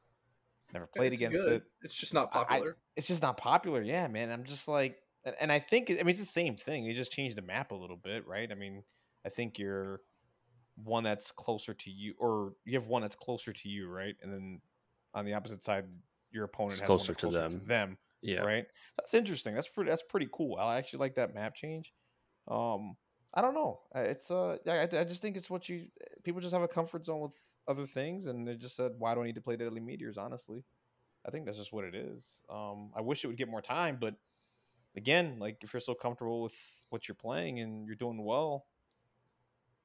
Never 0.74 0.88
played 0.88 1.14
It's 1.14 1.22
against 1.22 1.38
good. 1.38 1.52
it. 1.54 1.64
It's 1.84 1.96
just 1.96 2.14
not 2.14 2.30
I- 2.34 2.42
I- 2.42 2.44
popular. 2.46 2.78
It's 2.96 3.08
just 3.08 3.22
not 3.22 3.38
popular. 3.38 3.82
Yeah, 3.82 4.08
man. 4.08 4.32
I'm 4.32 4.44
just 4.44 4.68
like, 4.68 4.98
and, 5.24 5.36
and 5.40 5.52
I 5.52 5.60
think 5.60 5.90
I 5.92 5.94
mean 5.96 6.10
it's 6.10 6.20
the 6.20 6.26
same 6.26 6.56
thing. 6.56 6.84
You 6.84 6.94
just 6.94 7.12
change 7.12 7.36
the 7.36 7.42
map 7.42 7.72
a 7.72 7.76
little 7.76 7.96
bit, 7.98 8.26
right? 8.28 8.52
I 8.52 8.56
mean, 8.56 8.84
I 9.26 9.30
think 9.30 9.60
you're 9.60 10.02
one 10.84 11.04
that's 11.04 11.32
closer 11.32 11.74
to 11.76 11.90
you, 11.92 12.16
or 12.20 12.54
you 12.66 12.74
have 12.80 12.88
one 12.88 13.04
that's 13.04 13.16
closer 13.16 13.54
to 13.54 13.70
you, 13.70 13.88
right? 13.88 14.16
And 14.24 14.34
then 14.34 14.62
on 15.14 15.26
the 15.26 15.34
opposite 15.34 15.64
side, 15.64 15.86
your 16.32 16.46
opponent 16.46 16.74
It's 16.74 16.80
has 16.82 16.90
one 16.90 16.98
closer 16.98 17.14
to 17.14 17.30
them. 17.30 17.52
to 17.52 17.58
them, 17.60 17.98
yeah 18.24 18.40
right? 18.42 18.66
That's 18.98 19.14
interesting. 19.14 19.54
That's 19.54 19.68
pretty. 19.68 19.90
That's 19.92 20.04
pretty 20.04 20.28
cool. 20.34 20.58
I 20.58 20.78
actually 20.78 21.00
like 21.00 21.16
that 21.16 21.36
map 21.36 21.54
change. 21.56 21.94
Um, 22.48 22.98
I 23.36 23.42
don't 23.42 23.54
know. 23.54 23.82
Uh, 23.96 24.00
It's 24.00 24.30
uh, 24.32 24.58
I, 24.68 24.72
I 24.72 24.82
I 24.84 25.04
just 25.04 25.22
think 25.22 25.38
it's 25.38 25.50
what 25.50 25.70
you 25.70 25.88
people 26.24 26.42
just 26.42 26.54
have 26.54 26.64
a 26.64 26.68
comfort 26.68 27.06
zone 27.06 27.22
with 27.22 27.34
other 27.68 27.86
things, 27.86 28.28
and 28.28 28.48
they 28.48 28.56
just 28.56 28.76
said, 28.76 28.94
why 28.98 29.16
do 29.16 29.22
I 29.22 29.26
need 29.26 29.36
to 29.36 29.42
play 29.42 29.56
Deadly 29.56 29.80
Meteors? 29.82 30.18
Honestly, 30.18 30.64
I 31.26 31.32
think 31.32 31.46
that's 31.46 31.58
just 31.58 31.74
what 31.74 31.86
it 31.86 31.96
is. 31.96 32.44
Um, 32.50 32.92
I 32.96 33.02
wish 33.02 33.24
it 33.24 33.28
would 33.28 33.38
get 33.38 33.50
more 33.50 33.62
time, 33.62 33.98
but 34.00 34.16
again, 34.96 35.40
like 35.40 35.58
if 35.64 35.74
you're 35.74 35.80
so 35.80 35.94
comfortable 35.96 36.44
with 36.44 36.56
what 36.90 37.08
you're 37.08 37.16
playing 37.16 37.60
and 37.60 37.88
you're 37.88 37.96
doing 37.96 38.24
well, 38.24 38.68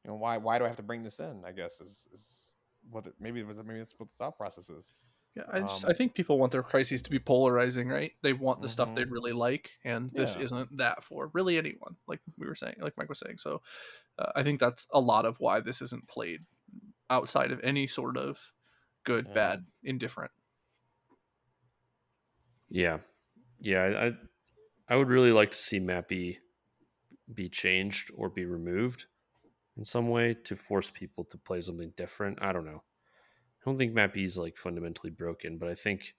you 0.05 0.10
know 0.10 0.16
why 0.16 0.36
why 0.38 0.59
do 0.59 0.64
I 0.64 0.68
have 0.68 0.76
to 0.76 0.82
bring 0.82 1.02
this 1.02 1.20
in? 1.20 1.44
I 1.44 1.52
guess 1.52 1.80
is, 1.80 2.09
is 2.12 2.52
what 2.90 3.06
it, 3.06 3.14
maybe 3.20 3.42
maybe 3.42 3.78
that's 3.78 3.94
what 3.98 4.09
the 4.09 4.14
thought 4.24 4.36
process 4.36 4.70
is. 4.70 4.94
Yeah, 5.36 5.44
I 5.52 5.60
just 5.60 5.84
um, 5.84 5.90
I 5.90 5.92
think 5.92 6.14
people 6.14 6.38
want 6.38 6.52
their 6.52 6.62
crises 6.62 7.02
to 7.02 7.10
be 7.10 7.18
polarizing, 7.18 7.88
right? 7.88 8.12
They 8.22 8.32
want 8.32 8.60
the 8.62 8.68
stuff 8.68 8.94
they 8.94 9.05
Mhm. 9.05 9.10
really 9.10 9.32
like, 9.32 9.70
and 9.84 10.10
this 10.14 10.34
Yeah. 10.34 10.42
isn't 10.44 10.76
that 10.78 11.05
for 11.05 11.30
really 11.34 11.59
anyone. 11.59 11.96
Like 12.06 12.20
we 12.36 12.46
were 12.46 12.55
saying, 12.55 12.76
like 12.80 12.96
Mike 12.96 13.09
was 13.09 13.20
saying. 13.20 13.38
So 13.38 13.62
uh, 14.18 14.32
I 14.36 14.42
think 14.42 14.60
that's 14.60 14.86
a 14.92 15.00
lot 15.00 15.26
of 15.26 15.38
why 15.40 15.60
this 15.60 15.82
isn't 15.82 16.09
played 16.09 16.40
outside 17.10 17.51
of 17.52 17.60
any 17.62 17.86
sort 17.86 18.16
of 18.16 18.52
good, 19.05 19.26
Yeah. 19.26 19.32
bad, 19.32 19.66
indifferent. 19.82 20.32
Yeah, 22.68 22.98
yeah. 23.60 23.82
I, 23.82 24.06
I 24.09 24.12
I 24.90 24.97
would 24.97 25.09
really 25.09 25.32
like 25.32 25.52
to 25.52 25.59
see 25.59 25.80
Mappy 25.80 26.39
be 27.32 27.48
changed 27.48 28.10
or 28.14 28.30
be 28.30 28.44
removed 28.44 29.06
in 29.76 29.85
some 29.85 30.09
way 30.10 30.35
to 30.35 30.56
force 30.56 30.90
people 30.90 31.24
to 31.26 31.39
play 31.39 31.60
something 31.60 31.93
different. 31.97 32.39
I 32.43 32.52
don't 32.52 32.66
know. 32.66 32.85
I 33.62 33.64
don't 33.70 33.78
think 33.78 33.94
Mappy 33.94 34.24
is 34.24 34.39
like 34.39 34.56
fundamentally 34.56 35.10
broken, 35.12 35.59
but 35.59 35.68
I 35.70 35.74
think 35.76 36.16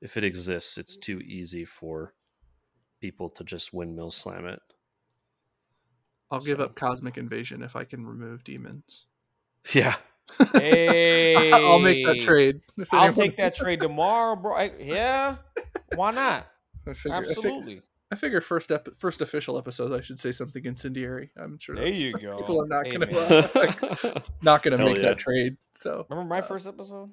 if 0.00 0.16
it 0.16 0.24
exists, 0.24 0.78
it's 0.78 0.96
too 0.96 1.20
easy 1.20 1.64
for 1.64 2.14
people 3.00 3.30
to 3.30 3.44
just 3.44 3.74
windmill 3.74 4.10
slam 4.12 4.46
it. 4.46 4.60
I'll 6.30 6.42
give 6.42 6.60
up 6.60 6.74
Cosmic 6.76 7.16
Invasion 7.16 7.62
if 7.62 7.74
I 7.74 7.84
can 7.84 8.06
remove 8.06 8.44
demons. 8.44 9.06
Yeah, 9.74 9.96
Hey, 10.52 11.52
I'll 11.52 11.78
make 11.78 12.04
that 12.06 12.20
trade. 12.20 12.60
I'll 12.92 13.12
take 13.12 13.36
that 13.36 13.54
trade 13.56 13.80
tomorrow, 13.80 14.36
bro. 14.36 14.54
I, 14.54 14.70
yeah, 14.78 15.36
why 15.94 16.10
not? 16.10 16.46
I 16.86 16.94
figure, 16.94 17.14
I 17.16 17.20
fig- 17.22 17.28
Absolutely. 17.36 17.82
I 18.12 18.16
figure 18.16 18.40
first 18.40 18.70
ep- 18.70 18.94
first 18.96 19.20
official 19.20 19.58
episode, 19.58 19.92
I 19.92 20.00
should 20.00 20.20
say 20.20 20.30
something 20.32 20.64
incendiary. 20.64 21.30
I'm 21.36 21.58
sure. 21.58 21.74
There 21.74 21.84
That's, 21.86 22.00
you 22.00 22.12
go. 22.18 22.36
People 22.38 22.62
are 22.62 22.66
not 22.66 22.86
Hey, 22.86 22.92
gonna 22.92 23.06
man. 23.06 23.48
uh, 24.14 24.20
not 24.42 24.62
gonna 24.62 24.76
Hell 24.76 24.86
make 24.86 24.96
yeah. 24.98 25.08
that 25.10 25.18
trade. 25.18 25.56
So 25.74 26.06
Remember 26.08 26.28
my 26.28 26.40
Uh, 26.40 26.42
first 26.42 26.66
episode? 26.66 27.10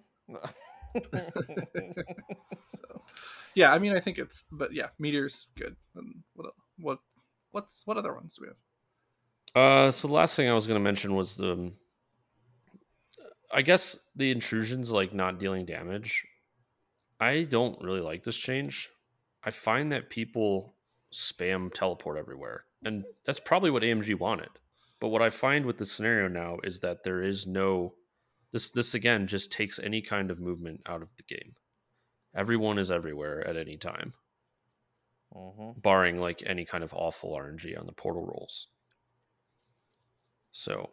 so 2.63 3.01
yeah, 3.55 3.71
I 3.73 3.79
mean, 3.79 3.95
I 3.95 3.99
think 3.99 4.17
it's, 4.17 4.45
but 4.51 4.73
yeah, 4.73 4.87
meteors 4.99 5.47
good. 5.55 5.75
And 5.95 6.23
what 6.35 6.45
el- 6.47 6.55
what 6.79 6.99
what's 7.51 7.85
what 7.85 7.97
other 7.97 8.13
ones 8.13 8.35
do 8.35 8.43
we 8.45 8.47
have? 8.49 8.57
Uh, 9.87 9.91
so 9.91 10.07
the 10.07 10.13
last 10.13 10.35
thing 10.35 10.49
I 10.49 10.53
was 10.53 10.65
going 10.67 10.79
to 10.79 10.83
mention 10.83 11.13
was 11.15 11.35
the, 11.37 11.51
um, 11.53 11.73
I 13.53 13.61
guess 13.61 13.97
the 14.15 14.31
intrusions 14.31 14.91
like 14.91 15.13
not 15.13 15.39
dealing 15.39 15.65
damage. 15.65 16.25
I 17.19 17.43
don't 17.43 17.81
really 17.81 18.01
like 18.01 18.23
this 18.23 18.37
change. 18.37 18.89
I 19.43 19.51
find 19.51 19.91
that 19.91 20.09
people 20.09 20.75
spam 21.13 21.73
teleport 21.73 22.17
everywhere. 22.17 22.65
And 22.83 23.05
that's 23.25 23.39
probably 23.39 23.69
what 23.71 23.83
AMG 23.83 24.15
wanted. 24.15 24.49
But 24.99 25.09
what 25.09 25.21
I 25.21 25.29
find 25.29 25.65
with 25.65 25.77
the 25.77 25.85
scenario 25.85 26.27
now 26.27 26.57
is 26.63 26.79
that 26.81 27.03
there 27.03 27.21
is 27.21 27.47
no 27.47 27.95
this 28.51 28.71
this 28.71 28.93
again 28.93 29.27
just 29.27 29.51
takes 29.51 29.79
any 29.79 30.01
kind 30.01 30.29
of 30.29 30.39
movement 30.39 30.81
out 30.85 31.01
of 31.01 31.15
the 31.15 31.23
game. 31.23 31.55
Everyone 32.35 32.77
is 32.79 32.91
everywhere 32.91 33.45
at 33.47 33.57
any 33.57 33.77
time, 33.77 34.13
Mhm. 35.33 35.81
barring 35.81 36.19
like 36.19 36.41
any 36.45 36.63
kind 36.65 36.83
of 36.83 36.93
awful 36.93 37.33
RNG 37.33 37.75
on 37.75 37.85
the 37.85 37.91
portal 37.93 38.25
rolls. 38.25 38.67
So 40.51 40.91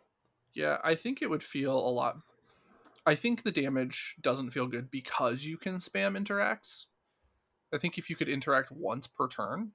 Yeah, 0.54 0.78
I 0.82 0.94
think 0.94 1.22
it 1.22 1.28
would 1.30 1.42
feel 1.42 1.76
a 1.76 1.90
lot. 1.90 2.16
I 3.08 3.14
think 3.14 3.42
the 3.42 3.50
damage 3.50 4.16
doesn't 4.20 4.50
feel 4.50 4.66
good 4.66 4.90
because 4.90 5.42
you 5.42 5.56
can 5.56 5.78
spam 5.78 6.14
interacts. 6.14 6.86
I 7.72 7.78
think 7.78 7.96
if 7.96 8.10
you 8.10 8.16
could 8.16 8.28
interact 8.28 8.70
once 8.70 9.06
per 9.06 9.28
turn, 9.28 9.72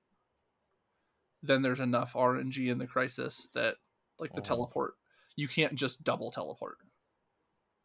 then 1.41 1.63
there's 1.63 1.79
enough 1.79 2.13
RNG 2.13 2.69
in 2.69 2.77
the 2.77 2.85
crisis 2.85 3.47
that, 3.55 3.77
like 4.19 4.33
the 4.33 4.41
Mhm. 4.41 4.45
teleport, 4.45 4.97
you 5.35 5.47
can't 5.47 5.73
just 5.73 6.03
double 6.03 6.29
teleport, 6.29 6.77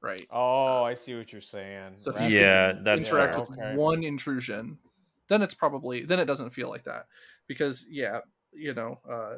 right? 0.03 0.27
Oh, 0.29 0.85
I 0.85 0.93
see 0.93 1.15
what 1.17 1.33
you're 1.33 1.41
saying. 1.41 1.97
So 2.01 2.11
if 2.11 2.21
you 2.21 2.29
Yeah, 2.29 2.73
than- 2.75 2.85
that's 2.85 3.09
interact 3.09 3.33
fair. 3.37 3.41
with 3.41 3.59
okay. 3.59 3.75
one 3.75 4.05
intrusion, 4.05 4.79
then 5.29 5.41
it's 5.41 5.55
probably 5.55 6.05
then 6.05 6.21
it 6.21 6.27
doesn't 6.27 6.51
feel 6.51 6.69
like 6.69 6.85
that 6.85 7.09
because 7.47 7.87
yeah, 7.89 8.21
you 8.53 8.75
know, 8.75 9.01
uh, 9.09 9.37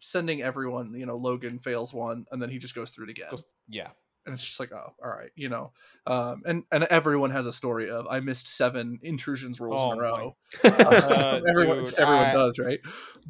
sending 0.00 0.42
everyone, 0.42 0.92
you 0.94 1.06
know, 1.06 1.16
Logan 1.16 1.60
fails 1.60 1.94
one 1.94 2.26
and 2.32 2.42
then 2.42 2.50
he 2.50 2.58
just 2.58 2.74
goes 2.74 2.90
through 2.90 3.04
it 3.04 3.10
again. 3.10 3.30
Yeah. 3.68 3.92
And 4.24 4.34
it's 4.34 4.44
just 4.44 4.60
like 4.60 4.72
oh 4.72 4.92
all 5.02 5.10
right 5.10 5.30
you 5.34 5.48
know? 5.48 5.72
Um 6.06 6.42
and 6.44 6.64
and 6.70 6.84
everyone 6.84 7.30
has 7.30 7.46
a 7.46 7.52
story 7.52 7.90
of 7.90 8.06
i 8.08 8.20
missed 8.20 8.48
seven 8.48 8.98
intrusions 9.02 9.60
rolls 9.60 9.80
Oh 9.82 9.92
in 9.92 9.98
a 9.98 10.02
row. 10.02 10.36
Uh, 10.64 11.40
everyone 11.48 11.84
dude, 11.84 11.98
everyone 11.98 12.26
I- 12.26 12.32
does 12.32 12.58
right? 12.58 12.80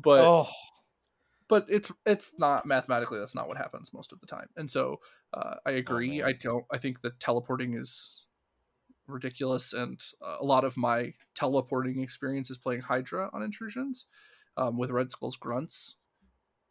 But 0.01 0.21
oh, 0.21 0.49
but 1.49 1.67
it's 1.69 1.91
it's 2.07 2.33
not 2.39 2.67
mathematically 2.67 3.19
that's 3.19 3.35
not 3.35 3.49
what 3.49 3.57
happens 3.57 3.93
most 3.93 4.13
of 4.13 4.21
the 4.21 4.27
time. 4.27 4.49
And 4.57 4.71
so 4.71 5.01
uh, 5.35 5.57
i 5.67 5.73
agree. 5.73 6.19
man. 6.19 6.29
i 6.29 6.33
don't 6.33 6.65
i 6.71 6.79
think 6.79 7.01
that 7.03 7.19
teleporting 7.21 7.75
is 7.75 8.25
ridiculous 9.07 9.73
and 9.73 10.01
uh, 10.25 10.37
a 10.41 10.45
lot 10.45 10.65
of 10.65 10.77
my 10.77 11.13
teleporting 11.35 12.01
experience 12.01 12.51
is 12.51 12.57
playing 12.57 12.81
hydra 12.81 13.31
on 13.33 13.43
intrusions 13.43 14.07
um, 14.57 14.79
with 14.79 14.91
red 14.91 15.11
skull's 15.11 15.37
grunts 15.37 15.97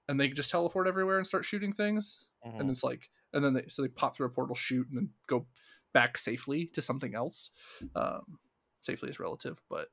and 0.08 0.20
they 0.20 0.28
just 0.30 0.52
teleport 0.52 0.88
everywhere 0.88 1.18
and 1.18 1.28
start 1.28 1.46
shooting 1.46 1.74
things 1.74 2.26
mhm. 2.46 2.60
and 2.60 2.70
it's 2.70 2.84
like 2.84 3.10
and 3.34 3.44
then 3.44 3.54
they 3.54 3.64
so 3.68 3.82
they 3.82 3.88
pop 3.88 4.16
through 4.16 4.28
a 4.28 4.30
portal 4.30 4.56
shoot 4.56 4.88
and 4.90 4.98
then 4.98 5.10
go 5.28 5.46
back 5.94 6.18
safely 6.18 6.68
to 6.74 6.82
something 6.82 7.16
else. 7.16 7.52
Um 7.96 8.40
safely 8.82 9.10
is 9.10 9.20
relative 9.20 9.62
but 9.70 9.90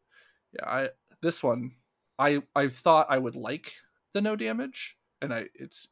yeah 0.54 0.66
i 0.66 0.88
this 1.20 1.42
one 1.42 1.72
i 2.18 2.40
i 2.56 2.68
thought 2.68 3.06
i 3.10 3.18
would 3.18 3.36
like 3.36 3.74
the 4.14 4.20
no 4.22 4.34
damage 4.34 4.96
and 5.20 5.30
i 5.30 5.44
it's 5.54 5.88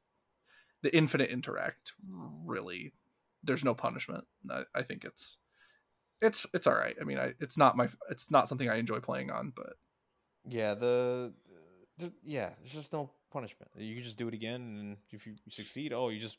the 0.81 0.97
infinite 0.97 1.29
interact 1.29 1.93
really 2.47 2.95
there's 3.43 3.65
no 3.65 3.75
punishment. 3.75 4.25
I, 4.51 4.63
I 4.75 4.83
think 4.83 5.05
it's 5.05 5.37
it's 6.23 6.47
it's 6.55 6.67
all 6.67 6.75
right. 6.75 6.97
I 6.99 7.05
mean 7.05 7.19
i 7.19 7.35
it's 7.39 7.59
not 7.59 7.77
my 7.77 7.87
it's 8.11 8.31
not 8.31 8.49
something 8.49 8.71
i 8.71 8.77
enjoy 8.77 9.01
playing 9.01 9.31
on 9.31 9.53
but 9.55 9.75
yeah, 10.49 10.75
the, 10.75 11.33
the 11.99 12.13
yeah, 12.23 12.51
there's 12.61 12.73
just 12.73 12.93
no 12.93 13.11
punishment. 13.33 13.71
You 13.77 13.95
can 13.95 14.05
just 14.05 14.17
do 14.17 14.29
it 14.29 14.35
again, 14.35 14.61
and 14.61 14.97
if 15.11 15.27
you 15.27 15.35
succeed, 15.51 15.93
oh, 15.93 16.09
you 16.09 16.21
just 16.21 16.39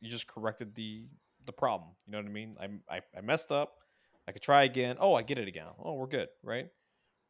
you 0.00 0.10
just 0.10 0.26
corrected 0.26 0.74
the 0.74 1.06
the 1.46 1.52
problem. 1.52 1.90
You 2.06 2.12
know 2.12 2.18
what 2.18 2.26
I 2.26 2.30
mean? 2.30 2.56
I 2.60 2.96
I, 2.96 3.00
I 3.16 3.20
messed 3.20 3.52
up. 3.52 3.74
I 4.28 4.32
could 4.32 4.42
try 4.42 4.64
again. 4.64 4.96
Oh, 4.98 5.14
I 5.14 5.22
get 5.22 5.38
it 5.38 5.48
again. 5.48 5.66
Oh, 5.82 5.94
we're 5.94 6.06
good, 6.08 6.28
right? 6.42 6.68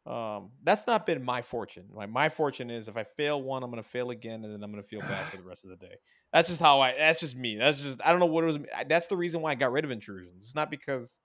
Um, 0.07 0.51
that's 0.63 0.87
not 0.87 1.05
been 1.05 1.23
my 1.25 1.43
fortune. 1.43 1.87
My 1.93 2.07
my 2.07 2.29
fortune 2.29 2.71
is 2.71 2.89
if 2.89 2.97
I 2.97 3.03
fail 3.03 3.43
one, 3.43 3.63
I'm 3.65 3.71
gonna 3.71 3.83
fail 3.83 4.11
again, 4.11 4.45
and 4.45 4.53
then 4.53 4.63
I'm 4.63 4.71
gonna 4.71 4.83
feel 4.85 5.01
bad 5.01 5.27
for 5.29 5.37
the 5.37 5.43
rest 5.43 5.65
of 5.65 5.71
the 5.71 5.77
day. 5.77 5.97
That's 6.33 6.49
just 6.49 6.61
how 6.61 6.81
I. 6.81 6.95
That's 6.97 7.21
just 7.21 7.37
me. 7.37 7.57
That's 7.57 7.83
just 7.83 8.01
I 8.05 8.11
don't 8.11 8.21
know 8.21 8.27
what 8.27 8.45
it 8.45 8.47
was. 8.47 8.59
That's 8.89 9.09
the 9.09 9.17
reason 9.17 9.43
why 9.43 9.51
I 9.51 9.55
got 9.57 9.73
rid 9.73 9.85
of 9.85 9.91
intrusions. 9.91 10.45
It's 10.45 10.55
not 10.55 10.71
because 10.71 11.19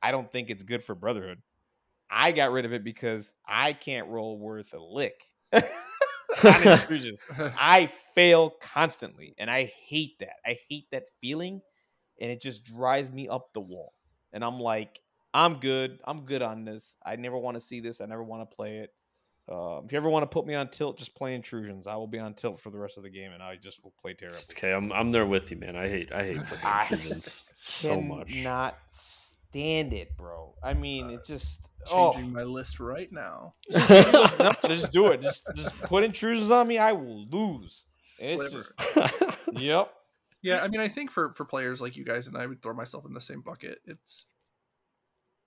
I 0.00 0.12
don't 0.12 0.30
think 0.30 0.48
it's 0.48 0.62
good 0.62 0.84
for 0.84 0.94
Brotherhood. 0.94 1.42
I 2.08 2.32
got 2.32 2.52
rid 2.52 2.64
of 2.64 2.72
it 2.72 2.84
because 2.84 3.32
I 3.46 3.72
can't 3.72 4.08
roll 4.08 4.38
worth 4.38 4.74
a 4.74 4.80
lick. 4.80 5.24
on 6.44 6.66
intrusions. 6.66 7.20
I 7.58 7.90
fail 8.14 8.50
constantly, 8.60 9.34
and 9.38 9.50
I 9.50 9.72
hate 9.86 10.18
that. 10.20 10.36
I 10.44 10.58
hate 10.68 10.86
that 10.92 11.04
feeling, 11.20 11.60
and 12.20 12.30
it 12.30 12.40
just 12.40 12.64
drives 12.64 13.10
me 13.10 13.28
up 13.28 13.52
the 13.52 13.60
wall. 13.60 13.92
And 14.32 14.44
I'm 14.44 14.60
like, 14.60 15.00
I'm 15.32 15.60
good. 15.60 15.98
I'm 16.04 16.24
good 16.24 16.42
on 16.42 16.64
this. 16.64 16.96
I 17.04 17.16
never 17.16 17.38
want 17.38 17.56
to 17.56 17.60
see 17.60 17.80
this. 17.80 18.00
I 18.00 18.06
never 18.06 18.22
want 18.22 18.48
to 18.48 18.56
play 18.56 18.78
it. 18.78 18.90
Um, 19.50 19.82
if 19.84 19.92
you 19.92 19.98
ever 19.98 20.08
want 20.08 20.22
to 20.22 20.28
put 20.28 20.46
me 20.46 20.54
on 20.54 20.68
tilt, 20.68 20.96
just 20.96 21.14
play 21.16 21.34
intrusions. 21.34 21.88
I 21.88 21.96
will 21.96 22.06
be 22.06 22.20
on 22.20 22.34
tilt 22.34 22.60
for 22.60 22.70
the 22.70 22.78
rest 22.78 22.96
of 22.98 23.02
the 23.02 23.10
game, 23.10 23.32
and 23.32 23.42
I 23.42 23.56
just 23.56 23.82
will 23.82 23.92
play 24.00 24.14
terribly. 24.14 24.38
okay, 24.52 24.72
I'm 24.72 24.92
I'm 24.92 25.10
there 25.10 25.26
with 25.26 25.50
you, 25.50 25.56
man. 25.56 25.74
I 25.74 25.88
hate 25.88 26.12
I 26.12 26.24
hate 26.24 26.36
intrusions 26.36 27.46
so 27.56 28.00
much. 28.00 28.32
Not 28.36 28.78
stand 29.50 29.92
it, 29.92 30.16
bro. 30.16 30.54
I 30.62 30.74
mean, 30.74 31.10
it 31.10 31.24
just 31.24 31.68
oh. 31.90 32.12
changing 32.12 32.32
my 32.32 32.42
list 32.42 32.78
right 32.78 33.10
now 33.10 33.52
no, 33.70 34.52
just 34.66 34.92
do 34.92 35.08
it. 35.08 35.22
Just 35.22 35.42
just 35.54 35.76
put 35.82 36.04
intrusions 36.04 36.50
on 36.50 36.68
me. 36.68 36.78
I 36.78 36.92
will 36.92 37.26
lose. 37.26 37.84
It's 38.20 38.52
just 38.52 38.72
yep. 39.52 39.92
Yeah, 40.42 40.62
I 40.62 40.68
mean, 40.68 40.80
I 40.80 40.88
think 40.88 41.10
for 41.10 41.32
for 41.32 41.44
players 41.44 41.80
like 41.80 41.96
you 41.96 42.04
guys 42.04 42.28
and 42.28 42.36
I 42.36 42.46
would 42.46 42.62
throw 42.62 42.74
myself 42.74 43.04
in 43.06 43.12
the 43.12 43.20
same 43.20 43.40
bucket. 43.40 43.78
It's 43.84 44.26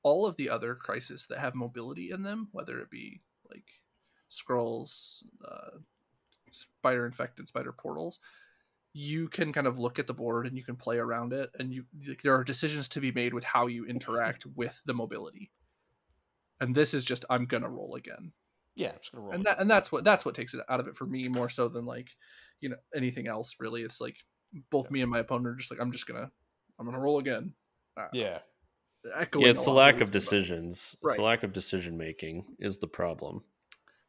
all 0.04 0.26
of 0.26 0.36
the 0.36 0.50
other 0.50 0.76
crises 0.76 1.28
that 1.30 1.40
have 1.40 1.56
mobility 1.56 2.12
in 2.12 2.24
them, 2.24 2.50
whether 2.52 2.80
it 2.80 2.92
be 2.92 3.22
like 3.50 3.66
scrolls, 4.30 5.24
uh, 5.48 5.78
spider 6.52 7.06
infected, 7.06 7.48
spider 7.48 7.72
portals. 7.72 8.20
You 8.94 9.28
can 9.28 9.52
kind 9.52 9.66
of 9.68 9.80
look 9.80 9.98
at 9.98 10.06
the 10.08 10.14
board 10.14 10.46
and 10.48 10.56
you 10.56 10.64
can 10.64 10.76
play 10.76 10.98
around 10.98 11.34
it, 11.34 11.50
and 11.58 11.74
you 11.74 11.84
there 12.24 12.36
are 12.36 12.44
decisions 12.44 12.88
to 12.90 13.00
be 13.02 13.12
made 13.12 13.34
with 13.34 13.44
how 13.44 13.68
you 13.68 13.86
interact 13.86 14.46
with 14.56 14.80
the 14.86 14.94
mobility. 14.94 15.52
And 16.62 16.76
this 16.76 16.94
is 16.94 17.04
just 17.04 17.26
I'm 17.30 17.46
gonna 17.46 17.70
roll 17.70 17.96
again 17.96 18.32
Yeah, 18.76 18.90
I'm 18.92 18.98
just 19.00 19.12
gonna 19.12 19.24
roll. 19.26 19.34
and 19.34 19.44
that 19.46 19.60
and 19.60 19.70
that's 19.70 19.92
what 19.92 20.04
that's 20.04 20.24
what 20.26 20.36
takes 20.36 20.54
it 20.54 20.62
out 20.70 20.80
of 20.80 20.88
it 20.88 20.96
for 20.96 21.06
me 21.06 21.28
more 21.28 21.50
so 21.50 21.68
than 21.68 21.86
like 21.86 22.10
you 22.62 22.70
know 22.70 22.78
anything 22.96 23.28
else 23.28 23.56
really 23.60 23.82
it's 23.82 24.00
like 24.00 24.16
both 24.70 24.90
me 24.92 25.02
and 25.02 25.10
my 25.12 25.20
opponent 25.20 25.48
are 25.48 25.56
just 25.56 25.72
like 25.72 25.82
i'm 25.82 25.92
just 25.92 26.08
gonna 26.08 26.32
i'm 26.80 26.86
gonna 26.86 27.00
roll 27.00 27.18
again 27.20 27.52
Uh, 27.98 28.08
yeah. 28.14 28.40
echoing 29.18 29.44
yeah, 29.46 29.52
it's 29.52 29.62
a 29.64 29.66
the 29.66 29.72
lack 29.72 29.96
of 29.96 30.00
we 30.02 30.06
said 30.06 30.10
about- 30.10 30.14
decisions. 30.14 30.76
It's 30.94 30.98
Right. 31.04 31.16
the 31.18 31.24
lack 31.24 31.44
of 31.44 31.52
decision 31.52 31.98
making 31.98 32.46
is 32.60 32.78
the 32.78 32.88
problem. 32.88 33.44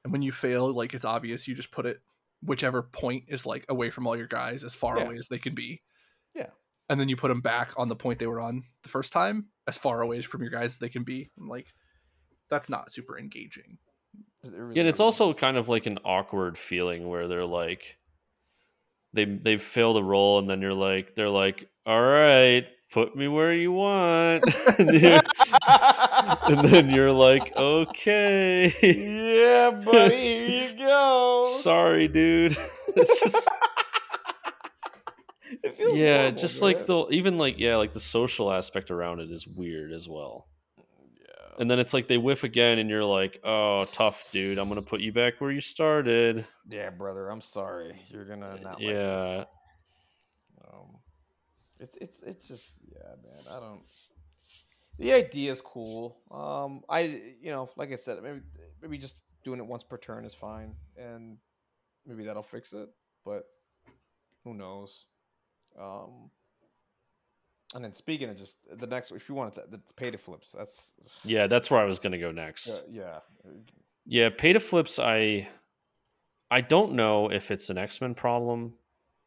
and 0.04 0.12
when 0.12 0.22
you 0.22 0.30
fail 0.30 0.72
like 0.72 0.92
it's 0.94 1.04
obvious 1.06 1.48
you 1.48 1.54
just 1.56 1.72
put 1.72 1.86
it 1.86 2.00
whichever 2.44 2.82
point 2.82 3.24
is 3.28 3.46
like 3.46 3.64
away 3.68 3.90
from 3.90 4.06
all 4.06 4.16
your 4.16 4.26
guys 4.26 4.64
as 4.64 4.74
far 4.74 4.98
Yeah. 4.98 5.04
away 5.04 5.16
as 5.18 5.28
they 5.28 5.38
can 5.38 5.54
be 5.54 5.82
Yeah. 6.34 6.50
and 6.88 7.00
then 7.00 7.08
you 7.08 7.16
put 7.16 7.28
them 7.28 7.40
back 7.40 7.72
on 7.76 7.88
the 7.88 7.96
point 7.96 8.18
they 8.18 8.26
were 8.26 8.40
on 8.40 8.64
the 8.82 8.88
first 8.88 9.12
time 9.12 9.46
as 9.66 9.78
far 9.78 10.00
away 10.02 10.20
from 10.22 10.42
your 10.42 10.50
guys 10.50 10.72
as 10.74 10.78
they 10.78 10.88
can 10.88 11.04
be 11.04 11.30
I'm 11.38 11.48
like 11.48 11.66
that's 12.50 12.68
not 12.68 12.92
super 12.92 13.18
engaging 13.18 13.78
Yeah, 14.44 14.50
and 14.50 14.88
it's 14.88 15.00
also 15.00 15.32
kind 15.32 15.56
of 15.56 15.68
like 15.68 15.86
an 15.86 15.98
awkward 16.04 16.58
feeling 16.58 17.08
where 17.08 17.26
they're 17.28 17.46
like 17.46 17.96
they 19.14 19.24
they 19.24 19.56
fail 19.56 19.94
the 19.94 20.02
roll 20.04 20.38
and 20.38 20.48
then 20.50 20.60
you're 20.60 20.74
like 20.74 21.14
they're 21.14 21.30
like, 21.30 21.68
All 21.86 22.00
right, 22.02 22.66
put 22.94 23.14
me 23.16 23.28
where 23.28 23.52
you 23.52 23.72
want. 23.72 24.44
and, 24.78 24.94
you- 24.94 25.20
and 26.48 26.68
then 26.68 26.88
you're 26.90 27.12
like, 27.12 27.52
Okay. 27.56 28.72
yeah, 28.82 29.70
buddy. 29.70 30.16
Here 30.16 30.70
you 30.70 30.78
go. 30.78 31.42
Sorry, 31.60 32.08
dude. 32.08 32.56
It's 32.96 33.20
just 33.20 33.48
It 35.64 35.76
feels 35.76 35.96
yeah, 35.98 36.22
normal, 36.22 36.38
just 36.40 36.62
man. 36.62 36.72
like 36.72 36.86
the 36.86 37.06
even 37.10 37.38
like 37.38 37.58
yeah, 37.58 37.76
like 37.76 37.92
the 37.92 37.98
social 38.00 38.52
aspect 38.52 38.90
around 38.92 39.18
it 39.20 39.30
is 39.32 39.46
weird 39.48 39.92
as 39.92 40.08
well. 40.08 40.46
yeah. 40.78 40.84
And 41.58 41.68
then 41.70 41.80
it's 41.80 41.92
like 41.92 42.06
they 42.06 42.18
whiff 42.18 42.44
again, 42.44 42.78
and 42.78 42.88
you're 42.88 43.04
like, 43.04 43.40
"Oh, 43.44 43.84
tough, 43.92 44.30
dude. 44.32 44.58
I'm 44.58 44.68
gonna 44.68 44.82
put 44.82 45.00
you 45.00 45.12
back 45.12 45.40
where 45.40 45.50
you 45.50 45.60
started." 45.60 46.46
Yeah, 46.70 46.90
brother. 46.90 47.28
I'm 47.28 47.40
sorry. 47.40 48.00
You're 48.06 48.24
gonna 48.26 48.58
not 48.62 48.74
like 48.74 48.82
yeah, 48.82 49.16
this. 49.16 49.46
It's 51.84 51.96
it's 52.00 52.22
it's 52.22 52.48
just 52.48 52.80
yeah, 52.90 53.14
man. 53.22 53.42
I 53.56 53.60
don't. 53.60 53.82
The 54.98 55.12
idea 55.12 55.52
is 55.52 55.60
cool. 55.60 56.16
Um, 56.30 56.82
I 56.88 57.00
you 57.40 57.50
know, 57.50 57.68
like 57.76 57.92
I 57.92 57.96
said, 57.96 58.22
maybe 58.22 58.40
maybe 58.80 58.96
just 58.96 59.18
doing 59.44 59.58
it 59.58 59.66
once 59.66 59.84
per 59.84 59.98
turn 59.98 60.24
is 60.24 60.32
fine, 60.32 60.74
and 60.96 61.36
maybe 62.06 62.24
that'll 62.24 62.42
fix 62.42 62.72
it. 62.72 62.88
But 63.24 63.44
who 64.44 64.54
knows? 64.54 65.04
Um, 65.78 66.30
and 67.74 67.84
then 67.84 67.92
speaking 67.92 68.30
of 68.30 68.38
just 68.38 68.56
the 68.78 68.86
next, 68.86 69.10
if 69.10 69.28
you 69.28 69.34
want 69.34 69.54
to, 69.54 69.64
the 69.70 69.80
pay 69.96 70.10
to 70.10 70.16
flips. 70.16 70.54
That's 70.56 70.92
yeah. 71.24 71.46
That's 71.46 71.70
where 71.70 71.80
I 71.80 71.84
was 71.84 71.98
gonna 71.98 72.18
go 72.18 72.30
next. 72.30 72.70
uh, 72.70 72.80
yeah. 72.90 73.18
Yeah, 74.06 74.30
pay 74.30 74.54
to 74.54 74.60
flips. 74.60 74.98
I 74.98 75.48
I 76.50 76.62
don't 76.62 76.92
know 76.92 77.30
if 77.30 77.50
it's 77.50 77.68
an 77.68 77.76
X 77.76 78.00
Men 78.00 78.14
problem 78.14 78.74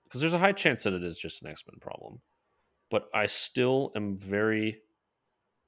because 0.05 0.21
there's 0.21 0.33
a 0.33 0.39
high 0.39 0.53
chance 0.53 0.83
that 0.83 0.93
it 0.93 1.03
is 1.03 1.17
just 1.17 1.41
an 1.43 1.49
X 1.49 1.63
Men 1.69 1.79
problem, 1.81 2.21
but 2.89 3.09
I 3.13 3.25
still 3.25 3.91
am 3.95 4.17
very 4.17 4.79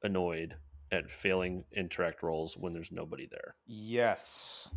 annoyed 0.03 0.55
at 0.91 1.11
failing 1.11 1.63
interact 1.75 2.23
roles 2.23 2.57
when 2.57 2.73
there's 2.73 2.91
nobody 2.91 3.27
there. 3.29 3.55
Yes. 3.67 4.69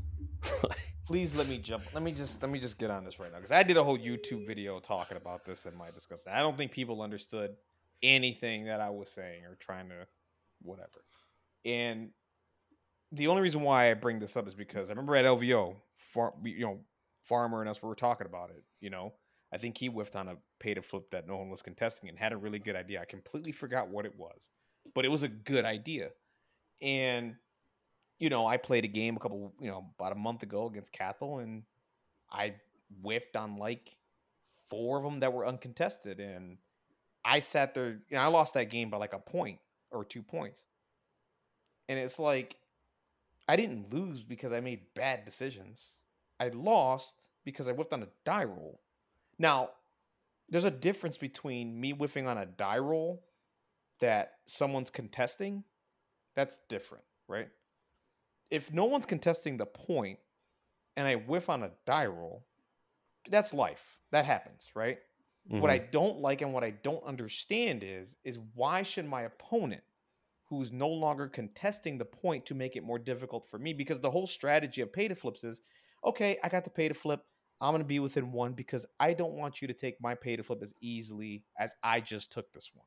Please 1.07 1.35
let 1.35 1.49
me 1.49 1.59
jump. 1.59 1.85
Let 1.95 2.03
me 2.03 2.13
just 2.13 2.43
let 2.43 2.51
me 2.51 2.59
just 2.59 2.79
get 2.79 2.91
on 2.91 3.05
this 3.05 3.19
right 3.19 3.31
now 3.31 3.39
because 3.39 3.53
I 3.53 3.63
did 3.63 3.77
a 3.77 3.85
whole 3.85 3.99
YouTube 3.99 4.47
video 4.47 4.79
talking 4.79 5.17
about 5.17 5.45
this 5.45 5.67
in 5.67 5.77
my 5.77 5.91
discussion. 5.91 6.33
I 6.33 6.41
don't 6.41 6.57
think 6.57 6.73
people 6.73 7.03
understood 7.03 7.53
anything 8.03 8.67
that 8.67 8.81
I 8.81 8.91
was 8.91 9.11
saying 9.11 9.45
or 9.45 9.57
trying 9.57 9.89
to 9.89 10.07
whatever. 10.61 11.05
And 11.65 12.11
the 13.11 13.29
only 13.29 13.43
reason 13.43 13.63
why 13.63 13.91
I 13.91 13.95
bring 13.95 14.19
this 14.19 14.37
up 14.37 14.49
is 14.49 14.55
because 14.55 14.91
I 14.91 14.93
remember 14.93 15.17
at 15.17 15.25
LVO, 15.25 15.77
far, 15.97 16.35
you 16.43 16.61
know, 16.61 16.81
Farmer 17.25 17.61
and 17.61 17.71
us 17.71 17.83
we 17.83 17.89
were 17.89 17.95
talking 17.95 18.27
about 18.27 18.51
it. 18.51 18.65
You 18.81 18.91
know, 18.91 19.13
I 19.53 19.59
think 19.59 19.77
he 19.77 19.87
whiffed 19.87 20.17
on 20.17 20.29
a 20.29 20.37
pay 20.61 20.75
to 20.75 20.83
flip 20.83 21.11
that 21.11 21.29
no 21.29 21.37
one 21.37 21.51
was 21.51 21.63
contesting 21.63 22.09
and 22.09 22.19
had 22.19 22.33
a 22.33 22.37
really 22.37 22.59
good 22.59 22.77
idea. 22.77 23.01
I 23.01 23.05
completely 23.05 23.53
forgot 23.53 23.89
what 23.89 24.07
it 24.07 24.19
was, 24.19 24.51
but 24.95 25.05
it 25.05 25.09
was 25.09 25.23
a 25.23 25.29
good 25.29 25.65
idea. 25.65 26.09
And 26.81 27.37
you 28.19 28.31
know, 28.31 28.47
I 28.47 28.57
played 28.57 28.85
a 28.85 28.89
game 28.89 29.17
a 29.17 29.19
couple, 29.19 29.53
you 29.61 29.69
know, 29.69 29.85
about 29.99 30.13
a 30.13 30.15
month 30.15 30.45
ago 30.45 30.67
against 30.67 30.93
Cathal, 30.93 31.39
and 31.41 31.65
I 32.31 32.55
whiffed 33.03 33.35
on 33.35 33.57
like 33.57 33.97
four 34.71 34.99
of 34.99 35.03
them 35.05 35.19
that 35.21 35.33
were 35.33 35.45
uncontested, 35.45 36.21
and 36.21 36.59
I 37.25 37.41
sat 37.41 37.75
there. 37.75 38.01
You 38.09 38.17
know, 38.17 38.21
I 38.21 38.27
lost 38.27 38.55
that 38.55 38.71
game 38.71 38.91
by 38.91 38.99
like 38.99 39.13
a 39.13 39.19
point 39.19 39.59
or 39.91 40.05
two 40.05 40.23
points, 40.23 40.67
and 41.89 41.99
it's 41.99 42.21
like 42.21 42.57
I 43.49 43.57
didn't 43.57 43.93
lose 43.93 44.23
because 44.23 44.53
I 44.53 44.61
made 44.61 44.81
bad 44.95 45.25
decisions. 45.25 45.97
I 46.39 46.49
lost 46.49 47.27
because 47.45 47.67
I 47.67 47.73
whiffed 47.73 47.93
on 47.93 48.05
a 48.05 48.09
die 48.25 48.45
roll. 48.45 48.81
Now, 49.43 49.71
there's 50.49 50.65
a 50.65 50.71
difference 50.71 51.19
between 51.19 51.79
me 51.79 51.91
whiffing 51.91 52.27
on 52.27 52.39
a 52.39 52.47
die 52.47 52.79
roll 52.79 53.23
that 54.01 54.33
someone's 54.47 54.91
contesting. 54.91 55.65
That's 56.35 56.61
different, 56.69 57.05
right? 57.29 57.49
if 58.53 58.71
no 58.71 58.85
one's 58.85 59.07
contesting 59.07 59.57
the 59.57 59.65
point 59.65 60.19
and 60.97 61.09
I 61.09 61.15
whiff 61.15 61.49
on 61.49 61.63
a 61.63 61.71
die 61.87 62.05
roll, 62.05 62.45
that's 63.31 63.55
life. 63.55 63.99
That 64.13 64.27
happens, 64.27 64.69
right? 64.75 64.99
Mm-hmm. 65.51 65.61
What 65.61 65.71
I 65.71 65.79
mm-hmm. 65.79 65.91
don't 65.91 66.19
like 66.21 66.43
and 66.43 66.53
what 66.53 66.63
I 66.63 66.71
don't 66.71 67.03
understand 67.05 67.83
is 67.83 68.15
is 68.25 68.39
why 68.55 68.83
should 68.83 69.07
my 69.07 69.23
opponent 69.23 69.83
who's 70.45 70.71
no 70.71 70.89
longer 70.89 71.29
contesting 71.29 71.97
the 71.97 72.05
point 72.05 72.45
to 72.45 72.55
make 72.55 72.77
it 72.77 72.85
more 72.85 72.99
difficult 72.99 73.49
for 73.49 73.59
me 73.59 73.73
because 73.73 74.01
the 74.01 74.11
whole 74.11 74.27
strategy 74.27 74.83
of 74.83 74.93
pay 74.93 75.09
to 75.09 75.15
flips 75.15 75.45
is 75.45 75.63
okay, 76.05 76.39
I 76.45 76.51
got 76.51 76.65
the 76.65 76.71
pay 76.71 76.89
to 76.89 76.95
flip. 76.95 77.25
I'm 77.63 77.71
going 77.71 77.81
to 77.83 77.87
be 77.87 78.01
within 78.01 78.33
one 78.33 78.53
because 78.55 78.85
I 78.99 79.15
don't 79.15 79.35
want 79.35 79.63
you 79.63 79.69
to 79.69 79.75
take 79.75 80.01
my 80.01 80.17
pay 80.17 80.35
to 80.35 80.43
flip 80.43 80.63
as 80.63 80.75
easily 80.81 81.45
as 81.59 81.75
I 81.83 82.01
just 82.01 82.33
took 82.33 82.53
this 82.53 82.71
one. 82.75 82.87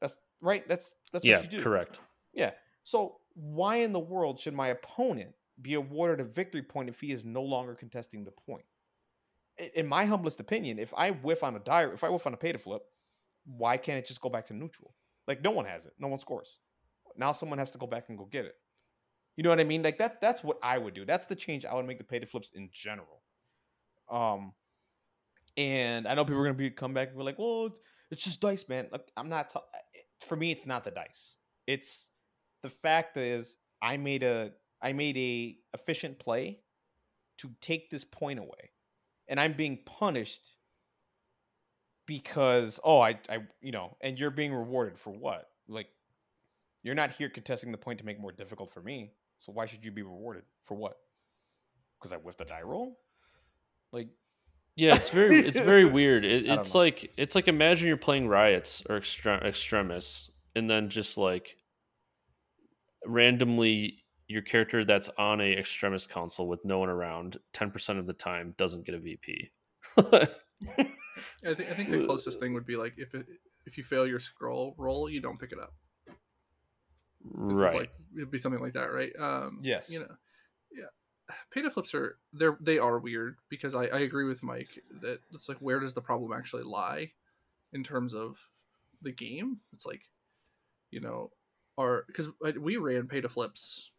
That's 0.00 0.16
right. 0.40 0.66
That's 0.68 0.96
that's 1.12 1.24
yeah, 1.24 1.36
what 1.36 1.44
you 1.44 1.58
do. 1.58 1.62
Correct. 1.62 2.00
Yeah. 2.34 2.50
So 2.82 3.18
why 3.34 3.76
in 3.76 3.92
the 3.92 4.00
world 4.00 4.40
should 4.40 4.54
my 4.54 4.68
opponent 4.68 5.30
be 5.60 5.74
awarded 5.74 6.18
a 6.18 6.28
victory 6.28 6.62
point 6.62 6.88
if 6.88 7.00
he 7.00 7.12
is 7.12 7.24
no 7.24 7.42
longer 7.42 7.76
contesting 7.76 8.24
the 8.24 8.32
point? 8.32 8.64
In 9.76 9.86
my 9.86 10.04
humblest 10.04 10.40
opinion, 10.40 10.80
if 10.80 10.92
I 10.96 11.12
whiff 11.12 11.44
on 11.44 11.54
a 11.54 11.60
die, 11.60 11.86
if 11.92 12.02
I 12.02 12.08
whiff 12.08 12.26
on 12.26 12.34
a 12.34 12.38
pay 12.38 12.50
to 12.50 12.58
flip, 12.58 12.82
why 13.44 13.76
can't 13.76 13.98
it 13.98 14.06
just 14.06 14.20
go 14.20 14.28
back 14.28 14.46
to 14.46 14.54
neutral? 14.54 14.94
Like 15.28 15.42
no 15.42 15.52
one 15.52 15.66
has 15.66 15.86
it, 15.86 15.92
no 16.00 16.08
one 16.08 16.18
scores. 16.18 16.58
Now 17.16 17.30
someone 17.30 17.60
has 17.60 17.70
to 17.70 17.78
go 17.78 17.86
back 17.86 18.08
and 18.08 18.18
go 18.18 18.24
get 18.24 18.46
it. 18.46 18.56
You 19.36 19.44
know 19.44 19.50
what 19.50 19.60
I 19.60 19.64
mean? 19.64 19.82
Like 19.82 19.98
that. 19.98 20.20
That's 20.20 20.42
what 20.42 20.58
I 20.60 20.76
would 20.78 20.94
do. 20.94 21.04
That's 21.04 21.26
the 21.26 21.36
change 21.36 21.64
I 21.64 21.74
would 21.74 21.86
make 21.86 21.98
the 21.98 22.04
pay 22.04 22.18
to 22.18 22.26
flips 22.26 22.50
in 22.54 22.68
general. 22.72 23.22
Um, 24.12 24.52
and 25.56 26.06
I 26.06 26.14
know 26.14 26.24
people 26.24 26.40
are 26.40 26.44
gonna 26.44 26.54
be 26.54 26.70
come 26.70 26.94
back 26.94 27.08
and 27.08 27.18
be 27.18 27.24
like, 27.24 27.38
"Well, 27.38 27.70
it's, 28.10 28.24
just 28.24 28.40
dice, 28.40 28.68
man." 28.68 28.88
Like 28.92 29.10
I'm 29.16 29.28
not. 29.28 29.50
T- 29.50 29.60
for 30.20 30.36
me, 30.36 30.52
it's 30.52 30.66
not 30.66 30.84
the 30.84 30.90
dice. 30.90 31.36
It's 31.66 32.10
the 32.62 32.70
fact 32.70 33.16
is 33.16 33.56
I 33.80 33.96
made 33.96 34.22
a 34.22 34.52
I 34.80 34.92
made 34.92 35.16
a 35.16 35.56
efficient 35.74 36.18
play 36.18 36.60
to 37.38 37.50
take 37.60 37.90
this 37.90 38.04
point 38.04 38.38
away. 38.38 38.70
And 39.28 39.40
I'm 39.40 39.54
being 39.54 39.78
punished 39.84 40.56
because 42.06 42.80
oh 42.84 43.00
I 43.00 43.18
I 43.28 43.38
you 43.60 43.72
know, 43.72 43.96
and 44.00 44.18
you're 44.18 44.30
being 44.30 44.54
rewarded 44.54 44.98
for 44.98 45.10
what? 45.10 45.50
Like 45.68 45.88
you're 46.82 46.94
not 46.94 47.10
here 47.10 47.28
contesting 47.28 47.72
the 47.72 47.78
point 47.78 47.98
to 48.00 48.06
make 48.06 48.20
more 48.20 48.32
difficult 48.32 48.70
for 48.70 48.82
me. 48.82 49.12
So 49.38 49.52
why 49.52 49.66
should 49.66 49.84
you 49.84 49.90
be 49.90 50.02
rewarded 50.02 50.44
for 50.64 50.76
what? 50.76 50.98
Because 51.98 52.12
I 52.12 52.16
whiffed 52.16 52.40
a 52.40 52.44
die 52.44 52.62
roll? 52.62 53.01
Like 53.92 54.08
yeah, 54.76 54.94
it's 54.94 55.10
very 55.10 55.36
it's 55.36 55.58
very 55.72 55.84
weird. 55.84 56.24
It, 56.24 56.46
it's 56.46 56.74
like 56.74 57.12
it's 57.16 57.34
like 57.34 57.48
imagine 57.48 57.88
you're 57.88 57.96
playing 57.96 58.28
riots 58.28 58.82
or 58.88 58.98
extre- 58.98 59.44
extremis, 59.44 60.30
and 60.54 60.68
then 60.68 60.88
just 60.88 61.18
like 61.18 61.56
randomly 63.06 64.02
your 64.28 64.42
character 64.42 64.84
that's 64.84 65.10
on 65.18 65.40
a 65.40 65.52
extremis 65.52 66.06
console 66.06 66.48
with 66.48 66.64
no 66.64 66.78
one 66.78 66.88
around 66.88 67.36
10% 67.54 67.98
of 67.98 68.06
the 68.06 68.12
time 68.12 68.54
doesn't 68.56 68.86
get 68.86 68.94
a 68.94 68.98
VP. 68.98 69.50
I, 69.98 70.28
think, 71.54 71.70
I 71.70 71.74
think 71.74 71.90
the 71.90 72.04
closest 72.06 72.40
thing 72.40 72.54
would 72.54 72.64
be 72.64 72.76
like 72.76 72.94
if 72.96 73.14
it, 73.14 73.26
if 73.66 73.76
you 73.76 73.84
fail 73.84 74.06
your 74.06 74.18
scroll 74.18 74.74
roll, 74.78 75.10
you 75.10 75.20
don't 75.20 75.38
pick 75.38 75.52
it 75.52 75.58
up. 75.58 75.74
right. 77.24 77.76
Like, 77.76 77.90
it'd 78.16 78.30
be 78.30 78.38
something 78.38 78.62
like 78.62 78.72
that, 78.72 78.92
right? 78.92 79.12
Um, 79.18 79.60
yes. 79.62 79.90
You 79.90 80.00
know, 80.00 80.06
yeah. 80.08 80.16
Pay 81.52 81.62
to 81.62 81.70
flips 81.70 81.94
are 81.94 82.18
they're 82.32 82.58
they 82.60 82.78
are 82.78 82.98
weird 82.98 83.36
because 83.48 83.74
I, 83.74 83.84
I 83.84 84.00
agree 84.00 84.26
with 84.26 84.42
Mike 84.42 84.82
that 85.00 85.20
it's 85.32 85.48
like 85.48 85.58
where 85.58 85.80
does 85.80 85.94
the 85.94 86.00
problem 86.00 86.32
actually 86.32 86.64
lie 86.64 87.12
in 87.72 87.84
terms 87.84 88.14
of 88.14 88.36
the 89.02 89.12
game? 89.12 89.58
It's 89.72 89.86
like, 89.86 90.02
you 90.90 91.00
know, 91.00 91.30
are 91.78 92.04
because 92.06 92.28
we 92.60 92.76
ran 92.76 93.06
pay 93.06 93.20
to 93.20 93.28
flips 93.28 93.90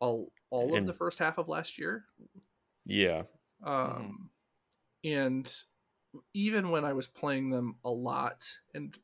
all 0.00 0.32
all 0.50 0.76
of 0.76 0.86
the 0.86 0.94
first 0.94 1.18
half 1.18 1.38
of 1.38 1.48
last 1.48 1.78
year. 1.78 2.04
Yeah. 2.86 3.22
Um, 3.64 4.28
mm-hmm. 5.04 5.18
and 5.18 5.52
even 6.34 6.70
when 6.70 6.84
I 6.84 6.92
was 6.92 7.06
playing 7.06 7.50
them 7.50 7.76
a 7.84 7.90
lot, 7.90 8.44
and 8.74 8.96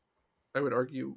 I 0.55 0.61
would 0.61 0.73
argue, 0.73 1.15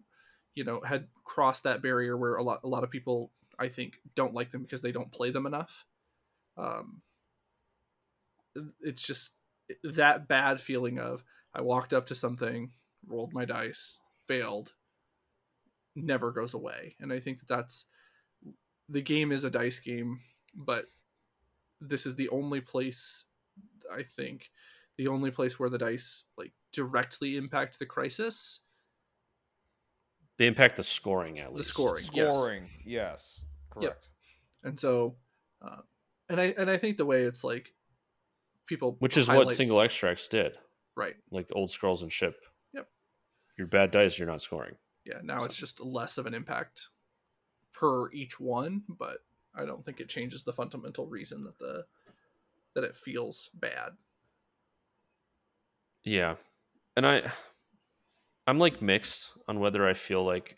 you 0.54 0.64
know, 0.64 0.80
had 0.84 1.06
crossed 1.24 1.62
that 1.62 1.82
barrier 1.82 2.16
where 2.16 2.36
a 2.36 2.42
lot 2.42 2.60
a 2.64 2.68
lot 2.68 2.84
of 2.84 2.90
people 2.90 3.32
I 3.58 3.68
think 3.68 4.00
don't 4.14 4.34
like 4.34 4.50
them 4.50 4.62
because 4.62 4.82
they 4.82 4.92
don't 4.92 5.12
play 5.12 5.30
them 5.30 5.46
enough. 5.46 5.84
Um, 6.56 7.02
it's 8.80 9.02
just 9.02 9.34
that 9.82 10.28
bad 10.28 10.60
feeling 10.60 10.98
of 10.98 11.24
I 11.54 11.62
walked 11.62 11.92
up 11.92 12.06
to 12.06 12.14
something, 12.14 12.70
rolled 13.06 13.32
my 13.32 13.44
dice, 13.44 13.98
failed, 14.26 14.72
never 15.94 16.30
goes 16.30 16.54
away. 16.54 16.96
And 17.00 17.12
I 17.12 17.20
think 17.20 17.40
that 17.40 17.48
that's 17.48 17.86
the 18.88 19.02
game 19.02 19.32
is 19.32 19.44
a 19.44 19.50
dice 19.50 19.80
game, 19.80 20.20
but 20.54 20.86
this 21.80 22.06
is 22.06 22.16
the 22.16 22.28
only 22.30 22.60
place 22.60 23.26
I 23.92 24.02
think 24.02 24.50
the 24.96 25.08
only 25.08 25.30
place 25.30 25.58
where 25.58 25.70
the 25.70 25.78
dice 25.78 26.24
like 26.36 26.52
directly 26.72 27.36
impact 27.36 27.78
the 27.78 27.86
crisis. 27.86 28.60
They 30.38 30.46
impact 30.46 30.76
the 30.76 30.82
scoring 30.82 31.38
at 31.38 31.52
least. 31.52 31.68
The 31.68 31.72
scoring, 31.72 32.04
scoring, 32.04 32.62
yes, 32.84 32.84
yes. 32.86 33.40
correct. 33.70 33.84
Yep. 33.84 34.02
And 34.64 34.80
so, 34.80 35.16
uh, 35.60 35.82
and 36.28 36.40
I 36.40 36.54
and 36.56 36.70
I 36.70 36.78
think 36.78 36.96
the 36.96 37.06
way 37.06 37.22
it's 37.22 37.42
like 37.42 37.74
people, 38.66 38.96
which 39.00 39.16
is 39.16 39.26
highlights, 39.26 39.46
what 39.46 39.56
single 39.56 39.80
extracts 39.80 40.28
did, 40.28 40.52
right? 40.96 41.14
Like 41.30 41.48
old 41.52 41.70
scrolls 41.70 42.02
and 42.02 42.12
ship. 42.12 42.36
Yep. 42.74 42.88
Your 43.56 43.66
bad 43.66 43.90
dice, 43.90 44.18
you're 44.18 44.28
not 44.28 44.40
scoring 44.40 44.76
yeah 45.08 45.18
now 45.22 45.40
so. 45.40 45.44
it's 45.46 45.56
just 45.56 45.80
less 45.80 46.18
of 46.18 46.26
an 46.26 46.34
impact 46.34 46.88
per 47.72 48.12
each 48.12 48.38
one 48.38 48.82
but 48.88 49.18
i 49.54 49.64
don't 49.64 49.84
think 49.84 50.00
it 50.00 50.08
changes 50.08 50.44
the 50.44 50.52
fundamental 50.52 51.06
reason 51.06 51.42
that 51.42 51.58
the 51.58 51.84
that 52.74 52.84
it 52.84 52.94
feels 52.94 53.50
bad 53.54 53.92
yeah 56.04 56.36
and 56.96 57.06
i 57.06 57.22
i'm 58.48 58.58
like 58.58 58.82
mixed 58.82 59.32
on 59.46 59.60
whether 59.60 59.86
i 59.86 59.94
feel 59.94 60.24
like 60.24 60.56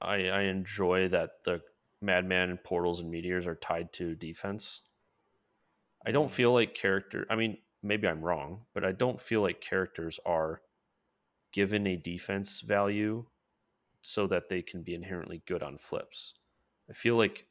i 0.00 0.28
i 0.28 0.42
enjoy 0.42 1.08
that 1.08 1.44
the 1.44 1.60
madman 2.00 2.50
and 2.50 2.64
portals 2.64 3.00
and 3.00 3.10
meteors 3.10 3.46
are 3.46 3.54
tied 3.54 3.92
to 3.92 4.14
defense 4.14 4.80
i 6.06 6.10
don't 6.10 6.28
mm. 6.28 6.34
feel 6.34 6.52
like 6.52 6.74
character 6.74 7.26
i 7.28 7.36
mean 7.36 7.58
maybe 7.82 8.08
i'm 8.08 8.22
wrong 8.22 8.60
but 8.72 8.84
i 8.84 8.92
don't 8.92 9.20
feel 9.20 9.42
like 9.42 9.60
characters 9.60 10.18
are 10.24 10.62
given 11.52 11.86
a 11.86 11.96
defense 11.96 12.60
value 12.60 13.24
so 14.02 14.26
that 14.26 14.48
they 14.48 14.60
can 14.60 14.82
be 14.82 14.94
inherently 14.94 15.42
good 15.46 15.62
on 15.62 15.78
flips. 15.78 16.34
I 16.90 16.92
feel 16.92 17.16
like 17.16 17.46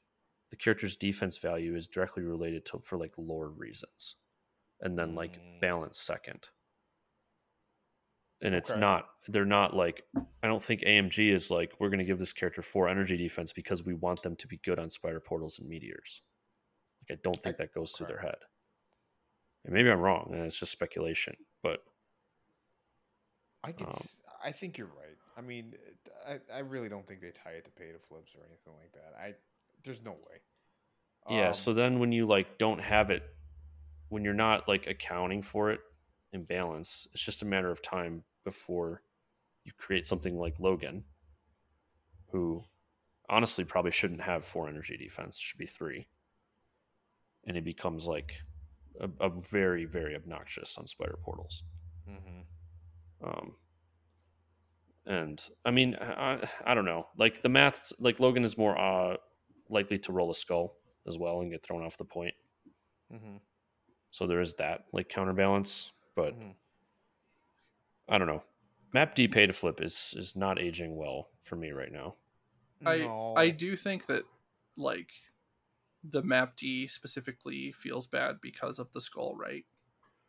the 0.52 0.56
character's 0.56 0.96
defense 0.96 1.40
value 1.40 1.76
is 1.76 1.88
directly 1.88 2.22
related 2.22 2.66
to 2.68 2.82
for 2.84 2.98
like 2.98 3.14
lore 3.18 3.50
reasons, 3.50 4.18
and 4.82 5.00
then 5.00 5.16
like 5.16 5.34
mm. 5.34 5.62
balance 5.62 5.98
second. 5.98 6.50
And 8.44 8.54
it's 8.54 8.72
okay. 8.72 8.80
not 8.80 9.06
they're 9.30 9.46
not 9.46 9.76
like 9.76 10.04
I 10.44 10.48
don't 10.48 10.62
think 10.62 10.82
AMG 10.82 11.32
is 11.32 11.50
like 11.50 11.72
we're 11.80 11.90
going 11.90 12.00
to 12.00 12.06
give 12.06 12.20
this 12.20 12.34
character 12.34 12.62
four 12.62 12.90
energy 12.90 13.18
defense 13.18 13.54
because 13.54 13.86
we 13.86 13.94
want 13.94 14.22
them 14.22 14.36
to 14.36 14.48
be 14.48 14.58
good 14.58 14.80
on 14.80 14.90
spider 14.90 15.22
portals 15.22 15.60
and 15.60 15.70
meteors. 15.70 16.22
Like 17.02 17.18
I 17.18 17.22
don't 17.24 17.42
think 17.42 17.58
that 17.58 17.74
goes 17.74 17.94
through 17.94 18.08
their 18.08 18.20
head. 18.20 18.36
And 19.66 19.74
maybe 19.74 19.90
I'm 19.90 20.00
wrong, 20.00 20.32
and 20.34 20.42
it's 20.42 20.60
just 20.60 20.74
speculation, 20.74 21.38
but 21.62 21.80
I 23.64 23.72
can 23.72 23.88
um, 23.88 23.94
I 24.44 24.52
think 24.52 24.78
you're 24.78 24.88
right. 24.88 25.18
I 25.38 25.42
mean, 25.42 25.74
I, 26.28 26.40
I 26.54 26.60
really 26.60 26.90
don't 26.90 27.08
think 27.08 27.22
they 27.22 27.32
tie 27.32 27.52
it 27.52 27.66
to 27.66 27.72
pay 27.72 27.92
to 27.92 28.00
flips 28.10 28.34
or 28.36 28.42
anything 28.46 28.74
like 28.80 28.92
that. 28.94 29.18
I 29.18 29.34
there's 29.86 30.02
no 30.04 30.12
way. 30.12 31.38
Yeah. 31.38 31.48
Um, 31.48 31.54
so 31.54 31.74
then 31.74 32.00
when 32.00 32.12
you 32.12 32.28
like 32.28 32.58
don't 32.58 32.82
have 32.82 33.10
it, 33.10 33.24
when 34.10 34.24
you're 34.26 34.34
not 34.34 34.68
like 34.68 34.88
accounting 34.88 35.42
for 35.42 35.72
it 35.72 35.80
in 36.34 36.44
balance, 36.44 37.08
it's 37.14 37.24
just 37.24 37.42
a 37.42 37.46
matter 37.46 37.72
of 37.72 37.82
time 37.82 38.24
before 38.44 39.02
you 39.64 39.72
create 39.78 40.08
something 40.08 40.38
like 40.38 40.60
Logan, 40.60 41.04
who 42.32 42.64
honestly 43.30 43.64
probably 43.64 43.92
shouldn't 43.92 44.22
have 44.22 44.44
four 44.44 44.68
energy 44.68 44.98
defense, 44.98 45.38
should 45.38 45.58
be 45.58 45.66
three. 45.66 46.08
And 47.46 47.58
it 47.58 47.64
becomes 47.66 48.06
like 48.08 48.34
a, 49.00 49.10
a 49.20 49.30
very, 49.30 49.86
very 49.86 50.16
obnoxious 50.16 50.78
on 50.78 50.88
spider 50.88 51.18
portals. 51.24 51.64
mhm. 52.08 52.46
Um, 53.24 53.56
and 55.06 55.42
I 55.66 55.72
mean, 55.72 55.96
I, 55.96 56.48
I 56.66 56.74
don't 56.74 56.86
know. 56.86 57.08
Like 57.18 57.42
the 57.42 57.50
maths, 57.50 57.94
like 58.00 58.20
Logan 58.20 58.44
is 58.44 58.58
more 58.58 58.78
uh, 58.78 59.18
likely 59.70 59.98
to 60.00 60.12
roll 60.14 60.32
a 60.32 60.36
skull 60.36 60.76
as 61.08 61.18
well 61.18 61.42
and 61.42 61.52
get 61.52 61.64
thrown 61.64 61.84
off 61.84 61.98
the 61.98 62.06
point. 62.06 62.34
Mhm. 63.12 63.40
So 64.12 64.28
there 64.28 64.42
is 64.42 64.54
that 64.56 64.86
like 64.94 65.10
counterbalance. 65.10 65.92
But 66.16 66.36
Mhm. 66.38 66.56
I 68.08 68.18
don't 68.18 68.28
know. 68.28 68.44
Map 68.94 69.16
D 69.16 69.28
pay 69.28 69.48
to 69.48 69.54
flip 69.54 69.82
is 69.82 70.14
is 70.18 70.36
not 70.36 70.60
aging 70.60 70.96
well 70.96 71.30
for 71.42 71.56
me 71.56 71.72
right 71.72 71.92
now. 71.92 72.16
I 72.86 72.98
No. 73.00 73.34
I 73.36 73.50
do 73.50 73.76
think 73.76 74.06
that 74.08 74.24
like 74.78 75.10
the 76.04 76.22
map 76.22 76.56
D 76.58 76.88
specifically 76.88 77.72
feels 77.72 78.08
bad 78.08 78.38
because 78.42 78.80
of 78.80 78.92
the 78.94 79.02
skull, 79.02 79.36
right? 79.36 79.66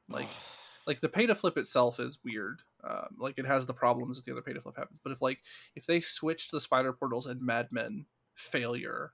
Like 0.09 0.29
like 0.87 1.01
the 1.01 1.09
pay 1.09 1.27
to 1.27 1.35
flip 1.35 1.57
itself 1.59 2.01
is 2.01 2.21
weird. 2.25 2.63
Um, 2.83 3.17
like 3.19 3.39
it 3.39 3.47
has 3.47 3.67
the 3.67 3.75
problems 3.75 4.17
that 4.17 4.27
the 4.27 4.33
other 4.33 4.43
pay 4.43 4.53
to 4.53 4.61
flip 4.61 4.77
happens. 4.77 5.01
But 5.03 5.13
if 5.13 5.23
like 5.23 5.41
if 5.75 5.87
they 5.87 6.01
switched 6.01 6.51
the 6.51 6.61
spider 6.61 6.93
portals 6.93 7.27
and 7.27 7.41
madmen 7.41 8.07
failure 8.35 9.13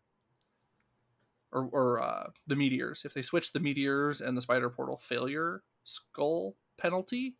or 1.53 1.69
or 1.73 2.03
uh, 2.03 2.31
the 2.47 2.57
meteors, 2.57 3.05
if 3.05 3.15
they 3.15 3.23
switch 3.23 3.53
the 3.53 3.61
meteors 3.61 4.21
and 4.21 4.37
the 4.37 4.43
spider 4.43 4.71
portal 4.71 5.01
failure 5.03 5.63
skull 5.85 6.57
penalty, 6.79 7.37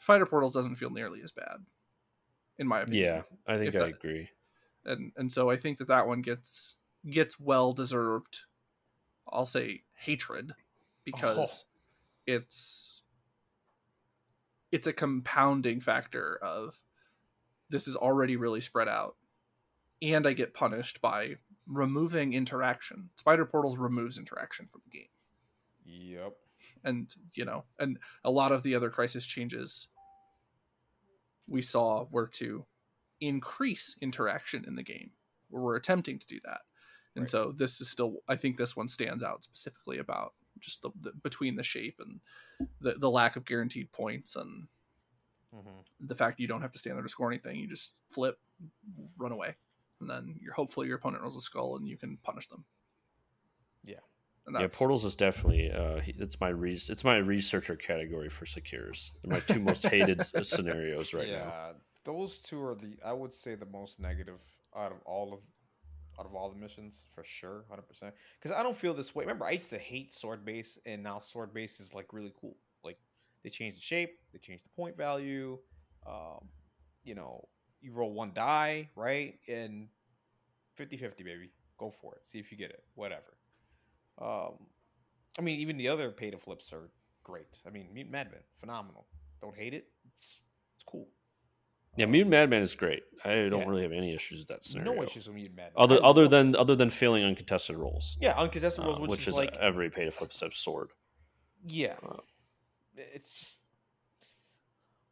spider 0.00 0.26
portals 0.26 0.54
doesn't 0.54 0.76
feel 0.76 0.90
nearly 0.90 1.20
as 1.22 1.32
bad, 1.32 1.58
in 2.58 2.66
my 2.66 2.80
opinion 2.80 3.04
Yeah, 3.04 3.22
I 3.46 3.58
think 3.58 3.74
I 3.74 3.78
that- 3.80 3.88
agree. 3.88 4.28
and 4.84 5.12
and 5.16 5.32
so 5.32 5.50
I 5.50 5.56
think 5.56 5.78
that 5.78 5.88
that 5.88 6.06
one 6.06 6.22
gets 6.22 6.76
gets 7.08 7.38
well 7.38 7.72
deserved. 7.72 8.40
I'll 9.30 9.44
say 9.44 9.82
hatred 9.94 10.52
because 11.04 11.38
oh. 11.38 11.66
it's 12.26 13.02
it's 14.72 14.86
a 14.86 14.92
compounding 14.92 15.80
factor 15.80 16.38
of 16.42 16.78
this 17.70 17.88
is 17.88 17.96
already 17.96 18.36
really 18.36 18.60
spread 18.60 18.88
out, 18.88 19.16
and 20.02 20.26
I 20.26 20.32
get 20.32 20.54
punished 20.54 21.00
by 21.00 21.36
removing 21.66 22.32
interaction. 22.32 23.10
Spider 23.16 23.44
Portals 23.44 23.76
removes 23.76 24.16
interaction 24.18 24.68
from 24.72 24.80
the 24.84 24.98
game 24.98 25.08
Yep. 25.84 26.34
And 26.84 27.14
you 27.34 27.44
know 27.44 27.64
and 27.78 27.98
a 28.24 28.30
lot 28.30 28.52
of 28.52 28.62
the 28.62 28.74
other 28.74 28.90
crisis 28.90 29.26
changes 29.26 29.88
we 31.46 31.62
saw 31.62 32.06
were 32.10 32.26
to 32.26 32.64
increase 33.20 33.96
interaction 34.00 34.64
in 34.66 34.76
the 34.76 34.82
game 34.82 35.10
or 35.50 35.60
we're 35.62 35.76
attempting 35.76 36.18
to 36.18 36.26
do 36.26 36.38
that 36.44 36.60
and 37.16 37.22
Right. 37.22 37.30
so 37.30 37.52
this 37.56 37.80
is 37.80 37.88
still 37.88 38.16
i 38.28 38.36
think 38.36 38.56
this 38.56 38.76
one 38.76 38.88
stands 38.88 39.22
out 39.24 39.42
specifically 39.42 39.98
about 39.98 40.34
just 40.60 40.82
the, 40.82 40.90
the 41.00 41.12
between 41.22 41.56
the 41.56 41.62
shape 41.62 42.00
and 42.00 42.20
the, 42.80 42.94
the 42.94 43.10
lack 43.10 43.36
of 43.36 43.44
guaranteed 43.44 43.90
points 43.92 44.36
and 44.36 44.68
Mhm. 45.54 45.84
the 46.00 46.14
fact 46.14 46.38
you 46.38 46.46
don't 46.46 46.60
have 46.62 46.72
to 46.72 46.78
stand 46.78 46.96
there 46.96 47.02
to 47.02 47.08
score 47.08 47.30
anything 47.30 47.56
you 47.58 47.66
just 47.66 47.94
flip 48.10 48.38
run 49.16 49.32
away 49.32 49.54
and 50.00 50.08
then 50.10 50.38
you're 50.40 50.52
hopefully 50.54 50.86
your 50.86 50.96
opponent 50.96 51.22
rolls 51.22 51.36
a 51.36 51.40
skull 51.40 51.76
and 51.76 51.88
you 51.88 51.96
can 51.96 52.16
punish 52.18 52.46
them 52.48 52.64
Yeah. 53.84 54.00
Yeah, 54.52 54.68
portals 54.68 55.04
is 55.04 55.16
definitely 55.16 55.70
uh, 55.70 56.00
it's 56.04 56.40
my 56.40 56.48
re- 56.48 56.80
it's 56.88 57.04
my 57.04 57.16
researcher 57.18 57.76
category 57.76 58.28
for 58.28 58.46
secures. 58.46 59.12
They're 59.22 59.34
my 59.34 59.40
two 59.40 59.60
most 59.60 59.86
hated 59.86 60.24
scenarios 60.46 61.14
right 61.14 61.26
now. 61.26 61.32
yeah, 61.32 61.44
now. 61.44 61.70
those 62.04 62.38
two 62.38 62.62
are 62.62 62.74
the 62.74 62.96
I 63.04 63.12
would 63.12 63.34
say 63.34 63.54
the 63.54 63.66
most 63.66 64.00
negative 64.00 64.40
out 64.76 64.92
of 64.92 64.98
all 65.04 65.32
of 65.32 65.40
out 66.18 66.26
of 66.26 66.34
all 66.34 66.50
the 66.50 66.56
missions 66.56 67.04
for 67.14 67.24
sure, 67.24 67.64
hundred 67.68 67.88
percent. 67.88 68.14
Because 68.40 68.56
I 68.56 68.62
don't 68.62 68.76
feel 68.76 68.94
this 68.94 69.14
way. 69.14 69.24
Remember, 69.24 69.44
I 69.44 69.52
used 69.52 69.70
to 69.70 69.78
hate 69.78 70.12
sword 70.12 70.44
base, 70.44 70.78
and 70.86 71.02
now 71.02 71.20
sword 71.20 71.54
base 71.54 71.80
is 71.80 71.94
like 71.94 72.12
really 72.12 72.32
cool. 72.40 72.56
Like 72.84 72.98
they 73.44 73.50
changed 73.50 73.78
the 73.78 73.82
shape, 73.82 74.18
they 74.32 74.38
changed 74.38 74.64
the 74.64 74.70
point 74.70 74.96
value. 74.96 75.58
Um, 76.06 76.48
you 77.04 77.14
know, 77.14 77.46
you 77.80 77.92
roll 77.92 78.12
one 78.12 78.32
die, 78.34 78.88
right? 78.96 79.38
And 79.48 79.88
50-50, 80.78 81.24
baby. 81.24 81.50
Go 81.78 81.92
for 82.00 82.14
it. 82.14 82.26
See 82.26 82.38
if 82.38 82.50
you 82.50 82.58
get 82.58 82.70
it. 82.70 82.82
Whatever. 82.94 83.37
Um, 84.20 84.54
I 85.38 85.42
mean, 85.42 85.60
even 85.60 85.76
the 85.76 85.88
other 85.88 86.10
pay 86.10 86.30
to 86.30 86.38
flips 86.38 86.72
are 86.72 86.90
great. 87.22 87.58
I 87.66 87.70
mean, 87.70 87.88
Mutant 87.92 88.12
Madman, 88.12 88.40
phenomenal. 88.60 89.06
Don't 89.40 89.56
hate 89.56 89.74
it. 89.74 89.86
It's 90.12 90.40
it's 90.74 90.84
cool. 90.84 91.08
Yeah, 91.96 92.06
Mutant 92.06 92.30
Madman 92.30 92.62
is 92.62 92.74
great. 92.74 93.02
I 93.24 93.48
don't 93.48 93.60
Yeah. 93.60 93.68
really 93.68 93.82
have 93.82 93.92
any 93.92 94.14
issues 94.14 94.40
with 94.40 94.48
that 94.48 94.64
scenario. 94.64 94.94
No 94.94 95.02
issues 95.02 95.26
with 95.26 95.34
Mutant 95.36 95.56
Madman. 95.56 95.72
other 95.82 96.04
other 96.04 96.26
than 96.28 96.56
other 96.56 96.74
than 96.76 96.90
failing 96.90 97.24
uncontested 97.24 97.76
rolls, 97.76 98.16
yeah, 98.20 98.36
uncontested 98.36 98.84
uh, 98.84 98.88
rolls, 98.88 98.98
which, 99.00 99.10
which, 99.12 99.20
is, 99.22 99.28
is 99.28 99.36
like 99.36 99.56
every 99.56 99.90
pay 99.90 100.04
to 100.04 100.10
flip 100.10 100.30
except 100.30 100.54
sword. 100.54 100.90
yeah, 101.66 101.94
uh, 102.08 102.16
it's 102.96 103.32
just 103.34 103.60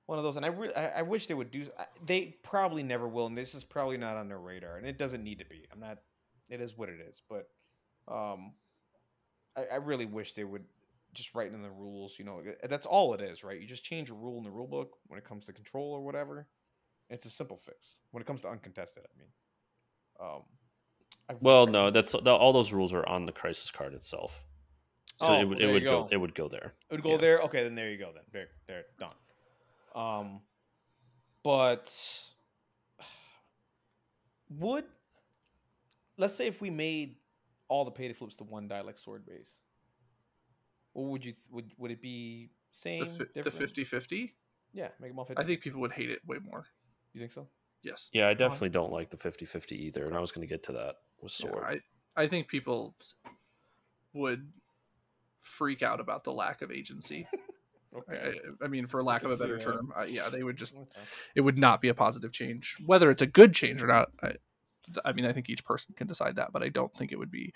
one 0.06 0.18
of 0.18 0.24
those. 0.24 0.36
And 0.36 0.44
I 0.44 0.48
re- 0.48 0.74
I, 0.74 0.86
I 0.98 1.02
wish 1.02 1.26
they 1.26 1.34
would 1.34 1.50
do. 1.50 1.68
I- 1.78 1.86
They 2.04 2.36
probably 2.42 2.82
never 2.82 3.08
will, 3.08 3.26
and 3.26 3.36
this 3.38 3.54
is 3.54 3.64
probably 3.64 3.96
not 3.96 4.16
on 4.16 4.28
their 4.28 4.38
radar, 4.38 4.76
and 4.76 4.86
it 4.86 4.98
doesn't 4.98 5.22
need 5.24 5.38
to 5.40 5.44
be. 5.44 5.66
I'm 5.72 5.80
not. 5.80 5.98
It 6.48 6.60
is 6.60 6.76
what 6.76 6.88
it 6.88 7.00
is, 7.00 7.22
but 7.28 7.48
um, 8.06 8.52
I, 9.56 9.64
I 9.72 9.76
really 9.76 10.06
wish 10.06 10.34
they 10.34 10.44
would 10.44 10.64
just 11.14 11.34
write 11.34 11.52
in 11.52 11.62
the 11.62 11.70
rules. 11.70 12.18
You 12.18 12.24
know, 12.24 12.42
that's 12.68 12.86
all 12.86 13.14
it 13.14 13.20
is, 13.20 13.42
right? 13.42 13.60
You 13.60 13.66
just 13.66 13.84
change 13.84 14.10
a 14.10 14.14
rule 14.14 14.38
in 14.38 14.44
the 14.44 14.50
rule 14.50 14.66
book 14.66 14.96
when 15.08 15.18
it 15.18 15.24
comes 15.24 15.46
to 15.46 15.52
control 15.52 15.92
or 15.92 16.02
whatever. 16.02 16.46
It's 17.08 17.24
a 17.24 17.30
simple 17.30 17.56
fix 17.56 17.96
when 18.10 18.20
it 18.20 18.26
comes 18.26 18.40
to 18.42 18.48
uncontested. 18.48 19.04
I 19.04 19.18
mean, 19.18 19.28
um, 20.20 20.42
I, 21.30 21.34
Well, 21.40 21.66
no, 21.66 21.90
that's 21.90 22.12
the, 22.12 22.32
all 22.32 22.52
those 22.52 22.72
rules 22.72 22.92
are 22.92 23.08
on 23.08 23.26
the 23.26 23.32
crisis 23.32 23.70
card 23.70 23.94
itself. 23.94 24.44
So 25.18 25.28
Oh, 25.28 25.40
it 25.40 25.44
would 25.44 25.60
it 25.62 25.72
would 25.72 25.84
go. 25.84 26.02
go. 26.02 26.08
it 26.10 26.16
would 26.18 26.34
go 26.34 26.48
there. 26.48 26.74
It 26.90 26.94
would 26.94 27.02
go 27.02 27.12
Yeah. 27.12 27.16
there. 27.18 27.38
Okay, 27.42 27.62
then 27.62 27.74
there 27.74 27.90
you 27.90 27.96
go. 27.98 28.10
Then 28.12 28.24
there, 28.32 28.48
there, 28.66 28.84
done. 28.98 29.14
Um, 29.94 30.40
but 31.42 31.90
would 34.50 34.84
let's 36.18 36.34
say 36.34 36.46
if 36.46 36.60
we 36.60 36.70
made 36.70 37.16
all 37.68 37.84
the 37.84 37.90
pay 37.90 38.08
to 38.08 38.14
flips 38.14 38.36
to 38.36 38.44
one 38.44 38.68
die 38.68 38.80
like 38.80 38.98
sword 38.98 39.24
base, 39.26 39.60
what 40.92 41.06
would 41.10 41.24
you 41.24 41.34
would 41.50 41.72
would 41.78 41.90
it 41.90 42.00
be 42.00 42.50
same? 42.72 43.06
the 43.18 43.42
different? 43.42 43.74
50-50 43.74 44.32
Yeah, 44.72 44.88
make 45.00 45.10
them 45.10 45.18
all 45.18 45.24
fifty. 45.24 45.42
i 45.42 45.46
think 45.46 45.60
people 45.62 45.80
would 45.80 45.92
hate 45.92 46.10
it 46.10 46.20
way 46.26 46.38
more 46.44 46.66
you 47.14 47.20
think 47.20 47.32
so. 47.32 47.48
yes 47.82 48.08
Yeah, 48.12 48.28
I 48.28 48.34
definitely 48.34 48.68
don't 48.70 48.92
like 48.92 49.10
the 49.10 49.16
50-50 49.16 49.72
either, 49.72 50.06
and 50.06 50.14
I 50.16 50.20
was 50.20 50.30
going 50.32 50.46
to 50.46 50.52
get 50.52 50.62
to 50.64 50.72
that 50.72 50.96
with 51.22 51.32
Yeah, 51.40 51.46
sword. 51.50 51.64
I, 52.16 52.22
I 52.22 52.26
think 52.28 52.48
people 52.48 52.94
would 54.12 54.50
freak 55.36 55.82
out 55.82 56.00
about 56.00 56.24
the 56.24 56.32
lack 56.32 56.60
of 56.62 56.70
agency. 56.70 57.26
I, 57.94 57.98
Okay. 57.98 58.38
I, 58.60 58.64
I 58.66 58.68
mean, 58.68 58.86
for 58.86 59.02
lack 59.02 59.24
of 59.24 59.30
a 59.30 59.36
better 59.38 59.58
term, 59.58 59.90
uh, 59.98 60.04
yeah, 60.06 60.28
they 60.28 60.42
would 60.42 60.56
just. 60.56 60.74
Okay. 60.74 61.00
It 61.34 61.40
would 61.40 61.56
not 61.56 61.80
be 61.80 61.88
a 61.88 61.94
positive 61.94 62.30
change. 62.30 62.76
Whether 62.84 63.10
it's 63.10 63.22
a 63.22 63.26
good 63.26 63.54
change 63.54 63.82
or 63.82 63.86
not, 63.86 64.08
I, 64.22 64.32
I 65.04 65.12
mean, 65.12 65.24
I 65.24 65.32
think 65.32 65.48
each 65.48 65.64
person 65.64 65.94
can 65.96 66.06
decide 66.06 66.36
that, 66.36 66.52
but 66.52 66.62
I 66.62 66.68
don't 66.68 66.94
think 66.94 67.12
it 67.12 67.18
would 67.18 67.30
be 67.30 67.52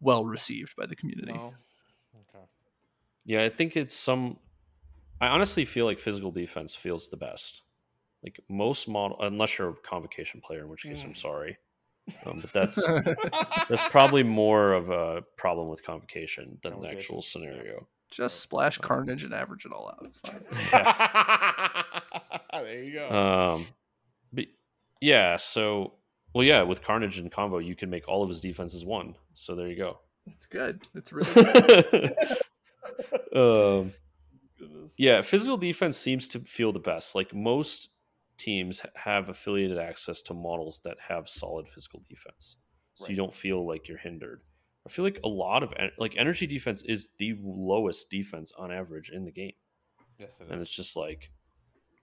well 0.00 0.24
received 0.24 0.76
by 0.76 0.86
the 0.86 0.96
community. 0.96 1.32
No. 1.32 1.54
Okay. 2.14 2.44
Yeah, 3.24 3.44
I 3.44 3.48
think 3.48 3.76
it's 3.76 3.94
some. 3.94 4.38
I 5.20 5.26
honestly 5.28 5.64
feel 5.64 5.84
like 5.86 5.98
physical 5.98 6.30
defense 6.30 6.74
feels 6.74 7.08
the 7.08 7.16
best. 7.16 7.62
Like 8.22 8.40
most 8.48 8.88
model, 8.88 9.16
unless 9.20 9.58
you're 9.58 9.70
a 9.70 9.74
convocation 9.74 10.40
player, 10.40 10.62
in 10.62 10.68
which 10.68 10.82
case 10.82 11.04
I'm 11.04 11.12
Mm. 11.12 11.16
sorry, 11.16 11.58
um, 12.26 12.40
but 12.40 12.52
that's 12.52 12.76
that's 13.68 13.84
probably 13.90 14.22
more 14.22 14.72
of 14.72 14.90
a 14.90 15.22
problem 15.36 15.68
with 15.68 15.84
convocation 15.84 16.58
than 16.62 16.72
the 16.72 16.76
Convocation, 16.76 16.98
actual 16.98 17.22
scenario. 17.22 17.88
Just 18.10 18.40
splash 18.40 18.78
carnage 18.78 19.24
and 19.24 19.34
average 19.34 19.66
it 19.66 19.72
all 19.72 19.88
out. 19.88 20.04
It's 20.06 20.18
fine. 20.18 20.40
there 22.52 22.82
you 22.82 22.92
go. 22.94 23.54
Um, 23.56 23.66
but 24.32 24.46
yeah, 25.00 25.36
so 25.36 25.94
well, 26.34 26.44
yeah, 26.44 26.62
with 26.62 26.82
Carnage 26.82 27.18
and 27.18 27.30
Convo, 27.30 27.64
you 27.64 27.74
can 27.76 27.90
make 27.90 28.08
all 28.08 28.22
of 28.22 28.28
his 28.28 28.40
defenses 28.40 28.84
one. 28.84 29.14
So 29.34 29.54
there 29.54 29.68
you 29.68 29.76
go. 29.76 29.98
It's 30.26 30.46
good. 30.46 30.82
It's 30.94 31.12
really 31.12 31.32
good. 31.32 32.14
um, 33.34 33.92
yeah, 34.96 35.22
physical 35.22 35.56
defense 35.56 35.96
seems 35.96 36.28
to 36.28 36.40
feel 36.40 36.72
the 36.72 36.78
best. 36.78 37.14
Like 37.14 37.34
most 37.34 37.90
teams 38.36 38.82
have 38.94 39.28
affiliated 39.28 39.78
access 39.78 40.20
to 40.22 40.34
models 40.34 40.80
that 40.84 40.96
have 41.08 41.28
solid 41.28 41.68
physical 41.68 42.02
defense, 42.08 42.56
so 42.94 43.08
you 43.08 43.16
don't 43.16 43.32
feel 43.34 43.66
like 43.66 43.88
you're 43.88 43.98
hindered. 43.98 44.42
I 44.86 44.90
feel 44.90 45.04
like 45.04 45.20
a 45.24 45.28
lot 45.28 45.62
of 45.62 45.72
like 45.98 46.14
energy 46.16 46.46
defense 46.46 46.82
is 46.82 47.08
the 47.18 47.36
lowest 47.42 48.10
defense 48.10 48.52
on 48.58 48.72
average 48.72 49.10
in 49.10 49.24
the 49.24 49.32
game, 49.32 49.52
Yes, 50.18 50.30
it 50.40 50.48
and 50.50 50.60
is. 50.60 50.68
it's 50.68 50.76
just 50.76 50.96
like 50.96 51.30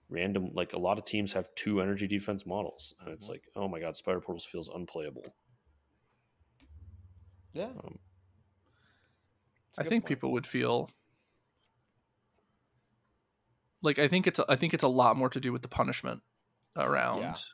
random. 0.08 0.50
Like 0.54 0.72
a 0.72 0.78
lot 0.78 0.98
of 0.98 1.04
teams 1.04 1.32
have 1.34 1.54
two 1.54 1.80
energy 1.80 2.06
defense 2.06 2.46
models, 2.46 2.94
and 3.00 3.08
it's 3.10 3.26
Mhm. 3.26 3.30
like, 3.30 3.48
oh 3.56 3.68
my 3.68 3.80
god, 3.80 3.96
Spider 3.96 4.20
Portals 4.20 4.44
feels 4.44 4.68
unplayable. 4.68 5.34
Yeah. 7.52 7.70
Um, 7.82 7.98
a 9.78 9.80
I 9.80 9.82
good 9.84 9.88
think 9.88 10.04
point. 10.04 10.08
people 10.08 10.32
would 10.32 10.46
feel 10.46 10.90
like 13.82 13.98
I 13.98 14.08
think 14.08 14.26
it's 14.26 14.40
i 14.48 14.56
think 14.56 14.74
it's 14.74 14.82
a 14.84 14.88
lot 14.88 15.16
more 15.16 15.28
to 15.30 15.40
do 15.40 15.52
with 15.52 15.62
the 15.62 15.68
punishment 15.68 16.22
around 16.76 17.44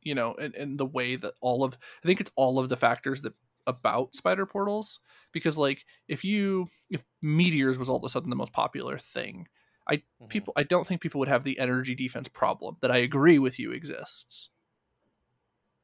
you 0.00 0.14
know 0.14 0.34
and, 0.34 0.54
and 0.54 0.78
the 0.78 0.86
way 0.86 1.16
that 1.16 1.34
all 1.40 1.64
of 1.64 1.76
I 2.02 2.06
think 2.06 2.20
it's 2.20 2.30
all 2.36 2.58
of 2.58 2.68
the 2.68 2.76
factors 2.76 3.22
that 3.22 3.34
about 3.66 4.14
spider 4.16 4.46
portals 4.46 5.00
because 5.32 5.56
like 5.56 5.84
if 6.08 6.24
you 6.24 6.68
if 6.90 7.04
meteors 7.20 7.78
was 7.78 7.88
all 7.88 7.96
of 7.96 8.04
a 8.04 8.08
sudden 8.08 8.30
the 8.30 8.36
most 8.36 8.52
popular 8.52 8.98
thing 8.98 9.46
Mhm. 9.90 10.28
people 10.28 10.52
I 10.56 10.62
don't 10.62 10.86
think 10.86 11.00
people 11.00 11.18
would 11.20 11.28
have 11.28 11.44
the 11.44 11.58
energy 11.58 11.94
defense 11.94 12.28
problem 12.28 12.76
that 12.80 12.90
I 12.90 12.98
agree 12.98 13.38
with 13.38 13.58
you 13.58 13.72
exists 13.72 14.50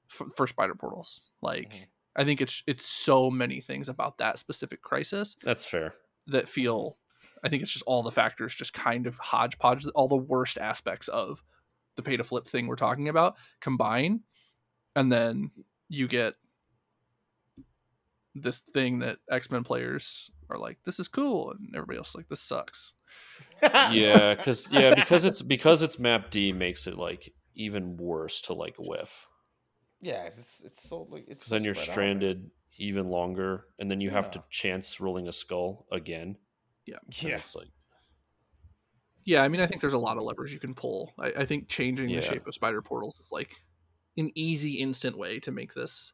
for, 0.08 0.28
for 0.30 0.46
spider 0.46 0.74
portals 0.74 1.30
like 1.42 1.70
Mhm. 1.72 1.86
I 2.16 2.24
think 2.24 2.40
it's 2.40 2.62
it's 2.66 2.84
so 2.84 3.30
many 3.30 3.60
things 3.60 3.88
about 3.88 4.18
that 4.18 4.38
specific 4.38 4.82
crisis 4.82 5.36
That's 5.42 5.64
fair. 5.64 5.94
that 6.26 6.48
feel 6.48 6.98
I 7.44 7.48
think 7.48 7.62
it's 7.62 7.72
just 7.72 7.84
all 7.86 8.02
the 8.02 8.10
factors 8.10 8.54
just 8.54 8.72
kind 8.72 9.06
of 9.06 9.16
hodgepodge 9.18 9.86
all 9.94 10.08
the 10.08 10.16
worst 10.16 10.58
aspects 10.58 11.08
of 11.08 11.42
the 11.96 12.02
pay 12.02 12.16
to 12.16 12.24
flip 12.24 12.46
thing 12.46 12.66
we're 12.66 12.76
talking 12.76 13.08
about 13.08 13.36
combine 13.60 14.22
and 14.96 15.12
then 15.12 15.50
you 15.88 16.08
get 16.08 16.34
this 18.34 18.60
thing 18.60 19.00
that 19.00 19.18
X-Men 19.30 19.64
players 19.64 20.30
are 20.50 20.58
like 20.58 20.78
this 20.84 20.98
is 21.00 21.08
cool 21.08 21.50
and 21.52 21.74
everybody 21.74 21.98
else 21.98 22.10
is 22.10 22.14
like 22.14 22.28
this 22.28 22.40
sucks. 22.40 22.94
Yeah, 23.80 24.34
because 24.34 24.68
yeah, 24.70 24.92
because 24.92 25.24
it's 25.24 25.42
because 25.42 25.82
it's 25.82 25.98
map 25.98 26.30
D 26.30 26.52
makes 26.52 26.86
it 26.86 26.96
like 26.96 27.34
even 27.54 27.96
worse 27.96 28.40
to 28.42 28.54
like 28.54 28.76
whiff. 28.78 29.26
yeah, 30.00 30.24
it's 30.24 30.60
it's 30.64 30.80
so 30.88 31.02
like 31.02 31.24
it's 31.28 31.44
Because 31.44 31.50
then 31.50 31.64
you're 31.64 31.74
spread 31.74 31.88
out, 31.90 32.12
stranded 32.14 32.50
even 32.76 33.08
longer, 33.08 33.66
and 33.78 33.90
then 33.90 34.00
you 34.00 34.10
have 34.10 34.30
to 34.32 34.44
chance 34.50 35.00
rolling 35.00 35.26
a 35.28 35.32
skull 35.32 35.86
again. 35.90 36.38
Yeah, 36.86 36.98
Yeah, 37.20 37.38
it's 37.38 37.54
like 37.54 37.70
Yeah, 39.24 39.42
I 39.42 39.48
mean 39.48 39.60
I 39.60 39.66
think 39.66 39.80
there's 39.80 39.92
a 39.94 39.98
lot 39.98 40.16
of 40.16 40.22
levers 40.22 40.52
you 40.52 40.60
can 40.60 40.74
pull. 40.74 41.14
I, 41.18 41.32
I 41.42 41.46
think 41.46 41.68
changing 41.68 42.08
Yeah. 42.08 42.14
the 42.14 42.20
shape 42.22 42.46
of 42.46 42.54
spider 42.54 42.80
portals 42.82 43.18
is 43.20 43.30
like 43.32 43.56
an 44.16 44.30
easy 44.34 44.74
instant 44.80 45.18
way 45.18 45.40
to 45.40 45.52
make 45.52 45.74
this 45.74 46.12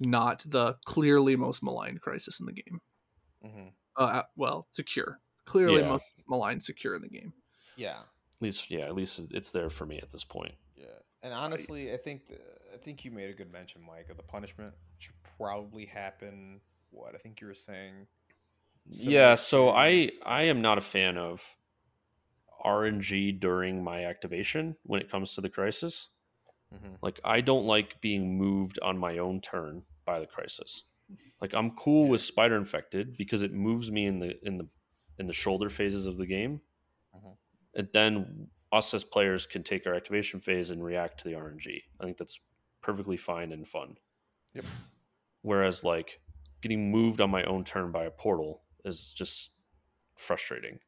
not 0.00 0.44
the 0.48 0.76
clearly 0.86 1.36
most 1.36 1.62
maligned 1.62 2.02
crisis 2.02 2.40
in 2.40 2.46
the 2.46 2.52
game. 2.54 2.80
Mhm. 3.42 3.74
Uh, 3.96 4.22
well, 4.36 4.68
secure. 4.72 5.20
Clearly 5.48 5.80
Yeah. 5.80 5.88
most 5.88 6.04
maligned 6.28 6.62
secure 6.62 6.94
in 6.94 7.02
the 7.02 7.08
game. 7.08 7.32
yeah, 7.76 8.00
at 8.00 8.42
least 8.42 8.70
yeah, 8.70 8.84
at 8.86 8.94
least 8.94 9.20
it's 9.30 9.50
there 9.50 9.70
for 9.70 9.86
me 9.86 9.98
at 9.98 10.10
this 10.10 10.24
point. 10.24 10.54
yeah. 10.76 10.84
And 11.22 11.32
honestly, 11.32 11.92
I 11.92 11.96
think 11.96 12.28
the, 12.28 12.38
I 12.74 12.76
think 12.76 13.04
you 13.04 13.10
made 13.10 13.30
a 13.30 13.32
good 13.32 13.50
mention, 13.50 13.82
Mike. 13.82 14.08
Of 14.10 14.16
the 14.18 14.22
punishment 14.22 14.74
should 14.98 15.14
probably 15.38 15.86
happen. 15.86 16.60
What 16.90 17.14
I 17.14 17.18
think 17.18 17.40
you 17.40 17.46
were 17.48 17.54
saying. 17.54 18.06
yeah, 18.90 19.34
so 19.34 19.66
to- 19.66 19.76
I 19.76 20.10
I 20.24 20.42
am 20.44 20.60
not 20.62 20.78
a 20.78 20.82
fan 20.82 21.16
of 21.18 21.56
RNG 22.64 23.32
during 23.38 23.82
my 23.84 24.04
activation 24.04 24.76
when 24.82 25.00
it 25.00 25.10
comes 25.10 25.34
to 25.34 25.40
the 25.40 25.48
crisis. 25.50 26.08
Mhm. 26.74 26.98
Like 27.02 27.20
I 27.24 27.40
don't 27.40 27.64
like 27.66 28.00
being 28.00 28.36
moved 28.36 28.78
on 28.82 28.98
my 28.98 29.18
own 29.18 29.40
turn 29.40 29.84
by 30.04 30.18
the 30.20 30.26
crisis. 30.26 30.84
Like 31.40 31.54
I'm 31.54 31.70
cool 31.76 32.08
with 32.08 32.20
spider 32.20 32.56
infected 32.56 33.16
because 33.16 33.42
it 33.42 33.52
moves 33.52 33.90
me 33.90 34.06
in 34.06 34.18
the 34.18 34.38
in 34.46 34.58
the 34.58 34.68
in 35.18 35.26
the 35.26 35.32
shoulder 35.32 35.68
phases 35.70 36.06
of 36.06 36.16
the 36.16 36.26
game. 36.26 36.60
Mhm. 37.14 37.36
And 37.74 37.88
then 37.92 38.50
us 38.70 38.92
as 38.94 39.04
players 39.04 39.46
can 39.46 39.62
take 39.62 39.86
our 39.86 39.94
activation 39.94 40.40
phase 40.40 40.70
and 40.70 40.84
react 40.84 41.18
to 41.20 41.28
the 41.28 41.34
RNG. 41.34 41.84
I 42.00 42.04
think 42.04 42.16
that's 42.16 42.40
perfectly 42.80 43.16
fine 43.16 43.52
and 43.52 43.66
fun. 43.66 43.98
Yep. 44.54 44.64
Whereas 45.42 45.84
like 45.84 46.20
getting 46.60 46.90
moved 46.90 47.20
on 47.20 47.30
my 47.30 47.44
own 47.44 47.64
turn 47.64 47.92
by 47.92 48.04
a 48.04 48.10
portal 48.10 48.64
is 48.84 49.12
just 49.12 49.52
frustrating. 50.16 50.80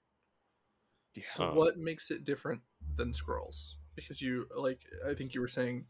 Yeah. 1.14 1.22
So 1.24 1.48
Um, 1.50 1.56
what 1.56 1.78
makes 1.78 2.10
it 2.10 2.24
different 2.24 2.62
than 2.96 3.12
scrolls? 3.12 3.76
Because 3.94 4.20
you 4.22 4.46
like 4.54 4.80
I 5.06 5.14
think 5.14 5.34
you 5.34 5.40
were 5.40 5.48
saying 5.48 5.86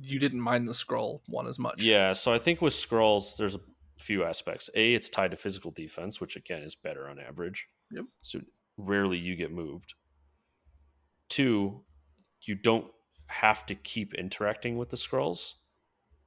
you 0.00 0.18
didn't 0.18 0.40
mind 0.40 0.66
the 0.68 0.74
scroll 0.74 1.22
one 1.26 1.46
as 1.46 1.58
much. 1.58 1.82
Yeah, 1.84 2.12
so 2.12 2.32
I 2.32 2.38
think 2.38 2.62
with 2.62 2.72
scrolls, 2.74 3.36
there's 3.36 3.54
a 3.54 3.60
few 3.98 4.24
aspects. 4.24 4.70
A, 4.74 4.94
it's 4.94 5.08
tied 5.08 5.30
to 5.32 5.36
physical 5.36 5.70
defense, 5.70 6.20
which 6.20 6.36
again 6.36 6.62
is 6.62 6.74
better 6.74 7.08
on 7.08 7.18
average. 7.18 7.68
Yep. 7.92 8.04
So 8.22 8.40
rarely 8.76 9.18
you 9.18 9.36
get 9.36 9.52
moved. 9.52 9.94
Two, 11.28 11.82
you 12.46 12.54
don't 12.54 12.86
have 13.26 13.64
to 13.66 13.74
keep 13.74 14.14
interacting 14.14 14.76
with 14.76 14.90
the 14.90 14.96
scrolls. 14.96 15.56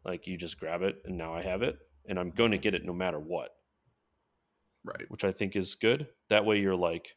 Like 0.04 0.28
you 0.28 0.38
just 0.38 0.60
grab 0.60 0.82
it 0.82 1.02
and 1.06 1.18
now 1.18 1.34
I 1.34 1.44
have 1.44 1.62
it, 1.64 1.78
and 2.08 2.20
I'm 2.20 2.32
going 2.32 2.52
to 2.52 2.58
get 2.58 2.76
it 2.76 2.86
no 2.86 2.94
matter 2.94 3.20
what, 3.20 3.50
Right. 4.84 5.06
which 5.10 5.24
I 5.24 5.32
think 5.32 5.56
is 5.56 5.76
good. 5.76 6.08
That 6.30 6.46
way 6.46 6.60
you're 6.60 6.76
like, 6.76 7.16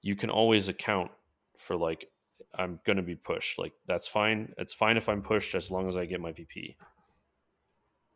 you 0.00 0.16
can 0.16 0.30
always 0.30 0.68
account 0.68 1.10
for 1.58 1.76
like, 1.76 2.06
I'm 2.54 2.80
going 2.84 2.96
to 2.96 3.02
be 3.02 3.14
pushed. 3.14 3.58
Like 3.58 3.72
that's 3.86 4.06
fine. 4.08 4.52
It's 4.58 4.72
fine 4.74 4.96
if 4.96 5.08
I'm 5.08 5.22
pushed 5.22 5.54
as 5.54 5.70
long 5.70 5.86
as 5.88 5.96
I 5.96 6.06
get 6.06 6.20
my 6.20 6.32
VP 6.32 6.76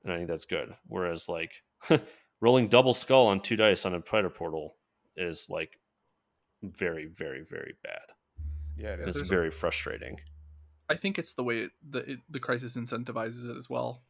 and 0.06 0.14
I 0.14 0.16
think 0.16 0.28
that's 0.28 0.46
good. 0.46 0.74
Whereas 0.86 1.28
like 1.28 1.52
rolling 2.40 2.68
double 2.68 2.94
skull 2.94 3.26
on 3.26 3.40
two 3.40 3.56
dice 3.56 3.84
on 3.84 3.92
a 3.94 4.00
predator 4.00 4.30
portal 4.34 4.76
is 5.16 5.48
like 5.50 5.78
very, 6.62 7.06
very, 7.06 7.42
very 7.48 7.74
bad. 7.82 8.00
Yeah, 8.76 8.90
it 8.94 9.00
And 9.00 9.02
is. 9.02 9.08
it's 9.08 9.16
there's 9.18 9.30
a- 9.30 9.34
very 9.34 9.50
frustrating. 9.50 10.20
I 10.88 10.94
think 10.94 11.18
it's 11.18 11.34
the 11.34 11.42
way 11.42 11.58
it, 11.62 11.72
the 11.90 11.98
it, 12.12 12.18
the 12.30 12.38
crisis 12.40 12.76
incentivizes 12.76 13.48
it 13.50 13.56
as 13.56 13.68
well. 13.68 14.02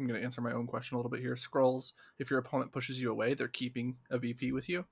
I'm 0.00 0.06
going 0.06 0.18
to 0.18 0.24
answer 0.24 0.40
my 0.40 0.52
own 0.52 0.66
question 0.66 0.94
a 0.94 0.98
little 0.98 1.10
bit 1.10 1.20
here. 1.20 1.36
Scrolls, 1.36 1.92
if 2.18 2.30
your 2.30 2.38
opponent 2.38 2.72
pushes 2.72 2.98
you 2.98 3.10
away, 3.10 3.34
they're 3.34 3.48
keeping 3.48 3.96
a 4.10 4.18
VP 4.18 4.52
with 4.52 4.66
you. 4.68 4.86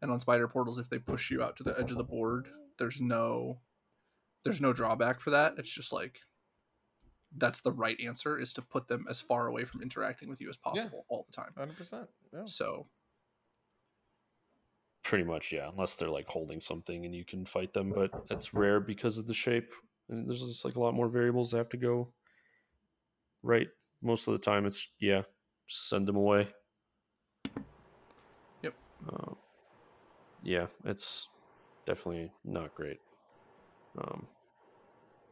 And 0.00 0.10
on 0.12 0.20
spider 0.20 0.46
portals, 0.46 0.78
if 0.78 0.88
they 0.88 0.98
push 0.98 1.30
you 1.30 1.42
out 1.42 1.56
to 1.56 1.64
the 1.64 1.76
edge 1.78 1.90
of 1.90 1.98
the 1.98 2.04
board, 2.04 2.48
there's 2.78 3.00
no 3.00 3.60
there's 4.44 4.60
no 4.60 4.72
drawback 4.72 5.18
for 5.20 5.30
that. 5.30 5.54
It's 5.58 5.68
just 5.68 5.92
like 5.92 6.20
that's 7.36 7.60
the 7.60 7.72
right 7.72 7.98
answer 8.00 8.38
is 8.38 8.52
to 8.54 8.62
put 8.62 8.88
them 8.88 9.06
as 9.08 9.20
far 9.20 9.46
away 9.46 9.64
from 9.64 9.82
interacting 9.82 10.28
with 10.28 10.40
you 10.40 10.48
as 10.48 10.56
possible 10.56 11.04
all 11.08 11.26
the 11.26 11.32
time. 11.32 11.52
Hundred 11.56 11.76
percent. 11.76 12.08
Yeah. 12.32 12.42
So 12.44 12.86
Pretty 15.02 15.24
much, 15.24 15.50
yeah. 15.50 15.68
Unless 15.70 15.96
they're 15.96 16.10
like 16.10 16.28
holding 16.28 16.60
something 16.60 17.04
and 17.04 17.14
you 17.14 17.24
can 17.24 17.46
fight 17.46 17.72
them, 17.72 17.90
but 17.94 18.10
it's 18.30 18.52
rare 18.52 18.80
because 18.80 19.16
of 19.16 19.26
the 19.26 19.34
shape. 19.34 19.72
And 20.08 20.28
there's 20.28 20.42
just 20.42 20.64
like 20.64 20.76
a 20.76 20.80
lot 20.80 20.94
more 20.94 21.08
variables 21.08 21.50
that 21.50 21.58
have 21.58 21.68
to 21.70 21.76
go 21.76 22.12
right. 23.42 23.68
Most 24.02 24.28
of 24.28 24.32
the 24.32 24.38
time, 24.38 24.66
it's 24.66 24.88
yeah, 25.00 25.22
just 25.66 25.88
send 25.88 26.06
them 26.06 26.16
away. 26.16 26.48
Yep. 28.62 28.74
Uh, 29.10 29.32
yeah, 30.42 30.66
it's 30.84 31.28
definitely 31.86 32.32
not 32.44 32.74
great. 32.74 32.98
Um, 33.98 34.26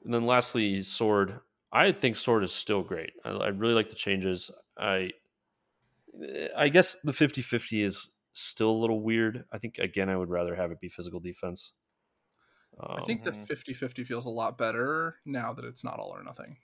and 0.05 0.13
then 0.13 0.27
lastly, 0.27 0.83
sword. 0.83 1.41
I 1.73 1.93
think 1.93 2.17
sword 2.17 2.45
is 2.45 2.53
still 2.53 2.83
great. 2.83 3.13
I, 3.25 3.31
I 3.31 3.49
really 3.49 3.75
like 3.75 3.89
the 3.89 3.95
changes. 3.95 4.51
I 4.79 5.13
I 6.57 6.69
guess 6.69 6.97
the 7.03 7.13
50-50 7.13 7.83
is 7.83 8.15
still 8.33 8.71
a 8.71 8.79
little 8.81 9.01
weird. 9.03 9.45
I 9.53 9.59
think 9.59 9.79
again 9.79 10.09
I 10.09 10.17
would 10.17 10.29
rather 10.31 10.55
have 10.55 10.71
it 10.71 10.81
be 10.81 10.89
physical 10.89 11.21
defense. 11.21 11.73
Um, 12.79 12.89
I 12.97 13.01
think 13.01 13.23
the 13.23 13.33
50-50 13.33 14.05
feels 14.05 14.27
a 14.27 14.31
lot 14.31 14.59
better 14.59 15.21
now 15.25 15.53
that 15.55 15.65
it's 15.65 15.85
not 15.85 15.99
all 15.99 16.11
or 16.15 16.23
nothing. 16.23 16.59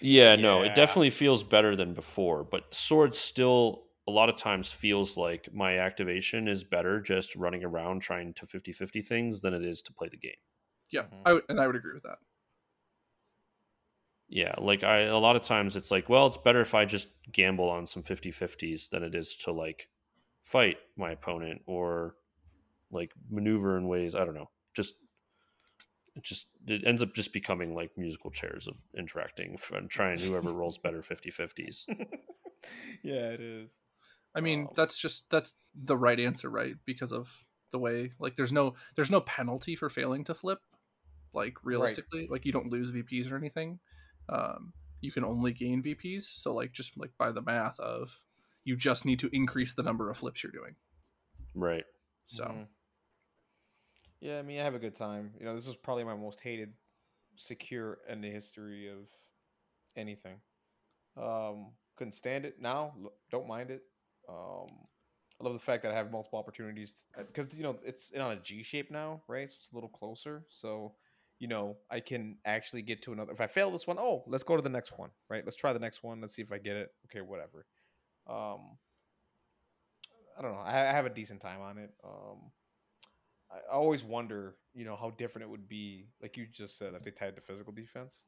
Yeah, 0.00 0.36
no, 0.36 0.62
Yeah. 0.62 0.64
it 0.64 0.74
definitely 0.74 1.10
feels 1.10 1.42
better 1.44 1.76
than 1.76 1.94
before, 1.94 2.42
but 2.44 2.74
sword 2.74 3.14
still 3.14 3.86
a 4.08 4.10
lot 4.10 4.28
of 4.28 4.36
times 4.36 4.72
feels 4.72 5.16
like 5.16 5.52
my 5.52 5.78
activation 5.78 6.48
is 6.48 6.64
better 6.64 7.00
just 7.00 7.36
running 7.36 7.62
around 7.62 8.00
trying 8.00 8.34
to 8.34 8.46
50-50 8.46 9.00
things 9.02 9.42
than 9.42 9.54
it 9.54 9.64
is 9.64 9.80
to 9.82 9.92
play 9.92 10.08
the 10.08 10.16
game. 10.16 10.40
Yeah, 10.90 11.06
Mhm. 11.12 11.24
I 11.24 11.32
would, 11.34 11.44
and 11.48 11.60
I 11.60 11.66
would 11.66 11.76
agree 11.76 11.94
with 11.94 12.02
that. 12.04 12.18
Yeah, 14.32 14.54
like 14.56 14.82
I 14.82 15.00
a 15.00 15.18
lot 15.18 15.36
of 15.36 15.42
times 15.42 15.76
it's 15.76 15.90
like, 15.90 16.08
well, 16.08 16.26
it's 16.26 16.38
better 16.38 16.62
if 16.62 16.74
I 16.74 16.86
just 16.86 17.08
gamble 17.30 17.68
on 17.68 17.84
some 17.84 18.02
50-50s 18.02 18.88
than 18.88 19.02
it 19.02 19.14
is 19.14 19.36
to 19.44 19.52
like 19.52 19.88
fight 20.40 20.78
my 20.96 21.10
opponent 21.10 21.60
or 21.66 22.14
like 22.90 23.12
maneuver 23.30 23.76
in 23.76 23.88
ways, 23.88 24.16
I 24.16 24.24
don't 24.24 24.34
know. 24.34 24.48
Just 24.72 24.94
it 26.16 26.22
just 26.24 26.46
it 26.66 26.82
ends 26.86 27.02
up 27.02 27.14
just 27.14 27.34
becoming 27.34 27.74
like 27.74 27.90
musical 27.98 28.30
chairs 28.30 28.66
of 28.66 28.80
interacting 28.96 29.58
and 29.74 29.90
trying 29.90 30.18
whoever 30.18 30.50
rolls 30.54 30.78
better 30.78 31.02
50-50s. 31.02 31.84
yeah, 33.02 33.32
it 33.32 33.40
is. 33.42 33.70
I 34.34 34.40
mean, 34.40 34.60
Um, 34.60 34.68
that's 34.74 34.96
just 34.96 35.28
that's 35.28 35.56
the 35.74 35.96
right 35.98 36.18
answer, 36.18 36.48
right? 36.48 36.76
Because 36.86 37.12
of 37.12 37.44
the 37.70 37.78
way 37.78 38.12
like 38.18 38.36
there's 38.36 38.52
no 38.52 38.76
there's 38.96 39.10
no 39.10 39.20
penalty 39.20 39.76
for 39.76 39.90
failing 39.90 40.24
to 40.24 40.32
flip. 40.32 40.60
Like 41.34 41.58
realistically, 41.62 42.28
like 42.30 42.46
you 42.46 42.52
don't 42.52 42.70
lose 42.70 42.90
VPs 42.90 43.30
or 43.30 43.36
anything. 43.36 43.78
Um, 44.28 44.72
you 45.00 45.12
can 45.12 45.24
only 45.24 45.52
gain 45.52 45.82
VPs. 45.82 46.22
So 46.22 46.54
like 46.54 46.72
just 46.72 46.98
like 46.98 47.10
by 47.18 47.32
the 47.32 47.42
math 47.42 47.78
of 47.80 48.20
you 48.64 48.76
just 48.76 49.04
need 49.04 49.18
to 49.20 49.30
increase 49.32 49.74
the 49.74 49.82
number 49.82 50.10
of 50.10 50.16
flips 50.16 50.42
you're 50.42 50.52
doing. 50.52 50.76
Right. 51.54 51.84
So 52.26 52.44
Mhm. 52.44 52.68
Yeah, 54.20 54.38
I 54.38 54.42
mean, 54.42 54.60
I 54.60 54.64
have 54.64 54.76
a 54.76 54.78
good 54.78 54.94
time. 54.94 55.34
You 55.38 55.46
know, 55.46 55.56
this 55.56 55.66
is 55.66 55.74
probably 55.74 56.04
my 56.04 56.14
most 56.14 56.40
hated 56.40 56.72
secure 57.36 57.98
in 58.08 58.20
the 58.20 58.30
history 58.30 58.88
of 58.88 59.08
anything. 59.96 60.40
Um, 61.16 61.72
couldn't 61.96 62.12
stand 62.12 62.44
it. 62.44 62.60
Now, 62.60 62.94
don't 63.30 63.48
mind 63.48 63.70
it. 63.70 63.82
Um, 64.28 64.68
I 65.40 65.44
love 65.44 65.54
the 65.54 65.58
fact 65.58 65.82
that 65.82 65.90
I 65.90 65.96
have 65.96 66.12
multiple 66.12 66.38
opportunities 66.38 67.04
because 67.16 67.56
you 67.56 67.64
know 67.64 67.76
it's 67.84 68.12
on 68.14 68.32
a 68.32 68.36
G 68.36 68.62
shape 68.62 68.92
now, 68.92 69.22
right? 69.26 69.50
So 69.50 69.56
it's 69.58 69.72
a 69.72 69.74
little 69.74 69.88
closer. 69.88 70.46
So 70.50 70.94
you 71.42 71.48
know 71.48 71.76
I 71.90 71.98
can 71.98 72.36
actually 72.44 72.82
get 72.82 73.02
to 73.02 73.12
another. 73.12 73.32
If 73.32 73.40
I 73.40 73.48
fail 73.48 73.72
this 73.72 73.84
one, 73.84 73.98
oh, 73.98 74.22
let's 74.28 74.44
go 74.44 74.54
to 74.54 74.62
the 74.62 74.68
next 74.68 74.96
one, 74.96 75.10
right? 75.28 75.44
Let's 75.44 75.56
try 75.56 75.72
the 75.72 75.80
next 75.80 76.04
one. 76.04 76.20
Let's 76.20 76.36
see 76.36 76.42
if 76.42 76.52
I 76.52 76.58
get 76.58 76.76
it. 76.76 76.92
Okay, 77.06 77.20
whatever. 77.20 77.66
Um, 78.30 78.78
I 80.38 80.42
don't 80.42 80.52
know. 80.52 80.60
I, 80.60 80.70
I 80.70 80.92
have 80.92 81.04
a 81.04 81.10
decent 81.10 81.40
time 81.40 81.60
on 81.60 81.78
it. 81.78 81.90
Um, 82.04 82.52
I 83.50 83.74
always 83.74 84.04
wonder, 84.04 84.54
you 84.72 84.84
know, 84.84 84.94
how 84.94 85.10
different 85.10 85.42
it 85.42 85.50
would 85.50 85.68
be, 85.68 86.06
like 86.22 86.36
you 86.36 86.46
just 86.46 86.78
said, 86.78 86.94
if 86.94 87.02
they 87.02 87.10
tied 87.10 87.34
to 87.34 87.42
physical 87.42 87.72
defense. 87.72 88.22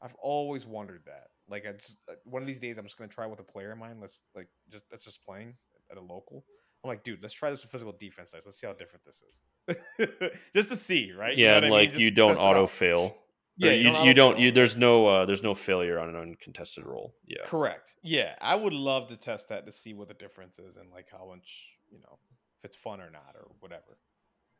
I've 0.00 0.14
always 0.22 0.64
wondered 0.64 1.02
that. 1.06 1.30
Like, 1.48 1.66
I 1.66 1.72
just 1.72 1.98
uh, 2.08 2.14
one 2.22 2.40
of 2.40 2.46
these 2.46 2.60
days, 2.60 2.78
I'm 2.78 2.84
just 2.84 2.96
gonna 2.96 3.08
try 3.08 3.26
with 3.26 3.40
a 3.40 3.44
player 3.44 3.72
in 3.72 3.80
mind. 3.80 3.98
Let's 4.00 4.20
like 4.36 4.46
just 4.70 4.84
that's 4.92 5.04
just 5.04 5.24
playing 5.24 5.54
at 5.90 5.96
a 5.96 6.00
local. 6.00 6.44
I'm 6.84 6.88
like, 6.88 7.02
dude, 7.02 7.20
let's 7.20 7.34
try 7.34 7.50
this 7.50 7.62
with 7.62 7.72
physical 7.72 7.96
defense. 7.98 8.32
Nice. 8.32 8.46
Let's 8.46 8.60
see 8.60 8.68
how 8.68 8.74
different 8.74 9.04
this 9.04 9.22
is, 9.28 9.42
just 10.54 10.68
to 10.68 10.76
see, 10.76 11.12
right? 11.12 11.36
Yeah, 11.36 11.56
you 11.56 11.60
know 11.62 11.68
like 11.68 11.92
mean? 11.92 12.00
you 12.00 12.10
Just 12.10 12.28
don't 12.28 12.38
auto 12.38 12.66
fail. 12.66 13.16
Yeah, 13.56 13.70
you, 13.70 13.84
don't 13.84 14.04
you 14.06 14.14
don't. 14.14 14.38
You, 14.38 14.52
there's 14.52 14.76
no 14.76 15.06
uh, 15.06 15.26
there's 15.26 15.42
no 15.42 15.54
failure 15.54 15.98
on 15.98 16.08
an 16.08 16.16
uncontested 16.16 16.84
roll. 16.84 17.14
Yeah. 17.26 17.44
Correct. 17.44 17.94
Yeah, 18.02 18.34
I 18.40 18.56
would 18.56 18.72
love 18.72 19.08
to 19.08 19.16
test 19.16 19.48
that 19.50 19.64
to 19.66 19.72
see 19.72 19.94
what 19.94 20.08
the 20.08 20.14
difference 20.14 20.58
is 20.58 20.76
and 20.76 20.90
like 20.90 21.06
how 21.10 21.26
much 21.28 21.66
you 21.90 21.98
know 21.98 22.18
if 22.58 22.64
it's 22.64 22.76
fun 22.76 23.00
or 23.00 23.10
not 23.10 23.36
or 23.36 23.46
whatever. 23.60 23.98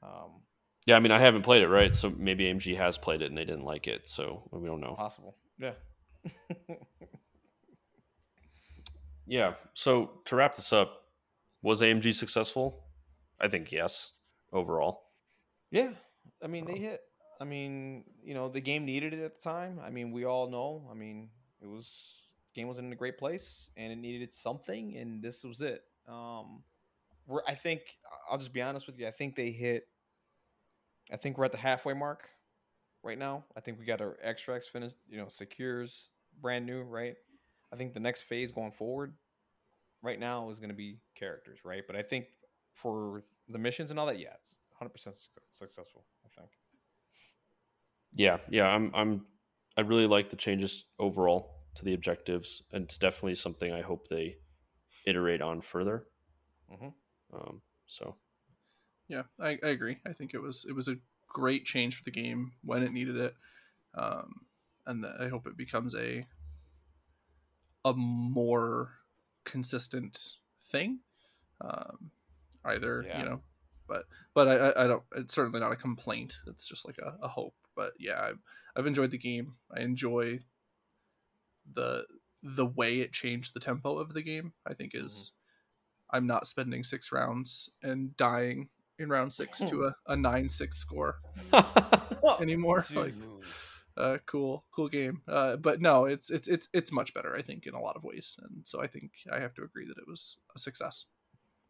Um, 0.03 0.43
Yeah, 0.87 0.97
I 0.97 1.01
mean, 1.01 1.13
I 1.13 1.19
haven't 1.19 1.43
played 1.43 1.63
it, 1.63 1.69
right? 1.69 1.95
So 1.95 2.11
maybe 2.17 2.45
AMG 2.45 2.77
has 2.77 2.97
played 2.97 3.23
it 3.23 3.27
and 3.27 3.37
they 3.37 3.45
didn't 3.45 3.65
like 3.65 3.89
it, 3.89 4.09
so 4.09 4.49
we 4.53 4.69
don't 4.69 4.81
know. 4.81 4.95
possible. 4.95 5.37
Yeah. 5.59 5.73
Yeah. 9.27 9.55
So 9.75 10.11
to 10.27 10.37
wrap 10.37 10.57
this 10.57 10.73
up, 10.73 11.03
was 11.63 11.81
AMG 11.81 12.15
successful? 12.15 12.85
I 13.41 13.49
think 13.49 13.73
yes, 13.73 14.13
overall. 14.55 15.03
Yeah, 15.71 15.91
I 16.43 16.47
mean 16.47 16.65
they 16.65 16.79
hit. 16.79 17.01
I 17.41 17.45
mean, 17.45 18.05
you 18.23 18.33
know, 18.33 18.49
the 18.49 18.61
game 18.61 18.85
needed 18.85 19.13
it 19.13 19.23
at 19.23 19.35
the 19.35 19.41
time. 19.43 19.81
I 19.85 19.91
mean, 19.91 20.13
we 20.13 20.25
all 20.25 20.49
know. 20.49 20.89
I 20.91 20.95
mean, 20.95 21.29
it 21.61 21.67
was 21.67 22.23
game 22.55 22.69
was 22.69 22.79
in 22.79 22.93
a 22.93 22.97
great 22.97 23.19
place 23.19 23.71
and 23.77 23.93
it 23.93 23.97
needed 23.97 24.33
something, 24.33 24.97
and 24.97 25.21
this 25.23 25.45
was 25.45 25.61
it. 25.61 25.83
Um, 26.09 26.63
we're 27.27 27.43
I 27.47 27.55
think 27.55 27.83
I'll 28.31 28.39
just 28.39 28.53
be 28.53 28.63
honest 28.63 28.87
with 28.87 28.99
you. 28.99 29.07
I 29.07 29.11
think 29.11 29.35
they 29.35 29.51
hit. 29.51 29.89
I 31.13 31.17
think 31.17 31.37
we're 31.37 31.45
at 31.45 31.53
the 31.53 31.59
halfway 31.59 31.93
mark 31.93 32.31
right 33.03 33.19
now. 33.19 33.45
I 33.57 33.61
think 33.61 33.79
we 33.79 33.85
got 33.85 34.01
our 34.01 34.17
extracts 34.23 34.69
finished. 34.69 34.97
You 35.09 35.19
know, 35.19 35.29
secures 35.29 36.11
brand 36.41 36.67
new, 36.67 36.83
right? 36.83 37.15
I 37.73 37.77
think 37.77 37.93
the 37.93 38.01
next 38.01 38.23
phase 38.23 38.53
going 38.53 38.73
forward, 38.73 39.15
right 40.03 40.19
now, 40.19 40.51
is 40.51 40.59
going 40.61 40.71
to 40.71 40.77
be 40.77 40.99
characters, 41.15 41.59
right? 41.65 41.83
But 41.87 41.97
I 41.97 42.03
think 42.03 42.27
for 42.75 43.25
the 43.49 43.59
missions 43.59 43.91
and 43.91 43.99
all 43.99 44.07
that, 44.07 44.19
yeah, 44.19 44.35
it's 44.35 44.59
100 44.79 44.91
percent 44.93 45.17
successful. 45.53 46.05
I 46.25 46.29
think. 46.41 46.51
Yeah, 48.15 48.39
yeah. 48.51 48.67
I'm 48.67 48.91
I'm 48.95 49.27
I 49.77 49.81
really 49.81 50.07
like 50.07 50.31
the 50.31 50.37
changes 50.37 50.85
overall 50.99 51.51
to 51.75 51.85
the 51.85 51.95
objectives, 51.95 52.63
and 52.73 52.85
it's 52.85 52.99
definitely 52.99 53.35
something 53.35 53.73
I 53.73 53.83
hope 53.83 54.09
they 54.09 54.37
iterate 55.07 55.43
on 55.43 55.61
further. 55.61 56.07
Mhm. 56.73 56.95
Um, 57.33 57.63
so 57.87 58.17
Yeah, 59.09 59.23
I, 59.41 59.59
I 59.63 59.69
agree. 59.69 59.99
I 60.07 60.13
think 60.13 60.35
it 60.35 60.39
was 60.41 60.65
it 60.69 60.73
was 60.75 60.89
a 60.89 60.97
great 61.29 61.65
change 61.65 61.97
for 61.97 62.05
the 62.05 62.11
game 62.13 62.53
when 62.63 62.83
it 62.83 62.93
needed 62.93 63.17
it, 63.17 63.35
um, 63.95 64.47
and 64.87 65.03
that 65.05 65.21
I 65.21 65.29
hope 65.29 65.47
it 65.47 65.57
becomes 65.57 65.95
a 65.95 66.27
a 67.85 67.93
more 67.93 68.93
consistent 69.45 70.19
thing. 70.71 71.01
Um, 71.61 72.11
either 72.65 73.05
Yeah. 73.07 73.19
you 73.21 73.25
know, 73.29 73.41
but 73.89 74.05
but 74.35 74.49
I, 74.49 74.85
I 74.85 74.87
don't. 74.87 75.03
It's 75.17 75.35
certainly 75.35 75.61
not 75.61 75.73
a 75.73 75.77
complaint. 75.77 76.39
It's 76.47 76.67
just 76.67 76.87
like 76.87 76.99
a, 76.99 77.15
a 77.23 77.29
hope. 77.29 77.55
But 77.77 77.93
yeah, 77.99 78.21
I've 78.21 78.39
I've 78.77 78.87
enjoyed 78.87 79.11
the 79.11 79.19
game. 79.19 79.55
I 79.77 79.81
enjoy 79.81 80.41
the 81.75 82.05
the 82.43 82.67
way 82.67 83.01
it 83.01 83.13
changed 83.13 83.55
the 83.55 83.61
tempo 83.61 83.99
of 83.99 84.13
the 84.15 84.23
game. 84.23 84.53
I 84.67 84.75
think 84.75 84.93
is 84.95 85.33
I'm 86.11 86.27
not 86.27 86.47
spending 86.47 86.85
six 86.85 87.11
rounds 87.13 87.71
and 87.83 88.17
dying 88.17 88.69
in 88.99 89.09
round 89.09 89.33
six 89.33 89.59
to 89.61 89.87
a, 89.87 89.97
a 90.13 90.17
nine 90.17 90.49
six 90.49 90.79
score 90.79 91.17
anymore. 92.41 92.85
Like, 92.95 93.15
uh, 93.97 94.19
cool, 94.27 94.65
cool 94.75 94.89
game. 94.89 95.23
Uh, 95.27 95.57
but 95.57 95.81
no, 95.81 96.05
it's 96.05 96.31
it's 96.31 96.49
it's 96.49 96.69
it's 96.73 96.93
much 96.93 97.15
better. 97.15 97.35
I 97.35 97.43
think 97.43 97.67
in 97.67 97.75
a 97.75 97.81
lot 97.81 97.97
of 97.97 98.05
ways, 98.05 98.37
and 98.43 98.67
so 98.67 98.81
I 98.83 98.87
think 98.87 99.11
I 99.33 99.41
have 99.41 99.55
to 99.55 99.63
agree 99.63 99.87
that 99.87 99.99
it 99.99 100.07
was 100.09 100.39
a 100.55 100.59
success 100.59 101.07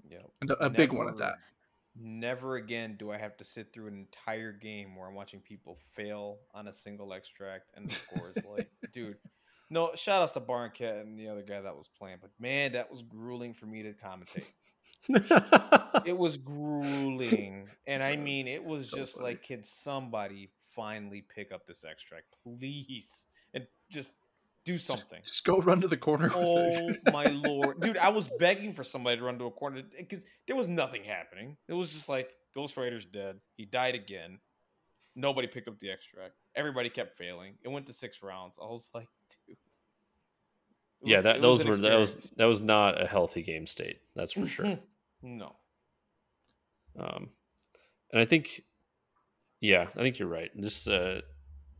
Yeah. 0.08 0.18
and 0.40 0.50
a, 0.50 0.64
a 0.66 0.70
big 0.70 0.92
one 0.92 1.08
at 1.08 1.16
that. 1.18 1.36
Never 1.96 2.56
again 2.56 2.96
do 2.98 3.12
I 3.12 3.18
have 3.18 3.36
to 3.36 3.44
sit 3.44 3.72
through 3.72 3.86
an 3.88 3.94
entire 3.94 4.52
game 4.52 4.96
where 4.96 5.06
I'm 5.08 5.14
watching 5.14 5.40
people 5.40 5.78
fail 5.94 6.38
on 6.52 6.66
a 6.68 6.72
single 6.72 7.12
extract 7.12 7.70
and 7.74 7.88
the 7.88 7.94
score 7.94 8.32
is 8.36 8.44
like, 8.44 8.68
dude. 8.92 9.16
No, 9.70 9.92
shout 9.94 10.20
outs 10.22 10.32
to 10.32 10.40
Barncat 10.40 11.00
and 11.00 11.18
the 11.18 11.28
other 11.28 11.42
guy 11.42 11.60
that 11.60 11.74
was 11.74 11.88
playing, 11.88 12.18
but 12.20 12.30
man, 12.38 12.72
that 12.72 12.90
was 12.90 13.02
grueling 13.02 13.54
for 13.54 13.66
me 13.66 13.82
to 13.82 13.92
commentate. 13.92 14.44
It 16.04 16.16
was 16.16 16.36
grueling, 16.36 17.68
and 17.86 18.02
I 18.02 18.16
mean, 18.16 18.46
it 18.46 18.62
was 18.62 18.90
So 18.90 18.96
just 18.98 19.16
funny. 19.16 19.30
like, 19.30 19.42
can 19.42 19.62
somebody 19.62 20.50
finally 20.74 21.22
pick 21.34 21.50
up 21.52 21.66
this 21.66 21.84
extract, 21.84 22.26
please, 22.42 23.26
and 23.54 23.66
just 23.90 24.12
do 24.64 24.78
something? 24.78 25.20
Just 25.24 25.44
go 25.44 25.58
run 25.58 25.80
to 25.80 25.88
the 25.88 25.96
corner. 25.96 26.26
with 26.28 26.36
Oh 26.36 26.88
it. 26.88 27.00
my 27.12 27.24
lord, 27.24 27.80
dude! 27.80 27.98
I 27.98 28.08
was 28.08 28.28
begging 28.38 28.72
for 28.72 28.84
somebody 28.84 29.18
to 29.18 29.24
run 29.24 29.38
to 29.38 29.46
a 29.46 29.50
corner 29.50 29.82
because 29.96 30.24
there 30.46 30.56
was 30.56 30.68
nothing 30.68 31.04
happening. 31.04 31.56
It 31.68 31.74
was 31.74 31.92
just 31.92 32.08
like 32.08 32.30
Ghost 32.54 32.76
Rider's 32.76 33.04
dead. 33.04 33.40
He 33.56 33.64
died 33.64 33.94
again. 33.94 34.38
Nobody 35.16 35.46
picked 35.46 35.68
up 35.68 35.78
the 35.78 35.90
extract. 35.90 36.32
Everybody 36.56 36.88
kept 36.88 37.16
failing. 37.16 37.54
It 37.62 37.68
went 37.68 37.86
to 37.86 37.92
six 37.92 38.22
rounds. 38.22 38.56
I 38.60 38.66
was 38.66 38.90
like, 38.94 39.08
dude. 39.46 39.56
It 41.02 41.10
yeah, 41.10 41.20
that 41.20 41.40
was 41.40 41.58
those 41.58 41.60
an 41.60 41.68
were 41.68 41.88
that 41.88 41.98
was 41.98 42.32
that 42.36 42.46
was 42.46 42.62
not 42.62 43.00
a 43.00 43.06
healthy 43.06 43.42
game 43.42 43.66
state. 43.66 43.98
That's 44.16 44.32
for 44.32 44.46
sure. 44.46 44.78
no. 45.22 45.56
Um, 46.98 47.30
and 48.12 48.22
I 48.22 48.24
think, 48.24 48.62
yeah, 49.60 49.88
I 49.96 50.02
think 50.02 50.18
you're 50.18 50.28
right. 50.28 50.50
Just 50.60 50.88
uh, 50.88 51.20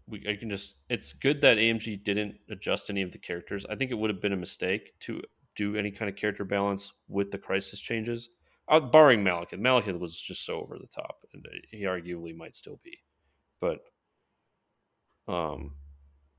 we 0.07 0.27
I 0.29 0.37
can 0.37 0.51
just 0.51 0.77
it's 0.89 1.13
good 1.13 1.41
that 1.41 1.57
AMG 1.57 2.05
didn't 2.05 2.37
adjust 2.51 2.91
any 2.91 3.03
of 3.03 3.13
the 3.13 3.19
characters. 3.19 3.65
I 3.69 3.77
think 3.77 3.91
it 3.91 3.95
would 3.95 4.11
have 4.11 4.21
been 4.21 4.33
a 4.33 4.37
mistake 4.37 4.99
to 5.01 5.23
do 5.57 5.77
any 5.77 5.91
kind 5.91 6.09
of 6.09 6.17
character 6.17 6.45
balance 6.45 6.93
with 7.09 7.31
the 7.31 7.39
crisis 7.39 7.81
changes. 7.81 8.31
Uh, 8.69 8.81
barring 8.81 9.23
Malekith, 9.23 9.61
Malekith 9.61 9.99
was 9.99 10.19
just 10.21 10.45
so 10.45 10.61
over 10.61 10.79
the 10.79 10.87
top, 10.87 11.25
and 11.33 11.45
uh, 11.47 11.51
he 11.71 11.83
arguably 11.83 12.35
might 12.35 12.55
still 12.55 12.81
be. 12.83 12.99
But, 13.61 13.81
um, 15.29 15.75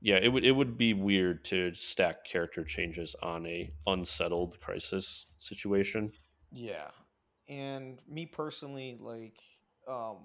yeah, 0.00 0.16
it 0.16 0.28
would 0.28 0.44
it 0.44 0.52
would 0.52 0.76
be 0.76 0.92
weird 0.92 1.44
to 1.46 1.74
stack 1.74 2.24
character 2.24 2.64
changes 2.64 3.14
on 3.22 3.46
a 3.46 3.72
unsettled 3.86 4.58
crisis 4.60 5.26
situation. 5.38 6.12
Yeah. 6.52 6.90
And 7.48 8.00
me 8.08 8.26
personally, 8.26 8.98
like, 9.00 9.38
um, 9.88 10.16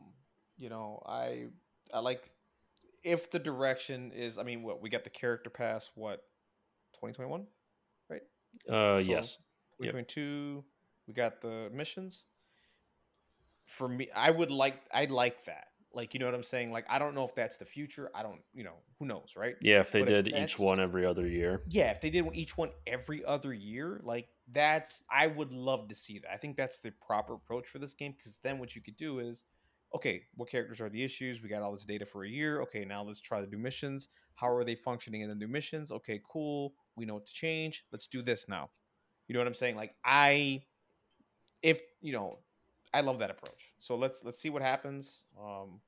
you 0.57 0.69
know, 0.69 1.03
I 1.05 1.47
I 1.93 1.99
like 1.99 2.31
if 3.03 3.31
the 3.31 3.39
direction 3.39 4.11
is 4.11 4.37
I 4.37 4.43
mean 4.43 4.63
what 4.63 4.81
we 4.81 4.89
got 4.89 5.03
the 5.03 5.09
character 5.09 5.49
pass, 5.49 5.89
what, 5.95 6.23
twenty 6.99 7.13
twenty 7.13 7.29
one? 7.31 7.47
right? 8.09 8.21
Uh, 8.69 9.01
So, 9.01 9.11
yes, 9.11 9.37
We're 9.79 9.85
Yep. 9.85 9.93
doing 9.93 10.05
two. 10.05 10.63
We 11.07 11.13
got 11.13 11.41
the 11.41 11.69
missions. 11.73 12.25
For 13.65 13.87
me, 13.87 14.09
I 14.15 14.29
would 14.31 14.51
like. 14.51 14.81
I 14.93 15.05
like 15.05 15.45
that. 15.45 15.67
Like, 15.93 16.13
you 16.13 16.19
know 16.19 16.25
what 16.25 16.35
I'm 16.35 16.43
saying? 16.43 16.71
Like, 16.71 16.85
I 16.89 16.99
don't 16.99 17.15
know 17.15 17.23
if 17.25 17.35
that's 17.35 17.57
the 17.57 17.65
future. 17.65 18.11
I 18.13 18.23
don't. 18.23 18.41
You 18.53 18.63
know, 18.65 18.75
who 18.99 19.05
knows, 19.05 19.33
right? 19.35 19.55
yeah. 19.61 19.79
If 19.79 19.91
they 19.91 20.01
But 20.01 20.09
if 20.09 20.25
did 20.25 20.35
each 20.35 20.59
one 20.59 20.79
every 20.79 21.05
other 21.05 21.27
year, 21.27 21.61
Yeah, 21.69 21.91
if 21.91 22.01
they 22.01 22.09
did 22.09 22.25
each 22.33 22.57
one 22.57 22.71
every 22.85 23.23
other 23.25 23.53
year, 23.53 23.99
like 24.03 24.27
that's. 24.51 25.03
I 25.09 25.27
would 25.27 25.51
love 25.51 25.87
to 25.87 25.95
see 25.95 26.19
that. 26.19 26.31
I 26.31 26.37
think 26.37 26.57
that's 26.57 26.79
the 26.79 26.91
proper 26.91 27.33
approach 27.33 27.67
for 27.67 27.79
this 27.79 27.93
game 27.93 28.13
because 28.17 28.39
then 28.39 28.59
what 28.59 28.75
you 28.75 28.81
could 28.81 28.97
do 28.97 29.19
is, 29.19 29.45
okay, 29.95 30.23
what 30.35 30.49
characters 30.49 30.81
are 30.81 30.89
the 30.89 31.03
issues? 31.03 31.41
We 31.41 31.49
got 31.49 31.61
all 31.61 31.71
this 31.71 31.85
data 31.85 32.05
for 32.05 32.23
a 32.23 32.29
year. 32.29 32.61
Okay, 32.61 32.85
now 32.85 33.03
let's 33.03 33.19
try 33.19 33.41
the 33.41 33.47
new 33.47 33.57
missions. 33.57 34.09
How 34.35 34.49
are 34.49 34.63
they 34.63 34.75
functioning 34.75 35.21
in 35.21 35.29
the 35.29 35.35
new 35.35 35.47
missions? 35.47 35.91
Okay, 35.91 36.21
cool. 36.29 36.73
We 36.95 37.05
know 37.05 37.15
what 37.15 37.27
to 37.27 37.33
change. 37.33 37.85
Let's 37.91 38.07
do 38.07 38.21
this 38.21 38.47
now. 38.47 38.69
You 39.27 39.33
know 39.33 39.39
what 39.39 39.47
I'm 39.47 39.53
saying? 39.53 39.75
Like 39.75 39.95
I, 40.03 40.63
if 41.61 41.81
you 42.01 42.13
know, 42.13 42.39
I 42.93 43.01
love 43.01 43.19
that 43.19 43.29
approach. 43.31 43.73
So 43.79 43.95
let's 43.95 44.23
let's 44.23 44.39
see 44.39 44.49
what 44.49 44.61
happens. 44.61 45.19
Um, 45.39 45.79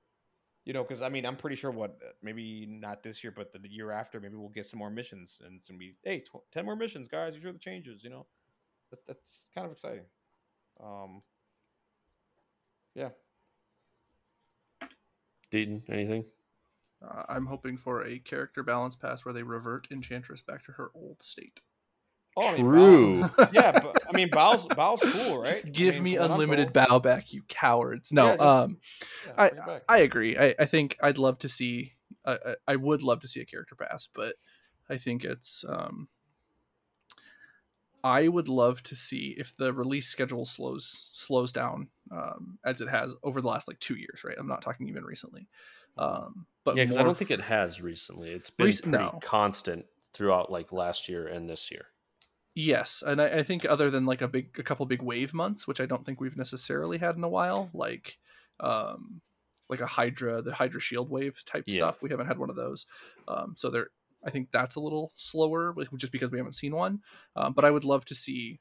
you 0.66 0.74
know, 0.74 0.84
because 0.84 1.02
I 1.02 1.10
mean, 1.10 1.26
I'm 1.26 1.36
pretty 1.36 1.56
sure 1.56 1.72
what 1.72 2.00
uh, 2.02 2.12
maybe 2.22 2.66
not 2.70 3.04
this 3.04 3.24
year, 3.24 3.34
but 3.36 3.52
the 3.52 3.60
year 3.70 3.92
after, 3.92 4.20
maybe 4.20 4.36
we'll 4.36 4.50
get 4.50 4.66
some 4.66 4.80
more 4.80 4.90
missions, 4.90 5.40
and 5.46 5.58
it's 5.58 5.68
gonna 5.68 5.78
be 5.78 5.96
hey, 6.04 6.20
tw- 6.20 6.50
ten 6.52 6.66
more 6.66 6.76
missions, 6.76 7.08
guys. 7.08 7.34
These 7.34 7.46
are 7.46 7.52
the 7.52 7.60
changes. 7.60 8.04
You 8.04 8.12
know, 8.12 8.26
that's 8.90 9.04
that's 9.06 9.50
kind 9.54 9.66
of 9.66 9.74
exciting. 9.74 10.06
Um, 10.82 11.22
yeah, 12.96 13.10
Deaton, 15.54 15.82
anything? 15.90 16.26
Uh, 17.06 17.24
I'm 17.30 17.46
hoping 17.46 17.78
for 17.78 18.06
a 18.06 18.20
character 18.20 18.64
balance 18.64 18.96
pass 18.96 19.24
where 19.26 19.34
they 19.34 19.44
revert 19.44 19.88
Enchantress 19.92 20.42
back 20.42 20.64
to 20.66 20.72
her 20.74 20.90
old 20.96 21.18
state. 21.22 21.62
Oh, 22.36 22.48
I 22.48 22.54
mean, 22.54 22.62
True. 22.66 23.24
Bao- 23.24 23.50
yeah, 23.54 23.80
but 23.80 23.98
I 24.10 24.16
mean, 24.16 24.30
Bao's 24.30 24.66
Bao's 24.66 25.02
cool, 25.06 25.38
right? 25.42 25.46
Just 25.48 25.66
I 25.68 25.70
give 25.70 25.96
mean, 25.96 26.04
me 26.04 26.12
from 26.16 26.22
what 26.22 26.26
I'm 26.26 26.32
unlimited 26.40 26.74
told. 26.74 26.88
bow 26.90 27.00
back, 27.00 27.32
you 27.34 27.44
cowards. 27.48 28.12
No, 28.12 28.26
Yeah, 28.26 28.32
just- 28.38 28.42
um, 28.42 28.78
Yeah, 29.28 29.34
I, 29.38 29.50
bring 29.50 29.62
it 29.62 29.68
back. 29.68 29.82
I 29.88 29.98
agree. 30.00 30.38
I, 30.38 30.56
I 30.58 30.66
think 30.66 30.98
I'd 31.04 31.18
love 31.20 31.38
to 31.40 31.48
see. 31.50 31.94
I 32.26 32.32
I 32.34 32.56
I 32.70 32.76
would 32.78 33.04
love 33.04 33.20
to 33.22 33.28
see 33.28 33.42
a 33.42 33.46
character 33.46 33.76
pass, 33.76 34.08
but 34.14 34.36
I 34.90 34.98
think 34.98 35.24
it's. 35.24 35.64
Um, 35.68 36.08
I 38.04 38.28
would 38.28 38.50
love 38.50 38.84
to 38.84 38.96
see 38.96 39.36
if 39.38 39.56
the 39.58 39.74
release 39.74 40.08
schedule 40.08 40.46
slows 40.46 41.10
slows 41.14 41.52
down 41.52 41.90
um, 42.12 42.60
as 42.66 42.82
it 42.82 42.90
has 42.90 43.16
over 43.24 43.42
the 43.42 43.48
last 43.48 43.68
like 43.68 43.80
two 43.80 43.96
years. 43.96 44.24
Right, 44.24 44.36
I'm 44.38 44.48
not 44.48 44.62
talking 44.62 44.88
even 44.90 45.04
recently. 45.06 45.48
Um, 45.98 46.48
but 46.64 46.76
yeah, 46.76 46.84
because 46.84 46.98
I 46.98 47.04
don't 47.04 47.18
think 47.18 47.32
it 47.32 47.42
has 47.42 47.82
recently. 47.82 48.32
It's 48.32 48.50
been 48.50 48.68
Rec- 48.68 48.82
pretty 48.82 49.12
no. 49.14 49.20
constant 49.22 49.86
throughout 50.14 50.52
like 50.52 50.72
last 50.72 51.08
year 51.08 51.28
and 51.28 51.50
this 51.50 51.72
year. 51.72 51.86
Yes, 52.56 53.02
and 53.06 53.20
I, 53.22 53.40
I 53.40 53.44
think 53.44 53.66
other 53.66 53.90
than 53.90 54.06
like 54.06 54.22
a 54.22 54.28
big, 54.28 54.60
a 54.60 54.64
couple 54.64 54.86
big 54.86 55.02
wave 55.02 55.34
months, 55.34 55.68
which 55.68 55.82
I 55.82 55.88
don't 55.88 56.06
think 56.06 56.22
we've 56.22 56.38
necessarily 56.38 57.00
had 57.00 57.16
in 57.16 57.24
a 57.24 57.30
while, 57.30 57.70
like, 57.74 58.20
um, 58.60 59.22
like 59.70 59.82
a 59.82 59.88
Hydra, 59.88 60.42
the 60.44 60.54
Hydra 60.54 60.80
Shield 60.80 61.10
wave 61.10 61.44
type 61.46 61.64
Yeah. 61.66 61.78
stuff. 61.78 62.02
We 62.04 62.12
haven't 62.12 62.28
had 62.28 62.38
one 62.38 62.52
of 62.52 62.56
those, 62.56 62.86
um, 63.28 63.56
so 63.58 63.72
there, 63.72 63.88
I 64.26 64.32
think 64.32 64.52
that's 64.52 64.76
a 64.76 64.80
little 64.80 65.12
slower, 65.16 65.74
like, 65.76 65.90
just 65.98 66.12
because 66.12 66.32
we 66.32 66.38
haven't 66.38 66.56
seen 66.56 66.76
one. 66.76 67.02
Um, 67.36 67.54
but 67.54 67.66
I 67.66 67.72
would 67.72 67.86
love 67.86 68.06
to 68.06 68.16
see 68.16 68.60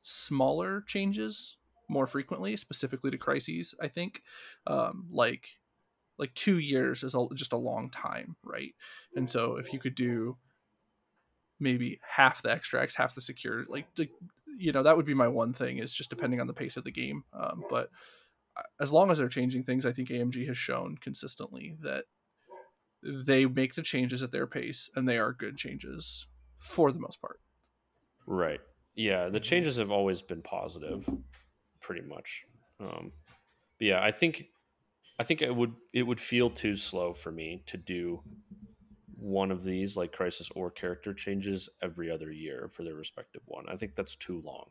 smaller 0.00 0.82
changes 0.86 1.56
more 1.88 2.06
frequently, 2.06 2.56
specifically 2.56 3.10
to 3.10 3.18
crises. 3.18 3.74
I 3.80 3.88
think, 3.88 4.22
um, 4.66 5.06
like, 5.10 5.48
like 6.18 6.34
two 6.34 6.58
years 6.58 7.02
is 7.02 7.14
a, 7.14 7.26
just 7.34 7.52
a 7.52 7.56
long 7.56 7.90
time, 7.90 8.36
right? 8.42 8.74
And 9.16 9.28
so 9.28 9.56
if 9.56 9.72
you 9.72 9.78
could 9.78 9.94
do 9.94 10.36
maybe 11.62 12.00
half 12.06 12.42
the 12.42 12.50
extracts, 12.50 12.94
half 12.94 13.14
the 13.14 13.20
secure. 13.20 13.64
Like, 13.68 13.86
the, 13.94 14.08
you 14.58 14.72
know, 14.72 14.82
that 14.82 14.96
would 14.96 15.06
be 15.06 15.14
my 15.14 15.28
one 15.28 15.54
thing 15.54 15.78
is 15.78 15.94
just 15.94 16.10
depending 16.10 16.40
on 16.40 16.46
the 16.46 16.52
pace 16.52 16.76
of 16.76 16.84
the 16.84 16.90
game. 16.90 17.24
Um, 17.32 17.64
but 17.70 17.88
uh, 18.56 18.62
as 18.80 18.92
long 18.92 19.10
as 19.10 19.18
they're 19.18 19.28
changing 19.28 19.62
things, 19.62 19.86
I 19.86 19.92
think 19.92 20.08
AMG 20.08 20.46
has 20.48 20.58
shown 20.58 20.96
consistently 21.00 21.76
that 21.82 22.04
they 23.02 23.46
make 23.46 23.74
the 23.74 23.82
changes 23.82 24.22
at 24.22 24.32
their 24.32 24.46
pace 24.46 24.90
and 24.94 25.08
they 25.08 25.18
are 25.18 25.32
good 25.32 25.56
changes 25.56 26.26
for 26.58 26.92
the 26.92 27.00
most 27.00 27.20
part. 27.20 27.40
Right. 28.26 28.60
Yeah, 28.94 29.24
Mm-hmm. 29.24 29.32
the 29.32 29.40
changes 29.40 29.76
have 29.76 29.90
always 29.90 30.22
been 30.22 30.42
positive, 30.42 31.08
pretty 31.80 32.02
much. 32.02 32.44
Um, 32.78 33.12
but 33.78 33.86
yeah, 33.86 34.02
I 34.02 34.12
think 34.12 34.46
I 35.18 35.24
think 35.24 35.42
it 35.42 35.54
would 35.54 35.74
it 35.92 36.04
would 36.04 36.20
feel 36.20 36.50
too 36.50 36.76
slow 36.76 37.12
for 37.12 37.32
me 37.32 37.62
to 37.66 37.76
do 37.76 38.22
one 39.16 39.50
of 39.50 39.62
these 39.62 39.96
like 39.96 40.12
crisis 40.12 40.50
or 40.54 40.70
character 40.70 41.14
changes 41.14 41.68
every 41.82 42.10
other 42.10 42.30
year 42.30 42.68
for 42.72 42.82
their 42.84 42.94
respective 42.94 43.42
one. 43.46 43.66
I 43.68 43.76
think 43.76 43.94
that's 43.94 44.16
too 44.16 44.42
long. 44.44 44.66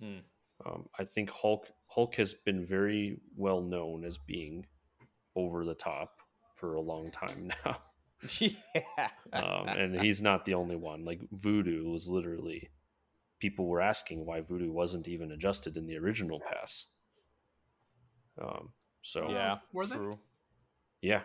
Hmm. 0.00 0.18
Um, 0.64 0.88
I 0.98 1.04
think 1.04 1.30
Hulk 1.30 1.68
Hulk 1.86 2.14
has 2.16 2.34
been 2.34 2.64
very 2.64 3.18
well 3.36 3.60
known 3.60 4.04
as 4.04 4.18
being 4.18 4.66
over 5.36 5.64
the 5.64 5.74
top 5.74 6.18
for 6.64 6.74
a 6.74 6.80
long 6.80 7.10
time 7.10 7.50
now. 7.64 7.76
yeah. 8.38 9.08
um, 9.34 9.68
and 9.68 10.00
he's 10.00 10.22
not 10.22 10.46
the 10.46 10.54
only 10.54 10.76
one. 10.76 11.04
Like 11.04 11.20
Voodoo 11.30 11.90
was 11.90 12.08
literally 12.08 12.70
people 13.38 13.66
were 13.66 13.82
asking 13.82 14.24
why 14.24 14.40
Voodoo 14.40 14.72
wasn't 14.72 15.06
even 15.08 15.30
adjusted 15.30 15.76
in 15.76 15.86
the 15.86 15.98
original 15.98 16.40
pass. 16.40 16.86
Um, 18.40 18.70
so 19.02 19.26
yeah, 19.28 19.34
yeah. 19.34 19.56
Were 19.72 19.86
they? 19.86 19.96
True. 19.96 20.18
yeah. 21.02 21.20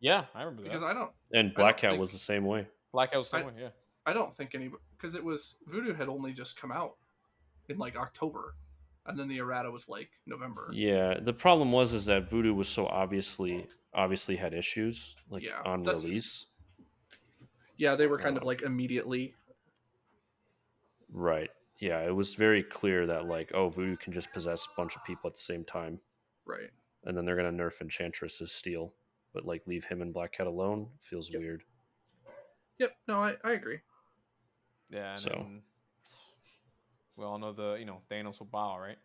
Yeah, 0.00 0.24
I 0.34 0.42
remember 0.42 0.64
Because 0.64 0.80
that. 0.80 0.88
I 0.88 0.94
don't, 0.94 1.12
and 1.32 1.52
I 1.52 1.54
Black 1.54 1.80
don't 1.80 1.92
Cat 1.92 2.00
was 2.00 2.10
the 2.10 2.18
same 2.18 2.44
way. 2.44 2.66
Black 2.92 3.14
was 3.14 3.30
the 3.30 3.38
same 3.38 3.46
way, 3.46 3.52
yeah. 3.56 3.68
I 4.04 4.12
don't 4.12 4.36
think 4.36 4.54
any 4.54 4.68
because 4.96 5.14
it 5.14 5.24
was 5.24 5.56
Voodoo 5.68 5.94
had 5.94 6.08
only 6.08 6.32
just 6.32 6.60
come 6.60 6.72
out 6.72 6.96
in 7.68 7.78
like 7.78 7.96
October, 7.96 8.56
and 9.06 9.16
then 9.16 9.28
the 9.28 9.38
errata 9.38 9.70
was 9.70 9.88
like 9.88 10.10
November. 10.26 10.70
Yeah, 10.74 11.20
the 11.22 11.32
problem 11.32 11.70
was 11.70 11.92
is 11.94 12.06
that 12.06 12.28
Voodoo 12.28 12.52
was 12.52 12.68
so 12.68 12.86
obviously 12.88 13.68
obviously 13.94 14.36
had 14.36 14.54
issues 14.54 15.16
like 15.28 15.42
Yeah, 15.42 15.60
on 15.64 15.82
release. 15.82 16.46
Yeah, 17.76 17.94
they 17.96 18.06
were 18.06 18.18
kind 18.18 18.36
of 18.36 18.42
Uh, 18.42 18.46
like 18.46 18.62
immediately. 18.62 19.34
Right. 21.10 21.50
Yeah, 21.78 22.00
it 22.06 22.14
was 22.14 22.34
very 22.34 22.62
clear 22.62 23.06
that 23.06 23.26
like 23.26 23.50
oh 23.54 23.68
Voodoo 23.68 23.96
can 23.96 24.12
just 24.12 24.32
possess 24.32 24.66
a 24.66 24.76
bunch 24.76 24.96
of 24.96 25.04
people 25.04 25.28
at 25.28 25.34
the 25.34 25.40
same 25.40 25.64
time, 25.64 26.00
Right. 26.44 26.70
and 27.04 27.16
then 27.16 27.24
they're 27.24 27.36
gonna 27.36 27.50
nerf 27.52 27.80
Enchantress 27.80 28.40
as 28.40 28.52
steel, 28.52 28.94
but 29.32 29.44
like 29.44 29.66
leave 29.66 29.84
him 29.84 30.00
and 30.00 30.14
Black 30.14 30.32
Cat 30.32 30.46
alone 30.46 30.90
feels 31.00 31.28
Yep. 31.30 31.40
weird. 31.40 31.64
Yep. 32.78 32.96
No, 33.08 33.22
I, 33.22 33.36
I 33.44 33.52
agree. 33.52 33.80
Yeah, 34.90 35.12
and 35.12 35.20
So- 35.20 35.30
then 35.30 35.62
we 37.16 37.24
all 37.24 37.38
know 37.38 37.52
the 37.52 37.74
you 37.74 37.84
know 37.84 38.00
Thanos 38.10 38.38
will 38.38 38.46
bow, 38.46 38.78
right? 38.78 38.98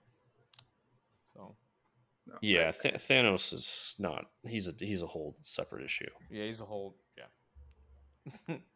So 1.33 1.55
No, 2.27 2.33
I- 2.35 2.37
Yeah, 2.41 2.71
Th- 2.71 2.95
Thanos 2.95 3.53
is 3.53 3.95
not. 3.99 4.25
He's 4.45 4.67
a 4.67 4.73
he's 4.77 5.01
a 5.01 5.07
whole 5.07 5.37
separate 5.41 5.85
issue. 5.85 6.09
yeah, 6.29 6.43
he's 6.45 6.59
a 6.61 6.65
whole 6.65 6.95
yeah. 7.17 8.57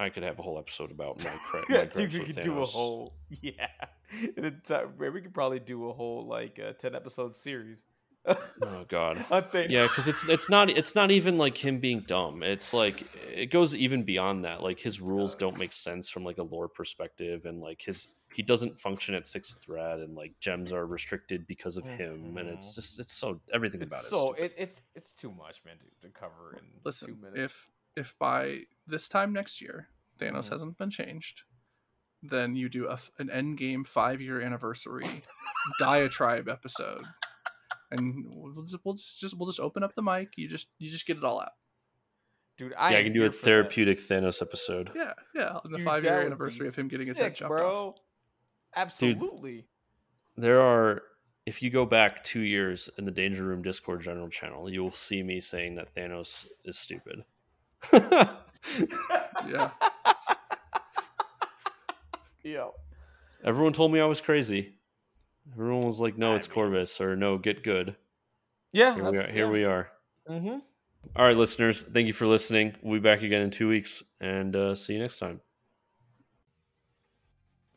I 0.00 0.10
could 0.10 0.22
have 0.22 0.38
a 0.38 0.42
whole 0.42 0.58
episode 0.58 0.90
about 0.92 1.18
my, 1.24 1.30
cra- 1.50 1.62
yeah, 1.68 1.76
my 1.78 1.82
I 1.82 1.86
think 1.86 2.10
gripes 2.12 2.18
we 2.28 2.32
could 2.34 2.42
do 2.42 2.60
a 2.60 2.64
whole 2.64 3.14
yeah. 3.42 3.66
In 4.36 4.42
the 4.42 4.50
time, 4.52 4.94
we 4.98 5.20
could 5.20 5.34
probably 5.34 5.58
do 5.60 5.88
a 5.90 5.92
whole 5.92 6.26
like 6.26 6.58
uh, 6.64 6.72
ten 6.74 6.94
episode 6.94 7.34
series. 7.34 7.82
Oh 8.26 8.84
God. 8.88 9.24
on 9.30 9.42
Thanos. 9.44 9.70
Yeah, 9.70 9.84
because 9.84 10.06
it's 10.06 10.24
it's 10.28 10.48
not 10.50 10.70
it's 10.70 10.94
not 10.94 11.10
even 11.10 11.36
like 11.38 11.56
him 11.56 11.78
being 11.80 12.00
dumb. 12.06 12.42
It's 12.42 12.72
like 12.74 13.02
it 13.34 13.46
goes 13.50 13.74
even 13.74 14.02
beyond 14.04 14.44
that. 14.44 14.62
Like 14.62 14.78
his 14.80 15.00
rules 15.00 15.34
don't 15.34 15.58
make 15.58 15.72
sense 15.72 16.08
from 16.08 16.24
like 16.24 16.38
a 16.38 16.42
lore 16.42 16.68
perspective, 16.68 17.44
and 17.46 17.60
like 17.60 17.82
his 17.82 18.08
he 18.34 18.42
doesn't 18.42 18.78
function 18.78 19.14
at 19.14 19.26
sixth 19.26 19.60
thread, 19.62 20.00
and 20.00 20.14
like 20.14 20.38
gems 20.40 20.72
are 20.72 20.86
restricted 20.86 21.46
because 21.46 21.76
of 21.76 21.86
him, 21.86 22.36
and 22.36 22.48
it's 22.48 22.72
Mhm. 22.72 22.74
just 22.76 22.98
it's 23.00 23.12
so 23.12 23.40
everything 23.52 23.82
about 23.82 23.98
It's 24.00 24.06
it. 24.08 24.10
so 24.10 24.32
it, 24.34 24.54
it's 24.56 24.86
it's 24.94 25.14
too 25.14 25.30
much, 25.32 25.62
man, 25.64 25.76
to, 25.78 26.06
to 26.08 26.12
cover 26.12 26.52
in 26.54 26.60
two 26.60 26.80
Listen, 26.84 27.20
minutes. 27.20 27.38
if 27.38 27.70
if 27.96 28.18
by 28.18 28.60
this 28.86 29.08
time 29.08 29.32
next 29.32 29.60
year 29.60 29.88
Thanos 30.18 30.46
Mhm. 30.46 30.50
hasn't 30.50 30.78
been 30.78 30.90
changed, 30.90 31.42
then 32.22 32.54
you 32.56 32.68
do 32.68 32.86
a 32.88 32.92
f 32.92 33.10
an 33.18 33.30
end 33.30 33.58
game 33.58 33.84
five 33.84 34.20
year 34.20 34.40
anniversary 34.40 35.04
diatribe 35.78 36.48
episode, 36.48 37.04
and 37.90 38.24
we'll 38.28 38.64
just, 38.64 38.84
we'll 38.84 38.94
just 38.94 39.20
just 39.20 39.36
we'll 39.36 39.46
just 39.48 39.60
open 39.60 39.82
up 39.82 39.94
the 39.94 40.02
mic. 40.02 40.30
You 40.36 40.48
just 40.48 40.68
you 40.78 40.90
just 40.90 41.06
get 41.06 41.16
it 41.16 41.24
all 41.24 41.40
out. 41.40 41.52
dude, 42.56 42.74
I 42.74 42.92
yeah, 42.92 42.98
I 42.98 43.02
can 43.04 43.12
do 43.12 43.20
a 43.20 43.22
here 43.24 43.30
for 43.30 43.36
that. 43.38 43.44
therapeutic 43.44 44.00
Thanos 44.00 44.42
episode. 44.42 44.90
Yeah, 44.94 45.14
yeah. 45.34 45.58
On 45.64 45.70
the 45.70 45.78
Dude, 45.78 45.84
five 45.86 46.04
year 46.04 46.14
would 46.14 46.20
be 46.22 46.26
anniversary 46.26 46.68
of 46.68 46.74
him 46.76 46.88
getting 46.88 47.06
his 47.06 47.16
head 47.18 47.26
sick, 47.32 47.34
chopped 47.36 47.48
bro. 47.50 47.88
off. 47.90 47.98
Absolutely. 48.76 49.66
There 50.36 50.60
are 50.60 51.02
if 51.46 51.62
you 51.62 51.70
go 51.70 51.86
back 51.86 52.22
two 52.24 52.40
years 52.40 52.90
in 52.98 53.06
the 53.06 53.10
Danger 53.10 53.42
Room 53.42 53.62
Discord 53.62 54.02
general 54.02 54.28
channel, 54.28 54.70
you 54.70 54.82
will 54.82 54.92
see 54.92 55.22
me 55.22 55.40
saying 55.40 55.76
that 55.76 55.94
Thanos 55.94 56.46
is 56.64 56.78
stupid. 56.78 57.24
Yeah. 59.46 59.70
yeah. 62.44 62.68
Everyone 63.44 63.72
told 63.72 63.92
me 63.92 64.00
I 64.00 64.04
was 64.04 64.20
crazy. 64.20 64.74
Everyone 65.52 65.80
was 65.82 66.00
like, 66.00 66.18
"No, 66.18 66.32
I 66.32 66.36
it's 66.36 66.48
mean- 66.48 66.54
Corvus," 66.54 67.00
or 67.00 67.16
"No, 67.16 67.38
get 67.38 67.62
good." 67.62 67.96
Yeah. 68.72 68.94
Here 68.96 69.10
we 69.10 69.18
are. 69.18 69.32
Here 69.32 69.50
we 69.50 69.64
are. 69.64 69.88
Mm-hmm. 70.28 70.58
All 71.16 71.24
right, 71.24 71.36
listeners. 71.36 71.82
Thank 71.82 72.06
you 72.08 72.12
for 72.12 72.26
listening. 72.26 72.74
We'll 72.82 73.00
be 73.00 73.02
back 73.02 73.22
again 73.22 73.42
in 73.42 73.50
two 73.50 73.68
weeks, 73.68 74.02
and 74.20 74.54
uh, 74.54 74.74
see 74.74 74.94
you 74.94 75.00
next 75.00 75.18
time. 75.18 75.40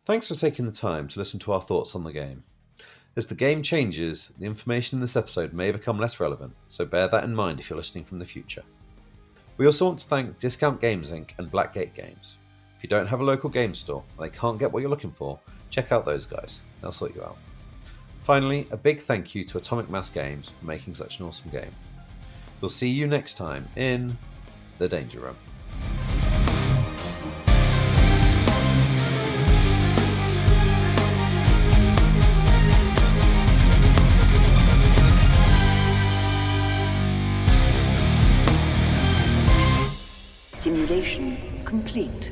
Thanks 0.03 0.27
for 0.27 0.35
taking 0.35 0.65
the 0.65 0.71
time 0.71 1.07
to 1.09 1.19
listen 1.19 1.39
to 1.41 1.51
our 1.51 1.61
thoughts 1.61 1.93
on 1.93 2.03
the 2.03 2.11
game. 2.11 2.43
As 3.15 3.27
the 3.27 3.35
game 3.35 3.61
changes, 3.61 4.31
the 4.39 4.47
information 4.47 4.97
in 4.97 5.01
this 5.01 5.15
episode 5.15 5.53
may 5.53 5.71
become 5.71 5.99
less 5.99 6.19
relevant, 6.19 6.53
so 6.69 6.85
bear 6.85 7.07
that 7.07 7.23
in 7.23 7.35
mind 7.35 7.59
if 7.59 7.69
you're 7.69 7.77
listening 7.77 8.03
from 8.03 8.17
the 8.17 8.25
future. 8.25 8.63
We 9.57 9.67
also 9.67 9.85
want 9.85 9.99
to 9.99 10.07
thank 10.07 10.39
Discount 10.39 10.81
Games 10.81 11.11
Inc. 11.11 11.31
and 11.37 11.51
Blackgate 11.51 11.93
Games. 11.93 12.37
If 12.75 12.83
you 12.83 12.89
don't 12.89 13.05
have 13.05 13.21
a 13.21 13.23
local 13.23 13.47
game 13.47 13.75
store 13.75 14.03
and 14.17 14.25
they 14.25 14.35
can't 14.35 14.57
get 14.57 14.71
what 14.71 14.79
you're 14.79 14.89
looking 14.89 15.11
for, 15.11 15.39
check 15.69 15.91
out 15.91 16.03
those 16.03 16.25
guys. 16.25 16.61
They'll 16.81 16.91
sort 16.91 17.13
you 17.13 17.21
out. 17.21 17.37
Finally, 18.21 18.67
a 18.71 18.77
big 18.77 19.01
thank 19.01 19.35
you 19.35 19.43
to 19.43 19.59
Atomic 19.59 19.87
Mass 19.87 20.09
Games 20.09 20.49
for 20.49 20.65
making 20.65 20.95
such 20.95 21.19
an 21.19 21.27
awesome 21.27 21.51
game. 21.51 21.71
We'll 22.59 22.69
see 22.69 22.89
you 22.89 23.05
next 23.05 23.35
time 23.35 23.67
in 23.75 24.17
The 24.79 24.89
Danger 24.89 25.19
Room. 25.19 25.37
Simulation 40.61 41.35
complete. 41.65 42.29